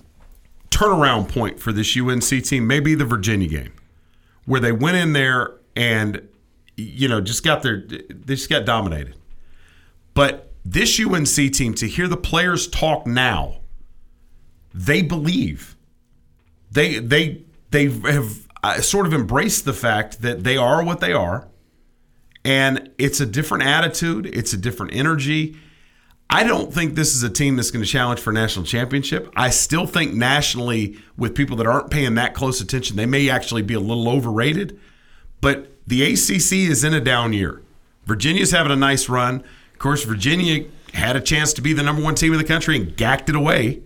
turnaround 0.71 1.29
point 1.29 1.59
for 1.59 1.71
this 1.71 1.95
UNC 1.95 2.43
team 2.43 2.67
may 2.67 2.79
be 2.79 2.95
the 2.95 3.05
Virginia 3.05 3.47
game, 3.47 3.73
where 4.45 4.59
they 4.59 4.71
went 4.71 4.97
in 4.97 5.13
there 5.13 5.53
and 5.75 6.27
you 6.75 7.07
know 7.07 7.21
just 7.21 7.43
got 7.43 7.61
their 7.61 7.81
they 7.81 8.35
just 8.35 8.49
got 8.49 8.65
dominated. 8.65 9.15
But 10.15 10.51
this 10.63 10.99
UNC 10.99 11.53
team, 11.53 11.75
to 11.75 11.87
hear 11.87 12.07
the 12.07 12.17
players 12.17 12.67
talk 12.67 13.05
now, 13.05 13.59
they 14.73 15.03
believe 15.03 15.75
they 16.71 16.97
they 16.97 17.43
they 17.69 17.89
have 17.89 18.44
uh, 18.65 18.81
sort 18.81 19.05
of 19.05 19.13
embrace 19.13 19.61
the 19.61 19.73
fact 19.73 20.21
that 20.21 20.43
they 20.43 20.57
are 20.57 20.83
what 20.83 20.99
they 20.99 21.13
are, 21.13 21.47
and 22.43 22.89
it's 22.97 23.19
a 23.19 23.25
different 23.25 23.63
attitude, 23.63 24.25
it's 24.25 24.53
a 24.53 24.57
different 24.57 24.95
energy. 24.95 25.55
I 26.29 26.43
don't 26.43 26.73
think 26.73 26.95
this 26.95 27.15
is 27.15 27.21
a 27.21 27.29
team 27.29 27.55
that's 27.55 27.69
going 27.69 27.85
to 27.85 27.89
challenge 27.89 28.19
for 28.19 28.33
national 28.33 28.65
championship. 28.65 29.31
I 29.35 29.51
still 29.51 29.85
think 29.85 30.13
nationally, 30.13 30.97
with 31.15 31.35
people 31.35 31.57
that 31.57 31.67
aren't 31.67 31.91
paying 31.91 32.15
that 32.15 32.33
close 32.33 32.59
attention, 32.59 32.97
they 32.97 33.05
may 33.05 33.29
actually 33.29 33.61
be 33.61 33.75
a 33.75 33.79
little 33.79 34.09
overrated. 34.09 34.79
But 35.41 35.71
the 35.85 36.03
ACC 36.03 36.53
is 36.53 36.83
in 36.83 36.93
a 36.95 37.01
down 37.01 37.33
year. 37.33 37.61
Virginia's 38.05 38.51
having 38.51 38.71
a 38.71 38.75
nice 38.75 39.07
run. 39.07 39.43
Of 39.73 39.79
course, 39.79 40.03
Virginia 40.03 40.65
had 40.93 41.15
a 41.15 41.21
chance 41.21 41.53
to 41.53 41.61
be 41.61 41.73
the 41.73 41.83
number 41.83 42.01
one 42.01 42.15
team 42.15 42.31
in 42.31 42.39
the 42.39 42.45
country 42.45 42.75
and 42.75 42.97
gacked 42.97 43.29
it 43.29 43.35
away. 43.35 43.83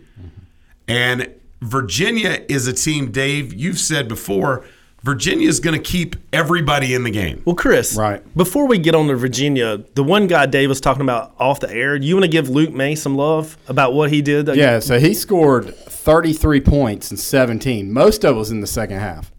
And 0.88 1.34
Virginia 1.62 2.44
is 2.48 2.68
a 2.68 2.74
team, 2.74 3.12
Dave, 3.12 3.54
you've 3.54 3.80
said 3.80 4.08
before, 4.08 4.66
Virginia's 5.04 5.60
going 5.60 5.82
to 5.82 5.82
keep 5.84 6.16
everybody 6.34 6.94
in 6.94 7.04
the 7.04 7.10
game. 7.12 7.42
Well, 7.46 7.56
Chris, 7.56 7.96
right. 7.96 8.22
before 8.36 8.68
we 8.68 8.78
get 8.78 8.96
on 8.96 9.08
to 9.08 9.16
Virginia, 9.16 9.78
the 9.96 10.04
one 10.04 10.28
guy 10.28 10.46
Dave 10.46 10.70
was 10.70 10.82
talking 10.82 11.02
about 11.02 11.34
off 11.40 11.60
the 11.62 11.72
air, 11.72 11.96
you 11.96 12.16
want 12.16 12.26
to 12.26 12.30
give 12.30 12.50
Luke 12.50 12.74
Maye 12.74 12.96
some 12.96 13.16
love 13.16 13.58
about 13.68 13.94
what 13.94 14.12
he 14.12 14.22
did? 14.22 14.48
Yeah, 14.56 14.80
so 14.80 15.00
he 15.00 15.14
scored 15.14 15.74
33 15.76 16.62
points 16.62 17.12
in 17.12 17.18
17. 17.18 17.92
Most 17.92 18.26
of 18.26 18.36
it 18.36 18.40
was 18.40 18.52
in 18.52 18.60
the 18.62 18.68
second 18.68 19.00
half. 19.00 19.32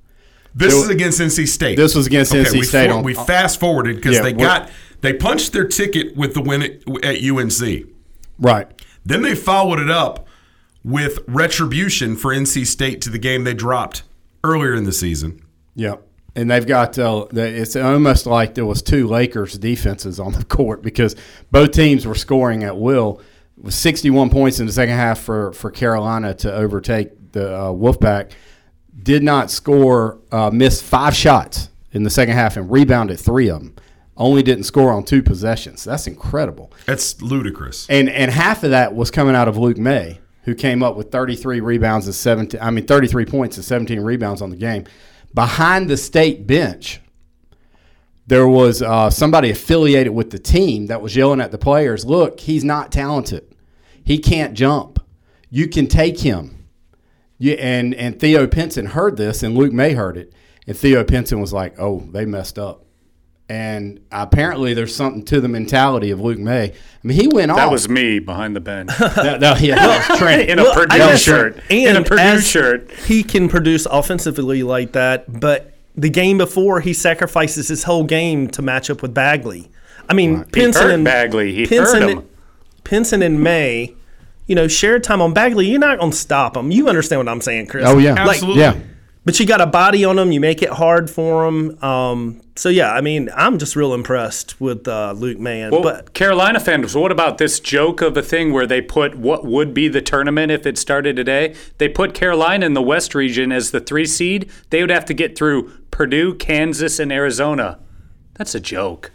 This 0.55 0.73
There 0.73 0.83
is 0.83 0.89
wa- 0.89 0.95
against 0.95 1.21
NC 1.21 1.47
State. 1.47 1.77
This 1.77 1.95
was 1.95 2.07
against 2.07 2.33
NC 2.33 2.53
we 2.59 2.63
State 2.65 2.89
for- 2.91 2.97
on- 2.97 3.03
we 3.05 3.15
fast 3.15 3.61
forwarded 3.61 3.97
because 3.97 4.17
Yeah, 4.17 4.23
they 4.23 4.33
got 4.33 4.71
they 5.01 5.13
punched 5.13 5.53
their 5.53 5.67
ticket 5.67 6.17
with 6.17 6.35
the 6.35 6.41
win 6.43 6.63
at, 6.63 7.05
at 7.05 7.23
UNC. 7.23 7.85
Right. 8.39 8.67
Then 9.07 9.23
they 9.23 9.35
followed 9.35 9.79
it 9.79 9.91
up 9.91 10.27
with 10.85 11.19
retribution 11.27 12.16
for 12.16 12.35
NC 12.35 12.66
State 12.66 13.01
to 13.02 13.11
the 13.11 13.19
game 13.19 13.44
they 13.44 13.55
dropped 13.55 14.02
earlier 14.44 14.74
in 14.74 14.85
the 14.85 14.93
season. 14.93 15.43
Yep. 15.74 16.07
And 16.36 16.51
they've 16.51 16.66
got 16.66 16.98
uh, 16.98 17.27
it's 17.32 17.77
almost 17.77 18.27
like 18.27 18.55
there 18.55 18.65
was 18.65 18.82
two 18.82 19.07
Lakers 19.09 19.59
defenses 19.59 20.20
on 20.20 20.32
the 20.32 20.44
court 20.44 20.82
because 20.82 21.16
both 21.51 21.73
teams 21.73 22.07
were 22.07 22.15
scoring 22.15 22.62
at 22.62 22.77
will. 22.77 23.20
It 23.59 23.65
was 23.65 23.74
61 23.74 24.31
points 24.31 24.61
in 24.61 24.66
the 24.66 24.73
second 24.73 24.97
half 24.97 25.19
for, 25.20 25.52
for 25.52 25.70
Carolina 25.70 26.32
to 26.35 26.52
overtake 26.52 27.32
the 27.32 27.55
uh, 27.55 27.69
Wolfpack. 27.69 28.31
Did 29.02 29.23
not 29.23 29.51
score, 29.51 30.19
uh, 30.31 30.51
missed 30.51 30.85
five 30.85 31.15
shots 31.15 31.70
in 31.93 32.05
the 32.05 32.11
second 32.11 32.35
half 32.35 32.57
and 32.57 32.70
rebounded 32.70 33.19
three 33.19 33.48
of 33.48 33.61
them. 33.61 33.74
Only 34.16 34.43
didn't 34.43 34.65
score 34.65 34.93
on 34.93 35.05
two 35.05 35.23
possessions. 35.23 35.85
That's 35.85 36.07
incredible. 36.07 36.73
That's 36.85 37.20
ludicrous. 37.23 37.89
And 37.89 38.09
and 38.11 38.31
half 38.31 38.62
of 38.65 38.70
that 38.70 38.94
was 38.94 39.11
coming 39.11 39.35
out 39.35 39.48
of 39.48 39.57
Luke 39.57 39.78
Maye, 39.78 40.20
who 40.45 40.55
came 40.55 40.83
up 40.83 40.97
with 40.97 41.11
33 41.11 41.61
rebounds 41.61 42.07
and 42.07 42.15
17. 42.15 42.61
I 42.61 42.71
mean, 42.71 42.87
33 42.87 43.27
points 43.27 43.57
and 43.57 43.65
17 43.65 44.01
rebounds 44.01 44.43
on 44.43 44.51
the 44.51 44.57
game. 44.57 44.85
Behind 45.35 45.89
the 45.89 45.97
state 45.97 46.47
bench, 46.47 47.01
there 48.27 48.49
was 48.49 48.81
uh, 48.83 49.11
somebody 49.11 49.51
affiliated 49.51 50.15
with 50.15 50.31
the 50.31 50.39
team 50.39 50.87
that 50.87 51.03
was 51.03 51.17
yelling 51.17 51.41
at 51.41 51.51
the 51.51 51.59
players, 51.59 52.05
"Look, 52.05 52.41
he's 52.41 52.65
not 52.65 52.93
talented. 52.93 53.55
He 54.05 54.19
can't 54.19 54.55
jump. 54.55 55.05
You 55.51 55.69
can 55.69 55.87
take 55.87 56.21
him." 56.21 56.67
You, 57.39 57.55
and 57.55 57.95
and 57.95 58.19
Theo 58.19 58.47
Pinson 58.47 58.87
heard 58.87 59.17
this, 59.17 59.43
and 59.43 59.57
Luke 59.57 59.73
Maye 59.73 59.95
heard 59.95 60.17
it, 60.17 60.33
and 60.67 60.77
Theo 60.77 61.05
Pinson 61.05 61.41
was 61.41 61.53
like, 61.53 61.79
"Oh, 61.79 62.01
they 62.11 62.25
messed 62.25 62.59
up." 62.59 62.85
And 63.51 63.99
apparently, 64.13 64.75
there's 64.75 64.95
something 64.95 65.25
to 65.25 65.41
the 65.41 65.49
mentality 65.49 66.13
of 66.13 66.21
Luke 66.21 66.39
Maye. 66.39 66.71
I 66.73 66.73
mean, 67.03 67.19
he 67.21 67.27
went 67.27 67.49
That 67.49 67.55
off. 67.55 67.59
That 67.59 67.71
was 67.73 67.89
me 67.89 68.21
behind 68.21 68.55
the 68.55 68.61
bench. 68.61 68.91
That- 68.99 69.41
that- 69.41 69.61
yeah, 69.61 69.75
that 69.75 70.09
was 70.09 70.19
Trent. 70.21 70.49
in 70.49 70.59
a 70.61 70.63
Well, 70.63 70.75
Purdue 70.75 70.97
guess- 70.97 71.21
shirt. 71.21 71.57
And 71.69 71.97
in 71.97 72.03
a 72.03 72.05
Purdue 72.05 72.41
shirt. 72.41 72.93
He 72.93 73.25
can 73.25 73.49
produce 73.49 73.87
offensively 73.87 74.63
like 74.63 74.93
that, 74.93 75.41
but 75.41 75.75
the 75.97 76.09
game 76.11 76.39
before 76.39 76.79
he 76.81 76.93
sacrifices 76.95 77.67
his 77.67 77.83
whole 77.83 78.05
game 78.05 78.47
to 78.51 78.63
match 78.63 78.89
up 78.89 79.03
with 79.03 79.13
Bagley. 79.13 79.69
I 80.09 80.15
mean, 80.15 80.39
He 80.39 80.45
Pinson 80.53 80.83
hurt 80.85 80.95
and 80.95 81.05
Bagley. 81.05 81.53
He 81.53 81.67
Pinson, 81.67 82.03
hurt 82.03 82.11
him. 82.11 82.29
Pinson 82.85 83.21
and 83.21 83.41
Maye, 83.43 83.95
you 84.47 84.55
know, 84.55 84.69
shared 84.69 85.03
time 85.03 85.21
on 85.21 85.33
Bagley. 85.35 85.67
You're 85.69 85.81
not 85.81 85.99
gonna 85.99 86.13
stop 86.13 86.57
him. 86.57 86.71
You 86.71 86.89
understand 86.89 87.19
what 87.19 87.29
I'm 87.29 87.41
saying, 87.41 87.67
Chris? 87.67 87.85
Oh, 87.87 87.99
yeah. 87.99 88.13
Like, 88.25 88.37
Absolutely. 88.37 88.63
Yeah. 88.63 88.77
But 89.23 89.39
you 89.39 89.45
got 89.45 89.61
a 89.61 89.67
body 89.67 90.03
on 90.05 90.19
him. 90.19 90.33
You 90.33 90.41
make 90.41 90.63
it 90.63 90.71
hard 90.71 91.11
for 91.11 91.47
him. 91.47 91.83
Um, 91.85 92.41
so 92.57 92.71
yeah, 92.71 92.93
I 92.93 93.03
mean, 93.03 93.29
I'm 93.37 93.59
just 93.59 93.77
real 93.77 93.93
impressed 93.93 94.59
with 94.61 94.89
uh, 94.89 95.13
Luke 95.13 95.39
Maye. 95.39 95.61
And, 95.61 95.73
Well, 95.73 95.83
but 95.83 96.15
Carolina 96.15 96.59
fans, 96.59 96.97
what 96.97 97.13
about 97.13 97.37
this 97.37 97.61
joke 97.61 98.01
of 98.01 98.17
a 98.17 98.23
thing 98.23 98.51
where 98.53 98.67
they 98.67 98.81
put 98.81 99.17
what 99.17 99.45
would 99.45 99.75
be 99.75 99.89
the 99.89 100.01
tournament 100.01 100.51
if 100.51 100.65
it 100.67 100.79
started 100.79 101.17
today? 101.17 101.55
They 101.77 101.89
put 101.89 102.15
Carolina 102.15 102.65
in 102.65 102.73
the 102.73 102.81
West 102.83 103.15
region 103.15 103.53
as 103.53 103.73
the 103.73 103.81
three 103.81 104.07
seed. 104.07 104.51
They 104.71 104.81
would 104.81 104.91
have 104.91 105.05
to 105.07 105.15
get 105.15 105.37
through 105.37 105.71
Purdue, 105.91 106.35
Kansas, 106.35 106.99
and 106.99 107.13
Arizona. 107.13 107.79
That's 108.35 108.55
a 108.55 108.61
joke. 108.61 109.13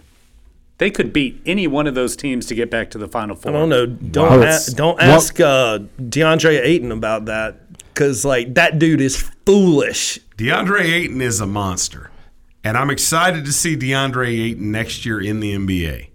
They 0.78 0.92
could 0.92 1.14
beat 1.14 1.42
any 1.48 1.66
one 1.66 1.88
of 1.88 1.96
those 1.96 2.16
teams 2.16 2.46
to 2.48 2.54
get 2.56 2.70
back 2.70 2.92
to 2.92 3.00
the 3.00 3.08
Final 3.08 3.36
Four. 3.36 3.52
I 3.52 3.56
don't 3.56 3.70
know. 3.70 3.86
Don't 3.88 4.42
Wow. 4.42 4.60
a- 4.68 4.72
don't 4.76 5.02
ask 5.02 5.40
uh, 5.40 5.80
DeAndre 6.00 6.62
Ayton 6.62 6.92
about 6.92 7.26
that 7.26 7.62
because 7.96 8.24
like 8.26 8.54
that 8.56 8.78
dude 8.78 9.02
is 9.02 9.18
foolish. 9.46 10.20
DeAndre 10.38 10.82
Ayton 10.82 11.22
is 11.22 11.40
a 11.40 11.46
monster. 11.48 12.12
And 12.64 12.78
I'm 12.78 12.90
excited 12.90 13.46
to 13.46 13.54
see 13.54 13.78
DeAndre 13.78 14.28
Ayton 14.28 14.72
next 14.72 15.06
year 15.06 15.22
in 15.22 15.40
the 15.40 15.56
NBA. 15.56 16.10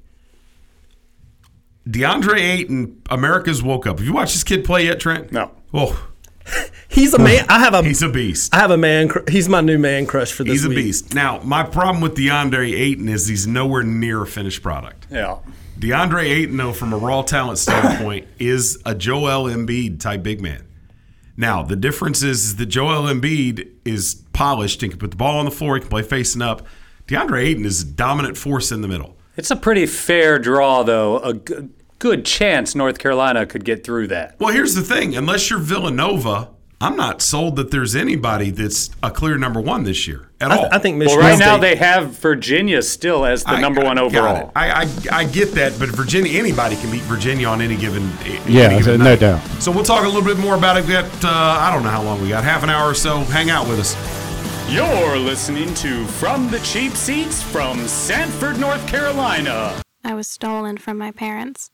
DeAndre 1.89 2.39
Ayton, 2.39 3.01
America's 3.09 3.63
woke 3.63 3.87
up. 3.87 3.99
Have 3.99 4.07
you 4.07 4.13
watched 4.13 4.35
this 4.35 4.45
kid 4.45 4.65
play 4.65 4.85
yet, 4.87 5.01
Trent? 5.01 5.33
No. 5.33 5.51
Oh, 5.73 6.09
He's 6.89 7.15
a 7.15 7.19
man. 7.19 7.47
I 7.49 7.61
have 7.61 7.75
a. 7.75 7.83
He's 7.85 8.03
a 8.03 8.09
beast. 8.09 8.53
I 8.55 8.59
have 8.59 8.71
a 8.73 8.77
man. 8.77 9.09
cr- 9.09 9.21
He's 9.31 9.49
my 9.49 9.61
new 9.61 9.79
man 9.79 10.07
crush 10.07 10.33
for 10.33 10.43
this. 10.43 10.51
Week. 10.51 10.53
He's 10.55 10.65
a 10.65 10.69
week. 10.71 10.77
beast. 10.79 11.15
Now, 11.15 11.41
my 11.43 11.63
problem 11.63 12.01
with 12.03 12.17
DeAndre 12.17 12.73
Ayton 12.77 13.09
is 13.09 13.29
he's 13.29 13.47
nowhere 13.47 13.83
near 13.85 14.23
a 14.23 14.27
finished 14.27 14.63
product. 14.63 15.07
Yeah. 15.11 15.39
DeAndre 15.79 16.25
Ayton, 16.25 16.57
though, 16.57 16.73
from 16.73 16.93
a 16.93 16.97
raw 16.99 17.23
talent 17.23 17.59
standpoint, 17.59 18.27
is 18.39 18.79
a 18.85 18.95
Joel 18.95 19.45
Embiid 19.49 20.01
type 20.01 20.23
big 20.25 20.41
man. 20.41 20.67
Now, 21.41 21.63
the 21.63 21.75
difference 21.75 22.23
is, 22.23 22.45
is 22.45 22.57
that 22.57 22.67
Joel 22.67 23.05
Embiid 23.05 23.67
is 23.87 24.23
polished 24.35 24.83
and 24.83 24.93
can 24.93 24.99
put 24.99 25.11
the 25.11 25.17
ball 25.17 25.39
on 25.39 25.47
the 25.47 25.51
floor. 25.51 25.77
He 25.77 25.81
can 25.81 25.89
play 25.89 26.03
facing 26.03 26.43
up. 26.43 26.67
DeAndre 27.07 27.43
Ayton 27.43 27.65
is 27.65 27.83
a 27.83 27.87
dominant 27.87 28.37
force 28.37 28.71
in 28.71 28.83
the 28.83 28.89
middle. 28.89 29.17
It's 29.39 29.51
a 29.51 29.57
pretty 29.57 29.87
fair 29.87 30.39
draw, 30.39 30.83
though. 30.83 31.19
A 31.21 31.33
g- 31.33 31.71
good 31.99 32.27
chance 32.27 32.75
North 32.75 32.99
Carolina 32.99 33.47
could 33.47 33.65
get 33.65 33.85
through 33.85 34.09
that. 34.09 34.39
Well, 34.39 34.53
here's 34.53 34.75
the 34.75 34.83
thing: 34.83 35.17
unless 35.17 35.49
you're 35.49 35.61
Villanova, 35.61 36.51
I'm 36.83 36.97
not 36.97 37.21
sold 37.21 37.57
that 37.57 37.71
there's 37.71 37.95
anybody 37.95 38.49
that's 38.51 38.89
a 39.03 39.11
clear 39.11 39.37
number 39.37 39.61
one 39.61 39.85
this 39.85 40.07
year 40.09 40.31
at 40.41 40.51
all. 40.51 40.67
I 40.73 40.79
think 40.79 40.99
Well, 40.99 41.19
right 41.19 41.39
now 41.39 41.59
they 41.59 41.77
have 41.77 42.13
Virginia 42.19 42.81
still 42.81 43.27
as 43.27 43.45
the 43.45 43.51
I- 43.51 43.61
number 43.61 43.83
one 43.85 43.99
I 43.99 44.03
overall. 44.03 44.51
I, 44.57 44.71
I 44.85 44.89
I 45.13 45.25
get 45.25 45.53
that, 45.57 45.79
but 45.79 45.91
Virginia, 45.91 46.39
anybody 46.39 46.77
can 46.77 46.91
beat 46.91 47.03
Virginia 47.03 47.49
on 47.49 47.61
any 47.61 47.77
given. 47.77 48.11
any 48.25 48.41
Yeah, 48.55 48.79
given 48.79 48.99
no 49.01 49.05
night. 49.05 49.21
doubt. 49.21 49.43
So 49.61 49.71
we'll 49.71 49.85
talk 49.85 50.05
a 50.05 50.09
little 50.09 50.23
bit 50.25 50.39
more 50.39 50.55
about 50.55 50.79
it. 50.79 50.87
We 50.87 50.93
got 50.93 51.05
uh, 51.23 51.29
I 51.29 51.71
don't 51.73 51.83
know 51.83 51.91
how 51.91 52.03
long 52.03 52.23
we 52.23 52.31
got, 52.31 52.45
half 52.45 52.63
an 52.63 52.71
hour 52.71 52.89
or 52.91 52.95
so. 52.95 53.19
Hang 53.19 53.51
out 53.51 53.69
with 53.69 53.79
us. 53.79 53.95
You're 54.71 55.19
listening 55.19 55.75
to 55.75 56.07
From 56.07 56.49
the 56.51 56.61
Cheap 56.61 56.93
Seats 56.93 57.43
from 57.43 57.87
Sanford, 57.89 58.59
North 58.59 58.87
Carolina. 58.87 59.83
I 60.03 60.15
was 60.15 60.29
stolen 60.29 60.79
from 60.79 60.97
my 60.97 61.11
parents. 61.11 61.71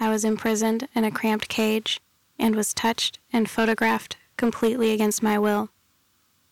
I 0.00 0.08
was 0.08 0.24
imprisoned 0.24 0.88
in 0.96 1.04
a 1.04 1.10
cramped 1.12 1.48
cage 1.48 2.00
and 2.38 2.54
was 2.54 2.74
touched 2.74 3.18
and 3.32 3.48
photographed 3.48 4.16
completely 4.36 4.92
against 4.92 5.22
my 5.22 5.38
will, 5.38 5.70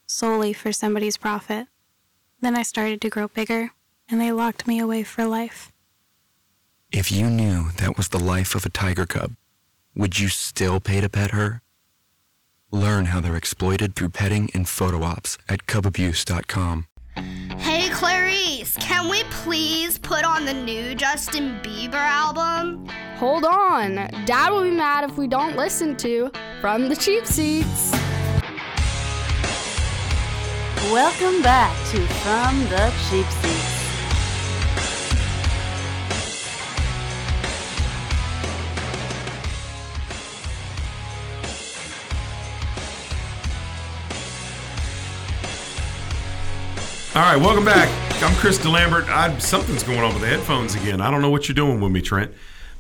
solely 0.07 0.53
for 0.53 0.73
somebody's 0.73 1.17
profit. 1.17 1.67
Then 2.41 2.57
I 2.57 2.63
started 2.63 3.01
to 3.01 3.11
grow 3.11 3.29
bigger, 3.29 3.73
and 4.09 4.21
they 4.21 4.33
locked 4.33 4.67
me 4.67 4.79
away 4.79 5.03
for 5.03 5.25
life. 5.25 5.73
If 6.91 7.11
you 7.11 7.29
knew 7.29 7.71
that 7.79 7.97
was 7.97 8.09
the 8.09 8.19
life 8.19 8.55
of 8.55 8.65
a 8.65 8.71
tiger 8.71 9.07
cub, 9.07 9.33
would 9.97 10.19
you 10.19 10.29
still 10.29 10.81
pay 10.81 11.01
to 11.01 11.09
pet 11.09 11.31
her? 11.33 11.63
Learn 12.71 13.07
how 13.07 13.21
they're 13.21 13.37
exploited 13.37 13.95
through 13.95 14.11
petting 14.11 14.51
and 14.55 14.69
photo 14.69 15.03
ops 15.03 15.39
at 15.49 15.67
cubabuse.com. 15.67 16.87
Hey 17.59 17.89
Clarice, 17.91 18.77
can 18.77 19.09
we 19.09 19.23
please 19.25 19.99
put 19.99 20.25
on 20.25 20.45
the 20.45 20.53
new 20.53 20.95
Justin 20.95 21.61
Bieber 21.63 21.95
album? 21.95 22.87
Hold 23.17 23.45
on. 23.45 23.95
Dad 24.25 24.51
will 24.51 24.65
be 24.65 24.71
mad 24.71 25.05
if 25.05 25.17
we 25.17 25.27
don't 25.27 25.57
listen 25.57 25.97
to 25.99 26.31
From 26.61 26.89
the 26.89 26.97
Cheap 26.97 27.27
Seats. 27.27 27.93
Welcome 30.93 31.43
back 31.43 31.75
to 31.91 32.07
From 32.23 32.61
the 32.71 32.93
Cheap 33.09 33.27
Seats. 33.43 33.74
All 47.15 47.23
right, 47.23 47.37
welcome 47.37 47.65
back. 47.65 47.89
I'm 48.25 48.35
Chris 48.37 48.59
DeLambert. 48.59 49.09
I, 49.09 49.39
something's 49.39 49.85
going 49.85 50.01
on 50.01 50.13
with 50.15 50.23
the 50.23 50.29
headphones 50.29 50.75
again. 50.75 51.01
I 51.01 51.13
don't 51.13 51.23
know 51.23 51.31
what 51.31 51.49
you're 51.49 51.55
doing 51.55 51.81
with 51.81 51.93
me, 51.93 52.03
Trent. 52.03 52.33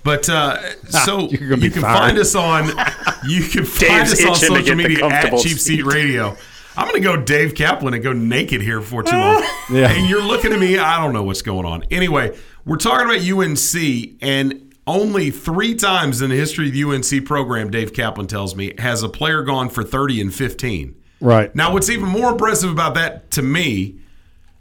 But 0.02 0.28
uh, 0.28 0.58
so 0.86 1.28
You're 1.28 1.48
gonna 1.50 1.62
you 1.64 1.70
can 1.70 1.82
fine. 1.82 1.96
find 1.96 2.18
us 2.18 2.34
on 2.34 2.66
you 3.28 3.44
can 3.44 3.64
find 3.64 4.02
us 4.02 4.24
on 4.24 4.34
social 4.34 4.74
media 4.74 5.06
at 5.06 5.30
Cheap 5.38 5.52
Seat 5.52 5.58
seat. 5.58 5.84
Radio. 5.84 6.36
I'm 6.76 6.88
going 6.88 7.00
to 7.00 7.08
go 7.08 7.16
Dave 7.16 7.54
Kaplan 7.54 7.94
and 7.94 8.02
go 8.02 8.12
naked 8.12 8.60
here 8.60 8.80
for 8.80 9.04
too 9.04 9.16
long. 9.16 9.44
Yeah. 9.70 9.88
And 9.92 10.10
you're 10.10 10.24
looking 10.24 10.52
at 10.52 10.58
me. 10.58 10.76
I 10.78 11.00
don't 11.00 11.12
know 11.12 11.22
what's 11.22 11.40
going 11.42 11.64
on. 11.64 11.84
Anyway, 11.92 12.36
we're 12.64 12.76
talking 12.76 13.06
about 13.06 13.20
UNC, 13.24 14.18
and 14.20 14.74
only 14.84 15.30
three 15.30 15.76
times 15.76 16.20
in 16.20 16.30
the 16.30 16.36
history 16.36 16.66
of 16.66 16.74
the 16.74 16.82
UNC 16.82 17.24
program, 17.24 17.70
Dave 17.70 17.92
Kaplan 17.94 18.26
tells 18.26 18.56
me, 18.56 18.74
has 18.78 19.04
a 19.04 19.08
player 19.08 19.42
gone 19.42 19.68
for 19.68 19.84
30 19.84 20.20
and 20.22 20.34
15. 20.34 20.96
Right. 21.20 21.54
Now, 21.54 21.72
what's 21.72 21.88
even 21.88 22.08
more 22.08 22.32
impressive 22.32 22.70
about 22.72 22.94
that 22.94 23.30
to 23.32 23.42
me, 23.42 24.00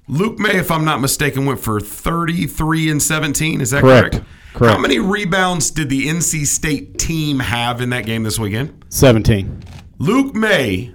Luke 0.07 0.37
Maye, 0.39 0.57
if 0.57 0.69
I'm 0.71 0.83
not 0.85 0.99
mistaken, 1.01 1.45
went 1.45 1.59
for 1.59 1.79
33 1.79 2.89
and 2.91 3.01
17. 3.01 3.61
Is 3.61 3.71
that 3.71 3.81
Correct. 3.81 4.11
correct? 4.15 4.27
Correct. 4.53 4.75
How 4.75 4.81
many 4.81 4.99
rebounds 4.99 5.71
did 5.71 5.89
the 5.89 6.07
NC 6.07 6.45
State 6.45 6.99
team 6.99 7.39
have 7.39 7.81
in 7.81 7.89
that 7.91 8.05
game 8.05 8.23
this 8.23 8.37
weekend? 8.37 8.83
17. 8.89 9.63
Luke 9.99 10.35
Maye 10.35 10.93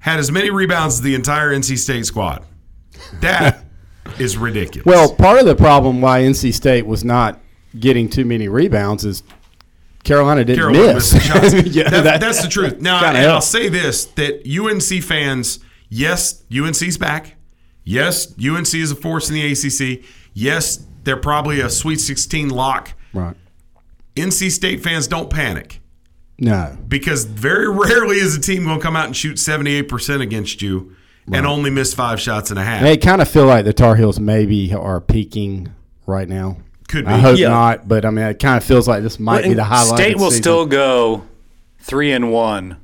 had 0.00 0.18
as 0.18 0.30
many 0.30 0.50
rebounds 0.50 0.94
as 0.96 1.00
the 1.00 1.14
entire 1.14 1.50
NC 1.50 1.76
State 1.78 2.06
squad. 2.06 2.44
That 3.20 3.64
is 4.18 4.36
ridiculous. 4.36 4.86
Well, 4.86 5.14
part 5.14 5.40
of 5.40 5.46
the 5.46 5.56
problem 5.56 6.00
why 6.00 6.20
NC 6.20 6.52
State 6.54 6.86
was 6.86 7.04
not 7.04 7.40
getting 7.78 8.08
too 8.08 8.24
many 8.24 8.48
rebounds 8.48 9.04
is 9.04 9.22
Carolina 10.04 10.44
didn't 10.44 10.60
Carolina 10.60 10.94
miss. 10.94 11.12
Yeah, 11.74 11.88
That- 11.90 12.04
that- 12.04 12.20
that's 12.20 12.42
the 12.42 12.48
truth. 12.48 12.80
Now, 12.80 13.00
I'll 13.02 13.40
say 13.40 13.68
this: 13.68 14.04
that 14.04 14.42
UNC 14.46 15.02
fans, 15.02 15.58
yes, 15.88 16.42
UNC's 16.56 16.96
back. 16.98 17.36
Yes, 17.90 18.32
UNC 18.38 18.72
is 18.74 18.92
a 18.92 18.94
force 18.94 19.28
in 19.28 19.34
the 19.34 19.50
ACC. 19.52 20.04
Yes, 20.32 20.84
they're 21.04 21.16
probably 21.16 21.60
a 21.60 21.68
Sweet 21.68 21.98
16 22.00 22.48
lock. 22.50 22.92
Right. 23.12 23.34
NC 24.16 24.50
State 24.50 24.82
fans 24.82 25.08
don't 25.08 25.28
panic 25.30 25.80
No. 26.38 26.76
because 26.86 27.24
very 27.24 27.68
rarely 27.68 28.16
is 28.18 28.36
a 28.36 28.40
team 28.40 28.64
going 28.64 28.78
to 28.78 28.82
come 28.82 28.94
out 28.96 29.06
and 29.06 29.16
shoot 29.16 29.36
78% 29.38 30.20
against 30.20 30.62
you 30.62 30.94
and 31.32 31.46
only 31.46 31.70
miss 31.70 31.94
five 31.94 32.20
shots 32.20 32.50
and 32.50 32.58
a 32.58 32.64
half. 32.64 32.82
They 32.82 32.96
kind 32.96 33.20
of 33.22 33.28
feel 33.28 33.46
like 33.46 33.64
the 33.64 33.72
Tar 33.72 33.94
Heels 33.96 34.18
maybe 34.20 34.72
are 34.74 35.00
peaking 35.00 35.72
right 36.06 36.28
now. 36.28 36.58
Could 36.88 37.06
I 37.06 37.18
hope 37.18 37.38
Yeah. 37.38 37.48
not, 37.50 37.86
but 37.88 38.04
I 38.04 38.10
mean, 38.10 38.24
it 38.24 38.38
kind 38.40 38.56
of 38.56 38.64
feels 38.64 38.88
like 38.88 39.02
this 39.04 39.18
might 39.20 39.44
be 39.44 39.54
the 39.54 39.62
highlight. 39.64 39.98
State 39.98 40.12
of 40.14 40.18
the 40.18 40.24
will 40.24 40.30
season. 40.30 40.42
still 40.42 40.66
go 40.66 41.22
three 41.78 42.10
and 42.12 42.30
one 42.32 42.76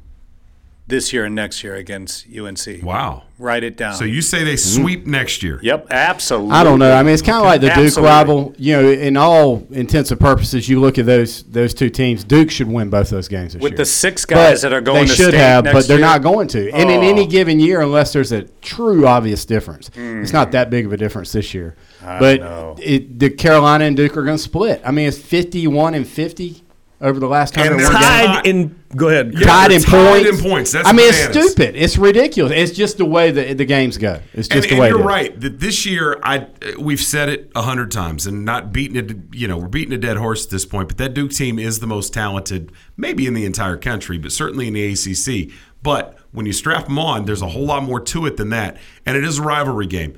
this 0.89 1.13
year 1.13 1.25
and 1.25 1.35
next 1.35 1.65
year 1.65 1.75
against 1.75 2.27
UNC. 2.29 2.83
Wow. 2.83 3.25
Write 3.39 3.65
it 3.65 3.77
down. 3.77 3.95
So 3.95 4.05
you 4.05 4.23
say 4.23 4.45
they 4.45 4.55
mm-hmm. 4.55 4.83
sweep 4.83 5.07
next 5.07 5.43
year? 5.43 5.59
Yep, 5.63 5.89
absolutely. 5.91 6.53
I 6.53 6.65
don't 6.65 6.79
know. 6.79 6.93
I 6.93 7.03
mean, 7.03 7.13
it's 7.13 7.23
kind 7.23 7.39
of 7.39 7.45
like 7.45 7.61
the 7.61 7.69
Duke 7.71 7.97
rival. 7.97 8.55
You 8.57 8.77
know, 8.81 8.89
in 8.91 9.17
all 9.17 9.67
intents 9.73 10.11
and 10.11 10.19
purposes, 10.19 10.69
you 10.69 10.81
look 10.81 10.97
at 10.97 11.05
those 11.05 11.43
those 11.43 11.75
two 11.75 11.91
teams. 11.91 12.25
Duke 12.25 12.51
should 12.51 12.69
win 12.69 12.89
both 12.89 13.11
those 13.11 13.29
games 13.29 13.53
this 13.53 13.63
With 13.63 13.73
year. 13.73 13.79
the 13.79 13.85
six 13.85 14.25
guys 14.25 14.63
But 14.63 14.71
that 14.71 14.77
are 14.77 14.81
going 14.81 15.03
they 15.03 15.07
to 15.09 15.13
should 15.15 15.29
state 15.31 15.39
have, 15.39 15.65
next 15.65 15.75
but 15.75 15.89
they're 15.89 15.99
year? 15.99 16.07
not 16.07 16.23
going 16.23 16.49
to. 16.49 16.71
And 16.73 16.89
in 16.91 17.01
Oh. 17.01 17.09
any 17.09 17.27
given 17.27 17.61
year, 17.61 17.81
unless 17.81 18.13
there's 18.13 18.33
a 18.33 18.45
true 18.63 19.07
obvious 19.07 19.45
difference, 19.45 19.91
it's 19.95 20.33
not 20.33 20.53
that 20.53 20.71
big 20.71 20.87
of 20.87 20.93
a 20.93 20.97
difference 20.97 21.33
this 21.33 21.53
year. 21.53 21.75
I 22.03 22.19
but 22.21 22.41
know. 22.41 22.77
it, 22.81 23.19
the 23.19 23.29
Carolina 23.31 23.85
and 23.85 23.97
Duke 23.97 24.17
are 24.17 24.23
going 24.23 24.37
to 24.39 24.43
split. 24.43 24.81
I 24.85 24.93
mean, 24.93 25.09
it's 25.09 25.19
fifty-one 25.19 25.95
and 25.95 26.07
fifty 26.07 26.63
over 27.01 27.21
the 27.21 27.29
last 27.29 27.55
time 27.55 27.67
And 27.67 27.79
they 27.79 27.83
they're 27.83 27.93
tied 27.93 28.47
in 28.47 28.81
go 28.95 29.09
ahead. 29.09 29.35
Yeah, 29.35 29.41
tied 29.47 29.73
in 29.73 29.83
tied 29.83 30.25
points. 30.25 30.29
in 30.43 30.51
points. 30.51 30.73
That's 30.73 30.89
I 30.89 30.93
mean, 30.93 31.11
bananas. 31.11 31.37
it's 31.37 31.53
stupid. 31.53 31.77
It's 31.77 31.99
ridiculous. 31.99 32.53
It's 32.55 32.73
just 32.73 32.99
the 32.99 33.05
way 33.05 33.31
the 33.31 33.53
the 33.55 33.65
games 33.65 33.99
go. 33.99 34.21
It's 34.33 34.49
just 34.49 34.53
and, 34.53 34.63
the 34.65 34.69
and 34.71 34.79
way. 34.79 34.89
you're 34.89 35.03
right 35.03 35.39
that 35.41 35.61
this 35.61 35.85
year 35.85 36.19
I 36.23 36.49
we've 36.79 37.01
said 37.01 37.29
it 37.29 37.51
a 37.55 37.63
hundred 37.63 37.91
times 37.91 38.27
and 38.27 38.45
not 38.45 38.73
beating 38.73 38.97
it 38.97 39.35
you 39.35 39.47
know 39.47 39.59
we're 39.59 39.69
beating 39.69 39.93
a 39.93 39.99
dead 39.99 40.17
horse 40.17 40.45
at 40.45 40.51
this 40.51 40.65
point 40.65 40.89
but 40.89 40.97
that 40.99 41.13
Duke 41.15 41.33
team 41.33 41.59
is 41.59 41.81
the 41.81 41.87
most 41.87 42.15
talented 42.15 42.73
maybe 42.97 43.27
in 43.27 43.35
the 43.35 43.45
entire 43.45 43.77
country 43.77 44.19
but 44.19 44.33
certainly 44.33 44.69
in 44.69 44.75
the 44.75 44.93
ACC 44.93 45.53
but 45.83 46.19
when 46.33 46.47
you 46.47 46.53
strap 46.53 46.87
them 46.87 46.99
on 46.99 47.25
there's 47.27 47.43
a 47.43 47.49
whole 47.49 47.67
lot 47.67 47.83
more 47.83 48.01
to 48.01 48.27
it 48.27 48.37
than 48.37 48.51
that 48.51 48.77
and 49.05 49.17
it 49.17 49.25
is 49.25 49.39
a 49.39 49.43
rivalry 49.43 49.87
game 49.87 50.17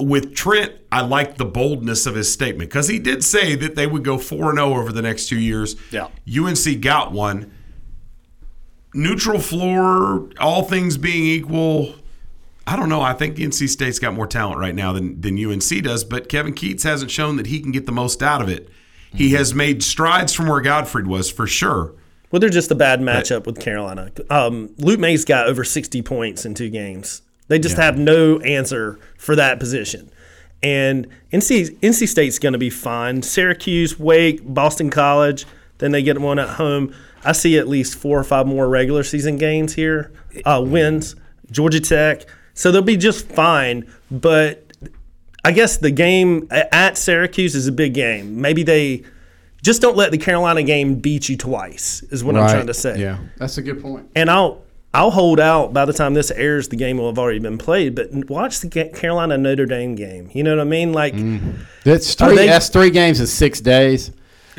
with 0.00 0.34
Trent 0.34 0.72
I 0.90 1.02
like 1.02 1.36
the 1.36 1.44
boldness 1.44 2.06
of 2.06 2.14
his 2.14 2.32
statement 2.32 2.70
because 2.70 2.88
he 2.88 2.98
did 2.98 3.22
say 3.22 3.54
that 3.56 3.74
they 3.76 3.86
would 3.86 4.02
go 4.04 4.18
4 4.18 4.54
0 4.54 4.74
over 4.74 4.92
the 4.92 5.02
next 5.02 5.28
two 5.28 5.38
years 5.38 5.76
Yeah. 5.90 6.08
UNC 6.28 6.80
got 6.80 7.12
one 7.12 7.52
neutral 8.92 9.38
floor, 9.38 10.28
all 10.40 10.64
things 10.64 10.96
being 10.96 11.24
equal, 11.24 11.94
I 12.66 12.76
don't 12.76 12.88
know. 12.88 13.00
I 13.00 13.14
think 13.14 13.36
NC 13.36 13.68
State's 13.68 13.98
got 13.98 14.14
more 14.14 14.26
talent 14.26 14.58
right 14.58 14.74
now 14.74 14.92
than, 14.92 15.20
than 15.20 15.38
UNC 15.44 15.82
does, 15.82 16.04
but 16.04 16.28
Kevin 16.28 16.54
Keatts 16.54 16.82
hasn't 16.82 17.10
shown 17.10 17.36
that 17.36 17.46
he 17.46 17.60
can 17.60 17.72
get 17.72 17.86
the 17.86 17.92
most 17.92 18.22
out 18.22 18.40
of 18.42 18.48
it. 18.48 18.68
He 19.12 19.32
has 19.32 19.54
made 19.54 19.82
strides 19.82 20.32
from 20.32 20.46
where 20.46 20.60
Gottfried 20.60 21.08
was 21.08 21.30
for 21.30 21.46
sure. 21.48 21.94
Well, 22.30 22.38
they're 22.38 22.48
just 22.48 22.70
a 22.70 22.76
bad 22.76 23.00
matchup 23.00 23.44
with 23.44 23.58
Carolina. 23.58 24.12
Um, 24.28 24.72
Luke 24.78 25.00
Maye's 25.00 25.24
got 25.24 25.48
over 25.48 25.64
60 25.64 26.00
points 26.02 26.44
in 26.44 26.54
two 26.54 26.70
games. 26.70 27.22
They 27.50 27.58
just 27.58 27.76
Yeah. 27.76 27.84
have 27.84 27.98
no 27.98 28.38
answer 28.40 28.98
for 29.18 29.34
that 29.36 29.58
position. 29.58 30.08
And 30.62 31.06
NC, 31.32 31.76
NC 31.82 32.06
State's 32.06 32.38
going 32.38 32.52
to 32.52 32.58
be 32.58 32.70
fine. 32.70 33.22
Syracuse, 33.22 33.98
Wake, 33.98 34.40
Boston 34.44 34.88
College, 34.88 35.46
then 35.78 35.90
they 35.90 36.02
get 36.02 36.18
one 36.20 36.38
at 36.38 36.50
home. 36.50 36.94
I 37.24 37.32
see 37.32 37.58
at 37.58 37.66
least 37.68 37.96
four 37.98 38.18
or 38.18 38.24
five 38.24 38.46
more 38.46 38.68
regular 38.68 39.02
season 39.02 39.36
games 39.36 39.74
here, 39.74 40.12
uh, 40.46 40.62
wins. 40.64 41.16
Georgia 41.50 41.80
Tech. 41.80 42.24
So 42.54 42.70
they'll 42.70 42.82
be 42.82 42.96
just 42.96 43.26
fine. 43.28 43.84
But 44.12 44.64
I 45.44 45.50
guess 45.50 45.76
the 45.78 45.90
game 45.90 46.46
at 46.50 46.96
Syracuse 46.96 47.56
is 47.56 47.66
a 47.66 47.72
big 47.72 47.94
game. 47.94 48.40
Maybe 48.40 48.62
they 48.62 49.02
just 49.62 49.82
don't 49.82 49.96
let 49.96 50.12
the 50.12 50.18
Carolina 50.18 50.62
game 50.62 50.94
beat 50.96 51.28
you 51.28 51.36
twice. 51.36 52.02
Is 52.10 52.22
what 52.22 52.36
I'm 52.36 52.48
trying 52.48 52.68
to 52.68 52.74
say. 52.74 53.00
Yeah, 53.00 53.18
that's 53.38 53.58
a 53.58 53.62
good 53.62 53.82
point. 53.82 54.08
And 54.14 54.30
I'll 54.30 54.62
I'll 54.92 55.10
hold 55.12 55.38
out 55.38 55.72
by 55.72 55.84
the 55.84 55.92
time 55.92 56.14
this 56.14 56.30
airs. 56.32 56.68
The 56.68 56.76
game 56.76 56.98
will 56.98 57.06
have 57.06 57.18
already 57.18 57.38
been 57.38 57.58
played. 57.58 57.94
But 57.94 58.28
watch 58.28 58.60
the 58.60 58.68
Carolina 58.68 59.38
Notre 59.38 59.66
Dame 59.66 59.94
game. 59.94 60.30
You 60.32 60.42
know 60.42 60.56
what 60.56 60.60
I 60.60 60.64
mean? 60.64 60.92
Like 60.92 61.14
mm. 61.14 61.58
That's 61.84 62.14
three. 62.14 62.34
they- 62.34 62.46
that's 62.46 62.68
three 62.68 62.90
games 62.90 63.20
in 63.20 63.26
six 63.26 63.60
days. 63.60 64.10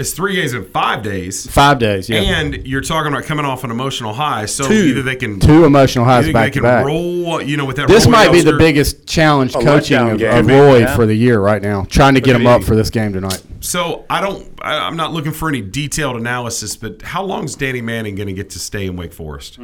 It's 0.01 0.11
three 0.13 0.35
days 0.35 0.53
in 0.53 0.65
five 0.65 1.03
days. 1.03 1.49
Five 1.49 1.79
days. 1.79 2.09
Yeah. 2.09 2.21
And 2.21 2.67
you're 2.67 2.81
talking 2.81 3.13
about 3.13 3.25
coming 3.25 3.45
off 3.45 3.63
an 3.63 3.71
emotional 3.71 4.13
high, 4.13 4.45
so 4.47 4.67
Two. 4.67 4.73
either 4.73 5.01
they 5.03 5.15
can 5.15 5.39
Two 5.39 5.63
emotional 5.63 6.03
highs 6.05 6.25
either 6.25 6.33
back 6.33 6.45
they 6.47 6.49
to 6.49 6.53
can 6.59 6.63
back. 6.63 6.85
roll, 6.85 7.41
you 7.41 7.55
know, 7.55 7.65
with 7.65 7.75
that. 7.77 7.87
This 7.87 8.07
might 8.07 8.31
be 8.31 8.41
the 8.41 8.57
biggest 8.57 9.07
challenge 9.07 9.55
A 9.55 9.59
coaching 9.59 9.97
of, 9.97 10.17
game. 10.17 10.29
of 10.29 10.35
Could 10.37 10.47
be, 10.47 10.53
Lloyd 10.53 10.81
yeah. 10.81 10.95
for 10.95 11.05
the 11.05 11.13
year 11.15 11.39
right 11.39 11.61
now. 11.61 11.85
Trying 11.85 12.15
to 12.15 12.21
get 12.21 12.35
him 12.35 12.47
up 12.47 12.63
for 12.63 12.75
this 12.75 12.89
game 12.89 13.13
tonight. 13.13 13.41
So 13.61 14.05
I 14.09 14.19
don't. 14.21 14.49
I, 14.61 14.79
I'm 14.87 14.97
not 14.97 15.13
looking 15.13 15.31
for 15.33 15.47
any 15.47 15.61
detailed 15.61 16.17
analysis, 16.17 16.75
but 16.75 17.01
how 17.03 17.23
long 17.23 17.45
is 17.45 17.55
Danny 17.55 17.81
Manning 17.81 18.15
going 18.15 18.27
to 18.27 18.33
get 18.33 18.49
to 18.51 18.59
stay 18.59 18.87
in 18.87 18.95
Wake 18.95 19.13
Forest? 19.13 19.59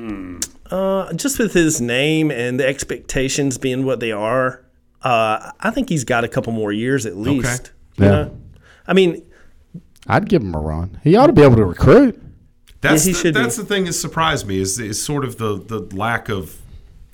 uh, 0.69 1.13
just 1.13 1.39
with 1.39 1.53
his 1.53 1.81
name 1.81 2.29
and 2.31 2.59
the 2.59 2.67
expectations 2.67 3.57
being 3.57 3.85
what 3.85 3.99
they 3.99 4.11
are, 4.11 4.63
uh, 5.01 5.51
I 5.59 5.71
think 5.71 5.89
he's 5.89 6.03
got 6.03 6.23
a 6.23 6.27
couple 6.27 6.53
more 6.53 6.71
years 6.71 7.05
at 7.05 7.17
least. 7.17 7.71
You 7.97 8.05
Yeah. 8.05 8.11
know? 8.11 8.37
I 8.87 8.93
mean, 8.93 9.23
I'd 10.07 10.29
give 10.29 10.41
him 10.41 10.55
a 10.55 10.59
run. 10.59 10.99
He 11.03 11.15
ought 11.15 11.27
to 11.27 11.33
be 11.33 11.41
able 11.43 11.55
to 11.57 11.65
recruit. 11.65 12.21
That's 12.81 13.03
he 13.03 13.11
the, 13.13 13.17
should 13.17 13.33
be. 13.33 13.41
that's 13.41 13.55
the 13.57 13.65
thing 13.65 13.85
that 13.85 13.93
surprised 13.93 14.47
me 14.47 14.59
is 14.59 14.79
is 14.79 15.01
sort 15.03 15.25
of 15.25 15.37
the 15.37 15.57
the 15.57 15.79
lack 15.95 16.29
of, 16.29 16.57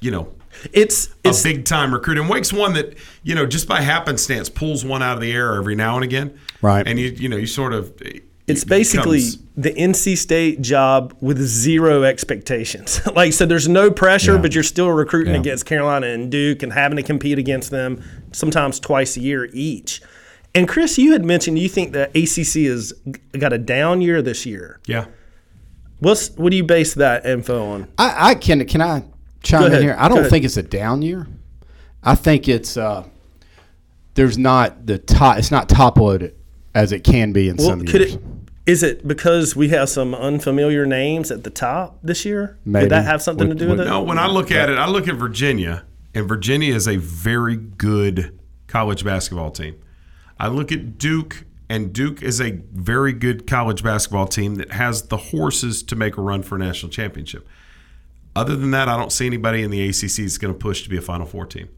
you 0.02 0.12
know, 0.12 0.34
it's 0.72 1.10
a 1.26 1.32
big 1.44 1.66
time 1.66 1.94
recruit. 1.94 2.18
And 2.18 2.30
Wake's 2.30 2.54
one 2.54 2.74
that 2.74 2.96
you 3.24 3.34
know 3.36 3.46
just 3.46 3.68
by 3.68 3.82
happenstance 3.82 4.50
pulls 4.50 4.84
one 4.86 5.02
out 5.02 5.16
of 5.16 5.22
the 5.22 5.32
air 5.32 5.56
every 5.56 5.76
now 5.76 5.96
and 5.96 6.04
again. 6.04 6.38
Right. 6.62 6.86
And 6.88 7.00
you 7.00 7.08
you 7.08 7.30
know 7.30 7.38
you 7.38 7.48
sort 7.48 7.74
of 7.74 7.94
it's 8.46 8.64
it 8.64 8.68
basically 8.68 9.20
becomes- 9.20 9.38
the 9.56 9.72
NC 9.72 10.18
State 10.18 10.62
job 10.62 11.16
with 11.22 11.40
zero 11.40 12.04
expectations. 12.04 13.00
like, 13.16 13.32
so 13.32 13.46
there's 13.46 13.70
no 13.70 13.90
pressure, 13.90 14.34
Yeah. 14.34 14.42
but 14.42 14.54
you're 14.54 14.64
still 14.64 14.90
recruiting 14.90 15.34
Yeah. 15.36 15.40
against 15.40 15.66
Carolina 15.66 16.08
and 16.08 16.30
Duke 16.32 16.62
and 16.64 16.74
having 16.74 16.98
to 16.98 17.04
compete 17.04 17.38
against 17.40 17.70
them 17.72 18.04
sometimes 18.34 18.80
twice 18.80 19.16
a 19.16 19.22
year 19.22 19.50
each. 19.54 20.02
And 20.56 20.68
Chris, 20.68 20.98
you 20.98 21.14
had 21.14 21.26
mentioned 21.26 21.58
you 21.58 21.68
think 21.70 21.94
the 21.94 22.10
ACC 22.10 22.70
has 22.72 22.94
got 23.40 23.54
a 23.54 23.58
down 23.58 24.02
year 24.02 24.22
this 24.22 24.46
year. 24.46 24.80
yeah. 24.88 25.06
What's 26.00 26.32
what 26.32 26.50
do 26.50 26.58
you 26.58 26.66
base 26.66 26.96
that 26.96 27.26
info 27.26 27.64
on? 27.66 27.88
I, 27.98 28.32
I 28.32 28.36
can 28.36 28.66
can 28.68 28.82
I 28.82 29.06
chime 29.42 29.72
in 29.72 29.82
here? 29.82 29.96
I 29.98 30.10
don't 30.10 30.30
think 30.30 30.44
it's 30.44 30.58
a 30.58 30.64
down 30.64 31.02
year. 31.02 31.28
I 32.04 32.16
think 32.16 32.50
it's 32.50 32.76
uh, 32.76 33.06
there's 34.16 34.38
not 34.38 34.86
the 34.86 34.98
top. 34.98 35.38
It's 35.38 35.50
not 35.50 35.70
top 35.70 35.98
loaded 35.98 36.36
as 36.76 36.92
it 36.92 37.06
can 37.06 37.32
be 37.32 37.48
in 37.48 37.56
Well, 37.56 37.68
some 37.70 37.86
could 37.86 38.02
years. 38.02 38.14
it 38.16 38.22
is 38.66 38.84
it 38.84 39.08
because 39.08 39.56
we 39.56 39.70
have 39.70 39.88
some 39.88 40.14
unfamiliar 40.14 40.86
names 40.86 41.32
at 41.32 41.46
the 41.46 41.50
top 41.50 42.00
this 42.04 42.26
year? 42.26 42.58
Maybe. 42.66 42.86
Could 42.86 42.92
that 42.92 43.06
have 43.06 43.22
something 43.22 43.48
Would- 43.48 43.58
to 43.60 43.64
do 43.66 43.70
with 43.70 43.80
would- 43.80 43.88
it? 43.88 43.90
No, 43.90 44.04
when 44.04 44.20
I 44.20 44.28
look 44.28 44.52
at 44.52 44.70
it, 44.70 44.78
I 44.78 44.88
look 44.90 45.08
at 45.08 45.16
Virginia, 45.16 45.86
and 46.14 46.28
Virginia 46.28 46.76
is 46.76 46.86
a 46.86 46.98
very 46.98 47.56
good 47.56 48.38
college 48.68 49.06
basketball 49.06 49.52
team. 49.52 49.76
I 50.44 50.48
look 50.50 50.74
at 50.74 50.98
Duke, 50.98 51.46
and 51.70 51.94
Duke 51.94 52.22
is 52.22 52.42
a 52.42 52.60
very 52.74 53.14
good 53.14 53.48
college 53.48 53.82
basketball 53.82 54.28
team 54.28 54.56
that 54.56 54.74
has 54.74 55.04
the 55.04 55.16
horses 55.16 55.82
to 55.84 55.96
make 55.96 56.18
a 56.18 56.22
run 56.22 56.44
for 56.44 56.56
a 56.56 56.60
national 56.60 56.92
championship. 56.92 57.48
Other 58.36 58.58
than 58.58 58.72
that, 58.72 58.90
I 58.90 58.98
don't 58.98 59.12
see 59.14 59.26
anybody 59.26 59.64
in 59.64 59.72
the 59.72 59.82
ACC 59.88 60.18
that's 60.18 60.38
going 60.38 60.54
to 60.54 60.60
push 60.60 60.84
to 60.84 60.90
be 60.90 60.98
a 60.98 61.02
Final 61.02 61.26
Four 61.26 61.46
team. 61.46 61.70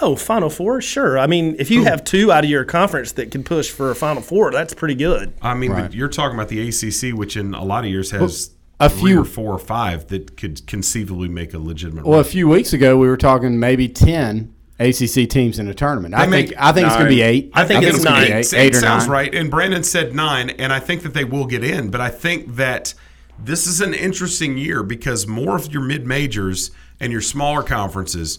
Oh, 0.00 0.16
Final 0.16 0.48
Four, 0.48 0.80
sure. 0.80 1.18
I 1.18 1.26
mean, 1.26 1.56
if 1.58 1.70
you 1.70 1.84
have 1.84 2.04
two 2.04 2.32
out 2.32 2.42
of 2.42 2.48
your 2.48 2.64
conference 2.64 3.12
that 3.12 3.30
can 3.30 3.44
push 3.44 3.70
for 3.70 3.90
a 3.90 3.94
Final 3.94 4.22
Four, 4.22 4.50
that's 4.50 4.72
pretty 4.72 4.94
good. 4.94 5.34
I 5.42 5.52
mean, 5.52 5.70
Right. 5.72 5.82
but 5.82 5.92
you're 5.94 6.08
talking 6.08 6.36
about 6.36 6.48
the 6.48 6.66
ACC, 6.66 7.12
which 7.14 7.36
in 7.36 7.52
a 7.52 7.64
lot 7.64 7.84
of 7.84 7.90
years 7.90 8.12
has 8.12 8.50
a 8.80 8.88
three 8.88 9.10
few- 9.10 9.20
or 9.20 9.24
four 9.26 9.52
or 9.52 9.58
five 9.58 10.06
that 10.08 10.38
could 10.38 10.66
conceivably 10.66 11.28
make 11.28 11.52
a 11.52 11.58
legitimate 11.58 12.06
Well, 12.06 12.18
a 12.18 12.24
few 12.24 12.48
weeks 12.48 12.72
ago 12.72 12.96
we 12.96 13.08
were 13.08 13.18
talking 13.18 13.60
maybe 13.60 13.90
ten 13.90 14.53
ACC 14.80 15.28
teams 15.28 15.58
in 15.58 15.68
a 15.68 15.74
tournament. 15.74 16.14
I 16.14 16.28
think 16.28 16.52
I 16.58 16.72
think 16.72 16.86
it's 16.86 16.96
going 16.96 17.06
to 17.08 17.14
be 17.14 17.22
eight. 17.22 17.50
I 17.54 17.64
think 17.64 17.84
it's 17.84 18.02
gonna 18.04 18.20
be 18.22 18.28
nine. 18.30 18.38
Eight, 18.38 18.52
It 18.52 18.74
or 18.74 18.80
sounds 18.80 19.04
nine. 19.04 19.10
right. 19.12 19.34
And 19.34 19.50
Brandon 19.50 19.84
said 19.84 20.14
nine, 20.14 20.50
and 20.50 20.72
I 20.72 20.80
think 20.80 21.02
that 21.02 21.14
they 21.14 21.24
will 21.24 21.46
get 21.46 21.62
in. 21.62 21.90
But 21.90 22.00
I 22.00 22.08
think 22.10 22.56
that 22.56 22.94
this 23.38 23.66
is 23.66 23.80
an 23.80 23.94
interesting 23.94 24.56
year 24.58 24.82
because 24.82 25.26
more 25.26 25.54
of 25.56 25.72
your 25.72 25.82
mid 25.82 26.06
majors 26.06 26.70
and 27.00 27.12
your 27.12 27.20
smaller 27.20 27.62
conferences. 27.62 28.38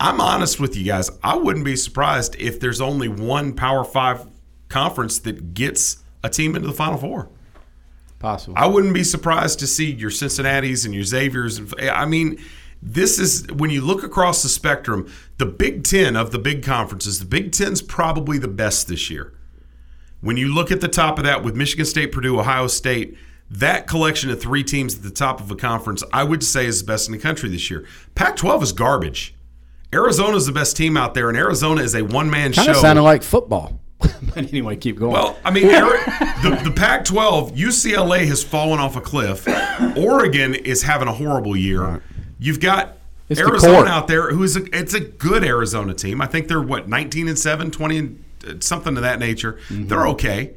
I'm 0.00 0.20
honest 0.20 0.58
with 0.58 0.76
you 0.76 0.84
guys. 0.84 1.08
I 1.22 1.36
wouldn't 1.36 1.64
be 1.64 1.76
surprised 1.76 2.34
if 2.38 2.58
there's 2.60 2.80
only 2.80 3.08
one 3.08 3.52
Power 3.52 3.84
Five 3.84 4.26
conference 4.68 5.18
that 5.20 5.54
gets 5.54 5.98
a 6.22 6.28
team 6.28 6.56
into 6.56 6.66
the 6.66 6.74
Final 6.74 6.98
Four. 6.98 7.28
Possible. 8.18 8.54
I 8.56 8.66
wouldn't 8.66 8.94
be 8.94 9.04
surprised 9.04 9.58
to 9.60 9.66
see 9.66 9.92
your 9.92 10.10
Cincinnati's 10.10 10.84
and 10.84 10.94
your 10.94 11.04
Xavier's. 11.04 11.60
I 11.80 12.06
mean, 12.06 12.38
this 12.82 13.18
is 13.18 13.46
when 13.52 13.70
you 13.70 13.82
look 13.82 14.02
across 14.02 14.42
the 14.42 14.48
spectrum, 14.48 15.10
the 15.38 15.46
Big 15.46 15.84
Ten 15.84 16.16
of 16.16 16.30
the 16.30 16.38
big 16.38 16.62
conferences, 16.62 17.18
the 17.18 17.24
Big 17.24 17.52
Ten's 17.52 17.82
probably 17.82 18.38
the 18.38 18.48
best 18.48 18.88
this 18.88 19.10
year. 19.10 19.32
When 20.20 20.36
you 20.36 20.52
look 20.52 20.70
at 20.70 20.80
the 20.80 20.88
top 20.88 21.18
of 21.18 21.24
that 21.24 21.42
with 21.42 21.54
Michigan 21.54 21.84
State, 21.84 22.12
Purdue, 22.12 22.38
Ohio 22.38 22.66
State, 22.66 23.16
that 23.50 23.86
collection 23.86 24.30
of 24.30 24.40
three 24.40 24.64
teams 24.64 24.96
at 24.96 25.02
the 25.02 25.10
top 25.10 25.40
of 25.40 25.50
a 25.50 25.56
conference, 25.56 26.02
I 26.12 26.24
would 26.24 26.42
say 26.42 26.66
is 26.66 26.80
the 26.80 26.86
best 26.86 27.08
in 27.08 27.12
the 27.12 27.18
country 27.18 27.48
this 27.50 27.70
year. 27.70 27.84
Pac 28.14 28.36
12 28.36 28.62
is 28.62 28.72
garbage. 28.72 29.34
Arizona 29.92 30.36
is 30.36 30.46
the 30.46 30.52
best 30.52 30.76
team 30.76 30.96
out 30.96 31.14
there, 31.14 31.28
and 31.28 31.38
Arizona 31.38 31.82
is 31.82 31.94
a 31.94 32.02
one 32.02 32.30
man 32.30 32.52
show. 32.52 32.62
Kind 32.62 32.70
of 32.70 32.76
sounded 32.78 33.02
like 33.02 33.22
football. 33.22 33.80
but 34.00 34.36
anyway, 34.36 34.76
keep 34.76 34.98
going. 34.98 35.12
Well, 35.12 35.38
I 35.44 35.50
mean, 35.50 35.68
the, 35.68 36.60
the 36.64 36.72
Pac 36.74 37.04
12, 37.04 37.52
UCLA 37.52 38.26
has 38.26 38.42
fallen 38.42 38.80
off 38.80 38.96
a 38.96 39.00
cliff. 39.00 39.46
Oregon 39.96 40.54
is 40.54 40.82
having 40.82 41.06
a 41.06 41.12
horrible 41.12 41.56
year. 41.56 42.02
You've 42.38 42.60
got 42.60 42.96
It's 43.28 43.40
the 43.40 43.46
Arizona 43.46 43.88
out 43.88 44.06
there 44.06 44.30
who's 44.30 44.56
a, 44.56 44.64
it's 44.76 44.94
a 44.94 45.00
good 45.00 45.44
Arizona 45.44 45.94
team. 45.94 46.20
I 46.20 46.26
think 46.26 46.48
they're 46.48 46.60
what 46.60 46.88
19 46.88 47.28
and 47.28 47.38
7, 47.38 47.70
20 47.70 47.98
and 47.98 48.24
uh, 48.46 48.54
something 48.60 48.96
of 48.96 49.02
that 49.02 49.18
nature. 49.18 49.54
Mm-hmm. 49.68 49.88
They're 49.88 50.06
okay. 50.08 50.54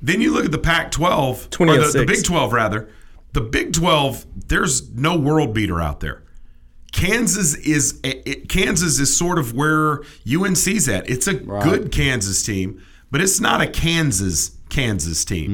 Then 0.00 0.20
you 0.20 0.32
look 0.32 0.44
at 0.44 0.52
the 0.52 0.58
Pac 0.58 0.90
12, 0.90 1.50
20 1.50 1.72
or 1.72 1.78
the, 1.78 1.98
the. 1.98 2.06
Big 2.06 2.24
12 2.24 2.52
rather. 2.52 2.88
The 3.32 3.40
Big 3.42 3.72
12, 3.72 4.26
there's 4.48 4.90
no 4.94 5.18
world 5.18 5.52
beater 5.52 5.80
out 5.80 6.00
there. 6.00 6.22
Kansas 6.92 7.54
is 7.56 8.00
it, 8.02 8.48
Kansas 8.48 8.98
is 8.98 9.14
sort 9.14 9.38
of 9.38 9.52
where 9.52 10.00
UNC's 10.26 10.88
at. 10.88 11.08
It's 11.08 11.26
a 11.26 11.34
good 11.34 11.92
Kansas 11.92 12.42
team, 12.42 12.82
but 13.10 13.20
it's 13.20 13.40
not 13.40 13.60
a 13.60 13.66
Kansas 13.66 14.56
Kansas 14.70 15.24
team. 15.24 15.50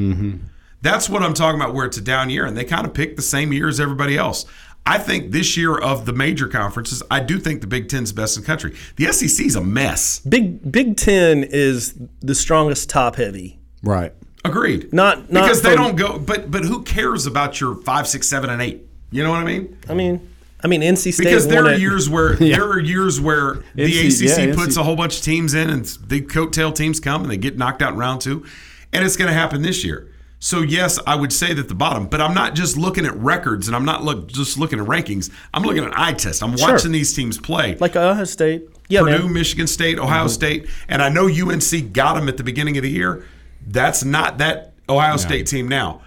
That's 0.81 1.09
what 1.09 1.23
I'm 1.23 1.35
talking 1.35 1.61
about. 1.61 1.75
Where 1.75 1.87
it's 1.87 1.97
a 1.97 2.01
down 2.01 2.31
year, 2.31 2.47
and 2.47 2.57
they 2.57 2.65
kind 2.65 2.87
of 2.87 2.95
pick 2.95 3.17
the 3.17 3.23
same 3.23 3.53
year 3.53 3.69
as 3.69 3.81
everybody 3.81 4.17
else. 4.17 4.47
I 4.87 4.99
think 4.99 5.33
this 5.33 5.57
year 5.57 5.77
of 5.79 6.05
the 6.05 6.13
major 6.13 6.47
conferences, 6.47 7.03
I 7.11 7.21
do 7.21 7.39
think 7.39 7.63
the 7.63 7.67
Big 7.67 7.89
Ten's 7.89 8.13
best 8.13 8.37
in 8.37 8.43
the 8.43 8.47
country. 8.47 8.75
The 8.97 9.11
SEC 9.13 9.47
is 9.47 9.57
a 9.57 9.63
mess. 9.63 10.19
Big 10.21 10.71
Big 10.71 10.97
Ten 10.97 11.43
is 11.43 11.95
the 12.21 12.35
strongest 12.35 12.91
top 12.91 13.17
heavy. 13.17 13.59
Right. 13.83 14.13
Agreed. 14.45 14.93
Not, 14.93 15.31
not 15.31 15.45
because 15.45 15.63
they 15.63 15.75
from- 15.75 15.85
don't 15.85 15.97
go. 15.97 16.19
But 16.19 16.51
but 16.51 16.65
who 16.65 16.83
cares 16.83 17.27
about 17.27 17.61
your 17.61 17.77
five, 17.77 18.07
six, 18.07 18.29
seven, 18.29 18.51
and 18.51 18.61
eight? 18.61 18.87
You 19.11 19.23
know 19.23 19.31
what 19.31 19.41
I 19.41 19.45
mean? 19.45 19.79
I 19.89 19.95
mean, 19.95 20.29
I 20.63 20.67
mean 20.67 20.83
NC 20.83 21.15
State. 21.15 21.25
Because 21.25 21.49
there 21.49 21.63
won 21.63 21.73
are 21.73 21.75
it. 21.77 21.81
years 21.81 22.11
where 22.11 22.35
there 22.37 22.69
are 22.69 22.81
years 22.81 23.21
where 23.23 23.63
the 23.75 23.85
NC 23.85 24.07
ACC 24.33 24.49
yeah, 24.49 24.55
puts 24.55 24.77
NC 24.77 24.81
a 24.81 24.83
whole 24.83 24.97
bunch 24.97 25.17
of 25.19 25.25
teams 25.25 25.55
in, 25.55 25.71
and 25.71 25.85
the 26.07 26.21
coattail 26.21 26.75
teams 26.75 27.01
come 27.01 27.23
and 27.23 27.31
they 27.31 27.39
get 27.39 27.57
knocked 27.57 27.81
out 27.81 27.95
in 27.95 27.99
round 27.99 28.21
two, 28.21 28.45
and 28.93 29.03
it's 29.03 29.17
going 29.17 29.29
to 29.29 29.35
happen 29.35 29.63
this 29.63 29.83
year. 29.83 30.11
So 30.45 30.61
yes, 30.61 30.99
I 31.07 31.17
would 31.17 31.33
say 31.33 31.55
that 31.55 31.69
the 31.69 31.75
bottom, 31.75 32.07
but 32.07 32.21
I'm 32.21 32.35
not 32.35 32.55
just 32.55 32.77
looking 32.77 33.07
at 33.07 33.17
records 33.17 33.67
and 33.67 33.75
I'm 33.75 33.87
not 33.87 34.05
look 34.05 34.27
just 34.27 34.59
looking 34.59 34.79
at 34.79 34.87
rankings. 34.87 35.31
I'm 35.55 35.63
looking 35.63 35.83
at 35.83 35.99
eye 35.99 36.13
test. 36.13 36.43
I'm 36.43 36.55
Sure. 36.59 36.73
watching 36.73 36.93
these 36.93 37.15
teams 37.15 37.39
play. 37.39 37.77
like 37.81 37.97
Ohio 37.97 38.25
State. 38.25 38.69
Yeah, 38.91 39.01
Purdue, 39.01 39.25
man. 39.25 39.33
Michigan 39.33 39.67
State, 39.67 39.99
Ohio 39.99 40.25
mm-hmm. 40.25 40.29
State, 40.29 40.67
and 40.87 41.01
I 41.01 41.09
know 41.09 41.29
UNC 41.29 41.95
got 41.95 42.17
them 42.17 42.29
at 42.29 42.37
the 42.37 42.45
beginning 42.45 42.77
of 42.77 42.83
the 42.83 42.91
year. 42.91 43.25
That's 43.67 44.05
not 44.05 44.37
that 44.37 44.75
Ohio 44.87 45.17
State 45.17 45.47
team 45.47 45.67
now. 45.67 46.03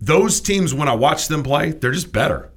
Those 0.00 0.40
teams, 0.40 0.72
when 0.72 0.86
I 0.86 0.94
watch 0.94 1.26
them 1.26 1.42
play, 1.42 1.72
they're 1.72 1.90
just 1.90 2.12
better. 2.12 2.52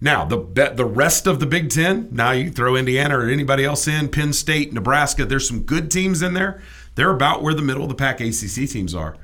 Now 0.00 0.24
the 0.24 0.38
the 0.74 0.86
rest 0.86 1.26
of 1.26 1.40
the 1.40 1.46
Big 1.46 1.68
Ten. 1.68 2.08
Now 2.10 2.30
you 2.30 2.50
throw 2.50 2.74
Indiana 2.74 3.18
or 3.18 3.28
anybody 3.28 3.66
else 3.66 3.86
in, 3.86 4.08
Penn 4.08 4.32
State, 4.32 4.72
Nebraska. 4.72 5.26
There's 5.26 5.46
some 5.46 5.64
good 5.64 5.90
teams 5.90 6.22
in 6.22 6.32
there. 6.32 6.62
They're 6.94 7.10
about 7.10 7.42
where 7.42 7.52
the 7.52 7.60
middle 7.60 7.82
of 7.82 7.90
the 7.90 7.94
pack 7.94 8.22
ACC 8.22 8.66
teams 8.66 8.94
are. 8.94 9.14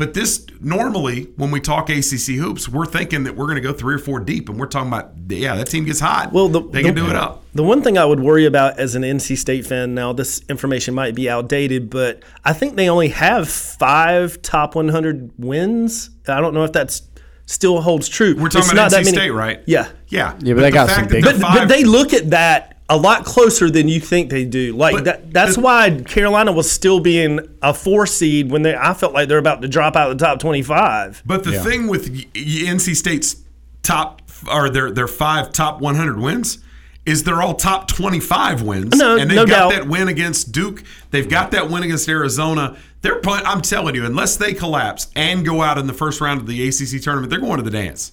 But 0.00 0.14
this 0.14 0.46
normally, 0.62 1.24
when 1.36 1.50
we 1.50 1.60
talk 1.60 1.90
ACC 1.90 2.36
hoops, 2.38 2.70
we're 2.70 2.86
thinking 2.86 3.24
that 3.24 3.36
we're 3.36 3.44
going 3.44 3.56
to 3.56 3.60
go 3.60 3.74
three 3.74 3.94
or 3.94 3.98
four 3.98 4.18
deep, 4.18 4.48
and 4.48 4.58
we're 4.58 4.64
talking 4.64 4.88
about 4.88 5.12
yeah, 5.28 5.54
that 5.56 5.66
team 5.66 5.84
gets 5.84 6.00
hot. 6.00 6.32
Well, 6.32 6.48
the, 6.48 6.62
they 6.62 6.82
can 6.82 6.94
do 6.94 7.10
it 7.10 7.16
up. 7.16 7.44
The 7.52 7.62
one 7.62 7.82
thing 7.82 7.98
I 7.98 8.06
would 8.06 8.18
worry 8.18 8.46
about 8.46 8.78
as 8.78 8.94
an 8.94 9.02
NC 9.02 9.36
State 9.36 9.66
fan 9.66 9.94
now, 9.94 10.14
this 10.14 10.40
information 10.48 10.94
might 10.94 11.14
be 11.14 11.28
outdated, 11.28 11.90
but 11.90 12.22
I 12.46 12.54
think 12.54 12.76
they 12.76 12.88
only 12.88 13.08
have 13.08 13.50
five 13.50 14.40
top 14.40 14.74
100 14.74 15.32
wins. 15.36 16.08
I 16.26 16.40
don't 16.40 16.54
know 16.54 16.64
if 16.64 16.72
that's 16.72 17.02
still 17.44 17.82
holds 17.82 18.08
true. 18.08 18.34
We're 18.38 18.48
talking 18.48 18.60
It's 18.60 18.72
about 18.72 18.82
not 18.84 18.90
that 18.92 19.02
NC 19.02 19.04
many- 19.04 19.16
State, 19.18 19.30
right? 19.32 19.60
Yeah. 19.66 19.90
Yeah. 20.08 20.34
Yeah, 20.40 20.54
but 20.54 20.60
they 20.62 20.70
the 20.70 20.74
got 20.74 20.88
some 20.88 21.08
big- 21.08 21.24
But, 21.24 21.38
but 21.42 21.66
they 21.68 21.84
look 21.84 22.14
at 22.14 22.30
that 22.30 22.79
a 22.90 22.96
lot 22.96 23.24
closer 23.24 23.70
than 23.70 23.88
you 23.88 24.00
think 24.00 24.28
they 24.30 24.44
do. 24.44 24.76
Like 24.76 25.04
that, 25.04 25.32
that's 25.32 25.56
why 25.56 26.02
Carolina 26.06 26.52
was 26.52 26.70
still 26.70 27.00
being 27.00 27.38
a 27.62 27.72
four 27.72 28.06
seed 28.06 28.50
when 28.50 28.62
they. 28.62 28.74
I 28.74 28.92
felt 28.92 29.14
like 29.14 29.28
they're 29.28 29.38
about 29.38 29.62
to 29.62 29.68
drop 29.68 29.96
out 29.96 30.10
of 30.10 30.18
the 30.18 30.24
top 30.24 30.40
twenty-five. 30.40 31.22
But 31.24 31.44
the 31.44 31.58
thing 31.60 31.86
with 31.86 32.10
y- 32.10 32.26
y- 32.34 32.40
NC 32.66 32.94
State's 32.96 33.36
top 33.82 34.20
or 34.52 34.68
their 34.68 34.90
their 34.90 35.08
five 35.08 35.52
top 35.52 35.80
100 35.80 36.18
wins 36.18 36.58
is 37.06 37.24
they're 37.24 37.40
all 37.40 37.54
top 37.54 37.88
25 37.88 38.62
wins. 38.62 38.96
No- 38.98 39.16
and 39.16 39.30
they've 39.30 39.36
no 39.36 39.46
got 39.46 39.70
doubt. 39.70 39.72
that 39.72 39.88
win 39.88 40.08
against 40.08 40.52
Duke. 40.52 40.82
They've 41.10 41.28
got 41.28 41.50
that 41.52 41.70
win 41.70 41.82
against 41.82 42.06
Arizona. 42.08 42.76
They're 43.00 43.20
playing, 43.20 43.46
I'm 43.46 43.62
telling 43.62 43.94
you, 43.94 44.04
unless 44.04 44.36
they 44.36 44.52
collapse 44.52 45.08
and 45.16 45.44
go 45.44 45.62
out 45.62 45.78
in 45.78 45.86
the 45.86 45.94
first 45.94 46.20
round 46.20 46.40
of 46.42 46.46
the 46.46 46.68
ACC 46.68 47.00
tournament, 47.02 47.30
they're 47.30 47.40
going 47.40 47.56
to 47.56 47.62
the 47.62 47.70
dance. 47.70 48.12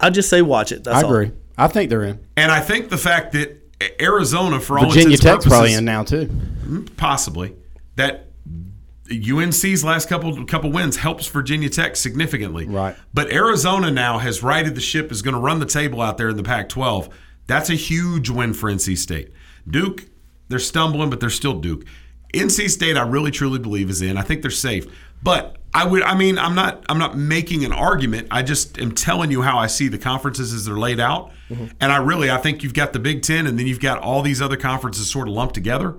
I 0.00 0.10
just 0.10 0.28
say 0.28 0.42
watch 0.42 0.72
it. 0.72 0.82
That's 0.82 0.96
I 0.98 1.06
all. 1.06 1.14
agree. 1.14 1.30
I 1.56 1.68
think 1.68 1.90
they're 1.90 2.02
in. 2.02 2.18
And 2.36 2.50
I 2.50 2.60
think 2.60 2.88
the 2.90 2.98
fact 2.98 3.32
that 3.34 3.63
Arizona, 4.00 4.60
for 4.60 4.78
all 4.78 4.86
Virginia 4.86 5.16
Tech's 5.16 5.46
probably 5.46 5.74
in 5.74 5.84
now 5.84 6.02
too. 6.02 6.26
Mm, 6.26 6.96
possibly 6.96 7.54
that 7.96 8.28
UNC's 9.10 9.84
last 9.84 10.08
couple 10.08 10.44
couple 10.46 10.72
wins 10.72 10.96
helps 10.96 11.26
Virginia 11.26 11.68
Tech 11.68 11.96
significantly. 11.96 12.66
Right. 12.66 12.96
But 13.12 13.30
Arizona 13.30 13.90
now 13.90 14.18
has 14.18 14.42
righted 14.42 14.74
the 14.74 14.80
ship 14.80 15.12
is 15.12 15.22
going 15.22 15.34
to 15.34 15.40
run 15.40 15.60
the 15.60 15.66
table 15.66 16.00
out 16.00 16.16
there 16.16 16.30
in 16.30 16.36
the 16.36 16.42
Pac-12. 16.42 17.10
That's 17.46 17.68
a 17.68 17.74
huge 17.74 18.30
win 18.30 18.54
for 18.54 18.70
NC 18.70 18.96
State. 18.96 19.30
Duke, 19.68 20.06
they're 20.48 20.58
stumbling, 20.58 21.10
but 21.10 21.20
they're 21.20 21.30
still 21.30 21.60
Duke. 21.60 21.84
NC 22.32 22.70
State, 22.70 22.96
I 22.96 23.02
really 23.02 23.30
truly 23.30 23.58
believe 23.58 23.90
is 23.90 24.00
in. 24.00 24.16
I 24.16 24.22
think 24.22 24.42
they're 24.42 24.50
safe. 24.50 24.86
But 25.22 25.56
I 25.76 25.84
would, 25.84 26.02
I 26.02 26.14
mean, 26.16 26.38
I'm 26.38 26.54
not, 26.54 26.84
I'm 26.88 26.98
not 26.98 27.18
making 27.18 27.64
an 27.64 27.72
argument. 27.72 28.28
I 28.30 28.42
just 28.42 28.78
am 28.78 28.92
telling 28.92 29.32
you 29.32 29.42
how 29.42 29.58
I 29.58 29.66
see 29.66 29.88
the 29.88 29.98
conferences 29.98 30.52
as 30.52 30.64
they're 30.64 30.78
laid 30.78 31.00
out. 31.00 31.32
And 31.80 31.92
I 31.92 31.96
really, 31.98 32.30
I 32.30 32.38
think 32.38 32.62
you've 32.62 32.74
got 32.74 32.92
the 32.92 32.98
Big 32.98 33.22
Ten, 33.22 33.46
and 33.46 33.58
then 33.58 33.66
you've 33.66 33.80
got 33.80 33.98
all 33.98 34.22
these 34.22 34.40
other 34.40 34.56
conferences 34.56 35.10
sort 35.10 35.28
of 35.28 35.34
lumped 35.34 35.54
together 35.54 35.96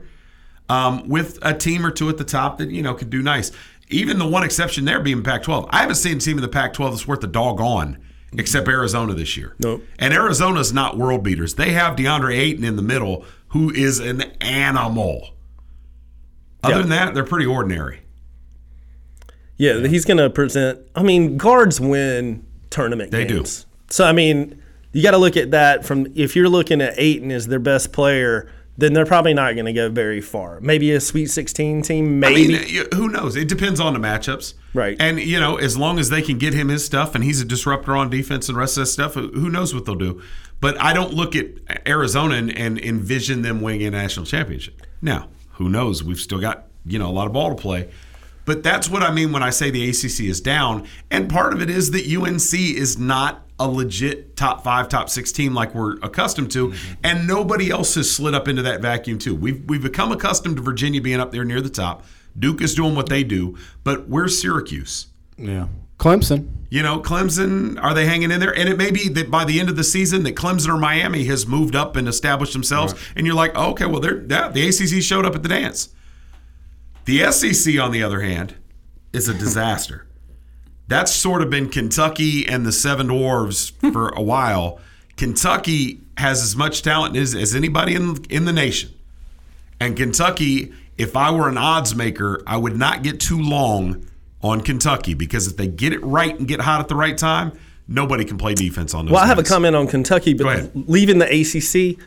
um, 0.70 1.08
with 1.08 1.38
a 1.44 1.54
team 1.54 1.86
or 1.86 1.92
two 1.92 2.10
at 2.10 2.18
the 2.18 2.24
top 2.24 2.58
that 2.58 2.72
you 2.72 2.82
know 2.82 2.94
could 2.94 3.10
do 3.10 3.22
nice. 3.22 3.52
Even 3.90 4.18
the 4.18 4.28
one 4.28 4.44
exception 4.44 4.84
there 4.86 5.00
being 5.00 5.22
Pac-12. 5.24 5.68
I 5.72 5.82
haven't 5.82 5.96
seen 5.96 6.18
a 6.18 6.20
team 6.20 6.38
in 6.38 6.42
the 6.42 6.48
Pac-12 6.50 6.90
that's 6.92 7.08
worth 7.08 7.22
the 7.22 7.28
doggone 7.28 8.00
except 8.38 8.68
Arizona 8.68 9.14
this 9.14 9.38
year. 9.38 9.56
Nope. 9.60 9.84
And 10.00 10.14
Arizona's 10.14 10.74
not 10.74 10.98
world 10.98 11.24
beaters. 11.24 11.56
They 11.56 11.72
have 11.72 11.96
DeAndre 11.96 12.36
Ayton 12.38 12.64
in 12.64 12.76
the 12.78 12.82
middle, 12.82 13.24
who 13.50 13.72
is 13.72 14.00
an 14.00 14.22
animal. 14.42 15.30
Other 16.64 16.76
Yeah. 16.76 16.82
than 16.82 16.90
that, 16.90 17.14
they're 17.14 17.24
pretty 17.24 17.46
ordinary. 17.46 18.02
Yeah, 19.58 19.88
he's 19.88 20.06
going 20.06 20.18
to 20.18 20.30
present. 20.30 20.80
I 20.96 21.04
mean, 21.04 21.38
guards 21.38 21.80
win 21.80 22.46
tournament 22.70 23.12
games. 23.12 23.30
They 23.30 23.34
do. 23.34 23.46
So 23.90 24.06
I 24.06 24.12
mean, 24.12 24.62
you 24.92 25.04
got 25.04 25.12
to 25.12 25.18
look 25.18 25.38
at 25.38 25.52
that 25.52 25.86
from 25.86 26.08
if 26.16 26.36
you're 26.36 26.50
looking 26.50 26.82
at 26.82 26.94
Ayton 26.98 27.32
as 27.32 27.48
their 27.48 27.60
best 27.60 27.94
player, 27.94 28.50
then 28.78 28.94
they're 28.94 29.06
probably 29.06 29.34
not 29.34 29.54
going 29.54 29.66
to 29.66 29.74
go 29.74 29.90
very 29.90 30.22
far. 30.22 30.60
Maybe 30.60 30.92
a 30.92 31.00
Sweet 31.00 31.28
16 31.28 31.82
team, 31.82 32.20
maybe. 32.20 32.56
I 32.56 32.60
mean, 32.60 32.86
who 32.94 33.08
knows? 33.08 33.36
It 33.36 33.48
depends 33.48 33.80
on 33.80 33.94
the 33.94 34.00
matchups. 34.00 34.54
Right. 34.74 34.98
And, 35.00 35.20
you 35.20 35.40
know, 35.40 35.56
as 35.56 35.78
long 35.78 35.98
as 35.98 36.10
they 36.10 36.22
can 36.22 36.38
get 36.38 36.54
him 36.54 36.68
his 36.68 36.86
stuff 36.86 37.16
and 37.16 37.24
he's 37.24 37.42
a 37.42 37.46
disruptor 37.46 37.96
on 37.96 38.10
defense 38.10 38.50
and 38.50 38.56
the 38.56 38.60
rest 38.60 38.78
of 38.78 38.82
that 38.82 38.88
stuff, 38.88 39.14
who 39.14 39.32
who 39.32 39.50
knows 39.50 39.74
what 39.74 39.86
they'll 39.86 39.96
do. 39.96 40.22
But 40.60 40.80
I 40.82 40.94
don't 40.94 41.14
look 41.14 41.36
at 41.36 41.48
Arizona 41.88 42.36
and, 42.36 42.58
and 42.58 42.80
envision 42.80 43.42
them 43.42 43.62
winning 43.62 43.84
a 43.84 43.92
national 43.92 44.26
championship. 44.26 44.82
Now, 45.02 45.30
who 45.54 45.70
knows? 45.70 46.04
We've 46.04 46.20
still 46.20 46.40
got, 46.40 46.68
you 46.86 47.00
know, 47.00 47.10
a 47.10 47.12
lot 47.12 47.28
of 47.28 47.34
ball 47.34 47.50
to 47.50 47.62
play. 47.62 47.90
But 48.46 48.64
that's 48.64 48.90
what 48.90 49.04
I 49.04 49.12
mean 49.12 49.32
when 49.32 49.44
I 49.44 49.50
say 49.50 49.72
the 49.72 49.90
ACC 49.90 50.22
is 50.22 50.40
down. 50.40 50.88
And 51.12 51.30
part 51.30 51.54
of 51.54 51.62
it 51.62 51.70
is 51.70 51.92
that 51.92 52.06
UNC 52.06 52.54
is 52.54 52.98
not 52.98 53.42
a 53.60 53.68
legit 53.68 54.36
top 54.36 54.64
five, 54.64 54.90
top 54.90 55.10
six 55.10 55.32
team 55.32 55.54
like 55.54 55.74
we're 55.74 55.98
accustomed 56.00 56.52
to. 56.52 56.70
Mm-hmm. 56.70 56.94
And 57.04 57.28
nobody 57.28 57.72
else 57.72 57.96
has 57.96 58.12
slid 58.12 58.36
up 58.36 58.48
into 58.48 58.62
that 58.62 58.82
vacuum, 58.82 59.18
too. 59.18 59.36
We've, 59.36 59.64
we've 59.68 59.84
become 59.84 60.12
accustomed 60.12 60.58
to 60.58 60.62
Virginia 60.62 61.02
being 61.02 61.20
up 61.20 61.32
there 61.32 61.46
near 61.46 61.62
the 61.62 61.70
top. 61.70 62.06
Duke 62.38 62.62
is 62.62 62.76
doing 62.76 62.96
what 62.96 63.08
they 63.08 63.24
do, 63.24 63.58
but 63.84 64.10
where's 64.10 64.40
Syracuse? 64.40 65.08
Yeah. 65.38 65.68
Clemson. 65.98 66.50
You 66.70 66.84
know, 66.84 67.00
Clemson, 67.00 67.82
are 67.82 67.94
they 67.94 68.06
hanging 68.06 68.32
in 68.32 68.42
there? 68.42 68.54
And 68.54 68.68
it 68.68 68.78
may 68.78 68.92
be 68.92 69.08
that 69.10 69.32
by 69.32 69.46
the 69.46 69.60
end 69.62 69.70
of 69.70 69.78
the 69.78 69.84
season, 69.84 70.24
that 70.24 70.36
Clemson 70.36 70.68
or 70.68 70.78
Miami 70.78 71.24
has 71.26 71.48
moved 71.48 71.76
up 71.76 71.96
and 71.96 72.08
established 72.08 72.52
themselves, 72.52 72.94
and 73.16 73.26
you're 73.26 73.36
like, 73.36 73.54
oh, 73.56 73.72
okay, 73.72 73.86
well, 73.86 74.02
they're 74.02 74.22
yeah, 74.24 74.50
the 74.50 74.68
ACC 74.68 75.02
showed 75.02 75.26
up 75.26 75.36
at 75.36 75.44
the 75.44 75.50
dance. 75.50 75.95
The 77.06 77.32
SEC, 77.32 77.80
on 77.80 77.92
the 77.92 78.04
other 78.04 78.22
hand, 78.22 78.56
is 79.14 79.28
a 79.28 79.34
disaster. 79.34 80.08
That's 80.88 81.12
sort 81.12 81.42
of 81.42 81.50
been 81.50 81.70
Kentucky 81.70 82.48
and 82.48 82.66
the 82.66 82.72
Seven 82.72 83.08
Dwarves 83.08 83.72
for 83.92 84.10
a 84.10 84.22
while. 84.22 84.80
Kentucky 85.18 86.02
has 86.18 86.44
as 86.44 86.56
much 86.56 86.82
talent 86.82 87.16
as, 87.16 87.34
as 87.34 87.56
anybody 87.56 87.96
in 87.96 88.24
in 88.30 88.46
the 88.46 88.54
nation. 88.54 88.94
And 89.80 89.98
Kentucky, 89.98 90.74
if 90.98 91.16
I 91.16 91.32
were 91.32 91.50
an 91.50 91.58
odds 91.58 91.96
maker, 91.96 92.42
I 92.46 92.58
would 92.58 92.78
not 92.78 93.04
get 93.04 93.20
too 93.20 93.42
long 93.42 94.06
on 94.42 94.62
Kentucky 94.62 95.14
because 95.14 95.48
if 95.48 95.58
they 95.58 95.68
get 95.68 95.92
it 95.92 96.04
right 96.04 96.38
and 96.38 96.48
get 96.48 96.62
hot 96.62 96.80
at 96.80 96.88
the 96.88 96.96
right 96.96 97.18
time, 97.18 97.52
nobody 97.88 98.24
can 98.24 98.38
play 98.38 98.54
defense 98.54 98.94
on 98.94 99.06
those. 99.06 99.14
Well, 99.14 99.24
I 99.24 99.28
have 99.28 99.40
a 99.40 99.44
comment 99.44 99.76
on 99.76 99.88
Kentucky, 99.88 100.34
but 100.34 100.70
leaving 100.76 101.18
the 101.18 101.26
ACC, 101.26 102.00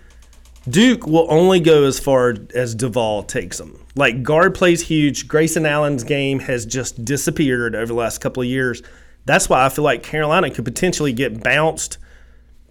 Duke 0.70 1.06
will 1.06 1.26
only 1.30 1.60
go 1.60 1.84
as 1.84 1.98
far 1.98 2.36
as 2.54 2.74
Duval 2.74 3.24
takes 3.24 3.58
them. 3.58 3.78
Like 3.98 4.22
guard 4.22 4.54
plays 4.54 4.82
huge. 4.82 5.26
Grayson 5.26 5.66
Allen's 5.66 6.04
game 6.04 6.38
has 6.38 6.64
just 6.64 7.04
disappeared 7.04 7.74
over 7.74 7.86
the 7.86 7.94
last 7.94 8.18
couple 8.18 8.40
of 8.40 8.48
years. 8.48 8.80
That's 9.24 9.48
why 9.48 9.66
I 9.66 9.68
feel 9.70 9.82
like 9.82 10.04
Carolina 10.04 10.50
could 10.50 10.64
potentially 10.64 11.12
get 11.12 11.42
bounced 11.42 11.98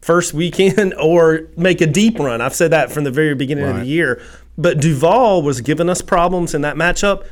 first 0.01 0.33
weekend 0.33 0.93
or 0.99 1.49
make 1.57 1.81
a 1.81 1.85
deep 1.85 2.17
run. 2.17 2.39
I've 2.39 2.55
said 2.55 2.71
that 2.71 2.93
from 2.93 3.03
the 3.03 3.11
very 3.11 3.35
beginning 3.35 3.65
of 3.65 3.75
the 3.75 3.85
year. 3.85 4.21
But 4.57 4.79
Duval 4.79 5.41
was 5.41 5.59
giving 5.59 5.89
us 5.89 6.01
problems 6.01 6.55
in 6.55 6.61
that 6.61 6.77
matchup. 6.77 7.27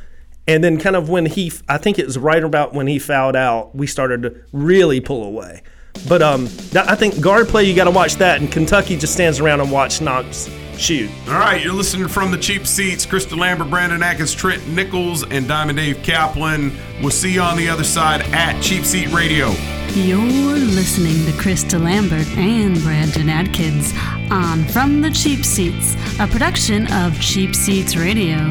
And 0.46 0.62
then, 0.62 0.78
kind 0.78 0.94
of 0.94 1.08
when 1.08 1.24
he, 1.24 1.50
I 1.66 1.78
think 1.78 1.98
it 1.98 2.04
was 2.04 2.18
right 2.18 2.44
about 2.44 2.74
when 2.74 2.86
he 2.86 2.98
fouled 2.98 3.34
out, 3.34 3.74
we 3.74 3.86
started 3.86 4.22
to 4.22 4.36
really 4.52 5.00
pull 5.00 5.24
away. 5.24 5.62
But 6.08 6.22
um, 6.22 6.46
that- 6.72 6.88
I 6.90 6.94
think 6.94 7.20
guard 7.20 7.48
play, 7.48 7.64
you 7.64 7.74
got 7.74 7.84
to 7.84 7.90
watch 7.90 8.16
that. 8.16 8.40
And 8.40 8.50
Kentucky 8.50 8.96
just 8.96 9.12
stands 9.12 9.40
around 9.40 9.60
and 9.60 9.70
watch 9.70 10.00
Knox 10.00 10.48
shoot. 10.78 11.10
All 11.28 11.34
right, 11.38 11.62
you're 11.64 11.72
listening 11.72 12.06
from 12.06 12.30
the 12.30 12.36
cheap 12.36 12.66
seats. 12.66 13.06
Chris 13.06 13.24
DeLambert, 13.24 13.70
Brandon 13.70 14.02
Atkins, 14.02 14.34
Trent 14.34 14.66
Nichols, 14.68 15.24
and 15.24 15.48
Diamond 15.48 15.78
Dave 15.78 16.02
Kaplan. 16.02 16.70
We'll 17.00 17.10
see 17.10 17.32
you 17.32 17.40
on 17.40 17.56
the 17.56 17.68
other 17.68 17.84
side 17.84 18.20
at 18.32 18.60
Cheap 18.60 18.84
Seat 18.84 19.10
Radio. 19.12 19.52
You're 19.94 20.18
listening 20.20 21.24
to 21.24 21.32
Chris 21.40 21.64
DeLambert 21.64 22.26
and 22.36 22.78
Brandon 22.82 23.30
Atkins 23.30 23.94
on 24.30 24.64
From 24.66 25.00
the 25.00 25.10
Cheap 25.10 25.46
Seats, 25.46 25.94
a 26.20 26.26
production 26.26 26.92
of 26.92 27.18
Cheap 27.22 27.54
Seats 27.54 27.96
Radio. 27.96 28.50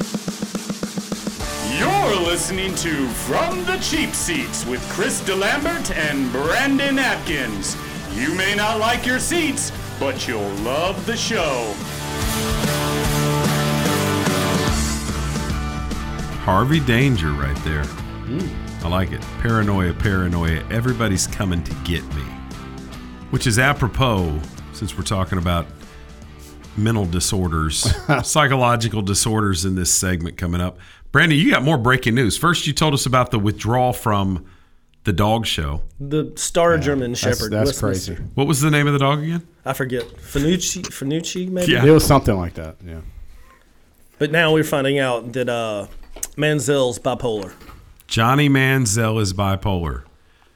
You're 1.81 2.15
listening 2.15 2.75
to 2.75 3.07
From 3.07 3.65
the 3.65 3.75
Cheap 3.77 4.13
Seats 4.13 4.67
with 4.67 4.87
Chris 4.91 5.19
DeLambert 5.21 5.95
and 5.95 6.31
Brandon 6.31 6.99
Atkins. 6.99 7.75
You 8.13 8.35
may 8.35 8.53
not 8.53 8.79
like 8.79 9.03
your 9.03 9.17
seats, 9.17 9.71
but 9.99 10.27
you'll 10.27 10.47
love 10.57 11.03
the 11.07 11.17
show. 11.17 11.73
Harvey 16.43 16.81
Danger 16.81 17.31
right 17.31 17.57
there. 17.63 17.85
Hmm. 17.85 18.85
I 18.85 18.87
like 18.87 19.11
it. 19.11 19.21
Paranoia, 19.39 19.95
paranoia. 19.95 20.63
Everybody's 20.69 21.25
coming 21.25 21.63
to 21.63 21.73
get 21.83 22.03
me. 22.13 22.21
Which 23.31 23.47
is 23.47 23.57
apropos 23.57 24.39
since 24.73 24.95
we're 24.95 25.03
talking 25.03 25.39
about 25.39 25.65
mental 26.77 27.05
disorders, 27.07 27.91
psychological 28.23 29.01
disorders 29.01 29.65
in 29.65 29.73
this 29.73 29.91
segment 29.91 30.37
coming 30.37 30.61
up. 30.61 30.77
Brandon, 31.11 31.37
you 31.37 31.51
got 31.51 31.63
more 31.63 31.77
breaking 31.77 32.15
news. 32.15 32.37
First, 32.37 32.67
you 32.67 32.73
told 32.73 32.93
us 32.93 33.05
about 33.05 33.31
the 33.31 33.39
withdrawal 33.39 33.91
from 33.93 34.45
the 35.03 35.11
dog 35.13 35.45
show. 35.45 35.81
The 35.99 36.31
star 36.35 36.77
German 36.77 37.15
Shepherd. 37.15 37.51
Westminster. 37.51 38.23
What 38.35 38.47
was 38.47 38.61
the 38.61 38.71
name 38.71 38.87
of 38.87 38.93
the 38.93 38.99
dog 38.99 39.23
again? 39.23 39.45
I 39.65 39.73
forget. 39.73 40.03
Fanucci, 40.03 40.83
Fanucci 40.83 41.49
maybe? 41.49 41.71
Yeah. 41.71 41.85
It 41.85 41.91
was 41.91 42.05
something 42.05 42.37
like 42.37 42.53
that. 42.53 42.77
Yeah. 42.85 43.01
But 44.19 44.31
now 44.31 44.53
we're 44.53 44.63
finding 44.63 44.99
out 44.99 45.33
that 45.33 45.49
uh, 45.49 45.87
Manziel's 46.37 46.99
bipolar. 46.99 47.53
Johnny 48.07 48.49
Manziel 48.49 49.19
is 49.19 49.33
bipolar. 49.33 50.03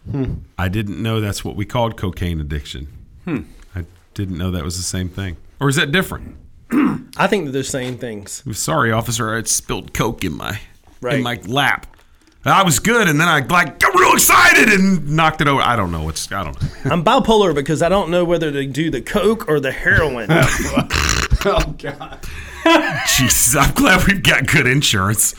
Hmm. 0.09 0.35
I 0.57 0.69
didn't 0.69 1.01
know 1.01 1.19
that's 1.19 1.43
what 1.43 1.55
we 1.55 1.65
called 1.65 1.97
cocaine 1.97 2.39
addiction. 2.39 2.87
Hmm. 3.23 3.41
I 3.75 3.85
didn't 4.13 4.37
know 4.37 4.51
that 4.51 4.63
was 4.63 4.77
the 4.77 4.83
same 4.83 5.09
thing. 5.09 5.37
Or 5.59 5.67
is 5.67 5.75
that 5.77 5.91
different? 5.91 6.37
I 7.17 7.27
think 7.27 7.45
that 7.45 7.51
they're 7.51 7.63
saying 7.63 7.97
things. 7.99 8.43
Sorry, 8.57 8.91
officer, 8.91 9.35
I 9.35 9.43
spilled 9.43 9.93
coke 9.93 10.23
in 10.23 10.33
my 10.37 10.59
Right. 11.01 11.15
in 11.17 11.23
my 11.23 11.39
lap. 11.45 11.87
I 12.47 12.63
was 12.63 12.79
good, 12.79 13.07
and 13.07 13.19
then 13.19 13.27
I 13.27 13.39
like 13.39 13.79
got 13.79 13.93
real 13.95 14.13
excited 14.13 14.69
and 14.69 15.11
knocked 15.15 15.41
it 15.41 15.47
over. 15.47 15.61
I 15.61 15.75
don't 15.75 15.91
know 15.91 16.03
what's 16.03 16.31
I 16.31 16.43
don't 16.43 16.61
know. 16.61 16.91
I'm 16.91 17.03
bipolar 17.03 17.55
because 17.55 17.81
I 17.81 17.89
don't 17.89 18.09
know 18.11 18.23
whether 18.23 18.51
to 18.51 18.65
do 18.67 18.91
the 18.91 19.01
coke 19.01 19.47
or 19.49 19.59
the 19.59 19.71
heroin. 19.71 20.27
oh 20.31 21.75
God! 21.79 22.19
Jesus, 23.17 23.55
I'm 23.55 23.73
glad 23.73 24.07
we've 24.07 24.21
got 24.21 24.45
good 24.45 24.67
insurance. 24.67 25.33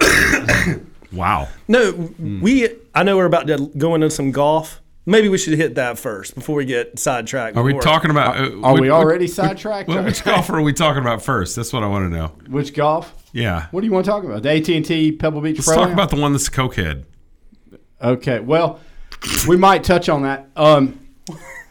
wow. 1.12 1.48
No, 1.66 2.12
we. 2.18 2.68
I 2.94 3.02
know 3.02 3.16
we're 3.16 3.26
about 3.26 3.46
to 3.48 3.70
go 3.76 3.94
into 3.94 4.10
some 4.10 4.30
golf. 4.30 4.80
Maybe 5.08 5.28
we 5.30 5.38
should 5.38 5.54
hit 5.58 5.76
that 5.76 5.98
first 5.98 6.34
before 6.34 6.56
we 6.56 6.66
get 6.66 6.98
sidetracked. 6.98 7.56
Are 7.56 7.62
we 7.62 7.72
More. 7.72 7.80
talking 7.80 8.10
about? 8.10 8.36
uh, 8.36 8.60
Are 8.62 8.74
which- 8.74 8.82
we 8.82 8.90
already 8.90 9.24
which- 9.24 9.32
sidetracked? 9.32 9.88
Well, 9.88 10.04
which 10.04 10.22
golfer 10.22 10.56
are 10.56 10.62
we 10.62 10.74
talking 10.74 11.00
about 11.00 11.22
first? 11.22 11.56
That's 11.56 11.72
what 11.72 11.82
I 11.82 11.86
want 11.86 12.10
to 12.10 12.16
know. 12.16 12.32
Which 12.48 12.74
golf? 12.74 13.14
Yeah. 13.32 13.66
What 13.70 13.80
do 13.80 13.86
you 13.86 13.92
want 13.92 14.04
to 14.04 14.10
talk 14.10 14.24
about? 14.24 14.42
The 14.42 14.50
AT 14.50 14.68
and 14.76 14.84
T 14.84 15.12
Pebble 15.12 15.40
Beach. 15.40 15.56
Let's 15.56 15.66
Pro 15.68 15.76
talk 15.76 15.90
about 15.92 16.10
the 16.10 16.16
one 16.20 16.32
that's 16.32 16.48
a 16.48 16.50
cokehead. 16.50 17.04
Okay. 18.02 18.40
Well, 18.40 18.80
we 19.48 19.56
might 19.56 19.82
touch 19.82 20.08
on 20.08 20.22
that. 20.22 20.48
Um, 20.56 21.00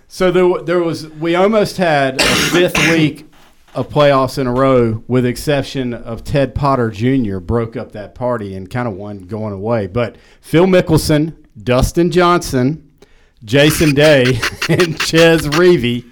so 0.07 0.31
there, 0.31 0.64
there 0.64 0.80
was 0.80 1.07
we 1.07 1.35
almost 1.35 1.77
had 1.77 2.19
a 2.22 2.26
fifth 2.26 2.77
week 2.89 3.31
of 3.76 3.89
playoffs 3.89 4.38
in 4.39 4.47
a 4.47 4.51
row, 4.51 5.03
with 5.07 5.23
the 5.26 5.30
exception 5.30 5.93
of 5.93 6.23
Ted 6.23 6.55
Potter 6.55 6.89
Jr. 6.89 7.38
broke 7.38 7.77
up 7.77 7.91
that 7.91 8.15
party 8.15 8.55
and 8.55 8.68
kind 8.69 8.88
of 8.88 8.95
won 8.95 9.19
going 9.19 9.53
away. 9.53 9.85
But 9.88 10.15
Phil 10.41 10.65
Mickelson, 10.65 11.35
Dustin 11.61 12.09
Johnson, 12.11 12.86
Jason 13.45 13.93
Day, 13.93 14.23
and 14.69 14.99
Chez 15.01 15.47
Reavie 15.47 16.05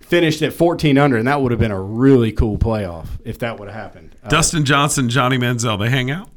finished 0.00 0.42
at 0.42 0.52
14 0.52 0.98
under, 0.98 1.16
and 1.16 1.26
that 1.28 1.40
would 1.40 1.52
have 1.52 1.60
been 1.60 1.70
a 1.70 1.80
really 1.80 2.32
cool 2.32 2.58
playoff 2.58 3.06
if 3.24 3.38
that 3.40 3.58
would 3.58 3.68
have 3.68 3.74
happened. 3.76 4.14
Uh, 4.22 4.28
Dustin 4.28 4.64
Johnson, 4.64 5.08
Johnny 5.08 5.38
Manziel, 5.38 5.78
they 5.78 5.88
hang 5.90 6.10
out. 6.10 6.28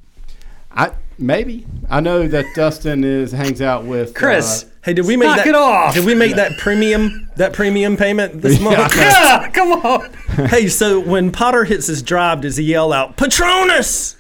I 0.72 0.92
maybe 1.18 1.66
I 1.90 2.02
know 2.02 2.28
that 2.28 2.46
Dustin 2.56 3.04
is 3.06 3.32
hangs 3.32 3.62
out 3.62 3.86
with 3.86 4.14
Chris, 4.14 4.64
uh, 4.64 4.68
hey, 4.84 4.94
did 4.94 5.06
we 5.06 5.16
make 5.16 5.28
knock 5.28 5.38
that? 5.38 5.48
it 5.48 5.56
off. 5.56 5.94
Did 5.94 6.04
we 6.06 6.16
make 6.16 6.36
that 6.36 6.58
premium 6.58 7.30
that 7.38 7.54
premium 7.54 7.96
payment 7.96 8.42
this 8.42 8.60
Yeah. 8.60 8.64
month? 8.78 8.96
Yeah, 8.96 9.50
come 9.52 9.72
on. 9.72 10.14
hey, 10.50 10.68
so 10.68 11.00
when 11.00 11.32
Potter 11.32 11.64
hits 11.64 11.88
his 11.88 12.02
drive, 12.02 12.42
does 12.42 12.58
he 12.58 12.66
yell 12.66 12.92
out 12.92 13.16
Patronus? 13.16 14.18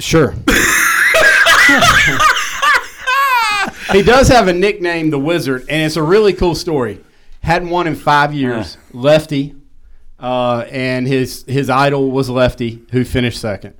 Sure. 0.00 0.34
He 3.90 4.02
does 4.02 4.28
have 4.28 4.48
a 4.48 4.52
nickname, 4.52 5.10
the 5.10 5.18
Wizard, 5.18 5.66
and 5.68 5.82
it's 5.82 5.96
a 5.96 6.02
really 6.02 6.32
cool 6.32 6.54
story. 6.54 7.02
Hadn't 7.40 7.70
won 7.70 7.86
in 7.86 7.96
five 7.96 8.32
years. 8.32 8.76
Lefty, 8.92 9.54
uh, 10.20 10.64
and 10.70 11.06
his 11.06 11.44
his 11.48 11.68
idol 11.68 12.10
was 12.10 12.30
Lefty, 12.30 12.82
who 12.92 13.04
finished 13.04 13.40
second. 13.40 13.74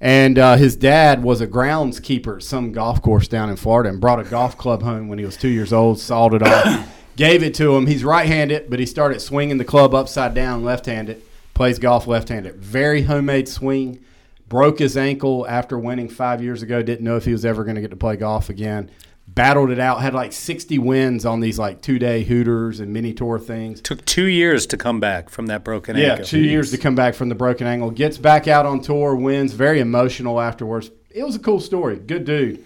And 0.00 0.38
uh, 0.38 0.56
his 0.56 0.76
dad 0.76 1.22
was 1.22 1.42
a 1.42 1.46
groundskeeper 1.46 2.36
at 2.36 2.42
some 2.42 2.72
golf 2.72 3.02
course 3.02 3.28
down 3.28 3.50
in 3.50 3.56
Florida, 3.56 3.90
and 3.90 4.00
brought 4.00 4.20
a 4.20 4.24
golf 4.24 4.56
club 4.56 4.82
home 4.82 5.08
when 5.08 5.18
he 5.18 5.24
was 5.24 5.36
two 5.36 5.48
years 5.48 5.72
old. 5.72 5.98
Sawed 5.98 6.34
it 6.34 6.42
off, 6.42 6.88
gave 7.16 7.42
it 7.42 7.54
to 7.54 7.76
him. 7.76 7.86
He's 7.86 8.04
right-handed, 8.04 8.70
but 8.70 8.78
he 8.78 8.86
started 8.86 9.20
swinging 9.20 9.58
the 9.58 9.64
club 9.64 9.94
upside 9.94 10.32
down, 10.32 10.64
left-handed. 10.64 11.22
Plays 11.52 11.78
golf 11.78 12.06
left-handed. 12.06 12.56
Very 12.56 13.02
homemade 13.02 13.46
swing 13.46 14.02
broke 14.48 14.78
his 14.78 14.96
ankle 14.96 15.46
after 15.46 15.78
winning 15.78 16.08
five 16.08 16.42
years 16.42 16.62
ago. 16.62 16.82
Didn't 16.82 17.04
know 17.04 17.16
if 17.16 17.26
he 17.26 17.32
was 17.32 17.44
ever 17.44 17.64
going 17.64 17.76
to 17.76 17.82
get 17.82 17.90
to 17.90 17.96
play 17.96 18.16
golf 18.16 18.48
again. 18.48 18.90
Battled 19.34 19.70
it 19.70 19.78
out. 19.78 20.00
Had 20.02 20.12
like 20.14 20.32
60 20.32 20.78
wins 20.78 21.24
on 21.24 21.40
these 21.40 21.58
like 21.58 21.82
two 21.82 21.98
day 21.98 22.24
Hooters 22.24 22.80
and 22.80 22.92
mini 22.92 23.12
tour 23.12 23.38
things. 23.38 23.80
Took 23.80 24.04
two 24.04 24.24
years 24.26 24.66
to 24.66 24.76
come 24.76 24.98
back 24.98 25.30
from 25.30 25.46
that 25.46 25.62
broken 25.62 25.96
Yeah, 25.96 26.12
ankle. 26.12 26.24
two 26.26 26.40
years 26.40 26.70
to 26.72 26.78
come 26.78 26.94
back 26.94 27.14
from 27.14 27.28
the 27.28 27.34
broken 27.34 27.66
ankle. 27.66 27.90
Gets 27.90 28.18
back 28.18 28.48
out 28.48 28.66
on 28.66 28.80
tour, 28.80 29.14
wins. 29.14 29.52
Very 29.52 29.78
emotional 29.80 30.40
afterwards. 30.40 30.90
it 31.10 31.22
was 31.22 31.36
a 31.36 31.38
cool 31.40 31.60
story. 31.60 31.96
Good 31.96 32.24
dude. 32.24 32.64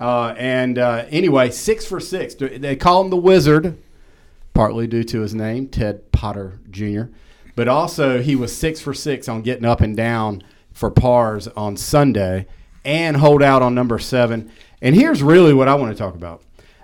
Uh, 0.00 0.34
and 0.38 0.78
uh, 0.78 1.04
anyway, 1.10 1.50
six 1.50 1.84
for 1.86 2.00
six. 2.00 2.34
They 2.34 2.76
call 2.76 3.02
him 3.04 3.10
the 3.10 3.16
Wizard, 3.16 3.76
partly 4.54 4.86
due 4.86 5.04
to 5.04 5.20
his 5.20 5.34
name, 5.34 5.68
Ted 5.68 6.12
Potter 6.12 6.60
Jr. 6.70 7.04
But 7.54 7.68
also, 7.68 8.20
he 8.22 8.36
was 8.36 8.54
six 8.56 8.80
for 8.80 8.92
six 8.94 9.28
on 9.28 9.42
getting 9.42 9.64
up 9.64 9.80
and 9.80 9.96
down 9.96 10.42
for 10.72 10.90
pars 10.90 11.48
on 11.48 11.76
Sunday 11.78 12.46
and 12.84 13.16
hold 13.16 13.42
out 13.42 13.62
on 13.62 13.74
number 13.74 13.98
seven. 13.98 14.50
And 14.80 14.94
here's 14.94 15.22
really 15.22 15.54
what 15.54 15.68
I 15.68 15.74
want 15.74 15.96
to 15.96 15.98
talk 15.98 16.14
about. 16.14 16.42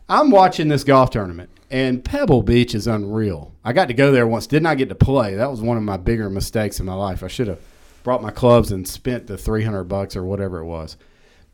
I'm 0.08 0.30
watching 0.30 0.68
this 0.68 0.84
golf 0.84 1.10
tournament, 1.10 1.50
and 1.70 2.04
Pebble 2.04 2.42
Beach 2.42 2.74
is 2.74 2.86
unreal. 2.86 3.52
I 3.64 3.72
got 3.72 3.88
to 3.88 3.94
go 3.94 4.12
there 4.12 4.26
once, 4.26 4.46
did 4.46 4.62
not 4.62 4.78
get 4.78 4.88
to 4.88 4.94
play. 4.94 5.34
That 5.34 5.50
was 5.50 5.60
one 5.60 5.76
of 5.76 5.82
my 5.82 5.96
bigger 5.96 6.28
mistakes 6.28 6.80
in 6.80 6.86
my 6.86 6.94
life. 6.94 7.22
I 7.22 7.28
should 7.28 7.48
have 7.48 7.60
brought 8.02 8.22
my 8.22 8.30
clubs 8.30 8.72
and 8.72 8.86
spent 8.86 9.26
the 9.26 9.38
300 9.38 9.84
bucks 9.84 10.16
or 10.16 10.24
whatever 10.24 10.58
it 10.58 10.66
was. 10.66 10.96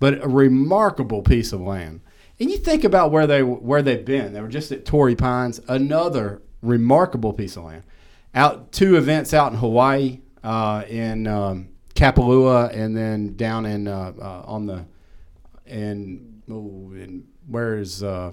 But 0.01 0.25
a 0.25 0.29
remarkable 0.29 1.23
piece 1.23 1.53
of 1.53 1.61
land. 1.61 2.01
And 2.41 2.51
you 2.51 2.59
think 2.59 2.85
about 2.85 3.11
where 3.11 3.27
they 3.27 3.43
where 3.43 3.83
they've 3.83 4.05
been. 4.05 4.33
They 4.33 4.41
were 4.41 4.49
just 4.49 4.71
at 4.71 4.85
Torrey 4.85 5.17
Pines, 5.17 5.61
another 5.67 6.41
remarkable 6.63 7.33
piece 7.33 7.57
of 7.57 7.65
land. 7.65 7.83
Out 8.35 8.71
two 8.71 8.97
events 8.97 9.35
out 9.35 9.53
in 9.53 9.59
Hawaii, 9.59 10.21
uh, 10.45 10.85
in 10.89 11.27
um, 11.27 11.69
Kapalua, 11.95 12.73
and 12.73 12.97
then 12.97 13.35
down 13.37 13.67
in 13.67 13.89
uh, 13.89 14.13
uh, 14.21 14.43
on 14.47 14.67
the 14.67 14.85
in 15.67 16.28
oh, 16.51 16.93
in 16.95 17.25
where's 17.47 18.03
uh, 18.03 18.33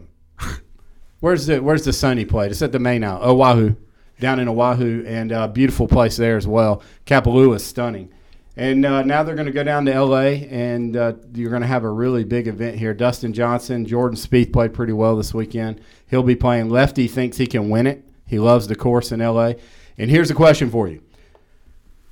where's 1.20 1.46
the 1.46 1.62
where's 1.62 1.86
the 1.86 1.92
Sony 1.92 2.28
played? 2.28 2.52
It's 2.52 2.62
at 2.62 2.72
the 2.72 2.80
main 2.80 3.04
out 3.04 3.22
Oahu, 3.22 3.76
down 4.20 4.40
in 4.40 4.48
Oahu, 4.48 5.04
and 5.06 5.32
uh, 5.32 5.48
beautiful 5.48 5.88
place 5.88 6.18
there 6.18 6.38
as 6.38 6.48
well. 6.48 6.82
Kapalua 7.06 7.56
is 7.56 7.66
stunning. 7.66 8.12
And 8.58 8.86
uh, 8.86 9.02
now 9.04 9.22
they're 9.22 9.36
going 9.36 9.48
to 9.48 9.52
go 9.52 9.66
down 9.66 9.84
to 9.86 9.94
L.A. 9.94 10.48
and 10.48 10.96
uh, 10.96 11.14
you're 11.34 11.50
going 11.50 11.62
to 11.62 11.68
have 11.68 11.84
a 11.84 11.90
really 11.90 12.24
big 12.24 12.48
event 12.48 12.78
here. 12.78 12.94
Dustin 12.94 13.34
Johnson, 13.34 13.86
Jordan 13.86 14.18
Spieth 14.18 14.54
played 14.54 14.74
pretty 14.74 14.94
well 14.94 15.18
this 15.18 15.34
weekend. 15.34 15.82
He'll 16.10 16.24
be 16.24 16.38
playing. 16.38 16.70
Lefty 16.70 17.10
thinks 17.10 17.36
he 17.36 17.48
can 17.48 17.70
win 17.70 17.86
it. 17.86 18.06
He 18.26 18.40
loves 18.40 18.68
the 18.68 18.76
course 18.76 19.12
in 19.12 19.20
L.A. 19.20 19.58
And 19.98 20.10
here's 20.10 20.32
a 20.32 20.34
question 20.34 20.70
for 20.70 20.88
you: 20.88 21.02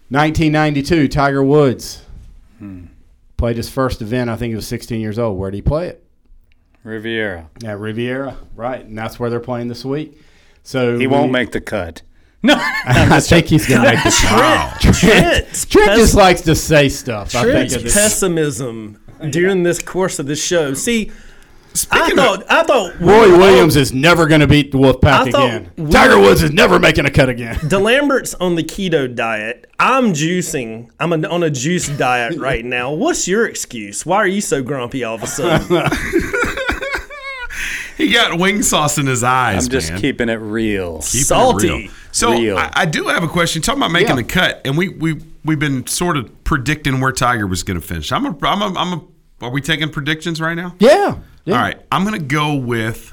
1992, 0.10 1.08
Tiger 1.08 1.42
Woods 1.42 2.04
Hmm. 2.64 2.86
Played 3.44 3.57
his 3.57 3.70
first 3.70 4.02
event. 4.02 4.30
I 4.30 4.38
think 4.38 4.52
he 4.52 4.56
was 4.56 4.65
16 4.68 5.02
years 5.02 5.20
old. 5.20 5.38
Where 5.38 5.52
did 5.52 5.57
he 5.57 5.61
play 5.61 5.90
it? 5.90 6.02
Riviera. 6.86 7.49
Yeah, 7.60 7.74
Riviera, 7.74 8.38
right? 8.56 8.86
And 8.86 8.98
that's 8.98 9.20
where 9.20 9.30
they're 9.30 9.41
playing 9.41 9.68
this 9.68 9.84
week. 9.84 10.18
So 10.64 10.98
He 10.98 11.07
won't 11.07 11.30
make 11.30 11.52
the 11.52 11.60
cut. 11.60 12.03
No, 12.45 12.56
I 12.86 13.22
think 13.22 13.48
he's 13.48 13.68
going 13.68 13.82
to 13.84 13.88
make 13.90 14.03
the 14.03 14.11
Trent, 14.11 14.82
Trent, 14.82 14.98
Trent's 14.98 15.65
Trent 15.65 15.91
just 15.95 16.14
likes 16.14 16.41
to 16.41 16.56
say 16.56 16.90
stuff. 16.90 17.34
I 17.36 17.44
think 17.44 17.72
Trent's 17.72 17.94
pessimism 17.94 19.02
during 19.30 19.64
this 19.64 19.82
course 19.82 20.20
of 20.20 20.26
the 20.26 20.36
show. 20.36 20.74
See, 20.74 21.10
I 21.91 22.12
thought 22.16 22.44
I 22.52 22.64
thought 22.64 23.00
Roy 23.00 23.36
Williams 23.38 23.76
is 23.76 23.91
never 23.94 24.28
going 24.28 24.41
to 24.41 24.48
beat 24.48 24.72
the 24.72 24.78
Wolfpack 24.78 25.06
I 25.06 25.28
again. 25.30 25.72
we- 25.78 25.90
Tiger 25.91 26.20
Woods 26.20 26.44
is 26.44 26.52
never 26.52 26.78
making 26.80 27.06
a 27.06 27.12
cut 27.12 27.30
again. 27.30 27.56
DeLambert's 27.56 28.34
on 28.36 28.56
the 28.56 28.64
keto 28.64 29.14
diet. 29.14 29.70
I'm 29.80 30.14
juicing. 30.14 30.90
I'm 31.00 31.12
a, 31.14 31.28
on 31.28 31.41
a 31.44 31.50
juice 31.50 31.88
diet 31.88 32.38
right 32.38 32.64
now. 32.64 32.94
What's 32.94 33.28
your 33.28 33.45
excuse? 33.48 34.06
Why 34.06 34.18
are 34.18 34.28
you 34.28 34.40
so 34.41 34.62
grumpy 34.64 35.04
all 35.04 35.16
of 35.16 35.24
a 35.24 35.28
sudden? 35.28 35.88
He 37.95 38.12
got 38.12 38.40
wing 38.40 38.64
sauce 38.64 38.98
in 38.98 39.06
his 39.06 39.24
eyes. 39.24 39.66
I'm 39.66 39.72
just 39.72 39.91
man. 39.91 40.02
keeping 40.02 40.28
it 40.28 40.34
real. 40.34 41.00
Keeping 41.04 41.38
it 41.38 41.64
real. 41.64 41.90
So 42.12 42.32
Real. 42.32 42.58
I, 42.58 42.72
I 42.74 42.86
do 42.86 43.06
have 43.08 43.22
a 43.24 43.28
question. 43.28 43.62
Talking 43.62 43.82
about 43.82 43.91
making 43.91 44.10
Yeah. 44.10 44.16
the 44.16 44.24
cut, 44.24 44.62
and 44.66 44.76
we 44.76 44.90
we 44.90 45.22
we've 45.45 45.60
been 45.60 45.86
sort 45.86 46.18
of 46.18 46.44
predicting 46.44 47.00
where 47.00 47.12
Tiger 47.12 47.45
was 47.45 47.62
going 47.64 47.80
to 47.80 47.86
finish. 47.86 48.12
I'm 48.12 48.26
a 48.26 48.36
I'm 48.41 48.62
a 48.64 48.80
I'm 48.80 48.94
a. 48.94 49.02
Are 49.45 49.52
we 49.52 49.62
taking 49.62 49.90
predictions 49.90 50.41
right 50.41 50.56
now? 50.56 50.76
Yeah. 50.80 51.18
Yeah. 51.45 51.56
All 51.56 51.61
right. 51.61 51.80
I'm 51.91 52.03
going 52.06 52.20
to 52.20 52.26
go 52.26 52.56
with 52.56 53.11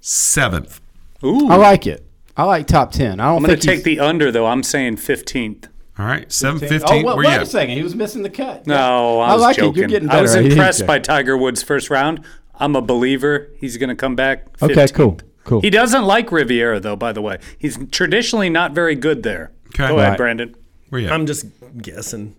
seventh. 0.00 0.80
Ooh. 1.24 1.48
I 1.48 1.56
like 1.56 1.86
it. 1.86 2.06
I 2.36 2.44
like 2.44 2.66
top 2.66 2.92
10. 2.92 3.20
I 3.20 3.24
don't 3.26 3.36
I'm 3.36 3.42
going 3.42 3.58
to 3.58 3.66
think 3.66 3.78
take 3.78 3.84
the 3.84 4.00
under 4.00 4.30
though. 4.32 4.46
I'm 4.46 4.62
saying 4.62 4.96
15th. 4.96 5.66
All 5.98 6.06
right, 6.06 6.32
seven 6.32 6.58
15th. 6.60 6.68
fifteen. 6.70 7.02
Oh, 7.02 7.06
well, 7.08 7.16
Where 7.18 7.26
wait 7.26 7.32
you 7.34 7.38
a 7.38 7.42
at? 7.42 7.48
second. 7.48 7.76
He 7.76 7.82
was 7.82 7.94
missing 7.94 8.22
the 8.22 8.30
cut. 8.30 8.66
No, 8.66 9.20
I 9.20 9.30
I 9.30 9.32
was 9.34 9.42
like 9.42 9.58
it. 9.58 9.64
You're 9.64 9.72
joking. 9.74 9.88
getting 9.90 10.08
I 10.08 10.22
was 10.22 10.34
impressed 10.36 10.86
by 10.86 10.98
Tiger 10.98 11.36
Woods' 11.36 11.62
first 11.62 11.90
round. 11.90 12.24
I'm 12.54 12.74
a 12.74 12.80
believer. 12.80 13.50
He's 13.58 13.76
going 13.76 13.90
to 13.90 13.94
come 13.94 14.16
back. 14.16 14.46
Okay, 14.62 14.86
cool. 14.94 15.18
Cool. 15.44 15.60
He 15.60 15.68
doesn't 15.68 16.04
like 16.04 16.32
Riviera 16.32 16.80
though. 16.80 16.96
By 16.96 17.12
the 17.12 17.20
way, 17.20 17.36
he's 17.58 17.78
traditionally 17.90 18.48
not 18.48 18.72
very 18.72 18.94
good 18.94 19.22
there. 19.24 19.52
Okay. 19.74 19.88
Go 19.88 19.98
ahead, 19.98 20.10
Right. 20.10 20.16
Brandon. 20.16 20.54
Where 20.88 21.02
you 21.02 21.08
at? 21.08 21.12
I'm 21.12 21.26
just 21.26 21.44
guessing. 21.76 22.34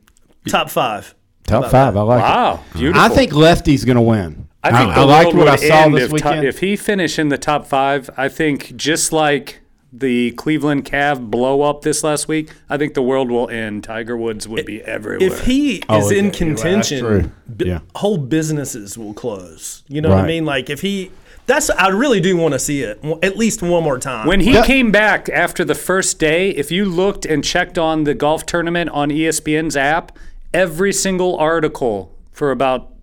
Top 0.48 0.72
five. 0.72 1.14
Top 1.52 1.72
five. 1.72 1.96
I 1.98 2.02
like 2.02 2.22
Wow, 2.24 2.64
it. 2.74 2.78
beautiful. 2.78 3.02
I 3.02 3.10
think 3.10 3.34
Lefty's 3.34 3.86
going 3.86 3.96
to 3.98 4.02
win. 4.02 4.48
I 4.64 4.70
think 4.78 4.92
I, 4.92 4.96
the 4.96 5.02
I 5.02 5.04
liked 5.04 5.26
world 5.34 5.38
what 5.38 5.48
I 5.48 5.52
would 5.52 5.60
saw 5.60 5.76
end 5.84 5.94
this 5.96 6.04
if, 6.04 6.10
Ti- 6.10 6.14
weekend. 6.14 6.46
if 6.48 6.60
he 6.60 6.76
finished 6.76 7.18
in 7.20 7.30
the 7.30 7.38
top 7.38 7.66
five. 7.68 8.10
I 8.18 8.30
think 8.30 8.76
just 8.76 9.12
like 9.12 9.60
the 9.94 10.32
Cleveland 10.32 10.86
Cav 10.86 11.30
blow 11.32 11.64
up 11.64 11.82
this 11.82 12.04
last 12.04 12.28
week, 12.28 12.52
I 12.70 12.78
think 12.78 12.94
the 12.94 13.02
world 13.02 13.30
will 13.32 13.50
end. 13.50 13.84
Tiger 13.84 14.16
Woods 14.16 14.48
would 14.48 14.66
be 14.66 14.82
everywhere. 14.84 15.28
If 15.28 15.46
he 15.46 15.84
Oh, 15.90 15.98
is 16.00 16.12
yeah, 16.12 16.18
in 16.20 16.24
you're 16.26 16.32
right. 16.32 16.32
That's 16.32 16.38
contention, 16.38 17.00
true. 17.00 17.32
bi- 17.48 17.66
Yeah. 17.66 17.80
whole 17.96 18.18
businesses 18.18 18.98
will 18.98 19.14
close. 19.14 19.84
You 19.88 20.02
know 20.02 20.10
what 20.10 20.20
I 20.20 20.28
mean? 20.28 20.46
Like 20.46 20.70
if 20.70 20.82
he, 20.82 21.12
that's 21.48 21.70
I 21.72 21.88
really 21.90 22.22
do 22.22 22.38
want 22.38 22.54
to 22.54 22.60
see 22.60 22.84
it 22.84 23.02
w- 23.02 23.20
at 23.24 23.36
least 23.36 23.62
one 23.64 23.84
more 23.84 23.98
time. 23.98 24.28
When 24.28 24.40
he 24.42 24.54
That- 24.54 24.66
came 24.68 24.92
back 24.92 25.28
after 25.28 25.66
the 25.66 25.76
first 25.76 26.20
day, 26.20 26.52
if 26.52 26.72
you 26.72 26.86
looked 26.86 27.26
and 27.26 27.44
checked 27.44 27.78
on 27.78 28.04
the 28.06 28.14
golf 28.14 28.46
tournament 28.46 28.92
on 28.92 29.10
ESPN's 29.10 29.76
app, 29.76 30.12
every 30.54 30.94
single 30.94 31.38
article 31.38 32.18
for 32.32 32.52
about 32.52 32.94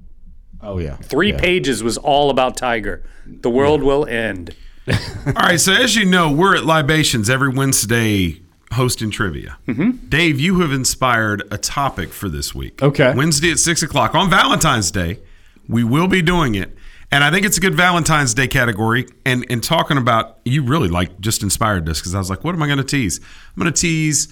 oh, 0.62 0.78
yeah. 0.78 0.96
three 0.96 1.30
Yeah. 1.30 1.38
pages 1.38 1.82
was 1.82 1.98
all 1.98 2.30
about 2.30 2.56
Tiger. 2.56 3.02
The 3.26 3.50
world 3.50 3.82
will 3.82 4.06
end. 4.06 4.54
All 4.88 5.32
right. 5.34 5.60
So 5.60 5.72
as 5.72 5.96
you 5.96 6.04
know, 6.04 6.32
we're 6.32 6.56
at 6.56 6.64
Libations 6.64 7.28
every 7.28 7.50
Wednesday 7.50 8.40
hosting 8.72 9.10
trivia. 9.10 9.58
Mm-hmm. 9.66 10.08
Dave, 10.08 10.40
you 10.40 10.60
have 10.60 10.72
inspired 10.72 11.42
a 11.50 11.58
topic 11.58 12.10
for 12.10 12.28
this 12.28 12.54
week. 12.54 12.82
Okay. 12.82 13.14
Wednesday 13.14 13.50
at 13.50 13.58
six 13.58 13.82
o'clock 13.82 14.14
on 14.14 14.30
Valentine's 14.30 14.90
Day, 14.90 15.20
we 15.68 15.84
will 15.84 16.08
be 16.08 16.22
doing 16.22 16.54
it. 16.54 16.74
And 17.10 17.24
I 17.24 17.30
think 17.30 17.46
it's 17.46 17.56
a 17.56 17.60
good 17.60 17.74
Valentine's 17.74 18.34
Day 18.34 18.46
category. 18.46 19.06
And 19.24 19.44
and 19.50 19.62
talking 19.62 19.96
about 19.98 20.38
you 20.44 20.62
really 20.62 20.88
like 20.88 21.18
just 21.20 21.42
inspired 21.42 21.86
this 21.86 21.98
because 22.00 22.14
I 22.14 22.18
was 22.18 22.28
like, 22.30 22.44
what 22.44 22.54
am 22.54 22.62
I 22.62 22.66
going 22.66 22.78
to 22.78 22.84
tease? 22.84 23.18
I'm 23.56 23.62
going 23.62 23.72
to 23.72 23.78
tease 23.80 24.28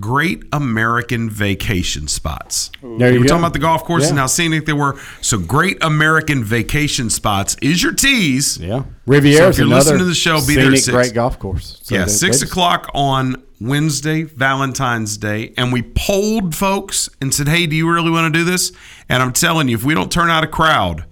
great 0.00 0.42
American 0.52 1.28
vacation 1.28 2.08
spots. 2.08 2.70
There 2.80 2.90
we 2.90 2.96
you 3.14 3.18
were 3.20 3.24
go. 3.24 3.28
talking 3.28 3.42
about 3.42 3.52
the 3.52 3.58
golf 3.58 3.84
courses 3.84 4.08
Yeah. 4.08 4.12
and 4.12 4.18
how 4.20 4.26
scenic 4.26 4.64
they 4.66 4.72
were. 4.72 4.98
So 5.20 5.38
great 5.38 5.76
American 5.82 6.42
vacation 6.44 7.10
spots 7.10 7.56
is 7.60 7.82
your 7.82 7.92
tease. 7.92 8.56
Yeah. 8.58 8.84
Riviera 9.06 9.36
So 9.44 9.48
if 9.50 9.58
you're 9.58 9.66
listening 9.66 9.98
to 9.98 10.04
the 10.04 10.14
show, 10.14 10.40
be 10.46 10.54
there 10.54 10.64
scenic, 10.64 10.78
six. 10.80 10.94
great 10.94 11.14
golf 11.14 11.38
course. 11.38 11.78
So 11.82 11.94
yeah, 11.94 12.04
they- 12.04 12.10
six 12.10 12.38
they 12.38 12.40
just- 12.40 12.52
o'clock 12.52 12.88
on 12.94 13.42
Wednesday, 13.60 14.22
Valentine's 14.22 15.16
Day, 15.18 15.52
and 15.56 15.72
we 15.72 15.82
polled 15.82 16.54
folks 16.54 17.08
and 17.20 17.32
said, 17.32 17.46
"Hey, 17.48 17.66
do 17.66 17.76
you 17.76 17.88
really 17.92 18.10
want 18.10 18.32
to 18.32 18.38
do 18.38 18.44
this?" 18.44 18.72
And 19.08 19.22
I'm 19.22 19.32
telling 19.32 19.68
you, 19.68 19.76
if 19.76 19.84
we 19.84 19.94
don't 19.94 20.10
turn 20.10 20.30
out 20.30 20.42
a 20.42 20.48
crowd, 20.48 21.04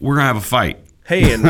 we're 0.00 0.16
gonna 0.16 0.26
have 0.26 0.36
a 0.36 0.40
fight 0.40 0.78
hey, 1.06 1.32
and 1.32 1.42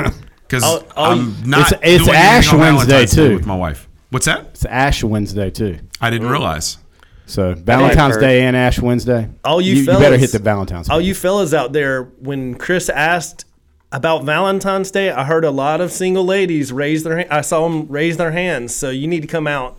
because 0.46 0.62
I'll- 0.62 0.84
I'll- 0.96 1.12
I'm 1.18 1.36
not. 1.44 1.72
It's- 1.72 1.80
it's 1.82 2.04
doing 2.04 2.16
Ash 2.16 2.52
Wednesday, 2.52 3.06
too. 3.06 3.34
with 3.34 3.46
my 3.46 3.56
wife. 3.56 3.88
What's 4.10 4.26
that? 4.26 4.50
It's 4.52 4.64
Ash 4.66 5.02
Wednesday, 5.02 5.50
too. 5.50 5.78
I 6.00 6.10
didn't 6.10 6.28
mm. 6.28 6.32
realize. 6.32 6.78
So 7.26 7.54
Valentine's. 7.54 8.16
Day 8.16 8.42
and 8.42 8.56
Ash 8.56 8.80
Wednesday. 8.80 9.28
all 9.44 9.60
you, 9.60 9.76
you, 9.76 9.84
fellas, 9.84 10.00
better 10.00 10.16
hit 10.16 10.32
the 10.32 10.38
Valentine's. 10.38 10.88
All 10.88 11.00
you 11.00 11.14
fellas 11.14 11.52
out 11.52 11.72
there, 11.72 12.04
when 12.04 12.54
Chris 12.54 12.88
asked 12.88 13.44
about 13.92 14.24
Valentine's 14.24 14.90
Day, 14.90 15.10
I 15.10 15.24
heard 15.24 15.44
a 15.44 15.50
lot 15.50 15.82
of 15.82 15.92
single 15.92 16.24
ladies 16.24 16.72
raise 16.72 17.04
their. 17.04 17.30
I 17.32 17.42
saw 17.42 17.68
them 17.68 17.86
raise 17.88 18.16
their 18.16 18.30
hands. 18.30 18.74
So 18.74 18.88
you 18.88 19.06
need 19.06 19.20
to 19.20 19.26
come 19.26 19.46
out 19.46 19.78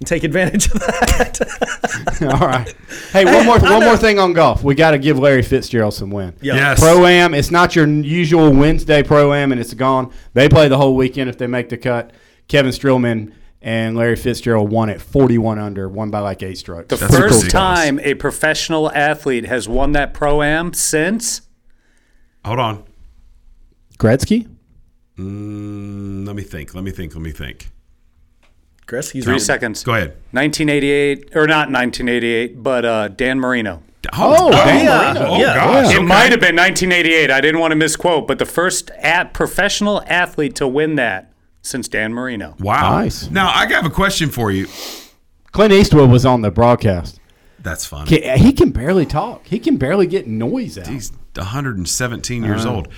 and 0.00 0.06
take 0.06 0.24
advantage 0.24 0.66
of 0.66 0.80
that. 0.80 2.20
All 2.40 2.46
right. 2.46 2.74
Hey, 3.12 3.24
one 3.24 3.46
more 3.46 3.58
one 3.60 3.84
more 3.84 3.96
thing 3.96 4.18
on 4.18 4.32
golf. 4.34 4.62
We 4.62 4.74
got 4.74 4.90
to 4.90 4.98
give 4.98 5.18
Larry 5.18 5.42
Fitzgerald 5.42 5.94
some 5.94 6.10
win. 6.10 6.34
Yeah. 6.42 6.56
Yes. 6.56 6.80
Pro 6.80 7.06
am. 7.06 7.32
It's 7.32 7.50
not 7.50 7.74
your 7.74 7.86
usual 7.86 8.50
Wednesday 8.50 9.02
pro 9.02 9.32
am, 9.32 9.52
and 9.52 9.60
it's 9.60 9.72
gone. 9.72 10.12
They 10.34 10.48
play 10.48 10.68
the 10.68 10.76
whole 10.76 10.94
weekend 10.94 11.30
if 11.30 11.38
they 11.38 11.46
make 11.46 11.70
the 11.70 11.78
cut. 11.78 12.12
Kevin 12.48 12.72
Streelman 12.72 13.32
and 13.62 13.96
Larry 13.96 14.16
Fitzgerald 14.16 14.70
won 14.70 14.90
at 14.90 15.00
41 15.00 15.58
under, 15.58 15.88
won 15.88 16.10
by 16.10 16.18
like 16.18 16.42
eight 16.42 16.58
strokes. 16.58 16.88
The 16.88 16.96
That's 16.96 17.12
first 17.16 17.22
ridiculous. 17.44 17.52
time 17.52 18.00
a 18.00 18.14
professional 18.14 18.90
athlete 18.92 19.46
has 19.46 19.68
won 19.68 19.92
that 19.92 20.12
pro 20.12 20.42
am 20.42 20.72
since 20.74 21.42
Hold 22.44 22.58
on. 22.58 22.84
Gretzky. 23.98 24.48
Mm, 25.16 26.26
let 26.26 26.34
me 26.34 26.42
think. 26.42 26.74
Let 26.74 26.82
me 26.82 26.90
think. 26.90 27.14
Let 27.14 27.22
me 27.22 27.30
think. 27.30 27.70
Gretzky's 28.86 29.24
three 29.24 29.34
on- 29.34 29.40
seconds. 29.40 29.84
Go 29.84 29.94
ahead. 29.94 30.16
1988 30.32 31.36
or 31.36 31.46
not 31.46 31.70
1988, 31.70 32.62
but 32.62 32.84
uh, 32.84 33.08
Dan 33.08 33.38
Marino. 33.38 33.82
Oh, 34.14 34.50
Dan 34.50 34.84
yeah. 34.84 35.12
Marino. 35.12 35.26
Oh 35.28 35.38
Yeah. 35.38 35.54
gosh. 35.54 35.92
It 35.94 35.96
okay. 35.98 36.04
might 36.04 36.32
have 36.32 36.40
been 36.40 36.56
1988. 36.56 37.30
I 37.30 37.40
didn't 37.40 37.60
want 37.60 37.70
to 37.70 37.76
misquote, 37.76 38.26
but 38.26 38.40
the 38.40 38.44
first 38.46 38.90
at 38.98 39.32
professional 39.32 40.02
athlete 40.08 40.56
to 40.56 40.66
win 40.66 40.96
that 40.96 41.31
since 41.62 41.88
Dan 41.88 42.12
Marino. 42.12 42.56
Wow. 42.60 42.98
Nice. 42.98 43.30
Now 43.30 43.48
I 43.48 43.66
have 43.72 43.86
a 43.86 43.90
question 43.90 44.28
for 44.30 44.50
you. 44.50 44.66
Clint 45.52 45.72
Eastwood 45.72 46.10
was 46.10 46.26
on 46.26 46.42
the 46.42 46.50
broadcast. 46.50 47.18
That's 47.60 47.86
funny. 47.86 48.20
He 48.38 48.52
can 48.52 48.70
barely 48.70 49.06
talk. 49.06 49.46
He 49.46 49.58
can 49.60 49.76
barely 49.76 50.06
get 50.06 50.26
noise 50.26 50.76
out. 50.76 50.88
He's 50.88 51.12
117 51.36 52.42
years 52.42 52.64
Uh. 52.66 52.74
old. 52.74 52.88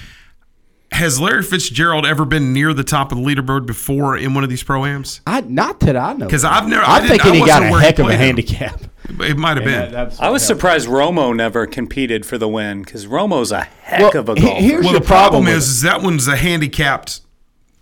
Has 0.93 1.19
Larry 1.21 1.43
Fitzgerald 1.43 2.07
ever 2.07 2.25
been 2.25 2.53
near 2.53 2.73
the 2.73 2.85
top 2.85 3.11
of 3.11 3.19
the 3.19 3.25
leaderboard 3.25 3.67
before 3.67 4.17
in 4.17 4.33
one 4.33 4.45
of 4.45 4.51
these 4.51 4.63
proams? 4.63 5.21
I 5.27 5.41
not 5.41 5.81
that 5.81 5.97
I 5.97 6.13
know. 6.13 6.25
Because 6.27 6.45
I've 6.45 6.69
never. 6.69 6.85
I 6.85 6.99
I'm 6.99 7.09
thinking 7.09 7.35
he 7.35 7.45
got 7.45 7.65
a 7.67 7.71
where 7.71 7.81
he 7.81 7.87
heck 7.87 7.99
of 7.99 8.07
a 8.07 8.13
him. 8.13 8.19
handicap. 8.21 8.81
It 9.21 9.37
might 9.37 9.57
have 9.57 9.67
And 9.67 9.91
been. 9.91 9.93
that- 9.93 10.21
I 10.21 10.31
was 10.31 10.43
what 10.43 10.47
surprised 10.47 10.87
Romo 10.89 11.35
never 11.35 11.67
competed 11.67 12.25
for 12.25 12.39
the 12.39 12.49
win 12.49 12.83
because 12.83 13.07
Romo's 13.07 13.51
a 13.51 13.63
heck 13.65 14.15
Well, 14.15 14.19
of 14.19 14.29
a 14.29 14.35
golfer. 14.37 14.63
here's 14.63 14.85
well, 14.85 14.95
the 14.95 15.01
problem 15.01 15.45
problem 15.45 15.47
is, 15.49 15.67
is 15.69 15.81
that 15.83 16.01
one's 16.01 16.29
a 16.29 16.37
handicapped. 16.37 17.21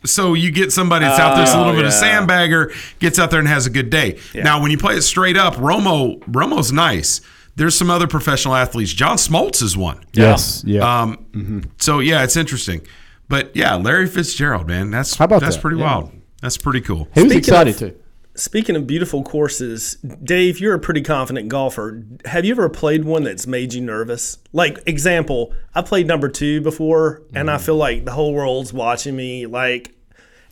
So 0.05 0.35
you 0.35 0.51
get 0.51 0.73
somebody 0.73 1.05
that's 1.05 1.21
out 1.21 1.35
there, 1.37 1.45
that's 1.45 1.55
a 1.55 1.59
little 1.59 1.73
Oh, 1.73 1.77
bit 1.77 1.85
of 1.87 1.93
yeah. 1.93 2.21
sandbagger, 2.21 2.99
gets 2.99 3.19
out 3.19 3.31
there 3.31 3.39
and 3.39 3.49
has 3.49 3.67
a 3.67 3.71
good 3.71 3.89
day. 3.91 4.19
Yeah. 4.35 4.43
Now, 4.43 4.61
when 4.61 4.71
you 4.71 4.79
play 4.79 4.97
it 4.97 5.03
straight 5.03 5.37
up, 5.37 5.55
Romo, 5.55 6.19
Romo's 6.25 6.73
nice. 6.73 7.21
There's 7.55 7.75
some 7.77 7.91
other 7.91 8.07
professional 8.07 8.55
athletes. 8.55 8.93
John 8.93 9.17
Smoltz 9.19 9.63
is 9.63 9.77
one. 9.77 10.01
Yes. 10.13 10.63
Yeah. 10.67 11.03
Um, 11.03 11.63
So 11.79 11.99
yeah, 12.01 12.25
it's 12.25 12.37
interesting. 12.37 12.81
But 13.29 13.55
yeah, 13.55 13.75
Larry 13.77 14.07
Fitzgerald, 14.09 14.67
man, 14.67 14.91
that's 14.91 15.17
How 15.17 15.25
about 15.27 15.41
that's 15.43 15.57
that? 15.57 15.63
pretty 15.63 15.77
Yeah. 15.79 15.85
wild. 15.85 16.11
That's 16.41 16.57
pretty 16.59 16.81
cool. 16.81 17.09
he 17.15 17.23
was 17.23 17.31
Speaking 17.33 17.39
excited 17.39 17.75
of- 17.75 17.79
too. 17.79 17.95
Speaking 18.35 18.77
of 18.77 18.87
beautiful 18.87 19.23
courses, 19.23 19.97
Dave, 20.25 20.59
you're 20.59 20.73
a 20.75 20.79
pretty 20.79 21.03
confident 21.03 21.49
golfer. 21.51 22.03
Have 22.25 22.45
you 22.47 22.53
ever 22.53 22.69
played 22.71 23.05
one 23.05 23.25
that's 23.25 23.47
made 23.47 23.75
you 23.75 23.83
nervous? 23.83 24.39
Like, 24.55 24.79
example, 24.87 25.53
I 25.75 25.83
played 25.83 26.07
number 26.07 26.29
two 26.31 26.63
before, 26.63 27.23
and 27.35 27.49
Mm. 27.49 27.53
I 27.55 27.59
feel 27.59 27.77
like 27.77 28.07
the 28.07 28.13
whole 28.13 28.33
world's 28.33 28.73
watching 28.73 29.15
me. 29.17 29.45
Like, 29.47 29.95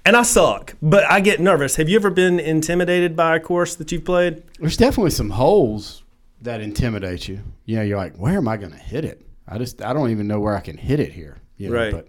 and 0.04 0.14
I 0.14 0.22
suck, 0.22 0.74
but 0.82 1.04
I 1.10 1.20
get 1.20 1.40
nervous. 1.40 1.76
Have 1.76 1.88
you 1.88 1.96
ever 1.96 2.10
been 2.10 2.38
intimidated 2.38 3.16
by 3.16 3.36
a 3.36 3.40
course 3.40 3.74
that 3.76 3.90
you've 3.92 4.04
played? 4.04 4.42
There's 4.58 4.76
definitely 4.76 5.10
some 5.12 5.30
holes 5.30 6.02
that 6.42 6.60
intimidate 6.60 7.28
you. 7.28 7.40
You 7.64 7.76
know, 7.76 7.82
you're 7.82 7.96
like, 7.98 8.16
where 8.16 8.36
am 8.36 8.46
I 8.48 8.58
going 8.58 8.72
to 8.72 8.78
hit 8.78 9.04
it? 9.06 9.22
I 9.48 9.56
just, 9.58 9.82
I 9.82 9.92
don't 9.94 10.10
even 10.10 10.26
know 10.26 10.38
where 10.40 10.54
I 10.56 10.60
can 10.60 10.76
hit 10.76 11.00
it 11.00 11.12
here. 11.12 11.38
You 11.56 11.70
know, 11.70 11.76
Right. 11.76 11.92
But 11.92 12.08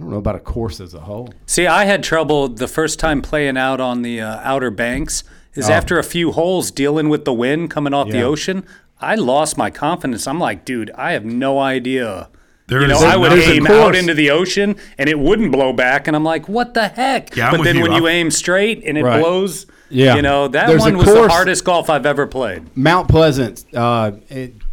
I 0.00 0.02
don't 0.02 0.12
know 0.12 0.16
about 0.18 0.36
a 0.36 0.40
course 0.40 0.80
as 0.80 0.94
a 0.94 1.00
whole. 1.00 1.28
See, 1.44 1.66
I 1.66 1.84
had 1.84 2.02
trouble 2.02 2.48
the 2.48 2.66
first 2.66 2.98
time 2.98 3.20
playing 3.20 3.58
out 3.58 3.82
on 3.82 4.00
the 4.00 4.22
uh, 4.22 4.40
Outer 4.42 4.70
Banks. 4.70 5.24
Is 5.54 5.68
Oh. 5.68 5.72
after 5.74 5.98
a 5.98 6.02
few 6.04 6.32
holes 6.32 6.70
dealing 6.70 7.10
with 7.10 7.26
the 7.26 7.34
wind 7.34 7.70
coming 7.70 7.92
off 7.92 8.08
the 8.08 8.22
ocean, 8.22 8.64
I 8.98 9.16
lost 9.16 9.58
my 9.58 9.68
confidence. 9.68 10.26
I'm 10.26 10.38
like, 10.38 10.64
dude, 10.64 10.90
I 10.92 11.12
have 11.12 11.24
no 11.26 11.58
idea. 11.58 12.30
There 12.68 12.80
you 12.80 12.86
know, 12.86 12.94
is- 12.96 13.02
I 13.02 13.16
would 13.16 13.32
aim 13.32 13.66
out 13.66 13.94
into 13.94 14.14
the 14.14 14.30
ocean 14.30 14.76
and 14.96 15.10
it 15.10 15.18
wouldn't 15.18 15.52
blow 15.52 15.72
back, 15.74 16.06
and 16.06 16.16
I'm 16.16 16.24
like, 16.24 16.48
what 16.48 16.72
the 16.72 16.88
heck? 16.88 17.36
Yeah, 17.36 17.50
I'm 17.50 17.56
but 17.58 17.64
then 17.64 17.76
you. 17.76 17.82
when 17.82 17.92
you 17.92 18.06
I've- 18.06 18.16
aim 18.16 18.30
straight 18.30 18.82
and 18.86 18.96
it 18.96 19.02
Right. 19.04 19.20
blows, 19.20 19.66
Yeah. 19.90 20.14
you 20.14 20.22
know, 20.22 20.48
that 20.48 20.68
There's 20.68 20.80
one 20.80 20.96
was 20.96 21.06
the 21.12 21.28
hardest 21.28 21.64
golf 21.64 21.90
I've 21.90 22.06
ever 22.06 22.26
played. 22.26 22.62
Mount 22.74 23.08
Pleasant, 23.08 23.64
uh, 23.74 24.12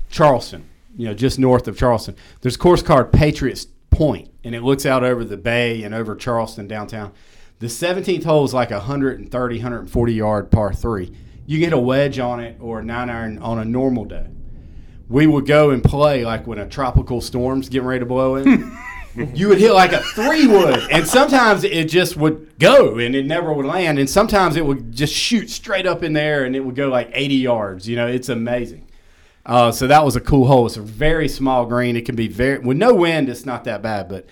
Charleston, 0.09 0.63
you 0.95 1.07
know, 1.07 1.13
just 1.15 1.37
north 1.39 1.67
of 1.67 1.77
Charleston. 1.77 2.15
There's 2.41 2.55
a 2.55 2.59
course 2.59 2.81
called 2.81 3.11
Patriots 3.11 3.67
Point, 3.89 4.29
and 4.43 4.53
it 4.53 4.61
looks 4.61 4.85
out 4.85 5.03
over 5.03 5.23
the 5.23 5.37
bay 5.37 5.83
and 5.83 5.93
over 5.93 6.15
Charleston 6.15 6.67
downtown. 6.67 7.13
The 7.59 7.67
17th 7.67 8.23
hole 8.23 8.45
is 8.45 8.53
like 8.53 8.69
a 8.69 8.77
130, 8.77 9.55
140 9.55 10.13
yard 10.13 10.51
par 10.51 10.73
three. 10.73 11.11
You 11.47 11.59
get 11.59 11.73
a 11.73 11.79
wedge 11.79 12.19
on 12.19 12.39
it 12.39 12.57
or 12.59 12.79
a 12.79 12.83
nine 12.83 13.09
iron 13.09 13.39
on 13.39 13.57
a 13.57 13.65
normal 13.65 14.05
day. 14.05 14.27
We 15.09 15.25
would 15.25 15.47
go 15.47 15.71
and 15.71 15.83
play 15.83 16.25
like 16.25 16.45
when 16.45 16.59
a 16.59 16.67
tropical 16.67 17.21
storm's 17.21 17.69
getting 17.69 17.87
ready 17.87 18.01
to 18.01 18.05
blow 18.05 18.35
in. 18.35 18.77
you 19.33 19.47
would 19.47 19.57
hit 19.57 19.71
like 19.71 19.93
a 19.93 20.03
three 20.13 20.45
wood, 20.45 20.87
and 20.91 21.07
sometimes 21.07 21.63
it 21.63 21.85
just 21.85 22.17
would 22.17 22.59
go 22.59 22.99
and 22.99 23.15
it 23.15 23.25
never 23.25 23.51
would 23.51 23.65
land, 23.65 23.97
and 23.97 24.09
sometimes 24.09 24.55
it 24.55 24.65
would 24.65 24.91
just 24.91 25.13
shoot 25.13 25.49
straight 25.49 25.87
up 25.87 26.03
in 26.03 26.13
there 26.13 26.45
and 26.45 26.55
it 26.55 26.59
would 26.59 26.75
go 26.75 26.89
like 26.89 27.09
80 27.13 27.35
yards. 27.35 27.87
You 27.87 27.95
know, 27.95 28.07
it's 28.07 28.29
amazing. 28.29 28.86
Uh, 29.47 29.71
so 29.71 29.87
that 29.87 30.03
was 30.03 30.17
a 30.17 30.21
cool 30.21 30.45
hole. 30.45 30.65
It's 30.65 30.75
a 30.75 30.81
very 30.81 31.29
small 31.29 31.65
green. 31.65 31.95
It 31.95 32.05
can 32.05 32.15
be 32.15 32.27
very 32.27 32.59
with 32.59 32.75
no 32.75 32.93
wind. 32.93 33.29
It's 33.29 33.45
not 33.45 33.63
that 33.63 33.81
bad, 33.81 34.09
but 34.09 34.27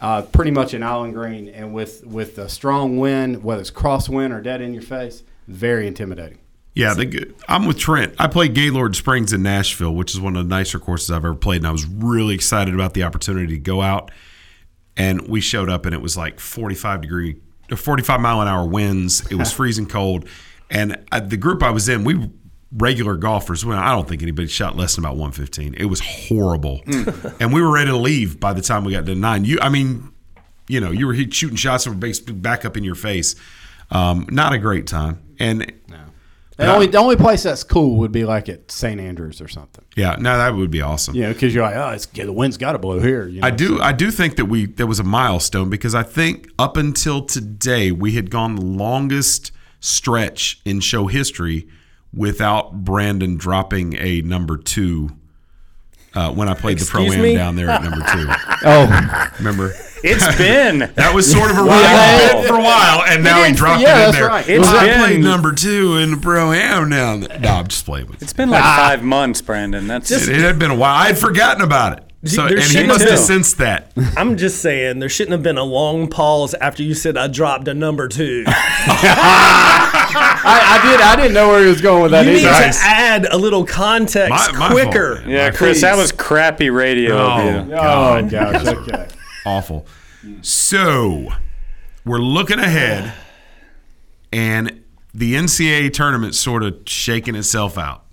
uh, 0.00 0.22
pretty 0.22 0.50
much 0.50 0.74
an 0.74 0.82
island 0.82 1.14
green, 1.14 1.48
and 1.48 1.72
with 1.72 2.04
with 2.04 2.36
a 2.38 2.48
strong 2.48 2.98
wind, 2.98 3.44
whether 3.44 3.60
it's 3.60 3.70
crosswind 3.70 4.36
or 4.36 4.42
dead 4.42 4.60
in 4.60 4.74
your 4.74 4.82
face, 4.82 5.22
very 5.46 5.86
intimidating. 5.86 6.38
Yeah, 6.74 6.92
the, 6.92 7.32
I'm 7.48 7.64
with 7.64 7.78
Trent. 7.78 8.14
I 8.18 8.26
played 8.26 8.54
Gaylord 8.54 8.96
Springs 8.96 9.32
in 9.32 9.42
Nashville, 9.42 9.94
which 9.94 10.12
is 10.12 10.20
one 10.20 10.36
of 10.36 10.46
the 10.46 10.54
nicer 10.54 10.78
courses 10.78 11.10
I've 11.10 11.24
ever 11.24 11.34
played, 11.34 11.58
and 11.58 11.66
I 11.66 11.72
was 11.72 11.86
really 11.86 12.34
excited 12.34 12.74
about 12.74 12.92
the 12.92 13.04
opportunity 13.04 13.54
to 13.54 13.58
go 13.58 13.80
out. 13.80 14.10
And 14.96 15.28
we 15.28 15.40
showed 15.40 15.70
up, 15.70 15.86
and 15.86 15.94
it 15.94 16.02
was 16.02 16.16
like 16.16 16.40
45 16.40 17.02
degree, 17.02 17.36
45 17.74 18.20
mile 18.20 18.42
an 18.42 18.48
hour 18.48 18.66
winds. 18.66 19.26
It 19.30 19.36
was 19.36 19.52
freezing 19.54 19.86
cold, 19.86 20.28
and 20.70 21.02
I, 21.12 21.20
the 21.20 21.36
group 21.38 21.62
I 21.62 21.70
was 21.70 21.88
in, 21.88 22.04
we 22.04 22.30
regular 22.72 23.16
golfers. 23.16 23.64
Well, 23.64 23.78
I 23.78 23.92
don't 23.92 24.08
think 24.08 24.22
anybody 24.22 24.48
shot 24.48 24.76
less 24.76 24.96
than 24.96 25.04
about 25.04 25.16
115. 25.16 25.74
It 25.74 25.86
was 25.86 26.00
horrible, 26.00 26.82
and 27.40 27.52
we 27.52 27.60
were 27.60 27.72
ready 27.72 27.90
to 27.90 27.96
leave 27.96 28.40
by 28.40 28.52
the 28.52 28.62
time 28.62 28.84
we 28.84 28.92
got 28.92 29.06
to 29.06 29.14
nine. 29.14 29.44
You, 29.44 29.58
I 29.60 29.68
mean, 29.68 30.12
you 30.68 30.80
know, 30.80 30.90
you 30.90 31.06
were 31.06 31.14
shooting 31.14 31.56
shots 31.56 31.84
that 31.84 31.90
were 31.90 31.96
bas- 31.96 32.20
back 32.20 32.64
up 32.64 32.76
in 32.76 32.84
your 32.84 32.94
face. 32.94 33.36
Um, 33.90 34.26
not 34.30 34.52
a 34.52 34.58
great 34.58 34.86
time, 34.86 35.22
and. 35.38 35.72
The 36.58 36.72
only 36.72 36.86
the 36.86 36.96
only 36.96 37.16
place 37.16 37.42
that's 37.42 37.62
cool 37.62 37.96
would 37.98 38.12
be 38.12 38.24
like 38.24 38.48
at 38.48 38.70
St. 38.70 38.98
Andrews 38.98 39.42
or 39.42 39.48
something. 39.48 39.84
Yeah, 39.94 40.16
no, 40.18 40.38
that 40.38 40.54
would 40.54 40.70
be 40.70 40.80
awesome. 40.80 41.14
You 41.14 41.24
know, 41.24 41.34
because 41.34 41.54
you're 41.54 41.62
like, 41.62 41.76
oh, 41.76 41.90
it's, 41.90 42.08
yeah, 42.14 42.24
the 42.24 42.32
wind's 42.32 42.56
got 42.56 42.72
to 42.72 42.78
blow 42.78 42.98
here. 42.98 43.28
You 43.28 43.42
know? 43.42 43.46
I 43.46 43.50
do 43.50 43.78
I 43.78 43.92
do 43.92 44.10
think 44.10 44.36
that 44.36 44.46
we 44.46 44.64
there 44.64 44.86
was 44.86 44.98
a 44.98 45.04
milestone 45.04 45.68
because 45.68 45.94
I 45.94 46.02
think 46.02 46.48
up 46.58 46.78
until 46.78 47.26
today 47.26 47.92
we 47.92 48.12
had 48.12 48.30
gone 48.30 48.54
the 48.54 48.64
longest 48.64 49.52
stretch 49.80 50.62
in 50.64 50.80
show 50.80 51.08
history 51.08 51.68
without 52.16 52.84
Brandon 52.84 53.36
dropping 53.36 53.94
a 53.98 54.22
number 54.22 54.56
two 54.56 55.10
uh, 56.14 56.32
when 56.32 56.48
I 56.48 56.54
played 56.54 56.78
the 56.78 56.86
pro 56.86 57.02
am 57.04 57.36
down 57.36 57.56
there 57.56 57.68
at 57.68 57.82
number 57.82 58.04
two. 58.12 58.26
Oh, 58.64 59.30
Remember? 59.38 59.72
It's 60.02 60.36
been. 60.38 60.78
That 60.94 61.14
was 61.14 61.30
sort 61.30 61.50
of 61.50 61.58
a 61.58 61.64
Wow. 61.64 61.76
running 62.32 62.48
for 62.48 62.54
a 62.54 62.62
while, 62.62 63.02
and 63.06 63.22
now 63.22 63.44
he 63.44 63.52
dropped 63.52 63.82
yeah, 63.82 63.88
it 63.90 63.92
in 63.92 63.98
that's 64.06 64.16
there. 64.16 64.26
right. 64.28 64.46
Well, 64.48 64.60
It's 64.60 64.68
I 64.68 64.86
been- 64.86 64.98
played 65.00 65.20
number 65.20 65.52
two 65.52 65.98
in 65.98 66.10
the 66.12 66.16
pro 66.16 66.52
am 66.52 66.88
down 66.90 67.20
there. 67.20 67.38
No, 67.38 67.48
I'm 67.50 67.66
just 67.68 67.84
playing 67.84 68.06
with 68.06 68.20
you. 68.20 68.24
It's 68.24 68.32
been 68.32 68.48
like 68.50 68.62
five 68.62 69.02
months, 69.02 69.42
Brandon. 69.42 69.86
That's 69.86 70.10
It, 70.10 70.28
it 70.30 70.40
had 70.40 70.58
been 70.58 70.70
a 70.70 70.74
while. 70.74 70.94
I 70.94 71.08
had 71.08 71.18
forgotten 71.18 71.62
about 71.62 71.98
it. 71.98 72.02
So, 72.28 72.48
There 72.48 72.56
and 72.58 72.64
he 72.66 72.86
must 72.86 73.02
have 73.02 73.10
have 73.10 73.18
sensed 73.20 73.58
that. 73.58 73.92
I'm 74.16 74.36
just 74.36 74.60
saying 74.62 74.98
there 74.98 75.08
shouldn't 75.08 75.32
have 75.32 75.42
been 75.44 75.58
a 75.58 75.64
long 75.64 76.08
pause 76.08 76.54
after 76.54 76.82
you 76.82 76.94
said 76.94 77.16
I 77.16 77.28
dropped 77.28 77.68
a 77.68 77.74
number 77.74 78.08
two. 78.08 78.44
I, 80.46 80.78
I 80.78 80.90
did. 80.90 81.00
I 81.00 81.16
didn't 81.16 81.34
know 81.34 81.48
where 81.48 81.62
he 81.62 81.68
was 81.68 81.80
going 81.80 82.02
with 82.04 82.12
that 82.12 82.24
you 82.24 82.32
need 82.32 82.44
either. 82.44 82.72
to 82.72 82.78
add 82.82 83.26
a 83.26 83.36
little 83.36 83.64
context 83.64 84.52
My- 84.52 84.58
my 84.58 84.70
quicker. 84.70 85.16
fault. 85.16 85.28
yeah, 85.28 85.50
Chris, 85.50 85.80
that 85.80 85.96
was 85.96 86.12
crappy 86.12 86.70
radio 86.70 87.16
Oh, 87.16 87.30
of 87.30 87.68
you. 87.68 87.74
Oh 87.74 88.28
gosh. 88.28 88.66
Okay. 88.66 89.08
awful. 89.44 89.86
So 90.42 91.28
we're 92.04 92.18
looking 92.18 92.58
ahead, 92.58 93.12
and 94.32 94.82
the 95.14 95.34
NCAA 95.34 95.92
tournament's 95.92 96.38
sort 96.38 96.62
of 96.62 96.78
shaking 96.86 97.34
itself 97.34 97.78
out. 97.78 98.04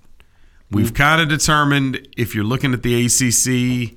We've 0.70 0.92
mm. 0.92 0.96
kind 0.96 1.20
of 1.20 1.28
determined 1.28 2.08
if 2.16 2.34
you're 2.34 2.44
looking 2.44 2.72
at 2.72 2.82
the 2.82 3.04
ACC, 3.06 3.96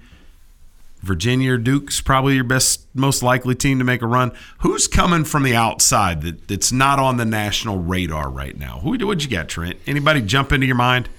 Virginia 1.08 1.54
or 1.54 1.58
Duke's 1.58 2.02
probably 2.02 2.36
your 2.36 2.44
best, 2.44 2.86
most 2.94 3.24
likely 3.24 3.56
team 3.56 3.80
to 3.80 3.86
make 3.86 4.02
a 4.02 4.08
run. 4.08 4.32
Who's 4.60 4.88
coming 4.88 5.24
from 5.24 5.44
the 5.44 5.56
outside 5.56 6.22
that, 6.22 6.48
that's 6.48 6.72
not 6.72 7.00
on 7.00 7.18
the 7.18 7.26
national 7.26 7.80
radar 7.80 8.30
right 8.30 8.56
now? 8.58 8.80
Who 8.84 8.92
what'd 8.92 9.24
you 9.24 9.30
got, 9.30 9.48
Trent? 9.48 9.78
Anybody 9.88 10.22
jump 10.22 10.52
into 10.52 10.68
your 10.68 10.76
mind? 10.76 11.10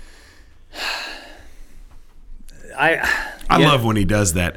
I 2.78 2.98
I 3.50 3.58
Yeah. 3.58 3.68
love 3.68 3.84
when 3.84 3.96
he 3.96 4.04
does 4.04 4.34
that. 4.34 4.56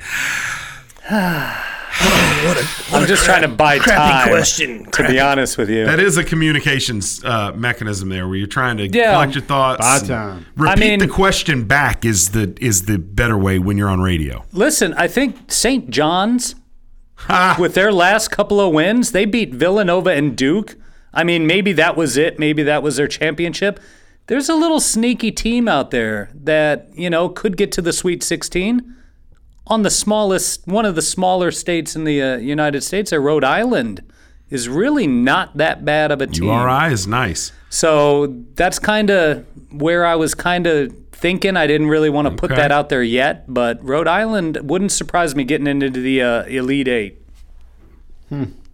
I'm 2.93 3.05
just 3.07 3.25
trying 3.25 3.41
to 3.41 3.47
buy 3.47 3.77
time. 3.77 4.27
question. 4.29 4.85
To 4.91 5.07
be 5.07 5.19
honest 5.19 5.57
with 5.57 5.69
you, 5.69 5.85
That 5.85 5.99
is 5.99 6.17
a 6.17 6.23
communications 6.23 7.23
uh, 7.23 7.51
mechanism 7.53 8.09
there, 8.09 8.27
where 8.27 8.37
you're 8.37 8.47
trying 8.47 8.77
to 8.77 8.87
Yeah. 8.87 9.13
collect 9.13 9.35
your 9.35 9.43
thoughts. 9.43 9.79
Buy 9.79 10.07
time. 10.07 10.45
Repeat 10.55 10.71
I 10.71 10.75
mean- 10.75 10.99
the 10.99 11.07
question 11.07 11.65
back 11.65 12.05
is 12.05 12.29
the 12.29 12.55
is 12.61 12.83
the 12.85 12.97
better 12.97 13.37
way 13.37 13.59
when 13.59 13.77
you're 13.77 13.89
on 13.89 14.01
radio. 14.01 14.43
listen. 14.53 14.93
I 14.95 15.07
think 15.07 15.51
St. 15.51 15.89
John's, 15.89 16.55
with 17.59 17.73
their 17.75 17.91
last 17.91 18.29
couple 18.29 18.59
of 18.59 18.73
wins, 18.73 19.11
they 19.11 19.25
beat 19.25 19.53
Villanova 19.53 20.11
and 20.11 20.35
Duke. 20.35 20.75
I 21.13 21.23
mean, 21.23 21.45
maybe 21.45 21.73
that 21.73 21.95
was 21.97 22.15
it. 22.17 22.39
Maybe 22.39 22.63
that 22.63 22.81
was 22.81 22.95
their 22.95 23.07
championship. 23.07 23.79
There's 24.27 24.47
a 24.49 24.55
little 24.55 24.79
sneaky 24.79 25.31
team 25.31 25.67
out 25.67 25.91
there 25.91 26.29
that 26.33 26.87
you 26.93 27.09
know 27.09 27.27
could 27.29 27.57
get 27.57 27.71
to 27.73 27.81
the 27.81 27.91
Sweet 27.93 28.23
16 28.23 28.95
on 29.67 29.83
the 29.83 29.89
smallest, 29.89 30.67
one 30.67 30.85
of 30.85 30.95
the 30.95 31.01
smaller 31.01 31.51
states 31.51 31.95
in 31.95 32.03
the 32.03 32.21
uh, 32.21 32.37
United 32.37 32.81
States. 32.81 33.11
Rhode 33.11 33.43
Island 33.43 34.01
is 34.49 34.67
really 34.67 35.07
not 35.07 35.57
that 35.57 35.85
bad 35.85 36.11
of 36.11 36.21
a 36.21 36.27
team. 36.27 36.49
URI 36.49 36.91
is 36.91 37.07
nice. 37.07 37.51
So 37.69 38.27
that's 38.55 38.79
kind 38.79 39.09
of 39.09 39.45
where 39.71 40.05
I 40.05 40.15
was 40.15 40.35
kind 40.35 40.67
of 40.67 40.93
thinking. 41.11 41.55
I 41.55 41.67
didn't 41.67 41.87
really 41.87 42.09
want 42.09 42.27
to 42.27 42.35
put 42.35 42.49
that 42.49 42.71
out 42.71 42.89
there 42.89 43.03
yet, 43.03 43.45
but 43.51 43.81
Rhode 43.83 44.07
Island 44.07 44.57
wouldn't 44.61 44.91
surprise 44.91 45.35
me 45.35 45.45
getting 45.45 45.67
into 45.67 45.89
the 45.89 46.21
uh, 46.21 46.43
Elite 46.45 46.87
Eight. 46.89 47.21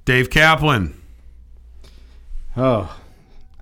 Dave 0.05 0.29
Kaplan. 0.29 0.99
Oh, 2.55 2.97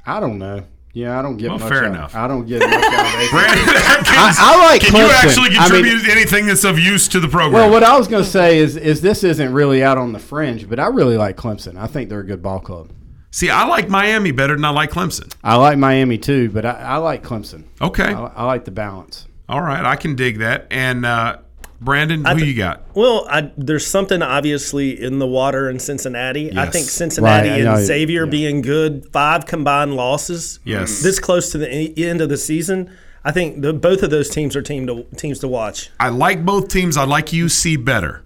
I 0.05 0.19
don't 0.21 0.37
know. 0.37 0.63
Yeah, 0.95 1.19
I 1.19 1.21
don't 1.21 1.35
get 1.35 1.49
Well, 1.49 1.59
much. 1.59 1.67
fair 1.69 1.83
out, 1.83 1.91
enough. 1.93 2.15
I 2.15 2.25
don't 2.27 2.45
get 2.47 2.61
much 2.61 2.71
out 2.71 3.05
of 3.05 3.21
ACC. 3.21 3.31
Brandon 3.31 3.75
Atkins, 3.75 4.07
I, 4.09 4.33
I 4.39 4.65
like 4.71 4.81
Can 4.81 4.93
Clemson. 4.93 4.99
you 4.99 5.11
actually 5.11 5.45
I 5.45 5.49
mean- 5.49 5.83
contribute 5.83 6.09
anything 6.09 6.45
that's 6.47 6.63
of 6.63 6.79
use 6.79 7.07
to 7.09 7.19
the 7.19 7.27
program? 7.27 7.51
Well, 7.53 7.69
what 7.69 7.83
I 7.83 7.97
was 7.97 8.07
going 8.07 8.23
to 8.23 8.29
say 8.29 8.59
is, 8.59 8.77
is 8.77 9.01
this 9.01 9.23
isn't 9.25 9.51
really 9.53 9.83
out 9.83 9.97
on 9.97 10.13
the 10.13 10.19
fringe, 10.19 10.69
but 10.69 10.79
I 10.79 10.87
really 10.87 11.17
like 11.17 11.35
Clemson. 11.35 11.77
I 11.77 11.87
think 11.87 12.09
they're 12.09 12.21
a 12.21 12.25
good 12.25 12.41
ball 12.41 12.61
club. 12.61 12.91
See, 13.29 13.49
I 13.49 13.65
like 13.65 13.89
Miami 13.89 14.31
better 14.31 14.55
than 14.55 14.63
I 14.63 14.69
like 14.69 14.89
Clemson. 14.91 15.33
I 15.43 15.57
like 15.57 15.77
Miami 15.77 16.17
too, 16.17 16.49
but 16.49 16.65
I, 16.65 16.71
I 16.71 16.95
like 16.97 17.21
Clemson. 17.23 17.65
Okay. 17.81 18.13
I, 18.13 18.27
I 18.27 18.43
like 18.45 18.63
the 18.63 18.71
balance. 18.71 19.27
All 19.49 19.61
right, 19.61 19.83
I 19.83 19.97
can 19.97 20.15
dig 20.15 20.39
that. 20.39 20.67
And 20.71 21.05
uh, 21.05 21.39
Brandon, 21.85 22.25
who 22.25 22.43
you 22.43 22.55
got? 22.55 22.83
Well, 22.95 23.25
I, 23.29 23.51
there's 23.57 23.85
something 23.87 24.21
obviously 24.21 25.01
in 25.01 25.19
the 25.19 25.27
water 25.27 25.69
in 25.69 25.79
Cincinnati. 25.79 26.49
Yes. 26.53 26.57
I 26.57 26.69
think 26.69 26.85
Cincinnati 26.89 27.47
Right, 27.49 27.55
I 27.55 27.59
and 27.59 27.65
know. 27.75 27.83
Xavier 27.85 28.25
being 28.25 28.61
good, 28.61 29.07
five 29.13 29.45
combined 29.45 29.95
losses. 29.95 30.59
Yes. 30.65 31.01
This 31.01 31.19
close 31.19 31.51
to 31.51 31.57
the 31.57 31.69
end 32.05 32.19
of 32.21 32.29
the 32.29 32.37
season, 32.37 32.91
I 33.23 33.31
think 33.31 33.61
the, 33.61 33.71
both 33.71 34.03
of 34.03 34.09
those 34.09 34.29
teams 34.29 34.55
are 34.55 34.61
team 34.61 34.87
to, 34.87 35.03
teams 35.15 35.39
to 35.39 35.47
watch. 35.47 35.89
I 35.99 36.09
like 36.09 36.43
both 36.43 36.67
teams. 36.67 36.97
I 36.97 37.05
like 37.05 37.27
UC 37.27 37.85
better. 37.85 38.23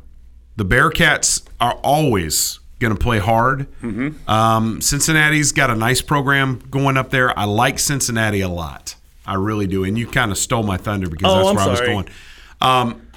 The 0.56 0.65
Bearcats 0.65 1.44
are 1.61 1.73
always 1.84 2.60
going 2.80 2.94
to 2.94 2.99
play 2.99 3.19
hard. 3.19 3.68
Mm-hmm. 3.81 4.30
Um, 4.30 4.81
Cincinnati's 4.81 5.52
got 5.52 5.69
a 5.69 5.76
nice 5.76 6.02
program 6.02 6.60
going 6.72 6.98
up 6.98 7.10
there. 7.11 7.38
I 7.38 7.44
like 7.45 7.77
Cincinnati 7.80 8.41
a 8.41 8.49
lot. 8.49 8.95
I 9.26 9.36
really 9.36 9.68
do. 9.68 9.84
And 9.84 9.98
you 9.98 10.07
kind 10.07 10.31
of 10.31 10.38
stole 10.38 10.64
my 10.64 10.77
thunder 10.77 11.07
because 11.10 11.31
Oh, 11.31 11.36
that's 11.38 11.49
I'm 11.49 11.56
where 11.56 11.64
I 11.65 11.68
was 11.68 11.77
sorry. 11.80 11.90
going. 11.91 12.07
Um, 12.61 13.07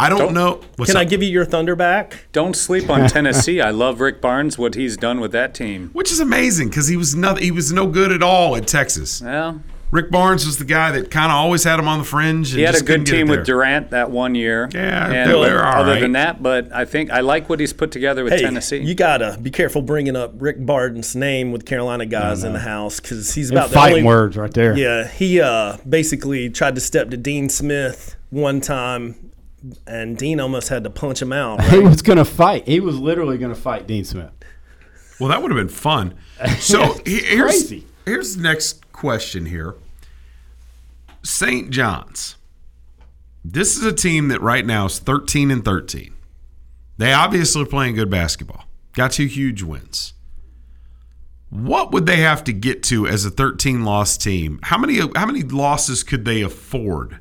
I 0.00 0.08
don't, 0.08 0.18
Don't- 0.18 0.34
know. 0.34 0.60
What's 0.76 0.90
Can 0.90 1.00
I 1.00 1.04
give 1.04 1.22
you 1.22 1.28
your 1.28 1.44
thunder 1.44 1.76
back? 1.76 2.26
Don't 2.32 2.56
sleep 2.56 2.88
on 2.88 3.08
Tennessee. 3.08 3.60
I 3.60 3.70
love 3.70 4.00
Rick 4.00 4.20
Barnes, 4.20 4.58
what 4.58 4.74
he's 4.74 4.96
done 4.96 5.20
with 5.20 5.32
that 5.32 5.54
team. 5.54 5.90
Which 5.92 6.10
is 6.10 6.20
amazing 6.20 6.70
because 6.70 6.88
he 6.88 6.96
was 6.96 7.14
no, 7.14 7.34
he 7.34 7.50
was 7.50 7.72
no 7.72 7.86
good 7.86 8.10
at 8.10 8.22
all 8.22 8.56
at 8.56 8.66
Texas. 8.66 9.20
Well, 9.20 9.62
Rick 9.90 10.10
Barnes 10.10 10.46
was 10.46 10.58
the 10.58 10.64
guy 10.64 10.92
that 10.92 11.10
kind 11.10 11.32
of 11.32 11.36
always 11.36 11.64
had 11.64 11.78
him 11.78 11.88
on 11.88 11.98
the 11.98 12.04
fringe. 12.04 12.50
And 12.50 12.58
he 12.58 12.62
had 12.62 12.74
a 12.74 12.78
just 12.78 12.86
couldn't 12.86 13.04
good 13.04 13.12
team 13.12 13.28
with 13.28 13.44
Durant 13.44 13.90
that 13.90 14.10
one 14.10 14.36
year. 14.36 14.68
Yeah, 14.72 15.10
and 15.10 15.30
they 15.30 15.34
were 15.34 15.64
all 15.64 15.82
other 15.82 15.92
right. 15.92 16.00
than 16.00 16.12
that, 16.12 16.42
but 16.42 16.72
I 16.72 16.84
think 16.84 17.10
I 17.10 17.20
like 17.20 17.48
what 17.48 17.58
he's 17.58 17.72
put 17.72 17.90
together 17.90 18.22
with 18.22 18.34
hey, 18.34 18.42
Tennessee. 18.42 18.78
you 18.78 18.94
gotta 18.94 19.36
be 19.42 19.50
careful 19.50 19.82
bringing 19.82 20.14
up 20.14 20.32
Rick 20.36 20.64
Barnes' 20.64 21.16
name 21.16 21.50
with 21.50 21.66
Carolina 21.66 22.06
guys 22.06 22.44
in 22.44 22.52
the 22.52 22.60
house 22.60 23.00
because 23.00 23.34
he's 23.34 23.50
about 23.50 23.70
the 23.70 23.74
fighting 23.74 23.98
only, 23.98 24.06
words 24.06 24.36
right 24.36 24.54
there. 24.54 24.76
Yeah, 24.76 25.08
he 25.08 25.40
uh, 25.40 25.76
basically 25.88 26.48
tried 26.50 26.76
to 26.76 26.80
step 26.80 27.10
to 27.10 27.16
Dean 27.16 27.48
Smith 27.48 28.16
one 28.30 28.60
time, 28.60 29.32
and 29.86 30.16
Dean 30.16 30.40
almost 30.40 30.68
had 30.68 30.84
to 30.84 30.90
punch 30.90 31.20
him 31.20 31.32
out. 31.32 31.62
He 31.70 31.80
was 31.80 32.02
going 32.02 32.18
to 32.18 32.24
fight. 32.24 32.66
He 32.66 32.80
was 32.80 32.98
literally 32.98 33.38
going 33.38 33.54
to 33.54 33.60
fight 33.60 33.86
Dean 33.86 34.04
Smith. 34.04 34.30
Well, 35.18 35.28
that 35.28 35.42
would 35.42 35.50
have 35.50 35.58
been 35.58 35.68
fun. 35.68 36.14
So 36.58 36.98
here's 37.04 37.42
crazy. 37.42 37.86
here's 38.06 38.36
the 38.36 38.42
next 38.42 38.92
question 38.92 39.46
here. 39.46 39.74
St. 41.22 41.70
John's. 41.70 42.36
This 43.44 43.76
is 43.76 43.84
a 43.84 43.92
team 43.92 44.28
that 44.28 44.40
right 44.40 44.64
now 44.64 44.86
is 44.86 44.98
13 44.98 45.50
and 45.50 45.64
13. 45.64 46.14
They 46.98 47.12
obviously 47.12 47.62
are 47.62 47.66
playing 47.66 47.94
good 47.94 48.10
basketball. 48.10 48.64
Got 48.94 49.12
two 49.12 49.26
huge 49.26 49.62
wins. 49.62 50.14
What 51.50 51.92
would 51.92 52.06
they 52.06 52.16
have 52.16 52.44
to 52.44 52.52
get 52.52 52.82
to 52.84 53.06
as 53.06 53.24
a 53.24 53.30
13 53.30 53.84
loss 53.84 54.16
team? 54.16 54.60
How 54.62 54.78
many 54.78 54.98
how 55.16 55.26
many 55.26 55.42
losses 55.42 56.02
could 56.02 56.24
they 56.24 56.42
afford 56.42 57.18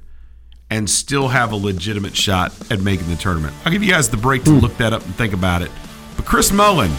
and 0.70 0.90
still 0.90 1.28
have 1.28 1.52
a 1.52 1.56
legitimate 1.56 2.16
shot 2.16 2.54
at 2.72 2.82
making 2.82 3.10
the 3.10 3.16
tournament? 3.16 3.56
I'll 3.66 3.72
give 3.72 3.84
you 3.84 3.92
guys 3.92 4.10
the 4.10 4.18
break 4.18 4.44
to 4.44 4.52
look 4.52 4.76
that 4.78 4.94
up 4.94 5.06
and 5.06 5.16
think 5.16 5.34
about 5.34 5.62
it. 5.62 5.72
But 6.16 6.26
Chris 6.26 6.52
Mullin, 6.52 6.92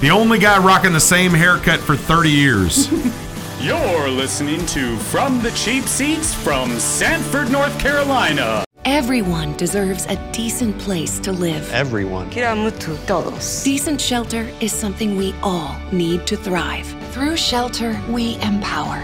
the 0.00 0.10
only 0.10 0.38
guy 0.38 0.58
rocking 0.58 0.92
the 0.92 1.00
same 1.00 1.32
haircut 1.32 1.80
for 1.80 1.96
30 1.96 2.30
years. 2.30 2.90
You're 3.60 4.08
listening 4.08 4.66
to 4.66 4.96
From 4.96 5.40
the 5.40 5.52
Cheap 5.52 5.84
Seats 5.84 6.34
from 6.34 6.78
Sanford, 6.80 7.52
North 7.52 7.78
Carolina. 7.78 8.64
Everyone 8.84 9.56
deserves 9.56 10.06
a 10.06 10.16
decent 10.32 10.76
place 10.80 11.20
to 11.20 11.30
live. 11.30 11.70
Everyone. 11.72 12.28
todos. 12.30 13.62
Decent 13.62 14.00
shelter 14.00 14.50
is 14.60 14.72
something 14.72 15.14
we 15.16 15.32
all 15.44 15.76
need 15.92 16.26
to 16.26 16.36
thrive. 16.36 16.86
Through 17.12 17.36
shelter, 17.36 18.00
we 18.10 18.34
empower. 18.40 19.00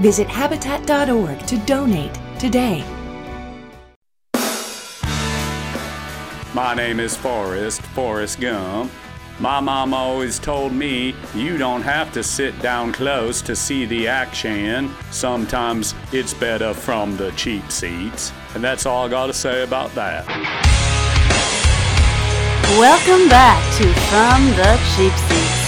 Visit 0.00 0.26
habitat.org 0.26 1.46
to 1.46 1.56
donate 1.66 2.18
today. 2.38 2.82
My 6.54 6.74
name 6.74 7.00
is 7.00 7.16
Forrest, 7.16 7.80
Forrest 7.80 8.38
Gump. 8.38 8.92
My 9.40 9.58
mom 9.58 9.94
always 9.94 10.38
told 10.38 10.74
me 10.74 11.14
you 11.34 11.56
don't 11.56 11.80
have 11.80 12.12
to 12.12 12.22
sit 12.22 12.60
down 12.60 12.92
close 12.92 13.40
to 13.42 13.56
see 13.56 13.86
the 13.86 14.06
action. 14.06 14.90
Sometimes 15.10 15.94
it's 16.12 16.34
better 16.34 16.74
from 16.74 17.16
the 17.16 17.30
cheap 17.32 17.70
seats. 17.70 18.34
And 18.54 18.62
that's 18.62 18.84
all 18.84 19.06
I 19.06 19.08
gotta 19.08 19.32
say 19.32 19.62
about 19.62 19.94
that. 19.94 20.26
Welcome 22.78 23.30
back 23.30 23.62
to 23.78 23.84
From 24.10 24.44
the 24.54 24.76
Cheap 24.92 25.16
Seats. 25.28 25.62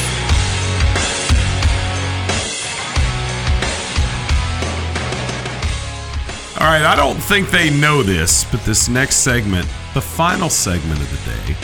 All 6.60 6.66
right, 6.66 6.84
I 6.84 6.94
don't 6.94 7.16
think 7.16 7.50
they 7.50 7.70
know 7.70 8.02
this, 8.02 8.44
but 8.44 8.62
this 8.66 8.90
next 8.90 9.16
segment, 9.16 9.66
the 9.94 10.00
final 10.00 10.50
segment 10.50 11.00
of 11.00 11.08
the 11.08 11.30
day, 11.30 11.56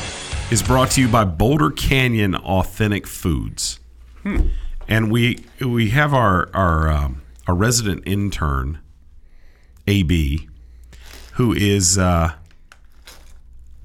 is 0.52 0.62
brought 0.62 0.92
to 0.92 1.00
you 1.00 1.08
by 1.08 1.24
Boulder 1.24 1.68
Canyon 1.70 2.36
Authentic 2.36 3.04
Foods. 3.04 3.80
And 4.86 5.10
we 5.10 5.44
we 5.60 5.90
have 5.90 6.14
our 6.14 6.48
our 6.54 6.88
um, 6.88 7.22
our 7.48 7.56
resident 7.56 8.04
intern, 8.06 8.78
AB, 9.88 10.48
who 11.32 11.52
is 11.52 11.98
uh, 11.98 12.34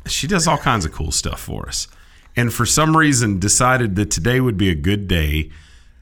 she 0.05 0.27
does 0.27 0.47
all 0.47 0.59
kinds 0.59 0.85
of 0.85 0.91
cool 0.91 1.11
stuff 1.11 1.39
for 1.39 1.67
us, 1.67 1.87
and 2.35 2.53
for 2.53 2.67
some 2.67 2.95
reason 2.95 3.39
decided 3.39 3.95
that 3.95 4.11
today 4.11 4.39
would 4.39 4.57
be 4.57 4.69
a 4.69 4.75
good 4.75 5.07
day 5.07 5.49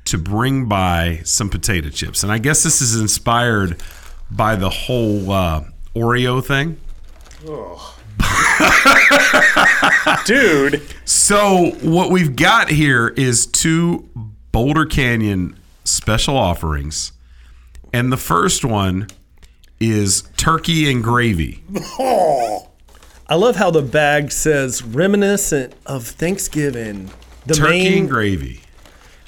to 0.03 0.17
bring 0.17 0.67
by 0.67 1.21
some 1.23 1.49
potato 1.49 1.87
chips. 1.87 2.23
And 2.23 2.31
I 2.31 2.39
guess 2.39 2.63
this 2.63 2.81
is 2.81 2.99
inspired 2.99 3.81
by 4.29 4.57
the 4.57 4.69
whole 4.69 5.31
uh, 5.31 5.63
Oreo 5.95 6.43
thing. 6.43 6.77
Dude. 10.25 10.81
So 11.05 11.71
what 11.81 12.09
we've 12.11 12.35
got 12.35 12.69
here 12.69 13.09
is 13.09 13.45
two 13.45 14.09
Boulder 14.51 14.85
Canyon 14.85 15.57
special 15.83 16.37
offerings. 16.37 17.11
And 17.91 18.11
the 18.11 18.17
first 18.17 18.65
one 18.65 19.07
is 19.79 20.23
turkey 20.37 20.89
and 20.91 21.03
gravy. 21.03 21.63
Oh. 21.99 22.69
I 23.27 23.35
love 23.35 23.55
how 23.55 23.71
the 23.71 23.81
bag 23.81 24.31
says 24.31 24.83
reminiscent 24.83 25.73
of 25.85 26.05
Thanksgiving. 26.05 27.09
The 27.45 27.55
turkey 27.55 27.69
main, 27.71 27.97
and 27.99 28.09
gravy. 28.09 28.61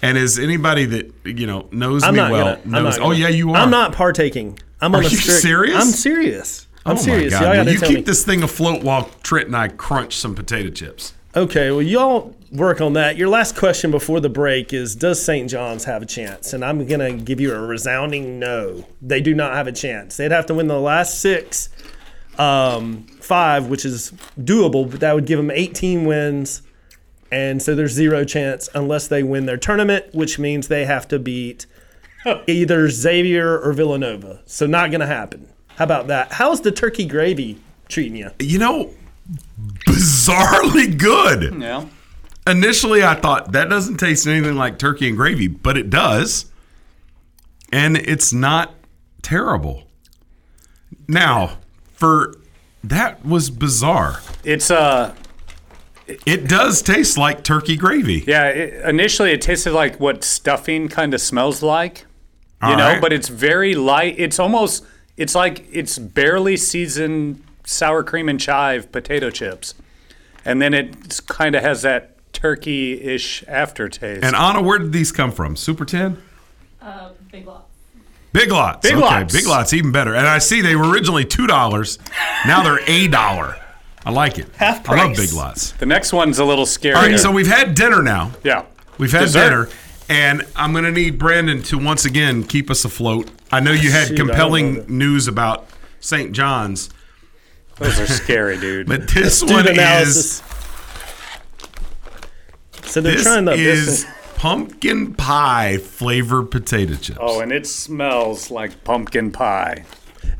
And 0.02 0.18
as 0.18 0.38
anybody 0.38 0.85
that 0.85 1.11
you 1.23 1.47
know 1.47 1.68
knows 1.72 2.03
I'm 2.03 2.14
me 2.14 2.19
well 2.19 2.57
gonna, 2.57 2.84
knows, 2.84 2.99
oh 2.99 3.11
yeah, 3.11 3.30
you 3.30 3.52
are. 3.52 3.57
I'm 3.57 3.72
not 3.72 3.93
partaking. 3.93 4.60
I'm 4.81 4.93
Are 4.93 4.99
on 4.99 5.06
a 5.06 5.07
you 5.07 5.18
strict, 5.18 5.41
serious? 5.41 5.76
I'm 5.76 5.88
serious. 5.88 6.68
I'm 6.86 6.98
oh 6.98 6.99
serious. 6.99 7.34
My 7.34 7.40
Y'all 7.40 7.48
God. 7.48 7.56
gotta 7.56 7.66
Well, 7.66 7.74
you 7.74 7.80
tell 7.80 7.90
keep 7.90 7.98
me. 7.99 8.03
this 8.03 8.24
thing 8.26 8.44
afloat 8.44 8.84
while 8.84 9.10
Trent 9.24 9.48
and 9.48 9.56
I 9.56 9.70
crunch 9.70 10.16
some 10.18 10.36
potato 10.36 10.70
chips. 10.70 11.14
Okay, 11.36 11.70
well, 11.70 11.82
y'all 11.82 12.34
work 12.52 12.80
on 12.80 12.94
that. 12.94 13.18
Your 13.18 13.28
last 13.28 13.57
question 13.57 13.91
before 13.91 14.22
the 14.22 14.30
break 14.30 14.72
is 14.72 14.95
Does 14.95 15.22
St. 15.22 15.49
John's 15.49 15.84
have 15.84 16.02
a 16.02 16.06
chance? 16.06 16.53
And 16.53 16.64
I'm 16.64 16.86
going 16.88 16.99
to 17.02 17.22
give 17.22 17.41
you 17.41 17.53
a 17.53 17.60
resounding 17.60 18.40
no. 18.40 18.86
They 19.02 19.20
do 19.20 19.34
not 19.34 19.53
have 19.53 19.68
a 19.68 19.74
chance. 19.74 20.16
They'd 20.16 20.32
have 20.32 20.45
to 20.45 20.53
win 20.53 20.68
the 20.68 20.80
last 20.80 21.20
six, 21.20 21.68
um, 22.38 23.03
five, 23.20 23.68
which 23.68 23.84
is 23.84 24.14
doable, 24.40 24.90
but 24.90 25.02
that 25.02 25.14
would 25.14 25.26
give 25.26 25.38
them 25.38 25.52
18 25.52 26.06
wins. 26.06 26.62
And 27.32 27.62
so 27.62 27.76
there's 27.76 27.91
zero 27.91 28.24
chance 28.24 28.70
unless 28.74 29.10
they 29.10 29.22
win 29.22 29.45
their 29.45 29.57
tournament, 29.57 30.06
which 30.14 30.40
means 30.40 30.70
they 30.70 30.86
have 30.86 31.06
to 31.10 31.20
beat 31.20 31.66
either 32.48 32.88
Xavier 32.90 33.60
or 33.60 33.74
Villanova. 33.74 34.41
So 34.45 34.66
not 34.68 34.90
going 34.90 35.02
to 35.02 35.07
happen. 35.07 35.49
How 35.76 35.84
about 35.85 36.07
that? 36.07 36.34
How's 36.34 36.61
the 36.61 36.72
turkey 36.72 37.06
gravy 37.06 37.57
treating 37.89 38.15
you? 38.15 38.31
You 38.39 38.60
know, 38.60 38.91
bizarrely 39.88 40.97
good. 40.97 41.53
Yeah. 41.61 41.85
Initially, 42.47 43.03
I 43.03 43.15
thought 43.15 43.52
that 43.53 43.69
doesn't 43.69 43.97
taste 43.97 44.27
anything 44.27 44.56
like 44.56 44.77
turkey 44.77 45.07
and 45.07 45.18
gravy, 45.18 45.47
but 45.47 45.77
it 45.77 45.89
does. 45.89 46.45
And 47.72 47.97
it's 47.97 48.31
not 48.31 48.76
terrible. 49.22 49.84
Now, 51.07 51.57
for 51.93 52.35
that 52.84 53.26
was 53.26 53.49
bizarre. 53.49 54.22
It's 54.43 54.69
uh 54.69 55.14
It 56.26 56.47
does 56.47 56.81
taste 56.84 57.18
like 57.18 57.43
turkey 57.43 57.76
gravy. 57.77 58.23
yeah, 58.27 58.45
it, 58.49 58.85
initially 58.88 59.31
it 59.31 59.41
tasted 59.41 59.73
like 59.73 59.99
what 59.99 60.23
stuffing 60.23 60.88
kind 60.88 61.14
of 61.15 61.22
smells 61.22 61.64
like. 61.64 62.06
You 62.61 62.69
All 62.69 62.77
know, 62.77 62.88
right. 62.93 63.02
but 63.02 63.11
it's 63.11 63.27
very 63.27 63.73
light. 63.76 64.15
It's 64.19 64.39
almost 64.39 64.85
it's 65.18 65.36
like 65.36 65.66
it's 65.72 65.98
barely 65.98 66.58
seasoned 66.58 67.42
sour 67.64 68.04
cream 68.04 68.30
and 68.30 68.40
chive 68.40 68.92
potato 68.92 69.30
chips. 69.30 69.74
And 70.44 70.62
then 70.62 70.74
it 70.74 71.22
kind 71.28 71.56
of 71.56 71.64
has 71.64 71.82
that 71.82 72.12
turkey-ish 72.34 73.44
aftertaste. 73.48 74.24
And 74.24 74.36
Anna, 74.36 74.62
where 74.62 74.78
did 74.78 74.92
these 74.92 75.12
come 75.12 75.32
from? 75.32 75.56
Super 75.56 75.86
10? 75.86 76.22
Uh, 76.82 77.10
big 77.32 77.48
lots. 77.48 77.64
Big 78.34 78.52
Lots. 78.52 78.82
Big 78.82 78.96
okay, 78.98 79.02
Lots. 79.02 79.34
Big 79.34 79.48
Lots 79.48 79.72
even 79.74 79.92
better. 79.94 80.14
And 80.14 80.28
I 80.28 80.40
see 80.40 80.60
they 80.60 80.76
were 80.76 80.90
originally 80.90 81.24
two 81.24 81.48
dollars. 81.48 81.98
Now 82.46 82.62
they're 82.64 82.82
a 82.86 83.08
dollar. 83.08 83.56
I 84.06 84.12
like 84.12 84.38
it. 84.38 84.50
Half 84.58 84.84
price. 84.84 85.00
I 85.00 85.06
love. 85.08 85.16
Big 85.16 85.32
Lots. 85.32 85.72
The 85.72 85.86
next 85.86 86.12
one's 86.12 86.38
a 86.38 86.44
little 86.46 86.66
scary. 86.66 86.96
All 86.96 87.02
right, 87.02 87.18
so 87.18 87.32
we've 87.32 87.48
had 87.48 87.74
dinner 87.76 88.04
now. 88.04 88.32
yeah, 88.44 88.66
We've 88.98 89.12
had 89.14 89.22
Dessert. 89.22 89.44
dinner, 89.50 89.70
and 90.10 90.44
I'm 90.56 90.74
going 90.74 90.84
to 90.84 90.92
need 90.92 91.18
Brandon 91.18 91.64
to 91.64 91.78
once 91.78 92.04
again 92.04 92.44
keep 92.44 92.70
us 92.70 92.84
afloat. 92.84 93.32
I 93.56 93.60
know 93.61 93.72
you 93.72 93.91
had 93.91 94.07
Shoot, 94.07 94.14
I 94.15 94.18
don't 94.18 94.27
know 94.27 94.34
compelling 94.34 94.86
news 94.98 95.27
about 95.27 95.68
St. 95.99 96.32
John's, 96.34 96.90
Those 97.77 97.99
are 97.99 98.07
scary, 98.07 98.60
dude. 98.60 98.88
but 98.90 99.07
this 99.07 99.41
Astute 99.41 99.49
one 99.52 99.68
analysis. 99.68 100.41
is 100.41 100.44
So 102.84 103.02
they're 103.02 103.14
this 103.14 103.23
trying 103.23 103.45
to 103.45 103.53
is 103.53 104.06
pumpkin 104.36 105.14
pie 105.15 105.77
flavored 105.77 106.52
potato 106.52 106.95
chips. 106.95 107.18
oh, 107.22 107.40
and 107.40 107.52
it 107.52 107.65
smells 107.65 108.52
like 108.52 108.84
pumpkin 108.84 109.32
pie. 109.32 109.86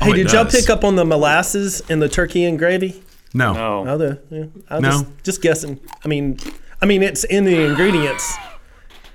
Oh, 0.02 0.06
Hey, 0.06 0.12
it 0.12 0.16
did 0.16 0.32
y'all 0.34 0.46
pick 0.46 0.70
up 0.70 0.84
on 0.84 0.96
the 0.98 1.06
molasses 1.06 1.82
and 1.90 2.02
the 2.02 2.10
turkey 2.10 2.44
and 2.44 2.60
gravy? 2.60 3.02
no. 3.34 3.54
No. 3.54 3.86
Oh, 3.94 3.98
the, 3.98 4.22
yeah. 4.30 4.46
I 4.70 4.80
No. 4.80 4.90
Just, 4.92 5.06
just 5.24 5.42
guessing. 5.42 5.80
I 6.04 6.08
mean, 6.08 6.38
I 6.82 6.86
mean, 6.86 7.02
it's 7.04 7.24
in 7.24 7.46
the 7.46 7.62
ingredients. 7.66 8.36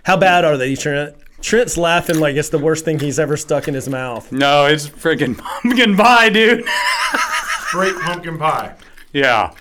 How 0.05 0.16
bad 0.16 0.44
are 0.44 0.56
they, 0.56 0.74
Trent? 0.74 1.14
Trent's 1.41 1.77
laughing 1.77 2.19
like 2.21 2.37
it's 2.37 2.51
the 2.51 2.59
worst 2.59 2.85
thing 2.85 2.99
he's 2.99 3.19
ever 3.19 3.37
stuck 3.37 3.67
in 3.69 3.75
his 3.75 3.89
mouth. 3.89 4.31
No, 4.31 4.67
it's 4.67 4.89
freaking 4.89 5.37
pumpkin 5.62 5.97
pie, 5.97 6.29
dude. 6.29 6.65
Straight 7.69 7.95
pumpkin 8.01 8.39
pie. 8.39 8.75
yeah. 9.12 9.53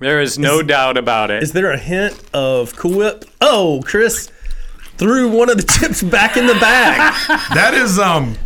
There 0.00 0.20
is 0.20 0.38
no 0.38 0.62
doubt 0.62 0.96
about 0.96 1.32
it. 1.32 1.42
Is 1.42 1.50
there 1.50 1.72
a 1.72 1.76
hint 1.78 2.22
of 2.32 2.76
Cool 2.76 2.98
Whip? 2.98 3.24
Oh, 3.40 3.82
Chris 3.84 4.30
threw 4.96 5.28
one 5.28 5.50
of 5.50 5.56
the 5.56 5.62
chips 5.80 6.04
back 6.04 6.36
in 6.36 6.46
the 6.46 6.54
bag. 6.54 7.14
That 7.52 7.74
is 7.74 7.98
um 7.98 8.36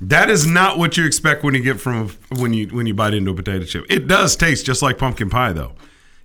that 0.00 0.30
is 0.30 0.46
not 0.46 0.78
what 0.78 0.96
you 0.96 1.04
expect 1.04 1.42
when 1.42 1.52
you 1.54 1.62
get 1.64 1.80
from 1.80 2.10
when 2.36 2.52
you 2.52 2.68
when 2.68 2.86
you 2.86 2.94
bite 2.94 3.12
into 3.12 3.32
a 3.32 3.34
potato 3.34 3.64
chip. 3.64 3.86
It 3.90 4.06
does 4.06 4.36
taste 4.36 4.66
just 4.66 4.82
like 4.82 4.96
pumpkin 4.96 5.30
pie 5.30 5.52
though. 5.52 5.72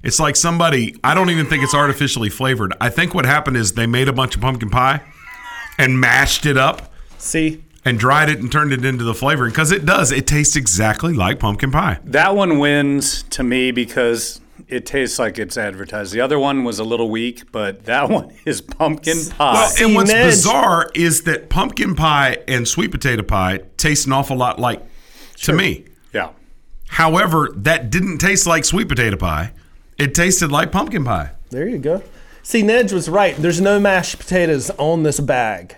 It's 0.04 0.20
like 0.20 0.36
somebody 0.36 0.96
I 1.04 1.16
don't 1.16 1.32
even 1.32 1.48
think 1.48 1.64
it's 1.64 1.74
artificially 1.74 2.30
flavored. 2.30 2.76
I 2.80 2.90
think 2.90 3.16
what 3.16 3.26
happened 3.26 3.58
is 3.58 3.74
they 3.74 3.88
made 3.88 4.08
a 4.08 4.14
bunch 4.14 4.36
of 4.36 4.42
pumpkin 4.42 4.70
pie 4.70 5.02
and 5.80 6.00
mashed 6.00 6.46
it 6.46 6.58
up 6.58 6.94
See, 7.18 7.64
and 7.84 7.98
dried 7.98 8.30
it 8.30 8.38
and 8.40 8.52
turned 8.52 8.72
it 8.74 8.86
into 8.86 9.04
the 9.04 9.16
flavoring 9.16 9.50
because 9.52 9.72
it 9.72 9.86
does. 9.86 10.12
It 10.12 10.28
tastes 10.28 10.56
exactly 10.56 11.14
like 11.14 11.40
pumpkin 11.40 11.72
pie. 11.72 12.00
That 12.04 12.36
one 12.36 12.60
wins 12.60 13.24
to 13.32 13.42
me 13.44 13.72
because 13.72 14.40
it 14.68 14.86
tastes 14.86 15.18
like 15.18 15.40
it's 15.40 15.58
advertised. 15.58 16.14
The 16.14 16.22
other 16.22 16.38
one 16.38 16.64
was 16.64 16.78
a 16.80 16.84
little 16.84 17.10
weak, 17.10 17.52
but 17.52 17.86
that 17.86 18.10
one 18.18 18.32
is 18.46 18.62
pumpkin 18.62 19.18
pie. 19.38 19.54
Well, 19.54 19.74
and 19.82 19.96
what's 19.96 20.12
bizarre 20.14 20.92
is 20.94 21.24
that 21.24 21.50
pumpkin 21.50 21.96
pie 21.96 22.38
and 22.48 22.68
sweet 22.68 22.92
potato 22.92 23.24
pie 23.24 23.62
taste 23.78 24.06
an 24.06 24.14
awful 24.14 24.38
lot 24.38 24.60
like 24.60 24.82
to 25.38 25.54
me. 25.54 25.86
yeah. 26.14 26.30
However, 26.88 27.50
that 27.56 27.90
didn't 27.90 28.18
taste 28.18 28.46
like 28.48 28.66
sweet 28.66 28.88
potato 28.90 29.16
pie. 29.16 29.54
It 29.98 30.14
tasted 30.14 30.52
like 30.52 30.72
pumpkin 30.72 31.04
pie. 31.06 31.32
there 31.50 31.68
you 31.68 31.78
go. 31.78 32.02
See, 32.50 32.64
Nedge 32.64 32.92
was 32.92 33.08
right. 33.08 33.36
There's 33.36 33.62
no 33.62 33.80
mashed 33.80 34.18
potatoes 34.18 34.72
on 34.80 35.04
this 35.04 35.20
bag. 35.20 35.78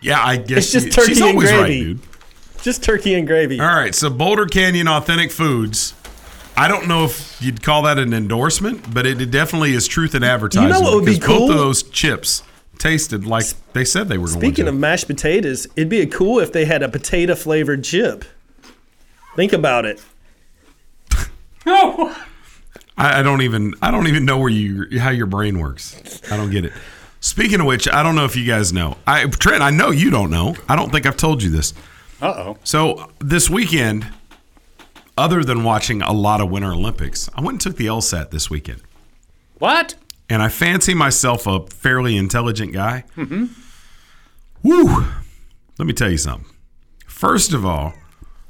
Yeah, 0.00 0.20
I 0.20 0.38
guess 0.38 0.64
It's 0.64 0.72
just 0.72 0.86
she- 0.86 0.90
turkey 0.90 1.08
she's 1.10 1.20
and 1.20 1.30
always 1.30 1.50
right, 1.52 1.58
gravy. 1.60 1.80
dude. 1.84 2.00
Just 2.62 2.82
turkey 2.82 3.14
and 3.14 3.24
gravy. 3.24 3.60
All 3.60 3.66
right, 3.68 3.94
so 3.94 4.10
Boulder 4.10 4.46
Canyon 4.46 4.88
Authentic 4.88 5.30
Foods. 5.30 5.94
I 6.56 6.66
don't 6.66 6.88
know 6.88 7.04
if 7.04 7.40
you'd 7.40 7.62
call 7.62 7.82
that 7.82 7.96
an 7.96 8.12
endorsement, 8.12 8.92
but 8.92 9.06
it 9.06 9.30
definitely 9.30 9.72
is 9.74 9.86
truth 9.86 10.16
in 10.16 10.24
advertising. 10.24 10.64
You 10.66 10.74
know 10.74 10.80
what 10.80 10.94
would 10.96 11.04
be 11.04 11.14
because 11.14 11.28
Both 11.38 11.50
of 11.52 11.56
those 11.56 11.84
chips 11.84 12.42
tasted 12.78 13.24
like 13.24 13.46
they 13.72 13.84
said 13.84 14.08
they 14.08 14.18
were 14.18 14.26
going 14.26 14.40
Speaking 14.40 14.66
of 14.66 14.74
mashed 14.74 15.06
potatoes, 15.06 15.68
it'd 15.76 15.88
be 15.88 16.04
cool 16.06 16.40
if 16.40 16.50
they 16.52 16.64
had 16.64 16.82
a 16.82 16.88
potato 16.88 17.36
flavored 17.36 17.84
chip. 17.84 18.24
Think 19.36 19.52
about 19.52 19.84
it. 19.84 20.02
No. 21.64 22.12
I, 22.96 23.20
I 23.20 23.22
don't 23.22 23.42
even 23.42 23.74
I 23.82 23.90
don't 23.90 24.06
even 24.08 24.24
know 24.24 24.38
where 24.38 24.48
you 24.50 24.98
how 24.98 25.10
your 25.10 25.26
brain 25.26 25.58
works. 25.58 26.20
I 26.30 26.36
don't 26.36 26.50
get 26.50 26.64
it. 26.64 26.72
Speaking 27.20 27.60
of 27.60 27.66
which, 27.66 27.88
I 27.88 28.02
don't 28.02 28.16
know 28.16 28.24
if 28.24 28.36
you 28.36 28.44
guys 28.44 28.72
know. 28.72 28.96
I 29.06 29.26
Trent, 29.26 29.62
I 29.62 29.70
know 29.70 29.90
you 29.90 30.10
don't 30.10 30.30
know. 30.30 30.56
I 30.68 30.76
don't 30.76 30.90
think 30.90 31.06
I've 31.06 31.16
told 31.16 31.42
you 31.42 31.50
this. 31.50 31.72
Uh 32.20 32.34
oh. 32.36 32.58
So 32.64 33.10
this 33.18 33.48
weekend, 33.48 34.06
other 35.16 35.44
than 35.44 35.64
watching 35.64 36.02
a 36.02 36.12
lot 36.12 36.40
of 36.40 36.50
Winter 36.50 36.72
Olympics, 36.72 37.28
I 37.34 37.40
went 37.40 37.54
and 37.54 37.60
took 37.60 37.76
the 37.76 37.86
LSAT 37.86 38.30
this 38.30 38.50
weekend. 38.50 38.82
What? 39.58 39.94
And 40.28 40.42
I 40.42 40.48
fancy 40.48 40.94
myself 40.94 41.46
a 41.46 41.66
fairly 41.66 42.16
intelligent 42.16 42.72
guy. 42.72 43.04
Mm-hmm. 43.16 43.46
Woo! 44.62 45.06
Let 45.78 45.86
me 45.86 45.92
tell 45.92 46.10
you 46.10 46.18
something. 46.18 46.48
First 47.06 47.52
of 47.52 47.64
all, 47.66 47.94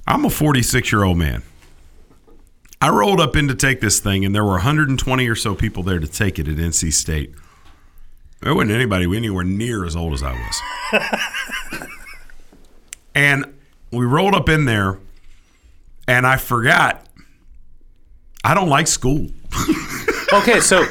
I'm 0.06 0.24
a 0.24 0.30
46 0.30 0.92
year 0.92 1.04
old 1.04 1.18
man. 1.18 1.42
I 2.82 2.88
rolled 2.90 3.20
up 3.20 3.36
in 3.36 3.46
to 3.46 3.54
take 3.54 3.80
this 3.80 4.00
thing, 4.00 4.24
and 4.24 4.34
there 4.34 4.42
were 4.42 4.50
120 4.54 5.28
or 5.28 5.36
so 5.36 5.54
people 5.54 5.84
there 5.84 6.00
to 6.00 6.08
take 6.08 6.40
it 6.40 6.48
at 6.48 6.56
NC 6.56 6.92
State. 6.92 7.32
There 8.40 8.52
wasn't 8.54 8.72
anybody 8.72 9.04
anywhere 9.16 9.44
near 9.44 9.84
as 9.84 9.94
old 9.94 10.12
as 10.14 10.22
I 10.24 10.32
was. 10.32 11.08
and 13.14 13.54
we 13.92 14.04
rolled 14.04 14.34
up 14.34 14.48
in 14.48 14.64
there, 14.64 14.98
and 16.08 16.26
I 16.26 16.36
forgot 16.36 17.06
I 18.42 18.54
don't 18.54 18.68
like 18.68 18.86
school. 18.88 19.28
Okay, 20.32 20.60
so 20.60 20.86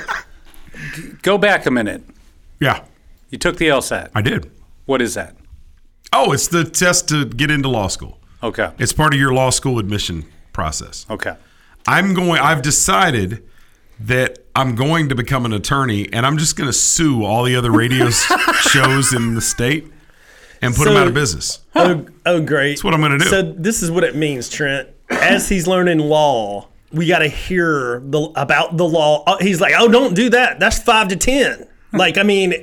go 1.24 1.40
back 1.40 1.66
a 1.66 1.72
minute. 1.72 2.04
Yeah, 2.60 2.86
You 3.32 3.40
took 3.40 3.58
the 3.58 3.70
LSAT. 3.70 4.12
I 4.14 4.22
did. 4.22 4.52
What 4.86 5.02
is 5.02 5.16
that? 5.16 5.36
Oh, 6.14 6.32
it's 6.32 6.48
the 6.48 6.64
test 6.64 7.10
to 7.10 7.26
get 7.26 7.50
into 7.50 7.68
law 7.68 7.88
school. 7.88 8.20
Okay. 8.44 8.70
It's 8.78 8.94
part 8.94 9.16
of 9.16 9.20
your 9.20 9.34
law 9.34 9.50
school 9.50 9.80
admission 9.80 10.26
process. 10.54 11.08
Okay. 11.10 11.36
I'm 11.88 12.14
going 12.14 12.40
I've 12.40 12.62
decided 12.62 13.44
that 14.00 14.40
I'm 14.56 14.76
going 14.76 15.10
to 15.10 15.16
become 15.16 15.46
an 15.46 15.54
attorney 15.54 16.12
and 16.12 16.26
I'm 16.26 16.38
just 16.38 16.56
going 16.56 16.68
to 16.68 16.74
sue 16.74 17.24
all 17.24 17.44
the 17.44 17.56
other 17.56 17.72
radio 17.72 18.10
shows 18.62 19.14
in 19.14 19.36
the 19.36 19.42
state 19.42 19.92
and 20.62 20.76
put 20.76 20.86
them 20.86 20.98
out 20.98 21.08
of 21.08 21.14
business. 21.14 21.60
Oh, 21.76 22.06
oh, 22.26 22.42
great. 22.42 22.72
That's 22.72 22.84
what 22.84 22.94
I'm 22.94 23.02
gonna 23.02 23.18
do. 23.18 23.26
So 23.26 23.42
this 23.42 23.82
is 23.82 23.90
what 23.90 24.04
it 24.04 24.16
means, 24.16 24.50
Trent. 24.50 24.90
As 25.10 25.50
he's 25.50 25.68
learning 25.68 26.00
law, 26.00 26.68
we 26.92 27.08
got 27.08 27.20
to 27.20 27.28
hear 27.28 28.00
the 28.02 28.32
about 28.36 28.78
the 28.78 28.88
law. 28.88 29.24
Uh, 29.26 29.38
He's 29.40 29.60
like, 29.60 29.74
"Oh, 29.78 29.88
don't 29.90 30.14
do 30.14 30.30
that. 30.30 30.60
That's 30.60 30.80
five 30.80 31.08
to 31.10 31.16
ten. 31.16 31.68
Like, 31.92 32.18
I 32.18 32.24
mean, 32.24 32.54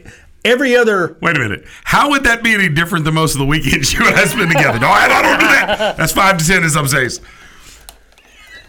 every 0.45 0.77
other. 0.77 1.17
Wait 1.21 1.37
a 1.37 1.41
minute. 1.41 1.65
How 1.85 2.11
would 2.11 2.25
that 2.25 2.43
be 2.43 2.55
any 2.55 2.69
different 2.69 3.05
than 3.05 3.15
most 3.15 3.35
of 3.35 3.39
the 3.39 3.47
weekends 3.47 3.93
you 3.93 4.07
and 4.07 4.15
I 4.15 4.25
spend 4.25 4.51
together? 4.51 4.79
No, 4.79 4.89
I 4.89 5.09
don't 5.09 5.39
do 5.39 5.47
that. 5.47 5.97
That's 5.97 6.13
5 6.13 6.39
to 6.39 6.47
10 6.47 6.63
in 6.63 6.71
some 6.71 6.87
states. 6.89 7.21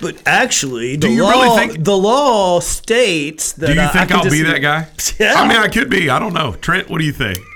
But 0.02 0.22
actually, 0.26 0.96
the 0.96 1.08
Do 1.08 1.14
you 1.14 1.24
law, 1.24 1.32
really 1.32 1.68
think- 1.68 1.84
the 1.84 1.98
law 1.98 2.60
states 2.62 3.52
that 3.54 3.68
Do 3.68 3.74
you 3.74 3.82
uh, 3.82 3.86
I 3.86 3.88
think 3.90 4.12
I'll 4.12 4.24
just- 4.24 4.34
be 4.36 4.44
that 4.44 4.60
guy? 4.60 4.88
Yeah. 5.20 5.34
I 5.36 5.48
mean, 5.48 5.58
I 5.58 5.68
could 5.68 5.90
be. 5.90 6.10
I 6.10 6.18
don't 6.20 6.34
know. 6.34 6.54
Trent, 6.54 6.90
what 6.90 7.00
do 7.00 7.06
you 7.06 7.12
think? 7.14 7.38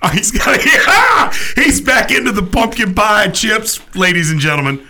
Oh, 0.00 0.06
he's 0.10 0.30
got. 0.30 0.64
Yeah, 0.64 1.32
he's 1.56 1.80
back 1.80 2.12
into 2.12 2.30
the 2.30 2.44
pumpkin 2.44 2.94
pie 2.94 3.26
chips, 3.30 3.80
ladies 3.96 4.30
and 4.30 4.38
gentlemen. 4.38 4.86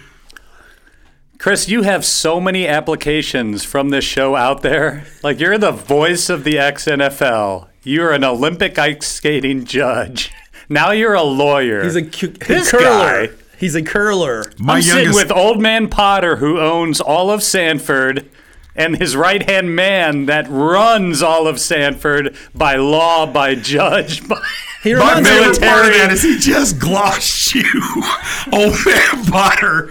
Chris, 1.39 1.67
you 1.69 1.81
have 1.83 2.05
so 2.05 2.39
many 2.41 2.67
applications 2.69 3.65
from 3.65 3.89
this 3.89 4.05
show 4.05 4.37
out 4.37 4.61
there. 4.61 5.05
Like 5.23 5.41
you're 5.41 5.57
the 5.57 5.73
voice 5.73 6.29
of 6.29 6.45
the 6.45 6.59
ex 6.59 6.85
NFL. 6.85 7.69
You're 7.85 8.13
an 8.13 8.23
Olympic 8.23 8.79
ice 8.79 9.07
skating 9.07 9.65
judge. 9.65 10.31
Now 10.69 10.91
you're 10.91 11.15
a 11.15 11.23
lawyer. 11.23 11.85
He's 11.85 11.97
a, 11.97 12.03
cu- 12.03 12.27
This 12.47 12.71
curler. 12.71 13.29
guy. 13.29 13.33
He's 13.59 13.75
a 13.75 13.83
curler. 13.83 14.45
I'm 14.67 14.83
sitting 14.83 15.13
with 15.13 15.33
old 15.33 15.61
man 15.61 15.89
Potter, 15.89 16.37
who 16.37 16.61
owns 16.61 17.01
all 17.01 17.31
of 17.31 17.43
Sanford, 17.43 18.31
and 18.77 18.97
his 18.97 19.17
right 19.17 19.43
hand 19.49 19.75
man 19.75 20.27
that 20.27 20.49
runs 20.49 21.23
all 21.23 21.49
of 21.49 21.59
Sanford 21.59 22.37
by 22.55 22.77
law, 22.77 23.27
by 23.27 23.57
judge, 23.57 24.27
by, 24.29 24.41
He 24.85 24.95
My 24.95 25.01
reminds 25.01 25.29
me 25.29 25.37
favorite 25.37 25.61
part 25.61 25.87
of 25.87 25.93
that 25.93 26.11
is 26.13 26.23
he 26.23 26.39
just 26.39 26.79
glossed 26.79 27.55
you, 27.55 27.65
old 28.53 28.77
man 28.87 29.25
Potter. 29.27 29.91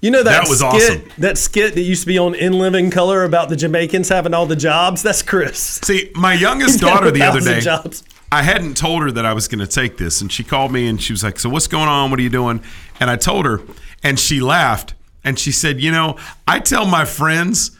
You 0.00 0.12
know 0.12 0.22
that, 0.22 0.42
That 0.42 0.48
was 0.48 0.58
skit, 0.58 1.00
awesome. 1.00 1.12
That 1.18 1.38
skit 1.38 1.74
that 1.74 1.80
used 1.80 2.02
to 2.02 2.06
be 2.06 2.18
on 2.18 2.34
In 2.34 2.52
Living 2.52 2.90
Color 2.90 3.24
about 3.24 3.48
the 3.48 3.56
Jamaicans 3.56 4.08
having 4.08 4.32
all 4.32 4.46
the 4.46 4.54
jobs. 4.54 5.02
That's 5.02 5.22
Chris. 5.22 5.80
See, 5.82 6.10
my 6.14 6.34
youngest 6.46 6.80
daughter 6.80 7.10
the 7.10 7.22
other 7.22 7.40
day, 7.40 7.60
jobs. 7.60 8.04
I 8.30 8.42
hadn't 8.42 8.76
told 8.76 9.02
her 9.02 9.10
that 9.12 9.24
I 9.24 9.32
was 9.32 9.48
going 9.48 9.60
to 9.60 9.66
take 9.66 9.96
this, 9.96 10.20
and 10.20 10.30
she 10.30 10.44
called 10.44 10.70
me 10.72 10.86
and 10.86 11.00
she 11.02 11.12
was 11.12 11.22
like, 11.24 11.38
"So 11.38 11.48
what's 11.48 11.66
going 11.66 11.88
on? 11.88 12.10
What 12.10 12.18
are 12.20 12.22
you 12.22 12.28
doing?" 12.30 12.62
And 13.00 13.08
I 13.10 13.16
told 13.16 13.46
her, 13.46 13.60
and 14.02 14.18
she 14.18 14.40
laughed 14.40 14.94
and 15.24 15.38
she 15.38 15.50
said, 15.52 15.80
"You 15.80 15.90
know, 15.92 16.16
I 16.46 16.60
tell 16.60 16.86
my 16.86 17.04
friends 17.04 17.70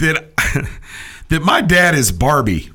that 0.00 0.34
that 1.28 1.42
my 1.42 1.60
dad 1.60 1.94
is 1.94 2.10
Barbie." 2.12 2.70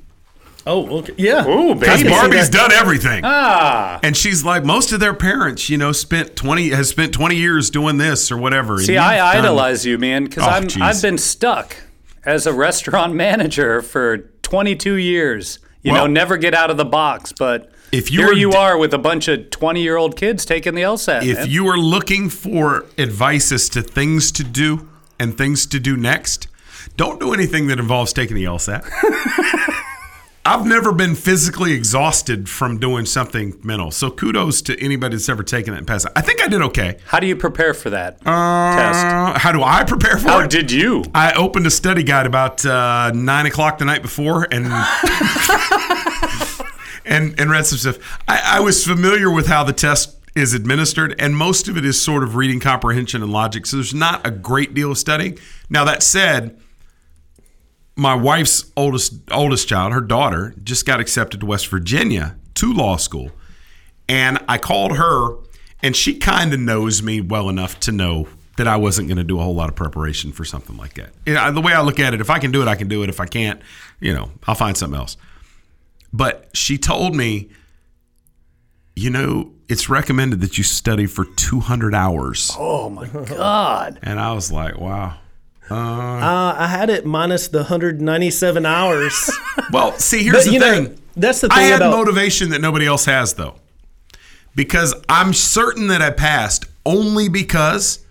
Oh, 0.67 0.99
okay. 0.99 1.13
Yeah. 1.17 1.47
Ooh, 1.47 1.73
Because 1.73 2.03
baby. 2.03 2.09
Barbie's 2.13 2.47
done 2.47 2.71
everything. 2.71 3.23
Ah. 3.25 3.99
And 4.03 4.15
she's 4.15 4.45
like, 4.45 4.63
most 4.63 4.91
of 4.91 4.99
their 4.99 5.15
parents, 5.15 5.69
you 5.71 5.77
know, 5.77 5.91
spent 5.91 6.35
twenty 6.35 6.69
has 6.69 6.87
spent 6.89 7.13
twenty 7.13 7.35
years 7.35 7.69
doing 7.71 7.97
this 7.97 8.31
or 8.31 8.37
whatever. 8.37 8.77
See, 8.79 8.93
you've 8.93 9.01
I 9.01 9.17
done- 9.17 9.37
idolize 9.45 9.85
you, 9.87 9.97
man, 9.97 10.25
because 10.25 10.43
Oh, 10.43 10.49
I'm 10.49 10.63
jeez. 10.65 10.81
I've 10.81 11.01
been 11.01 11.17
stuck 11.17 11.75
as 12.25 12.45
a 12.45 12.53
restaurant 12.67 13.15
manager 13.15 13.81
for 13.81 14.19
22 14.43 14.93
years. 14.93 15.57
You 15.83 15.93
know, 15.93 16.07
never 16.07 16.37
get 16.37 16.53
out 16.53 16.69
of 16.69 16.77
the 16.77 16.85
box. 16.85 17.31
But 17.31 17.71
If 17.91 18.11
you 18.11 18.19
here 18.19 18.33
you 18.33 18.51
are 18.51 18.77
with 18.77 18.93
a 18.93 18.97
bunch 18.97 19.27
of 19.27 19.49
20 19.49 19.81
year 19.81 19.97
old 19.97 20.15
kids 20.15 20.45
taking 20.45 20.75
the 20.75 20.81
LSAT. 20.81 21.23
If 21.25 21.37
man. 21.37 21.49
you 21.49 21.67
are 21.67 21.77
looking 21.77 22.29
for 22.29 22.85
advice 22.97 23.51
as 23.51 23.69
to 23.69 23.81
things 23.81 24.31
to 24.33 24.43
do 24.43 24.87
and 25.19 25.37
things 25.37 25.65
to 25.67 25.79
do 25.79 25.97
next, 25.97 26.47
don't 26.97 27.19
do 27.19 27.33
anything 27.33 27.67
that 27.67 27.79
involves 27.79 28.13
taking 28.13 28.35
the 28.35 28.43
LSAT. 28.43 28.87
I've 30.43 30.65
never 30.65 30.91
been 30.91 31.13
physically 31.13 31.73
exhausted 31.73 32.49
from 32.49 32.79
doing 32.79 33.05
something 33.05 33.59
mental. 33.63 33.91
So 33.91 34.09
kudos 34.09 34.63
to 34.63 34.79
anybody 34.83 35.15
that's 35.15 35.29
ever 35.29 35.43
taken 35.43 35.75
it 35.75 35.77
and 35.77 35.85
passed 35.87 36.07
it. 36.07 36.13
I 36.15 36.21
think 36.21 36.41
I 36.41 36.47
did 36.47 36.63
okay. 36.63 36.97
How 37.05 37.19
do 37.19 37.27
you 37.27 37.35
prepare 37.35 37.75
for 37.75 37.91
that 37.91 38.17
Uh, 38.25 38.75
test? 38.75 39.39
How 39.43 39.51
do 39.51 39.61
I 39.61 39.83
prepare 39.83 40.17
for 40.17 40.29
How 40.29 40.39
it? 40.39 40.49
did 40.49 40.71
you? 40.71 41.03
I 41.13 41.33
opened 41.33 41.67
a 41.67 41.71
study 41.71 42.01
guide 42.01 42.25
about 42.25 42.65
uh, 42.65 43.11
nine 43.13 43.45
o'clock 43.45 43.77
the 43.77 43.85
night 43.85 44.01
before 44.01 44.47
and 44.51 44.65
and 47.05 47.39
and 47.39 47.51
read 47.51 47.67
some 47.67 47.77
stuff. 47.77 48.19
I, 48.27 48.57
I 48.57 48.59
was 48.61 48.83
familiar 48.85 49.29
with 49.29 49.45
how 49.45 49.63
the 49.63 49.73
test 49.73 50.17
is 50.33 50.55
administered, 50.55 51.13
and 51.19 51.35
most 51.35 51.67
of 51.67 51.77
it 51.77 51.85
is 51.85 52.01
sort 52.01 52.23
of 52.23 52.35
reading 52.35 52.59
comprehension 52.59 53.21
and 53.21 53.31
logic. 53.31 53.67
So 53.67 53.77
there's 53.77 53.93
not 53.93 54.25
a 54.25 54.31
great 54.31 54.73
deal 54.73 54.91
of 54.91 54.97
studying. 54.97 55.37
Now 55.69 55.83
that 55.85 56.01
said, 56.01 56.57
my 57.95 58.15
wife's 58.15 58.71
oldest 58.75 59.13
oldest 59.31 59.67
child, 59.67 59.93
her 59.93 60.01
daughter, 60.01 60.53
just 60.63 60.85
got 60.85 60.99
accepted 60.99 61.39
to 61.41 61.45
West 61.45 61.67
Virginia 61.67 62.35
to 62.55 62.73
law 62.73 62.97
school, 62.97 63.31
and 64.07 64.39
I 64.47 64.57
called 64.57 64.97
her, 64.97 65.37
and 65.81 65.95
she 65.95 66.17
kind 66.17 66.53
of 66.53 66.59
knows 66.59 67.01
me 67.01 67.21
well 67.21 67.49
enough 67.49 67.79
to 67.81 67.91
know 67.91 68.27
that 68.57 68.67
I 68.67 68.77
wasn't 68.77 69.07
going 69.07 69.17
to 69.17 69.23
do 69.23 69.39
a 69.39 69.43
whole 69.43 69.55
lot 69.55 69.69
of 69.69 69.75
preparation 69.75 70.31
for 70.31 70.45
something 70.45 70.77
like 70.77 70.93
that. 70.95 71.09
You 71.25 71.33
know, 71.33 71.51
the 71.51 71.61
way 71.61 71.73
I 71.73 71.81
look 71.81 71.99
at 71.99 72.13
it, 72.13 72.21
if 72.21 72.29
I 72.29 72.37
can 72.37 72.51
do 72.51 72.61
it, 72.61 72.67
I 72.67 72.75
can 72.75 72.87
do 72.87 73.01
it. 73.01 73.09
If 73.09 73.19
I 73.19 73.25
can't, 73.25 73.61
you 73.99 74.13
know, 74.13 74.31
I'll 74.45 74.55
find 74.55 74.75
something 74.75 74.99
else. 74.99 75.17
But 76.13 76.49
she 76.53 76.77
told 76.77 77.15
me, 77.15 77.49
you 78.95 79.09
know, 79.09 79.53
it's 79.69 79.89
recommended 79.89 80.41
that 80.41 80.57
you 80.57 80.65
study 80.65 81.05
for 81.05 81.23
200 81.23 81.95
hours. 81.95 82.51
Oh 82.59 82.89
my 82.89 83.07
God. 83.07 83.99
And 84.03 84.19
I 84.19 84.33
was 84.33 84.51
like, 84.51 84.77
wow. 84.77 85.17
Uh, 85.69 85.75
Uh, 85.75 86.55
I 86.57 86.67
had 86.67 86.89
it 86.89 87.05
minus 87.05 87.47
the 87.47 87.59
197 87.59 88.65
hours. 88.65 89.29
well, 89.71 89.93
see, 89.99 90.23
here's 90.23 90.37
But, 90.37 90.45
the 90.45 90.51
you 90.53 90.59
know, 90.59 90.73
thing. 90.85 90.97
that's 91.15 91.41
the 91.41 91.49
thing. 91.49 91.57
I 91.57 91.61
had 91.63 91.81
about 91.81 91.91
motivation 91.97 92.49
that 92.49 92.59
nobody 92.61 92.85
else 92.85 93.05
has, 93.05 93.33
though, 93.35 93.55
because 94.55 94.93
I'm 95.07 95.33
certain 95.33 95.87
that 95.87 96.01
I 96.01 96.09
passed 96.11 96.65
only 96.85 97.29
because 97.29 98.03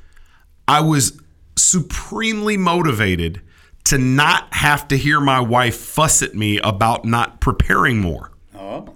I 0.68 0.80
was 0.80 1.20
supremely 1.56 2.56
motivated 2.56 3.40
to 3.84 3.98
not 3.98 4.52
have 4.54 4.86
to 4.88 4.96
hear 4.96 5.20
my 5.20 5.40
wife 5.40 5.76
fuss 5.76 6.22
at 6.22 6.34
me 6.34 6.58
about 6.60 7.04
not 7.04 7.40
preparing 7.40 7.98
more. 7.98 8.30
Oh, 8.56 8.94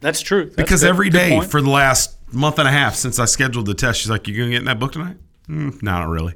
that's 0.00 0.20
true. 0.20 0.44
That's 0.44 0.56
because 0.56 0.80
good. 0.82 0.88
every 0.88 1.10
Good 1.10 1.18
day 1.18 1.30
point. 1.38 1.50
for 1.50 1.60
the 1.60 1.68
last 1.70 2.16
month 2.32 2.58
and 2.58 2.66
a 2.66 2.70
half 2.70 2.94
since 2.94 3.18
I 3.18 3.24
scheduled 3.26 3.66
the 3.66 3.74
test, 3.74 4.00
she's 4.00 4.08
like, 4.10 4.26
"You 4.28 4.36
gonna 4.36 4.50
get 4.50 4.58
in 4.60 4.64
that 4.64 4.78
book 4.78 4.92
tonight?" 4.92 5.16
Mm, 5.48 5.82
no, 5.82 5.90
not 5.98 6.08
really. 6.08 6.34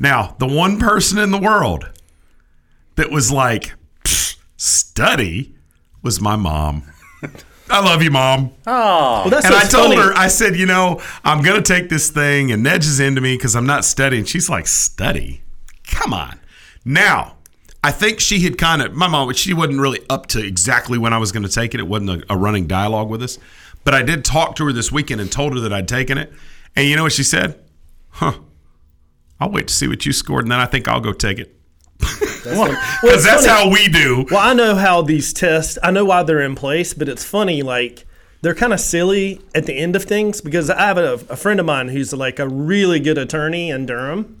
Now, 0.00 0.36
the 0.38 0.46
one 0.46 0.78
person 0.78 1.18
in 1.18 1.30
the 1.30 1.38
world 1.38 1.88
that 2.96 3.10
was 3.10 3.30
like, 3.32 3.74
"Study," 4.56 5.54
was 6.02 6.20
my 6.20 6.36
mom. 6.36 6.84
I 7.70 7.80
love 7.84 8.02
you, 8.02 8.10
mom. 8.10 8.52
Oh, 8.66 9.22
Well, 9.22 9.30
that's 9.30 9.44
and 9.44 9.54
I 9.54 9.64
told 9.64 9.92
funny. 9.94 9.96
her, 9.96 10.14
I 10.14 10.28
said, 10.28 10.56
you 10.56 10.64
know, 10.64 11.02
I'm 11.22 11.42
gonna 11.42 11.60
take 11.62 11.88
this 11.90 12.10
thing, 12.10 12.50
and 12.50 12.64
Nedge 12.64 12.84
is 12.86 12.98
into 13.00 13.20
me 13.20 13.36
because 13.36 13.54
I'm 13.54 13.66
not 13.66 13.84
studying. 13.84 14.24
She's 14.24 14.48
like, 14.48 14.66
study? 14.66 15.42
Come 15.86 16.14
on. 16.14 16.38
Now, 16.84 17.36
I 17.84 17.90
think 17.92 18.20
she 18.20 18.40
had 18.40 18.56
kind 18.56 18.80
of 18.82 18.94
my 18.94 19.06
mom. 19.06 19.32
She 19.34 19.52
wasn't 19.52 19.80
really 19.80 20.00
up 20.08 20.26
to 20.28 20.44
exactly 20.44 20.96
when 20.98 21.12
I 21.12 21.18
was 21.18 21.30
going 21.32 21.42
to 21.42 21.48
take 21.48 21.74
it. 21.74 21.80
It 21.80 21.86
wasn't 21.86 22.10
a, 22.22 22.32
a 22.32 22.36
running 22.36 22.66
dialogue 22.66 23.08
with 23.10 23.22
us, 23.22 23.38
but 23.84 23.94
I 23.94 24.02
did 24.02 24.24
talk 24.24 24.56
to 24.56 24.64
her 24.66 24.72
this 24.72 24.90
weekend 24.90 25.20
and 25.20 25.30
told 25.30 25.52
her 25.54 25.60
that 25.60 25.72
I'd 25.72 25.88
taken 25.88 26.16
it. 26.18 26.32
And 26.74 26.86
you 26.88 26.96
know 26.96 27.02
what 27.02 27.12
she 27.12 27.22
said? 27.22 27.60
Huh. 28.10 28.38
I'll 29.40 29.50
wait 29.50 29.68
to 29.68 29.74
see 29.74 29.86
what 29.88 30.04
you 30.04 30.12
scored, 30.12 30.44
and 30.44 30.52
then 30.52 30.60
I 30.60 30.66
think 30.66 30.88
I'll 30.88 31.00
go 31.00 31.12
take 31.12 31.38
it. 31.38 31.54
Well, 32.46 32.68
Because 33.02 33.16
it's 33.16 33.24
that's 33.26 33.44
how 33.44 33.68
we 33.70 33.88
do. 33.88 34.24
Well, 34.30 34.40
I 34.40 34.54
know 34.54 34.74
how 34.74 35.02
these 35.02 35.34
tests. 35.34 35.76
I 35.82 35.90
know 35.90 36.04
why 36.06 36.22
they're 36.22 36.40
in 36.40 36.54
place, 36.54 36.94
but 36.94 37.06
it's 37.08 37.22
funny. 37.22 37.62
Like 37.62 38.06
they're 38.40 38.54
kind 38.54 38.72
of 38.72 38.80
silly 38.80 39.42
at 39.54 39.66
the 39.66 39.74
end 39.74 39.96
of 39.96 40.04
things 40.04 40.40
because 40.40 40.70
I 40.70 40.86
have 40.86 40.96
a, 40.96 41.14
a 41.28 41.36
friend 41.36 41.60
of 41.60 41.66
mine 41.66 41.88
who's 41.88 42.14
like 42.14 42.38
a 42.38 42.48
really 42.48 43.00
good 43.00 43.18
attorney 43.18 43.68
in 43.70 43.84
Durham, 43.84 44.40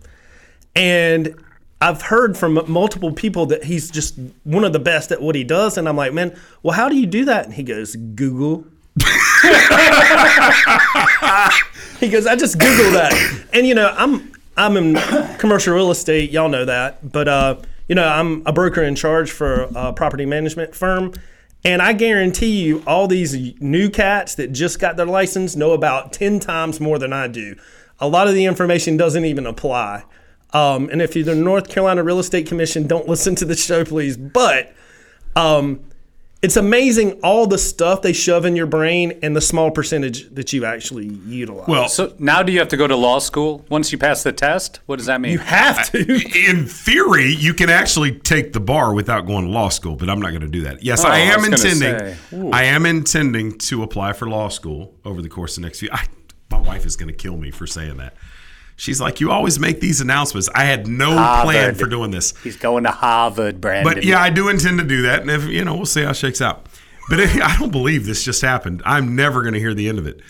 and 0.74 1.34
I've 1.82 2.00
heard 2.02 2.38
from 2.38 2.60
multiple 2.66 3.12
people 3.12 3.44
that 3.46 3.64
he's 3.64 3.90
just 3.90 4.18
one 4.44 4.64
of 4.64 4.72
the 4.72 4.78
best 4.78 5.12
at 5.12 5.20
what 5.20 5.34
he 5.34 5.44
does. 5.44 5.76
And 5.76 5.88
I'm 5.88 5.96
like, 5.96 6.14
man, 6.14 6.34
well, 6.62 6.74
how 6.74 6.88
do 6.88 6.96
you 6.96 7.06
do 7.06 7.24
that? 7.26 7.44
And 7.44 7.52
he 7.54 7.62
goes, 7.62 7.94
Google. 7.94 8.64
he 12.00 12.08
goes, 12.08 12.26
I 12.26 12.36
just 12.36 12.58
Google 12.58 12.92
that, 12.92 13.12
and 13.52 13.66
you 13.66 13.74
know, 13.74 13.92
I'm 13.96 14.32
I'm 14.58 14.76
in 14.76 14.96
commercial 15.38 15.72
real 15.72 15.92
estate. 15.92 16.30
Y'all 16.30 16.48
know 16.48 16.64
that, 16.64 17.12
but 17.12 17.28
uh, 17.28 17.56
you 17.88 17.94
know, 17.94 18.06
I'm 18.06 18.42
a 18.44 18.52
broker 18.52 18.82
in 18.82 18.96
charge 18.96 19.30
for 19.30 19.68
a 19.74 19.92
property 19.92 20.26
management 20.26 20.74
firm, 20.74 21.14
and 21.64 21.80
I 21.80 21.92
guarantee 21.92 22.64
you, 22.64 22.82
all 22.84 23.06
these 23.06 23.34
new 23.60 23.88
cats 23.88 24.34
that 24.34 24.52
just 24.52 24.80
got 24.80 24.96
their 24.96 25.06
license 25.06 25.54
know 25.54 25.72
about 25.72 26.12
ten 26.12 26.40
times 26.40 26.80
more 26.80 26.98
than 26.98 27.12
I 27.12 27.28
do. 27.28 27.54
A 28.00 28.08
lot 28.08 28.26
of 28.26 28.34
the 28.34 28.46
information 28.46 28.96
doesn't 28.96 29.24
even 29.24 29.46
apply. 29.46 30.04
Um, 30.52 30.88
and 30.90 31.00
if 31.00 31.14
you're 31.14 31.24
the 31.24 31.34
North 31.36 31.68
Carolina 31.68 32.02
Real 32.02 32.18
Estate 32.18 32.46
Commission, 32.48 32.86
don't 32.86 33.06
listen 33.06 33.36
to 33.36 33.44
the 33.44 33.54
show, 33.56 33.84
please. 33.84 34.16
But 34.16 34.74
um, 35.36 35.84
it's 36.40 36.56
amazing 36.56 37.18
all 37.24 37.46
the 37.48 37.58
stuff 37.58 38.00
they 38.02 38.12
shove 38.12 38.44
in 38.44 38.54
your 38.54 38.66
brain 38.66 39.18
and 39.22 39.34
the 39.34 39.40
small 39.40 39.72
percentage 39.72 40.32
that 40.34 40.52
you 40.52 40.64
actually 40.64 41.06
utilize. 41.26 41.66
Well, 41.66 41.88
so 41.88 42.14
now 42.20 42.44
do 42.44 42.52
you 42.52 42.60
have 42.60 42.68
to 42.68 42.76
go 42.76 42.86
to 42.86 42.94
law 42.94 43.18
school 43.18 43.64
once 43.68 43.90
you 43.90 43.98
pass 43.98 44.22
the 44.22 44.32
test? 44.32 44.78
What 44.86 44.96
does 44.96 45.06
that 45.06 45.20
mean? 45.20 45.32
You 45.32 45.38
have 45.38 45.90
to. 45.90 45.98
In 46.48 46.66
theory, 46.66 47.34
you 47.34 47.54
can 47.54 47.70
actually 47.70 48.12
take 48.20 48.52
the 48.52 48.60
bar 48.60 48.94
without 48.94 49.26
going 49.26 49.46
to 49.46 49.50
law 49.50 49.68
school, 49.68 49.96
but 49.96 50.08
I'm 50.08 50.20
not 50.20 50.28
going 50.30 50.42
to 50.42 50.48
do 50.48 50.62
that. 50.62 50.82
Yes, 50.82 51.04
Oh, 51.04 51.08
I 51.08 51.16
I 51.16 51.18
am 51.20 51.40
was 51.50 51.62
gonna 51.62 51.72
intending. 51.72 52.52
I 52.54 52.64
am 52.64 52.86
intending 52.86 53.58
to 53.58 53.82
apply 53.82 54.12
for 54.12 54.28
law 54.28 54.48
school 54.48 54.94
over 55.04 55.20
the 55.20 55.28
course 55.28 55.56
of 55.56 55.62
the 55.62 55.66
next 55.66 55.80
few. 55.80 55.88
I, 55.92 56.06
my 56.52 56.60
wife 56.60 56.86
is 56.86 56.94
going 56.96 57.08
to 57.08 57.14
kill 57.16 57.36
me 57.36 57.50
for 57.50 57.66
saying 57.66 57.96
that. 57.96 58.14
She's 58.78 59.00
like, 59.00 59.20
"You 59.20 59.32
always 59.32 59.58
make 59.58 59.80
these 59.80 60.00
announcements." 60.00 60.48
I 60.54 60.64
had 60.64 60.86
no 60.86 61.10
plan 61.42 61.74
for 61.74 61.86
doing 61.86 62.12
this. 62.12 62.32
He's 62.44 62.56
going 62.56 62.84
to 62.84 62.92
Harvard, 62.92 63.60
Brandon. 63.60 63.92
But 63.92 64.04
yeah, 64.04 64.22
I 64.22 64.30
do 64.30 64.48
intend 64.48 64.78
to 64.78 64.84
do 64.84 65.02
that, 65.02 65.20
and 65.20 65.30
if 65.30 65.44
you 65.46 65.64
know, 65.64 65.74
we'll 65.74 65.84
see 65.84 66.02
how 66.02 66.10
it 66.10 66.16
shakes 66.16 66.40
out. 66.40 66.66
But 67.10 67.18
I 67.42 67.56
don't 67.58 67.72
believe 67.72 68.06
this 68.06 68.24
just 68.24 68.40
happened. 68.40 68.80
I'm 68.84 69.16
never 69.16 69.42
going 69.42 69.54
to 69.54 69.60
hear 69.60 69.74
the 69.74 69.88
end 69.88 69.98
of 69.98 70.06
it. 70.06 70.20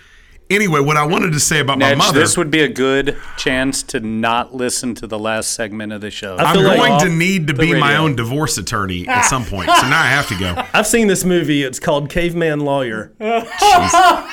Anyway, 0.50 0.80
what 0.80 0.96
I 0.96 1.04
wanted 1.04 1.32
to 1.34 1.40
say 1.40 1.60
about 1.60 1.78
my 1.78 1.94
mother. 1.94 2.18
this 2.20 2.36
would 2.38 2.50
be 2.50 2.60
a 2.60 2.68
good 2.68 3.18
chance 3.36 3.82
to 3.82 4.00
not 4.00 4.54
listen 4.54 4.94
to 4.94 5.06
the 5.06 5.18
last 5.18 5.52
segment 5.52 5.92
of 5.92 6.00
the 6.00 6.10
show. 6.10 6.36
I'm 6.38 6.54
going 6.56 6.98
to 7.00 7.08
need 7.10 7.48
to 7.48 7.52
The 7.52 7.60
be 7.60 7.74
my 7.78 7.96
own 7.96 8.16
divorce 8.16 8.56
attorney 8.56 9.06
at 9.06 9.22
some 9.26 9.44
point, 9.44 9.66
so 9.70 9.82
now 9.88 10.00
I 10.00 10.06
have 10.06 10.26
to 10.28 10.38
go. 10.38 10.54
I've 10.72 10.86
seen 10.86 11.06
this 11.06 11.22
movie. 11.22 11.62
It's 11.64 11.78
called 11.78 12.08
Caveman 12.08 12.60
Lawyer. 12.60 13.12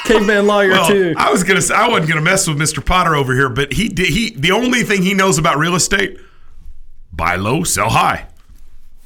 Caveman 0.06 0.48
Lawyer 0.48 0.70
Well, 0.72 0.88
too. 0.88 1.16
I 1.18 1.32
was 1.32 1.44
gonna. 1.44 1.62
say 1.62 1.76
I 1.76 1.90
wasn't 1.90 2.10
gonna 2.10 2.22
mess 2.22 2.48
with 2.48 2.58
Mr. 2.58 2.84
Potter 2.86 3.16
over 3.16 3.34
here, 3.34 3.50
but 3.50 3.74
he 3.74 3.90
did. 3.90 4.08
He 4.08 4.30
the 4.32 4.52
only 4.52 4.84
thing 4.84 5.02
he 5.02 5.14
knows 5.14 5.38
about 5.38 5.58
real 5.58 5.76
estate: 5.76 6.18
buy 7.12 7.36
low, 7.36 7.64
sell 7.64 7.90
high. 7.90 8.28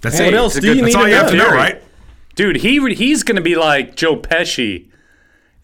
That's 0.02 0.18
Hey, 0.18 0.28
it. 0.28 0.34
it's 0.36 0.56
a 0.58 0.62
good- 0.62 0.84
That's 0.84 0.96
all 0.96 1.08
you 1.08 1.16
have 1.16 1.32
to 1.32 1.36
know, 1.38 1.50
right? 1.50 1.82
Dude, 2.36 2.58
he 2.58 2.80
he's 2.94 3.24
going 3.24 3.36
to 3.36 3.42
be 3.42 3.56
like 3.56 3.96
Joe 3.96 4.16
Pesci 4.16 4.89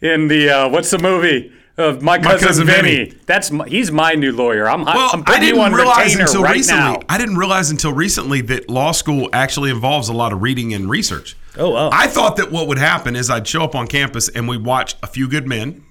in 0.02 0.28
the 0.28 0.50
uh, 0.50 0.70
what's 0.70 0.92
the 0.92 1.00
movie 1.00 1.52
of 1.78 2.02
my 2.02 2.18
cousin, 2.18 2.48
Cousin 2.48 2.68
Vinny. 2.68 2.96
Vinny. 3.06 3.14
That's 3.26 3.52
my, 3.52 3.68
he's 3.68 3.92
my 3.92 4.14
new 4.14 4.32
lawyer. 4.32 4.68
I'm 4.70 4.86
Well, 4.86 5.10
I'm 5.12 5.24
I 5.28 5.40
didn't 5.40 5.74
realize 5.74 6.06
retainer 6.06 6.22
until 6.26 6.44
right 6.44 6.56
recently. 6.56 6.82
now. 6.82 7.00
I 7.10 7.18
didn't 7.18 7.36
realize 7.38 7.70
until 7.70 7.92
recently 7.92 8.40
that 8.42 8.70
law 8.70 8.92
school 8.94 9.30
actually 9.34 9.72
involves 9.72 10.08
a 10.08 10.14
lot 10.14 10.32
of 10.32 10.42
reading 10.42 10.74
and 10.74 10.90
research. 10.90 11.36
Oh 11.58 11.72
wow! 11.72 11.90
I 11.92 12.08
thought 12.08 12.38
that 12.38 12.52
what 12.52 12.68
would 12.68 12.78
happen 12.78 13.16
is 13.16 13.30
I'd 13.30 13.48
show 13.48 13.64
up 13.64 13.76
on 13.76 13.88
campus 13.88 14.30
and 14.30 14.48
we'd 14.48 14.64
watch 14.64 14.96
A 15.04 15.08
Few 15.08 15.28
Good 15.28 15.48
Men 15.48 15.84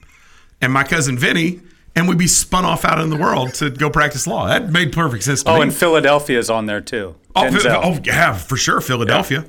and 0.61 0.73
my 0.73 0.85
cousin 0.85 1.19
Vinny, 1.19 1.61
and 1.97 2.09
we'd 2.09 2.19
be 2.19 2.27
spun 2.27 2.65
off 2.65 2.85
out 2.85 2.99
in 3.01 3.11
the 3.11 3.17
world 3.17 3.53
to 3.55 3.69
go 3.71 3.91
practice 3.91 4.27
law. 4.27 4.47
That 4.47 4.71
made 4.71 4.93
perfect 4.93 5.25
sense 5.25 5.43
to 5.43 5.51
Oh, 5.51 5.57
me. 5.57 5.63
and 5.63 5.75
Philadelphia's 5.75 6.49
on 6.49 6.67
there 6.67 6.81
too. 6.81 7.17
Oh, 7.37 7.49
oh, 7.65 7.99
yeah, 8.05 8.35
for 8.35 8.57
sure, 8.57 8.81
Philadelphia. 8.81 9.45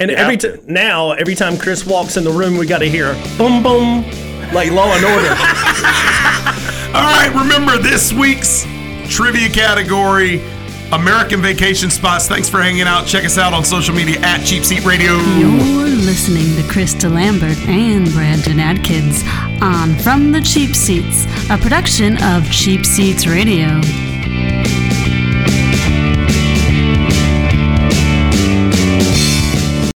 And 0.00 0.10
You 0.10 0.16
every 0.16 0.34
have 0.34 0.64
t- 0.64 0.72
now, 0.72 1.12
every 1.12 1.34
time 1.34 1.56
Chris 1.58 1.84
walks 1.84 2.16
in 2.16 2.24
the 2.24 2.30
room, 2.30 2.56
we 2.56 2.66
got 2.66 2.78
to 2.78 2.88
hear 2.88 3.14
boom 3.36 3.62
boom, 3.62 4.02
like 4.52 4.70
Law 4.70 4.92
and 4.94 5.04
Order. 5.04 5.34
All 6.94 7.02
right, 7.04 7.30
remember 7.34 7.78
this 7.78 8.12
week's 8.12 8.64
trivia 9.08 9.48
category 9.48 10.40
American 10.92 11.42
vacation 11.42 11.90
spots. 11.90 12.28
Thanks 12.28 12.48
for 12.48 12.62
hanging 12.62 12.82
out. 12.82 13.06
Check 13.06 13.24
us 13.24 13.36
out 13.38 13.52
on 13.52 13.64
social 13.64 13.94
media 13.94 14.18
at 14.20 14.44
Cheap 14.44 14.64
Seat 14.64 14.84
Radio. 14.84 15.16
You're 15.36 15.88
listening 15.88 16.54
to 16.56 16.72
Chris 16.72 16.94
DeLambert 16.94 17.58
and 17.68 18.10
Brandon 18.12 18.58
Atkins 18.60 19.22
on 19.60 19.96
From 19.96 20.32
the 20.32 20.40
Cheap 20.40 20.74
Seats, 20.74 21.26
a 21.50 21.58
production 21.58 22.22
of 22.22 22.50
Cheap 22.50 22.86
Seats 22.86 23.26
Radio. 23.26 23.80